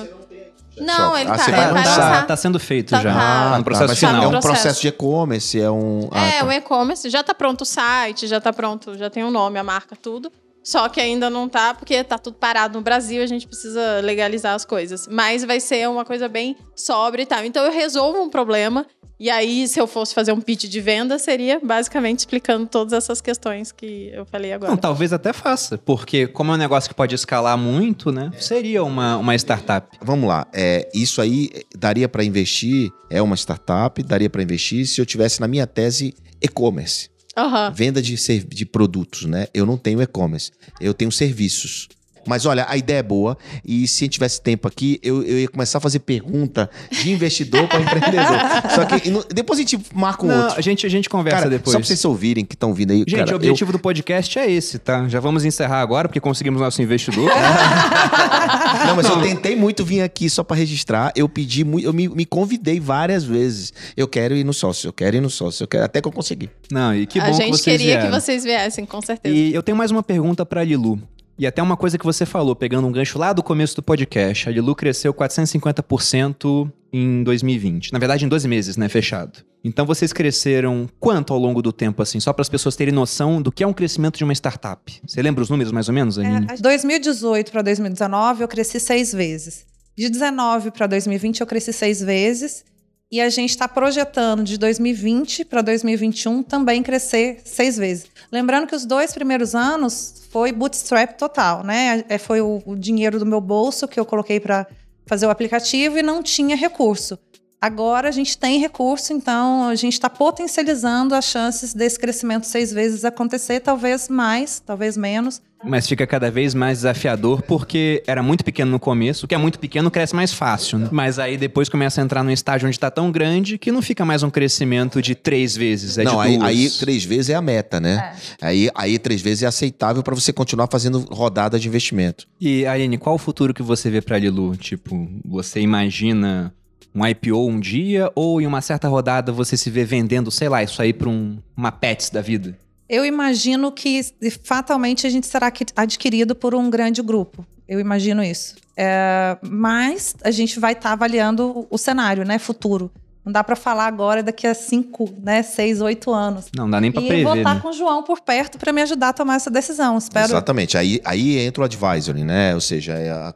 Não, 0.80 1.16
ele 1.18 1.30
Ah, 1.30 1.36
tá, 1.38 1.44
ele 1.48 1.58
vai 1.58 1.72
lançar. 1.74 2.22
Tá, 2.22 2.24
tá 2.28 2.38
sendo 2.38 2.60
feito 2.60 2.90
Tá, 2.92 3.02
já. 3.02 3.14
tá. 3.14 3.20
Tá 3.20 3.54
Ah, 3.54 3.58
no 3.58 3.64
processo 3.64 3.88
tá 3.90 3.96
final. 4.08 4.24
É 4.24 4.28
um 4.38 4.40
processo. 4.40 4.82
de 4.82 4.88
e-commerce, 4.88 5.60
é 5.62 5.70
um. 5.70 6.10
Ah, 6.12 6.26
É, 6.28 6.40
tá. 6.40 6.46
o 6.46 6.52
e-commerce 6.52 7.10
já 7.10 7.22
tá 7.22 7.34
pronto 7.36 7.62
o 7.62 7.66
site, 7.66 8.26
já 8.26 8.40
tá 8.42 8.52
pronto, 8.54 8.98
já 8.98 9.10
tem 9.10 9.24
o 9.24 9.30
nome, 9.30 9.60
a 9.60 9.64
marca, 9.64 9.96
tudo. 9.96 10.32
Só 10.64 10.88
que 10.90 11.00
ainda 11.00 11.30
não 11.30 11.50
tá, 11.50 11.74
porque 11.74 12.04
tá 12.04 12.18
tudo 12.18 12.38
parado 12.38 12.78
no 12.78 12.84
Brasil, 12.84 13.24
a 13.24 13.28
gente 13.28 13.48
precisa 13.48 14.00
legalizar 14.02 14.54
as 14.54 14.66
coisas. 14.66 15.08
Mas 15.08 15.44
vai 15.44 15.60
ser 15.60 15.90
uma 15.90 16.06
coisa 16.06 16.28
bem 16.28 16.56
sóbria 16.76 17.24
e 17.24 17.26
tal. 17.26 17.44
Então 17.44 17.66
eu 17.66 17.72
resolvo 17.72 18.22
um 18.22 18.30
problema. 18.30 18.86
E 19.20 19.30
aí, 19.30 19.68
se 19.68 19.80
eu 19.80 19.86
fosse 19.86 20.16
fazer 20.16 20.32
um 20.32 20.42
pitch 20.42 20.64
de 20.64 20.82
venda, 20.82 21.20
seria 21.20 21.60
basicamente 21.64 22.20
explicando 22.20 22.66
todas 22.66 22.92
essas 22.92 23.22
questões 23.22 23.72
que 23.72 24.10
eu 24.12 24.26
falei 24.26 24.52
agora. 24.52 24.72
Não, 24.72 24.78
talvez 24.78 25.14
até 25.14 25.32
faça, 25.32 25.78
porque 25.78 26.26
como 26.26 26.52
é 26.52 26.56
um 26.56 26.58
negócio 26.58 26.90
que 26.90 26.96
pode 26.96 27.14
escalar 27.14 27.56
muito, 27.56 28.12
né? 28.12 28.32
Seria 28.40 28.84
uma, 28.84 29.18
uma 29.18 29.36
startup. 29.36 29.96
Vamos 30.02 30.28
lá, 30.28 30.48
é, 30.52 30.90
isso 30.92 31.22
aí 31.22 31.52
daria 31.78 32.10
para 32.10 32.24
investir, 32.24 32.92
é 33.12 33.22
uma 33.22 33.36
startup, 33.36 34.02
daria 34.02 34.28
para 34.28 34.42
investir 34.42 34.88
se 34.88 35.00
eu 35.00 35.06
tivesse 35.06 35.40
na 35.40 35.48
minha 35.48 35.68
tese 35.68 36.16
e-commerce, 36.42 37.08
Aham. 37.36 37.72
venda 37.72 38.02
de, 38.02 38.16
de 38.44 38.66
produtos, 38.66 39.26
né? 39.26 39.48
Eu 39.54 39.66
não 39.66 39.78
tenho 39.78 40.02
e-commerce, 40.02 40.52
eu 40.80 40.94
tenho 40.94 41.12
serviços. 41.12 41.88
Mas 42.28 42.46
olha, 42.46 42.66
a 42.70 42.78
ideia 42.78 43.00
é 43.00 43.04
boa. 43.04 43.38
E 43.66 43.88
se 43.88 44.04
a 44.04 44.06
gente 44.06 44.14
tivesse 44.14 44.42
tempo 44.42 44.68
aqui, 44.68 45.00
eu, 45.04 45.24
eu 45.24 45.40
ia 45.40 45.48
começar 45.48 45.78
a 45.80 45.82
fazer 45.82 46.00
pergunta 46.00 46.70
de 46.92 47.12
investidor 47.12 47.68
para 47.68 47.82
empreendedor. 47.82 48.38
Só 48.76 48.86
que 48.86 49.08
e 49.08 49.12
no- 49.12 49.24
depois 49.34 49.60
a 49.60 49.62
gente 49.64 49.80
marca 49.94 50.26
um 50.26 50.30
Não, 50.30 50.44
outro. 50.44 50.58
a 50.60 50.62
gente, 50.62 50.86
a 50.86 50.90
gente 50.90 51.10
conversa 51.10 51.40
Cara, 51.40 51.50
depois. 51.50 51.72
só 51.74 51.80
pra 51.80 51.86
vocês 51.88 52.04
ouvirem 52.06 52.46
que 52.46 52.56
estão 52.56 52.74
vindo 52.74 52.92
aí. 52.92 53.00
Gente, 53.00 53.16
cara, 53.20 53.34
o 53.34 53.36
objetivo 53.36 53.72
do 53.72 53.80
podcast 53.80 54.38
é 54.40 54.50
esse, 54.50 54.78
tá? 54.80 55.08
Já 55.08 55.20
vamos 55.20 55.46
encerrar 55.46 55.82
agora, 55.82 56.08
porque 56.08 56.20
conseguimos 56.20 56.62
nosso 56.62 56.82
investidor. 56.82 57.30
eu- 57.30 57.36
Não, 58.88 58.96
mas 58.96 59.06
eu 59.08 59.22
tentei 59.22 59.56
muito 59.56 59.84
vir 59.86 60.02
aqui 60.02 60.30
só 60.30 60.44
pra 60.44 60.56
registrar. 60.56 61.12
Eu 61.16 61.28
pedi 61.30 61.64
muito, 61.64 61.86
eu 61.86 61.94
me, 61.94 62.08
me 62.08 62.26
convidei 62.26 62.80
várias 62.80 63.24
vezes. 63.24 63.74
Eu 63.96 64.08
quero 64.08 64.36
ir 64.36 64.44
no 64.44 64.54
sócio, 64.54 64.88
eu 64.88 64.94
quero 64.94 65.16
ir 65.18 65.22
no 65.22 65.30
sócio, 65.30 65.64
eu 65.64 65.68
quero 65.68 65.84
até 65.86 66.02
que 66.02 66.08
eu 66.08 66.12
consegui. 66.12 66.50
Não, 66.72 66.94
e 66.96 67.06
que 67.06 67.20
bom 67.20 67.26
a 67.28 67.32
gente 67.32 67.46
que 67.46 67.58
vocês 67.58 67.78
queria 67.78 67.96
vieram. 68.00 68.06
que 68.12 68.20
vocês 68.22 68.44
viessem, 68.44 68.86
com 68.86 69.02
certeza. 69.02 69.36
E 69.36 69.54
eu 69.54 69.62
tenho 69.64 69.78
mais 69.78 69.92
uma 69.92 70.04
pergunta 70.04 70.46
pra 70.46 70.64
Lilu. 70.64 71.00
E 71.42 71.48
até 71.48 71.60
uma 71.60 71.76
coisa 71.76 71.98
que 71.98 72.06
você 72.06 72.24
falou, 72.24 72.56
pegando 72.56 72.88
um 72.88 72.92
gancho 72.92 73.18
lá 73.18 73.34
do 73.34 73.42
começo 73.42 73.76
do 73.76 73.82
podcast. 73.82 74.48
A 74.48 74.52
Lilu 74.52 74.76
cresceu 74.76 75.12
450% 75.12 76.72
em 76.94 77.24
2020. 77.24 77.92
Na 77.92 77.98
verdade, 77.98 78.24
em 78.24 78.28
12 78.28 78.48
meses, 78.48 78.78
né? 78.78 78.88
Fechado. 78.88 79.44
Então 79.64 79.84
vocês 79.84 80.14
cresceram 80.14 80.88
quanto 81.00 81.34
ao 81.34 81.40
longo 81.40 81.60
do 81.64 81.74
tempo, 81.74 82.00
assim? 82.00 82.20
Só 82.20 82.32
para 82.32 82.44
as 82.44 82.50
pessoas 82.50 82.76
terem 82.76 82.94
noção 82.94 83.42
do 83.42 83.52
que 83.52 83.64
é 83.64 83.68
um 83.68 83.74
crescimento 83.74 84.20
de 84.20 84.24
uma 84.24 84.34
startup. 84.34 85.02
Você 85.04 85.20
lembra 85.20 85.42
os 85.42 85.50
números 85.50 85.74
mais 85.74 85.88
ou 85.88 85.96
menos, 85.96 86.20
Aninha? 86.20 86.46
É, 86.48 86.54
de 86.54 86.62
2018 86.62 87.52
para 87.52 87.64
2019, 87.64 88.44
eu 88.44 88.48
cresci 88.48 88.80
seis 88.80 89.12
vezes. 89.12 89.66
De 89.98 90.10
19 90.10 90.70
para 90.70 90.86
2020, 90.86 91.42
eu 91.42 91.48
cresci 91.48 91.74
seis 91.74 92.02
vezes. 92.02 92.64
E 93.12 93.20
a 93.20 93.30
gente 93.30 93.50
está 93.50 93.68
projetando 93.68 94.42
de 94.42 94.58
2020 94.58 95.44
para 95.44 95.62
2021 95.62 96.42
também 96.44 96.82
crescer 96.82 97.42
seis 97.44 97.76
vezes. 97.76 98.08
Lembrando 98.32 98.68
que 98.68 98.76
os 98.76 98.86
dois 98.86 99.14
primeiros 99.14 99.54
anos 99.54 100.24
foi 100.30 100.54
bootstrap 100.54 101.18
total, 101.18 101.62
né? 101.62 102.06
É, 102.08 102.18
Foi 102.18 102.40
o, 102.40 102.64
o 102.66 102.74
dinheiro 102.74 103.20
do 103.20 103.26
meu 103.26 103.42
bolso 103.42 103.86
que 103.86 104.00
eu 104.00 104.06
coloquei 104.06 104.40
para 104.40 104.66
fazer 105.06 105.26
o 105.26 105.30
aplicativo 105.30 105.98
e 105.98 106.02
não 106.02 106.24
tinha 106.24 106.56
recurso. 106.56 107.20
Agora 107.62 108.10
a 108.10 108.12
gente 108.12 108.36
tem 108.36 108.60
recurso, 108.60 109.14
então 109.14 109.68
a 109.70 109.76
gente 109.76 109.94
está 109.94 110.10
potencializando 110.10 111.14
as 111.14 111.26
chances 111.26 111.76
desse 111.76 112.00
crescimento 112.00 112.48
seis 112.48 112.74
vezes 112.74 113.06
acontecer, 113.06 113.60
talvez 113.60 114.10
mais, 114.10 114.60
talvez 114.60 114.98
menos. 114.98 115.40
Mas 115.64 115.88
fica 115.88 116.08
cada 116.08 116.32
vez 116.32 116.56
mais 116.56 116.80
desafiador 116.80 117.44
porque 117.44 118.02
era 118.08 118.24
muito 118.24 118.44
pequeno 118.44 118.72
no 118.72 118.80
começo. 118.80 119.26
O 119.26 119.30
que 119.30 119.36
é 119.36 119.38
muito 119.38 119.60
pequeno 119.60 119.92
cresce 119.92 120.16
mais 120.16 120.34
fácil, 120.34 120.80
né? 120.80 120.90
Mas 120.92 121.20
aí 121.20 121.38
depois 121.38 121.70
começa 121.70 122.02
a 122.02 122.04
entrar 122.04 122.24
num 122.24 122.32
estágio 122.32 122.68
onde 122.68 122.80
tá 122.80 122.90
tão 122.90 123.12
grande 123.12 123.60
que 123.60 123.72
não 123.72 123.80
fica 123.80 124.04
mais 124.04 124.24
um 124.24 124.32
crescimento 124.32 125.00
de 125.00 125.14
três 125.14 125.56
vezes. 125.56 126.00
É 126.00 126.04
não, 126.04 126.16
de 126.16 126.20
aí, 126.20 126.38
duas. 126.40 126.50
aí 126.50 126.70
três 126.80 127.06
vezes 127.06 127.30
é 127.30 127.36
a 127.36 127.42
meta, 127.44 127.80
né? 127.80 128.16
Aí, 128.42 128.72
aí 128.74 128.98
três 128.98 129.22
vezes 129.22 129.44
é 129.44 129.46
aceitável 129.46 130.02
pra 130.02 130.16
você 130.16 130.34
continuar 130.34 130.68
fazendo 130.72 131.06
rodada 131.12 131.60
de 131.60 131.68
investimento. 131.68 132.26
E, 132.40 132.66
Aline, 132.66 132.98
qual 132.98 133.14
o 133.14 133.20
futuro 133.20 133.54
que 133.54 133.62
você 133.62 133.92
vê 133.92 134.02
pra 134.02 134.18
Lilu? 134.18 134.58
Tipo, 134.58 135.08
você 135.24 135.60
imagina 135.60 136.52
um 136.94 137.06
IPO 137.06 137.48
um 137.48 137.60
dia 137.60 138.12
ou 138.16 138.42
em 138.42 138.46
uma 138.48 138.62
certa 138.62 138.88
rodada 138.88 139.32
você 139.32 139.56
se 139.56 139.70
vê 139.70 139.84
vendendo, 139.86 140.30
sei 140.32 140.50
lá, 140.50 140.62
isso 140.64 140.82
aí 140.82 140.92
pra 140.94 141.08
um, 141.10 141.38
uma 141.56 141.72
Pets 141.72 142.10
da 142.10 142.22
vida? 142.22 142.58
Eu 142.90 143.06
imagino 143.06 143.72
que 143.72 144.02
fatalmente 144.44 145.08
a 145.08 145.10
gente 145.10 145.26
será 145.28 145.50
que- 145.50 145.66
adquirido 145.76 146.36
por 146.36 146.54
um 146.54 146.70
grande 146.70 147.02
grupo. 147.02 147.46
Eu 147.68 147.80
imagino 147.80 148.22
isso. 148.22 148.56
É, 148.76 149.38
mas 149.42 150.16
a 150.24 150.32
gente 150.32 150.60
vai 150.60 150.74
estar 150.74 150.92
avaliando 150.92 151.66
o- 151.70 151.78
cenário, 151.78 152.26
né, 152.26 152.38
futuro. 152.38 152.92
Não 153.24 153.32
dá 153.32 153.44
para 153.44 153.56
falar 153.56 153.86
agora 153.86 154.24
daqui 154.24 154.48
a 154.48 154.54
cinco, 154.56 155.08
né, 155.24 155.44
seis, 155.44 155.80
oito 155.80 156.12
anos. 156.12 156.48
Não 156.58 156.68
dá 156.70 156.82
nem 156.82 156.92
pra 156.92 157.02
e 157.04 157.08
prever, 157.08 157.24
vou 157.24 157.36
estar 157.38 157.54
né? 157.54 157.62
com 157.62 157.70
o 157.70 157.74
João 157.74 158.04
por 158.04 158.20
perto 158.20 158.58
para 158.58 158.74
me 158.74 158.82
ajudar 158.82 159.10
a 159.10 159.14
tomar 159.14 159.36
essa 159.36 159.50
decisão. 159.52 159.98
Espero. 159.98 160.26
Exatamente. 160.26 160.76
Aí, 160.78 161.00
aí 161.06 161.38
entra 161.38 161.62
o 161.62 161.66
advisory, 161.66 162.24
né? 162.24 162.56
Ou 162.56 162.60
seja, 162.62 162.94
é 162.94 163.12
a- 163.12 163.34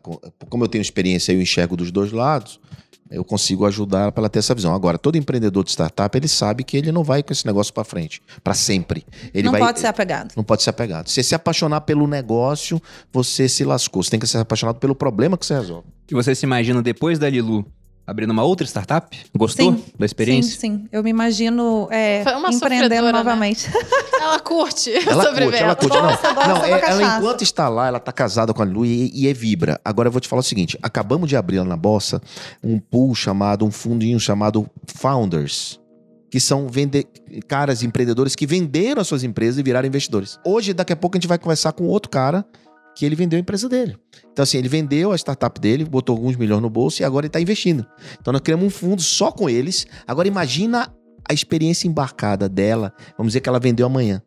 como 0.50 0.64
eu 0.64 0.68
tenho 0.68 0.82
experiência 0.82 1.32
e 1.32 1.36
eu 1.36 1.42
enxergo 1.42 1.78
dos 1.78 1.92
dois 1.92 2.12
lados, 2.12 2.60
eu 3.10 3.24
consigo 3.24 3.66
ajudar 3.66 4.12
para 4.12 4.22
ela 4.22 4.30
ter 4.30 4.40
essa 4.40 4.56
visão. 4.56 4.74
Agora, 4.74 4.98
todo 4.98 5.16
empreendedor 5.16 5.64
de 5.64 5.70
startup, 5.72 6.18
ele 6.18 6.28
sabe 6.28 6.64
que 6.64 6.76
ele 6.76 6.92
não 6.92 7.04
vai 7.04 7.22
com 7.22 7.32
esse 7.32 7.46
negócio 7.46 7.74
para 7.74 7.84
frente, 7.84 8.22
para 8.44 8.54
sempre. 8.54 9.06
Ele 9.34 9.44
não 9.44 9.52
vai, 9.52 9.62
pode 9.62 9.80
ser 9.80 9.88
apegado. 9.88 10.34
Não 10.36 10.44
pode 10.44 10.64
ser 10.64 10.72
apegado. 10.72 11.08
Se 11.08 11.16
você 11.16 11.24
se 11.24 11.36
apaixonar 11.36 11.82
pelo 11.82 12.08
negócio, 12.08 12.82
você 13.14 13.48
se 13.48 13.64
lascou. 13.64 14.04
Você 14.04 14.12
tem 14.12 14.20
que 14.20 14.28
ser 14.28 14.40
apaixonado 14.40 14.80
pelo 14.80 14.96
problema 14.96 15.38
que 15.38 15.46
você 15.46 15.54
resolve. 15.54 15.88
E 16.10 16.14
você 16.14 16.34
se 16.34 16.46
imagina 16.46 16.82
depois 16.82 17.20
da 17.20 17.30
Lilu 17.30 17.66
abrindo 18.08 18.32
uma 18.32 18.44
outra 18.44 18.66
startup? 18.68 19.18
Gostou 19.36 19.74
Sim, 19.74 19.84
da 19.98 20.06
experiência? 20.06 20.54
Sim, 20.60 20.78
sim. 20.80 20.88
Eu 20.92 21.04
me 21.04 21.10
imagino 21.10 21.88
é, 21.92 22.24
Foi 22.24 22.34
uma 22.34 22.50
empreendendo 22.50 23.06
né? 23.08 23.12
novamente. 23.12 23.70
Ela 24.22 24.40
curte 24.40 24.92
Ela 24.92 25.04
curte, 25.06 25.28
sobreviver. 25.28 25.62
ela 25.62 25.76
curte. 25.76 25.98
Gosta, 25.98 26.34
Não, 26.34 26.46
não 26.56 26.66
é- 26.66 26.82
ela 26.90 27.18
enquanto 27.18 27.42
está 27.44 27.70
lá, 27.70 27.88
ela 27.88 27.98
está 27.98 28.12
casada 28.12 28.54
com 28.54 28.62
a 28.62 28.66
Lu 28.66 28.86
e, 28.86 29.12
e 29.14 29.28
é 29.28 29.34
vibra. 29.34 29.80
Agora 29.86 30.08
eu 30.08 30.12
vou 30.12 30.20
te 30.22 30.28
falar 30.28 30.40
o 30.40 30.44
seguinte: 30.44 30.78
acabamos 30.82 31.30
de 31.30 31.36
abrir 31.36 31.60
lá 31.60 31.66
na 31.66 31.78
Bossa 31.78 32.22
um 32.64 32.80
pool 32.80 33.14
chamado, 33.14 33.66
um 33.66 33.72
fundinho 33.72 34.20
chamado 34.20 34.68
Founders. 34.88 35.80
Que 36.32 36.40
são 36.40 36.68
vende 36.68 37.06
caras 37.48 37.84
empreendedores 37.84 38.36
que 38.36 38.46
venderam 38.48 39.00
as 39.02 39.08
suas 39.08 39.24
empresas 39.24 39.58
e 39.60 39.64
viraram 39.64 39.88
investidores. 39.88 40.38
Hoje, 40.44 40.74
daqui 40.74 40.92
a 40.92 40.96
pouco, 40.96 41.16
a 41.16 41.18
gente 41.20 41.28
vai 41.30 41.38
conversar 41.38 41.72
com 41.72 41.86
outro 41.86 42.10
cara 42.10 42.44
que 42.96 43.06
ele 43.06 43.16
vendeu 43.16 43.38
a 43.38 43.40
empresa 43.40 43.68
dele. 43.68 43.98
Então, 44.32 44.44
assim, 44.44 44.58
ele 44.58 44.70
vendeu 44.70 45.12
a 45.12 45.16
startup 45.16 45.60
dele, 45.60 45.84
botou 45.84 46.16
alguns 46.16 46.36
milhões 46.36 46.62
no 46.62 46.70
bolso 46.70 47.02
e 47.02 47.06
agora 47.06 47.26
ele 47.26 47.30
está 47.30 47.42
investindo. 47.42 47.86
Então, 48.20 48.32
nós 48.32 48.42
criamos 48.42 48.66
um 48.66 48.70
fundo 48.70 49.02
só 49.02 49.32
com 49.32 49.50
eles. 49.50 49.86
Agora, 50.08 50.28
imagina 50.28 50.92
a 51.28 51.34
experiência 51.34 51.88
embarcada 51.88 52.48
dela. 52.48 52.94
Vamos 53.18 53.32
dizer 53.32 53.42
que 53.42 53.50
ela 53.50 53.60
vendeu 53.60 53.86
amanhã. 53.86 54.22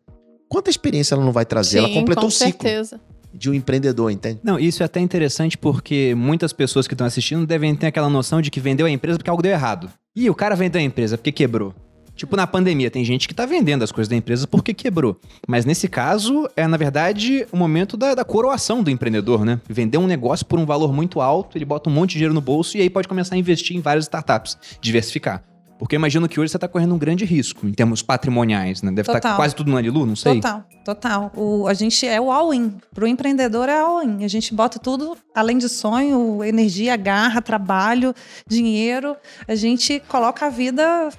Quanta 0.47 0.69
experiência 0.69 1.15
ela 1.15 1.23
não 1.23 1.31
vai 1.31 1.45
trazer? 1.45 1.79
ela 1.79 1.87
Sim, 1.87 1.93
completou 1.95 2.23
com 2.23 2.27
o 2.27 2.31
ciclo 2.31 2.61
certeza. 2.61 2.99
de 3.33 3.49
um 3.49 3.53
empreendedor, 3.53 4.11
entende? 4.11 4.39
Não, 4.43 4.59
isso 4.59 4.81
é 4.83 4.85
até 4.85 4.99
interessante 4.99 5.57
porque 5.57 6.13
muitas 6.15 6.51
pessoas 6.53 6.87
que 6.87 6.93
estão 6.93 7.05
assistindo 7.05 7.45
devem 7.45 7.75
ter 7.75 7.87
aquela 7.87 8.09
noção 8.09 8.41
de 8.41 8.49
que 8.49 8.59
vendeu 8.59 8.85
a 8.85 8.89
empresa 8.89 9.17
porque 9.17 9.29
algo 9.29 9.43
deu 9.43 9.51
errado. 9.51 9.89
E 10.15 10.29
o 10.29 10.35
cara 10.35 10.55
vendeu 10.55 10.81
a 10.81 10.83
empresa 10.83 11.17
porque 11.17 11.31
quebrou. 11.31 11.73
Tipo, 12.19 12.35
na 12.35 12.45
pandemia, 12.45 12.91
tem 12.91 13.05
gente 13.05 13.29
que 13.29 13.33
tá 13.33 13.45
vendendo 13.45 13.81
as 13.81 13.93
coisas 13.93 14.09
da 14.09 14.15
empresa 14.15 14.45
porque 14.45 14.73
quebrou. 14.73 15.17
Mas 15.47 15.63
nesse 15.63 15.87
caso, 15.87 16.49
é, 16.53 16.67
na 16.67 16.75
verdade, 16.75 17.47
o 17.49 17.55
momento 17.55 17.95
da, 17.95 18.13
da 18.13 18.25
coroação 18.25 18.83
do 18.83 18.91
empreendedor, 18.91 19.45
né? 19.45 19.61
Vender 19.69 19.97
um 19.97 20.05
negócio 20.05 20.45
por 20.45 20.59
um 20.59 20.65
valor 20.65 20.91
muito 20.91 21.21
alto, 21.21 21.57
ele 21.57 21.63
bota 21.63 21.89
um 21.89 21.93
monte 21.93 22.09
de 22.09 22.15
dinheiro 22.15 22.33
no 22.33 22.41
bolso 22.41 22.75
e 22.75 22.81
aí 22.81 22.89
pode 22.89 23.07
começar 23.07 23.35
a 23.35 23.37
investir 23.37 23.77
em 23.77 23.79
várias 23.79 24.03
startups, 24.03 24.57
diversificar. 24.81 25.45
Porque 25.77 25.95
eu 25.95 25.97
imagino 25.97 26.27
que 26.27 26.37
hoje 26.37 26.51
você 26.51 26.59
tá 26.59 26.67
correndo 26.67 26.93
um 26.93 26.97
grande 26.97 27.23
risco 27.23 27.65
em 27.65 27.71
termos 27.71 28.01
patrimoniais, 28.01 28.81
né? 28.81 28.91
Deve 28.91 29.03
estar 29.03 29.21
Total. 29.21 29.37
quase 29.37 29.55
tudo 29.55 29.71
no 29.71 29.77
Alilu, 29.77 30.05
não 30.05 30.17
sei. 30.17 30.41
Total, 30.41 30.65
total. 30.83 31.31
O, 31.33 31.69
a 31.69 31.73
gente 31.73 32.05
é 32.05 32.19
o 32.19 32.29
all-in. 32.29 32.75
Para 32.93 33.05
o 33.05 33.07
empreendedor 33.07 33.69
é 33.69 33.79
all-in. 33.79 34.25
A 34.25 34.27
gente 34.27 34.53
bota 34.53 34.77
tudo, 34.77 35.17
além 35.33 35.57
de 35.57 35.69
sonho, 35.69 36.43
energia, 36.43 36.97
garra, 36.97 37.41
trabalho, 37.41 38.13
dinheiro. 38.45 39.15
A 39.47 39.55
gente 39.55 40.01
coloca 40.09 40.47
a 40.47 40.49
vida 40.49 41.09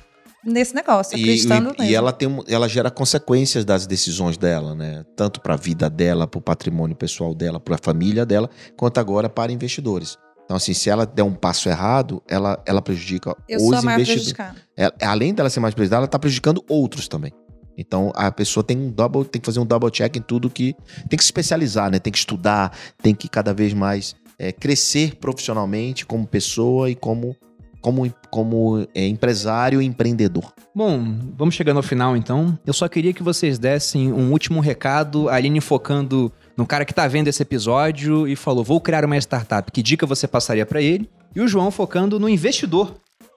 nesse 0.44 0.74
negócio, 0.74 1.16
E, 1.16 1.20
acreditando 1.22 1.70
e- 1.70 1.74
e 1.74 1.78
mesmo. 1.82 1.96
ela 1.96 2.12
tem 2.12 2.42
ela 2.48 2.68
gera 2.68 2.90
consequências 2.90 3.64
das 3.64 3.86
decisões 3.86 4.36
dela, 4.36 4.74
né? 4.74 5.04
Tanto 5.16 5.40
para 5.40 5.54
a 5.54 5.56
vida 5.56 5.88
dela, 5.90 6.26
para 6.26 6.38
o 6.38 6.42
patrimônio 6.42 6.96
pessoal 6.96 7.34
dela, 7.34 7.58
para 7.60 7.74
a 7.76 7.78
família 7.82 8.24
dela, 8.26 8.48
quanto 8.76 8.98
agora 8.98 9.28
para 9.28 9.52
investidores. 9.52 10.16
Então, 10.44 10.56
assim, 10.56 10.74
se 10.74 10.90
ela 10.90 11.06
der 11.06 11.22
um 11.22 11.32
passo 11.34 11.68
errado, 11.68 12.20
ela, 12.28 12.60
ela 12.66 12.82
prejudica 12.82 13.36
Eu 13.48 13.58
os 13.58 13.62
sou 13.80 13.88
a 13.88 13.94
investidores. 13.94 14.34
Ela- 14.76 14.92
além 15.02 15.32
dela 15.32 15.48
ser 15.48 15.60
mais 15.60 15.74
prejudicada, 15.74 16.00
ela 16.00 16.06
está 16.06 16.18
prejudicando 16.18 16.64
outros 16.68 17.06
também. 17.06 17.32
Então, 17.78 18.12
a 18.16 18.32
pessoa 18.32 18.64
tem 18.64 18.76
um 18.76 18.90
double, 18.90 19.24
tem 19.24 19.40
que 19.40 19.46
fazer 19.46 19.60
um 19.60 19.64
double 19.64 19.90
check 19.92 20.16
em 20.16 20.20
tudo 20.20 20.50
que 20.50 20.74
tem 21.08 21.16
que 21.16 21.22
se 21.22 21.28
especializar, 21.28 21.88
né? 21.90 21.98
Tem 22.00 22.12
que 22.12 22.18
estudar, 22.18 22.76
tem 23.00 23.14
que 23.14 23.28
cada 23.28 23.54
vez 23.54 23.72
mais 23.72 24.16
é, 24.40 24.50
crescer 24.50 25.14
profissionalmente 25.16 26.04
como 26.04 26.26
pessoa 26.26 26.90
e 26.90 26.94
como 26.96 27.36
como, 27.80 28.12
como 28.30 28.86
é, 28.94 29.06
empresário 29.06 29.80
e 29.80 29.86
empreendedor. 29.86 30.52
Bom, 30.74 31.18
vamos 31.36 31.54
chegando 31.54 31.78
ao 31.78 31.82
final 31.82 32.16
então. 32.16 32.58
Eu 32.66 32.72
só 32.72 32.88
queria 32.88 33.12
que 33.12 33.22
vocês 33.22 33.58
dessem 33.58 34.12
um 34.12 34.30
último 34.30 34.60
recado, 34.60 35.28
a 35.28 35.34
Aline 35.34 35.60
focando 35.60 36.32
no 36.56 36.66
cara 36.66 36.84
que 36.84 36.94
tá 36.94 37.08
vendo 37.08 37.28
esse 37.28 37.42
episódio 37.42 38.28
e 38.28 38.36
falou: 38.36 38.62
vou 38.62 38.80
criar 38.80 39.04
uma 39.04 39.16
startup. 39.16 39.70
Que 39.72 39.82
dica 39.82 40.06
você 40.06 40.28
passaria 40.28 40.66
pra 40.66 40.80
ele? 40.80 41.10
E 41.34 41.40
o 41.40 41.48
João 41.48 41.70
focando 41.70 42.18
no 42.18 42.28
investidor, 42.28 42.94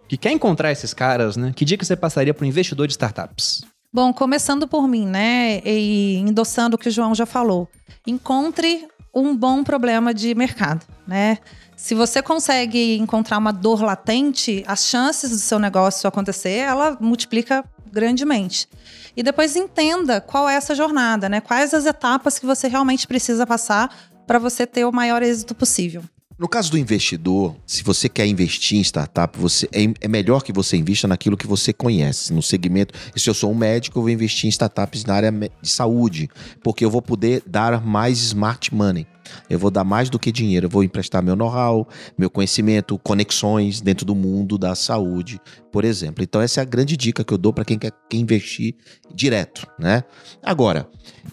que 0.07 0.17
quer 0.17 0.31
encontrar 0.31 0.71
esses 0.71 0.93
caras, 0.93 1.37
né? 1.37 1.53
Que 1.55 1.65
dica 1.65 1.85
você 1.85 1.95
passaria 1.95 2.33
pro 2.33 2.45
investidor 2.45 2.87
de 2.87 2.93
startups? 2.93 3.63
Bom, 3.91 4.11
começando 4.11 4.67
por 4.67 4.87
mim, 4.87 5.05
né? 5.05 5.61
E 5.63 6.17
endossando 6.17 6.75
o 6.75 6.79
que 6.79 6.89
o 6.89 6.91
João 6.91 7.13
já 7.13 7.25
falou. 7.25 7.69
Encontre 8.07 8.87
um 9.13 9.35
bom 9.37 9.63
problema 9.63 10.13
de 10.13 10.33
mercado, 10.33 10.83
né? 11.07 11.37
Se 11.83 11.93
você 11.93 12.21
consegue 12.21 12.95
encontrar 12.95 13.37
uma 13.37 13.51
dor 13.51 13.81
latente, 13.81 14.63
as 14.65 14.85
chances 14.85 15.31
do 15.31 15.37
seu 15.37 15.59
negócio 15.59 16.07
acontecer, 16.07 16.59
ela 16.59 16.97
multiplica 16.97 17.61
grandemente. 17.91 18.69
E 19.17 19.21
depois 19.21 19.57
entenda 19.57 20.21
qual 20.21 20.47
é 20.47 20.55
essa 20.55 20.73
jornada, 20.73 21.27
né? 21.27 21.41
Quais 21.41 21.73
as 21.73 21.85
etapas 21.85 22.39
que 22.39 22.45
você 22.45 22.69
realmente 22.69 23.05
precisa 23.05 23.45
passar 23.45 23.93
para 24.25 24.39
você 24.39 24.65
ter 24.65 24.85
o 24.85 24.93
maior 24.93 25.21
êxito 25.21 25.53
possível. 25.53 26.01
No 26.39 26.47
caso 26.47 26.71
do 26.71 26.77
investidor, 26.77 27.53
se 27.67 27.83
você 27.83 28.07
quer 28.07 28.27
investir 28.27 28.77
em 28.77 28.81
startup, 28.81 29.37
você, 29.37 29.67
é, 29.73 29.83
é 29.99 30.07
melhor 30.07 30.41
que 30.41 30.53
você 30.53 30.77
invista 30.77 31.05
naquilo 31.05 31.35
que 31.35 31.45
você 31.45 31.73
conhece, 31.73 32.31
no 32.31 32.41
segmento. 32.41 32.93
E 33.13 33.19
se 33.19 33.29
eu 33.29 33.33
sou 33.33 33.51
um 33.51 33.55
médico, 33.55 33.99
eu 33.99 34.03
vou 34.03 34.09
investir 34.09 34.45
em 34.45 34.49
startups 34.49 35.03
na 35.03 35.15
área 35.15 35.31
de 35.31 35.69
saúde, 35.69 36.29
porque 36.63 36.85
eu 36.85 36.89
vou 36.89 37.01
poder 37.01 37.43
dar 37.45 37.85
mais 37.85 38.19
smart 38.19 38.73
money. 38.73 39.05
Eu 39.49 39.57
vou 39.59 39.69
dar 39.71 39.83
mais 39.83 40.09
do 40.09 40.19
que 40.19 40.31
dinheiro, 40.31 40.65
eu 40.65 40.69
vou 40.69 40.83
emprestar 40.83 41.23
meu 41.23 41.35
know-how, 41.35 41.87
meu 42.17 42.29
conhecimento, 42.29 42.97
conexões 42.99 43.81
dentro 43.81 44.05
do 44.05 44.15
mundo 44.15 44.57
da 44.57 44.75
saúde, 44.75 45.39
por 45.71 45.85
exemplo. 45.85 46.23
Então 46.23 46.41
essa 46.41 46.59
é 46.59 46.63
a 46.63 46.65
grande 46.65 46.95
dica 46.97 47.23
que 47.23 47.33
eu 47.33 47.37
dou 47.37 47.53
para 47.53 47.65
quem 47.65 47.77
quer 47.79 47.91
investir 48.13 48.75
direto, 49.13 49.67
né? 49.79 50.03
Agora, 50.41 50.87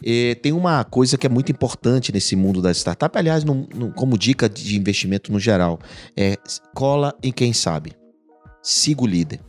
eh, 0.05 0.35
tem 0.37 0.53
uma 0.53 0.85
coisa 0.85 1.17
que 1.19 1.27
é 1.27 1.31
muito 1.31 1.51
importante 1.53 2.13
nesse 2.13 2.37
mundo 2.37 2.61
da 2.63 2.71
startup, 2.73 3.17
aliás, 3.19 3.45
num- 3.45 3.67
num- 3.75 3.91
como 3.91 4.17
dica 4.19 4.49
de 4.49 4.77
investimento 4.77 5.33
no 5.33 5.39
geral, 5.41 5.79
é 6.17 6.37
cola 6.75 7.15
em 7.23 7.33
quem 7.33 7.53
sabe. 7.53 7.93
Siga 8.63 9.03
o 9.03 9.07
líder. 9.07 9.41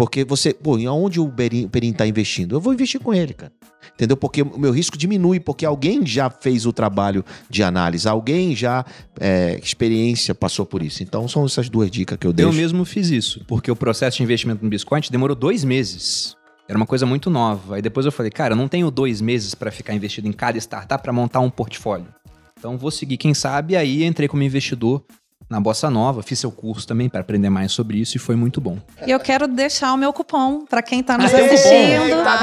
Porque 0.00 0.24
você, 0.24 0.54
pô, 0.54 0.78
em 0.78 0.88
onde 0.88 1.20
o 1.20 1.28
Perim, 1.28 1.66
o 1.66 1.68
Perim 1.68 1.92
tá 1.92 2.06
investindo? 2.06 2.56
Eu 2.56 2.60
vou 2.60 2.72
investir 2.72 2.98
com 2.98 3.12
ele, 3.12 3.34
cara. 3.34 3.52
Entendeu? 3.92 4.16
Porque 4.16 4.40
o 4.40 4.58
meu 4.58 4.72
risco 4.72 4.96
diminui, 4.96 5.38
porque 5.38 5.66
alguém 5.66 6.06
já 6.06 6.30
fez 6.30 6.64
o 6.64 6.72
trabalho 6.72 7.22
de 7.50 7.62
análise, 7.62 8.08
alguém 8.08 8.56
já, 8.56 8.82
é, 9.20 9.60
experiência, 9.62 10.34
passou 10.34 10.64
por 10.64 10.82
isso. 10.82 11.02
Então 11.02 11.28
são 11.28 11.44
essas 11.44 11.68
duas 11.68 11.90
dicas 11.90 12.16
que 12.16 12.26
eu 12.26 12.30
Eu 12.30 12.32
deixo. 12.32 12.52
mesmo 12.54 12.82
fiz 12.86 13.10
isso, 13.10 13.44
porque 13.46 13.70
o 13.70 13.76
processo 13.76 14.16
de 14.16 14.22
investimento 14.22 14.64
no 14.64 14.70
Biscoint 14.70 15.10
demorou 15.12 15.36
dois 15.36 15.64
meses. 15.64 16.34
Era 16.66 16.78
uma 16.78 16.86
coisa 16.86 17.04
muito 17.04 17.28
nova. 17.28 17.74
Aí 17.74 17.82
depois 17.82 18.06
eu 18.06 18.12
falei, 18.12 18.30
cara, 18.30 18.54
eu 18.54 18.56
não 18.56 18.68
tenho 18.68 18.90
dois 18.90 19.20
meses 19.20 19.54
para 19.54 19.70
ficar 19.70 19.92
investido 19.92 20.26
em 20.26 20.32
cada 20.32 20.56
startup 20.56 21.02
para 21.02 21.12
montar 21.12 21.40
um 21.40 21.50
portfólio. 21.50 22.06
Então 22.58 22.78
vou 22.78 22.90
seguir 22.90 23.18
quem 23.18 23.34
sabe. 23.34 23.76
Aí 23.76 24.02
entrei 24.02 24.28
como 24.28 24.42
investidor 24.42 25.04
na 25.50 25.58
Bossa 25.60 25.90
Nova, 25.90 26.22
fiz 26.22 26.38
seu 26.38 26.52
curso 26.52 26.86
também 26.86 27.08
para 27.08 27.20
aprender 27.20 27.50
mais 27.50 27.72
sobre 27.72 27.98
isso 27.98 28.16
e 28.16 28.20
foi 28.20 28.36
muito 28.36 28.60
bom. 28.60 28.78
E 29.04 29.10
eu 29.10 29.18
quero 29.18 29.48
deixar 29.48 29.92
o 29.92 29.96
meu 29.96 30.12
cupom 30.12 30.64
para 30.64 30.80
quem 30.80 31.02
tá 31.02 31.18
nos 31.18 31.34
Ah, 31.34 31.36
um 31.36 31.40
cupom? 31.40 31.54
assistindo. 31.54 32.22
Tá, 32.22 32.38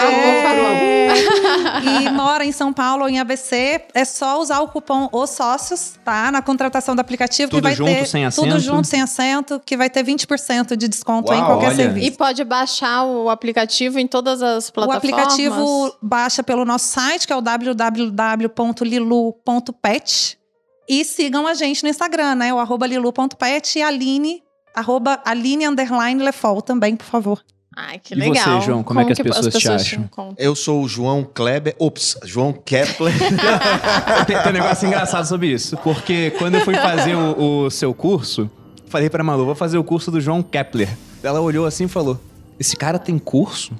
É, 1.07 2.03
e 2.05 2.09
mora 2.11 2.43
em 2.43 2.51
São 2.51 2.73
Paulo 2.73 3.03
ou 3.03 3.09
em 3.09 3.17
ABC, 3.17 3.81
é 3.93 4.03
só 4.03 4.41
usar 4.41 4.59
o 4.59 4.67
cupom 4.67 5.07
Os 5.13 5.29
Sócios, 5.29 5.93
tá? 6.03 6.29
Na 6.31 6.41
contratação 6.41 6.93
do 6.95 6.99
aplicativo 6.99 7.49
Tudo 7.49 7.59
que 7.59 7.63
vai 7.63 7.73
junto, 7.75 7.89
ter 7.89 8.05
sem 8.05 8.29
tudo 8.29 8.59
junto 8.59 8.85
sem 8.85 9.01
acento, 9.01 9.61
que 9.65 9.77
vai 9.77 9.89
ter 9.89 10.03
20% 10.03 10.75
de 10.75 10.89
desconto 10.89 11.31
em 11.33 11.37
Uau, 11.37 11.45
qualquer 11.45 11.67
olha. 11.67 11.75
serviço. 11.77 12.07
E 12.07 12.11
pode 12.11 12.43
baixar 12.43 13.05
o 13.05 13.29
aplicativo 13.29 13.97
em 13.99 14.07
todas 14.07 14.41
as 14.43 14.67
O 14.67 14.73
plataformas. 14.73 15.15
aplicativo 15.15 15.95
baixa 16.01 16.43
pelo 16.43 16.65
nosso 16.65 16.87
site, 16.87 17.25
que 17.25 17.31
é 17.31 17.37
o 17.37 17.41
www.lilu.pet. 17.41 20.36
E 20.87 21.03
sigam 21.03 21.45
a 21.47 21.53
gente 21.53 21.83
no 21.83 21.89
Instagram, 21.89 22.35
né? 22.35 22.53
O 22.53 22.59
arroba 22.59 22.87
lilu.pet 22.87 23.79
e 23.79 23.81
Aline, 23.81 24.41
arroba 24.73 25.19
Aline 25.25 25.67
underline 25.67 26.23
Lefol 26.23 26.61
também, 26.61 26.95
por 26.95 27.05
favor. 27.05 27.43
Ai, 27.75 27.99
que 27.99 28.15
E 28.15 28.17
você, 28.17 28.29
legal. 28.29 28.61
João, 28.61 28.83
como 28.83 28.99
é 29.01 29.05
que 29.05 29.11
as 29.11 29.19
pessoas 29.19 29.53
te 29.53 29.69
acham? 29.69 30.03
encontram? 30.05 30.35
Eu 30.39 30.55
sou 30.55 30.81
o 30.81 30.87
João 30.87 31.23
Kleber. 31.23 31.75
Ops, 31.77 32.17
João 32.23 32.51
Kepler. 32.51 33.13
tem, 34.25 34.35
tem 34.35 34.49
um 34.49 34.53
negócio 34.53 34.87
engraçado 34.87 35.27
sobre 35.27 35.47
isso, 35.47 35.77
porque 35.77 36.31
quando 36.39 36.55
eu 36.55 36.61
fui 36.61 36.73
fazer 36.73 37.15
o, 37.15 37.65
o 37.65 37.69
seu 37.69 37.93
curso, 37.93 38.49
falei 38.87 39.09
pra 39.11 39.23
Malu, 39.23 39.45
vou 39.45 39.53
fazer 39.53 39.77
o 39.77 39.83
curso 39.83 40.09
do 40.09 40.19
João 40.19 40.41
Kepler. 40.41 40.89
Ela 41.21 41.39
olhou 41.39 41.67
assim 41.67 41.83
e 41.83 41.87
falou: 41.87 42.19
Esse 42.59 42.75
cara 42.75 42.97
tem 42.97 43.19
curso? 43.19 43.73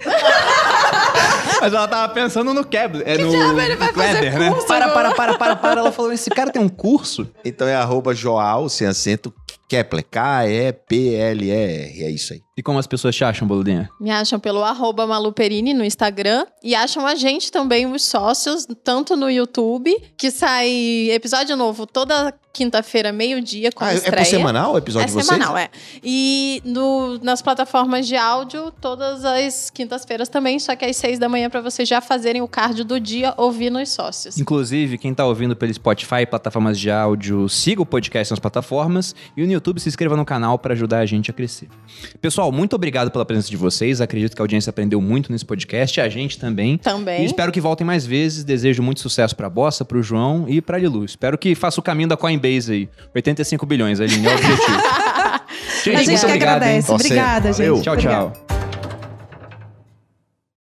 Mas 1.59 1.73
ela 1.73 1.87
tava 1.87 2.13
pensando 2.13 2.53
no 2.53 2.63
Kepler. 2.63 3.03
É 3.05 3.17
no 3.17 3.29
diabo 3.29 3.59
ele 3.59 3.75
vai 3.75 3.93
fazer 3.93 4.19
Kleber, 4.19 4.39
né? 4.39 4.49
curso 4.51 4.67
Para, 4.67 4.89
para, 4.89 5.15
para, 5.15 5.37
para, 5.37 5.55
para. 5.55 5.79
Ela 5.81 5.91
falou: 5.91 6.11
Esse 6.11 6.29
cara 6.29 6.51
tem 6.51 6.61
um 6.61 6.69
curso? 6.69 7.27
então 7.43 7.67
é 7.67 7.75
arroba 7.75 8.13
Joal, 8.13 8.69
sem 8.69 8.87
acento, 8.87 9.33
Kepler. 9.67 10.03
K-E-P-L-E-R. 10.09 12.03
É 12.03 12.09
isso 12.09 12.33
aí. 12.33 12.41
E 12.55 12.63
como 12.63 12.79
as 12.79 12.87
pessoas 12.87 13.15
te 13.15 13.23
acham, 13.23 13.47
Boludinha? 13.47 13.87
Me 13.99 14.09
acham 14.09 14.39
pelo 14.39 14.63
arroba 14.63 15.05
Maluperini 15.05 15.73
no 15.75 15.83
Instagram. 15.85 16.45
E 16.63 16.73
acham 16.73 17.05
a 17.05 17.13
gente 17.13 17.51
também, 17.51 17.85
os 17.85 18.01
sócios, 18.03 18.65
tanto 18.83 19.15
no 19.15 19.29
YouTube, 19.29 19.95
que 20.17 20.31
sai 20.31 21.09
episódio 21.11 21.55
novo 21.55 21.85
toda 21.85 22.33
quinta-feira, 22.51 23.11
meio-dia, 23.11 23.71
com 23.71 23.83
Ah, 23.83 23.89
é- 23.89 23.93
é 23.93 23.97
estreia. 23.97 24.17
por 24.17 24.25
semanal 24.25 24.73
o 24.73 24.77
episódio 24.79 25.03
É 25.03 25.05
de 25.05 25.11
vocês? 25.13 25.27
semanal, 25.27 25.55
é. 25.55 25.69
E 26.03 26.59
no- 26.65 27.19
nas 27.19 27.39
plataformas 27.39 28.07
de 28.07 28.15
áudio, 28.15 28.71
todas 28.81 29.23
as 29.23 29.69
quintas-feiras 29.69 30.27
também, 30.27 30.57
só 30.57 30.75
que 30.75 30.83
às 30.83 30.95
seis 30.97 31.19
da 31.19 31.29
manhã, 31.29 31.51
pra 31.51 31.61
vocês 31.61 31.87
já 31.87 32.01
fazerem 32.01 32.41
o 32.41 32.47
cardio 32.47 32.83
do 32.83 32.99
dia 32.99 33.35
ouvindo 33.37 33.77
os 33.77 33.89
sócios. 33.89 34.39
Inclusive, 34.39 34.97
quem 34.97 35.13
tá 35.13 35.23
ouvindo 35.27 35.55
pelo 35.55 35.71
Spotify, 35.71 36.25
plataformas 36.27 36.79
de 36.79 36.89
áudio, 36.89 37.47
siga 37.47 37.83
o 37.83 37.85
podcast 37.85 38.31
nas 38.31 38.39
plataformas 38.39 39.13
e 39.35 39.41
no 39.41 39.47
YouTube 39.57 39.79
se 39.79 39.89
inscreva 39.89 40.15
no 40.15 40.23
canal 40.25 40.57
para 40.57 40.73
ajudar 40.73 40.99
a 40.99 41.05
gente 41.05 41.29
a 41.29 41.33
crescer. 41.33 41.67
Pessoal, 42.21 42.51
muito 42.51 42.75
obrigado 42.75 43.11
pela 43.11 43.25
presença 43.25 43.49
de 43.49 43.57
vocês. 43.57 43.99
Acredito 44.01 44.35
que 44.35 44.41
a 44.41 44.43
audiência 44.43 44.69
aprendeu 44.69 45.01
muito 45.01 45.31
nesse 45.31 45.45
podcast, 45.45 45.99
a 46.01 46.09
gente 46.09 46.39
também. 46.39 46.73
E 46.75 46.77
Também. 46.77 47.25
espero 47.25 47.51
que 47.51 47.59
voltem 47.61 47.85
mais 47.85 48.05
vezes. 48.05 48.43
Desejo 48.43 48.81
muito 48.81 48.99
sucesso 49.01 49.35
pra 49.35 49.49
Bossa, 49.49 49.83
pro 49.85 50.01
João 50.01 50.45
e 50.47 50.61
pra 50.61 50.77
Lilu. 50.77 51.03
Espero 51.05 51.37
que 51.37 51.53
faça 51.55 51.79
o 51.79 51.83
caminho 51.83 52.09
da 52.09 52.17
Coinbase 52.17 52.71
aí. 52.71 52.89
85 53.15 53.65
bilhões, 53.65 53.99
Aline, 53.99 54.25
é 54.27 54.29
o 54.29 54.33
objetivo. 54.33 54.77
a 55.87 56.03
gente 56.03 56.07
muito 56.07 56.19
que 56.19 56.25
obrigado, 56.25 56.55
agradece. 56.57 56.91
Obrigada, 56.91 57.51
Valeu. 57.51 57.75
gente. 57.75 57.83
Tchau, 57.83 57.97
tchau. 57.97 58.56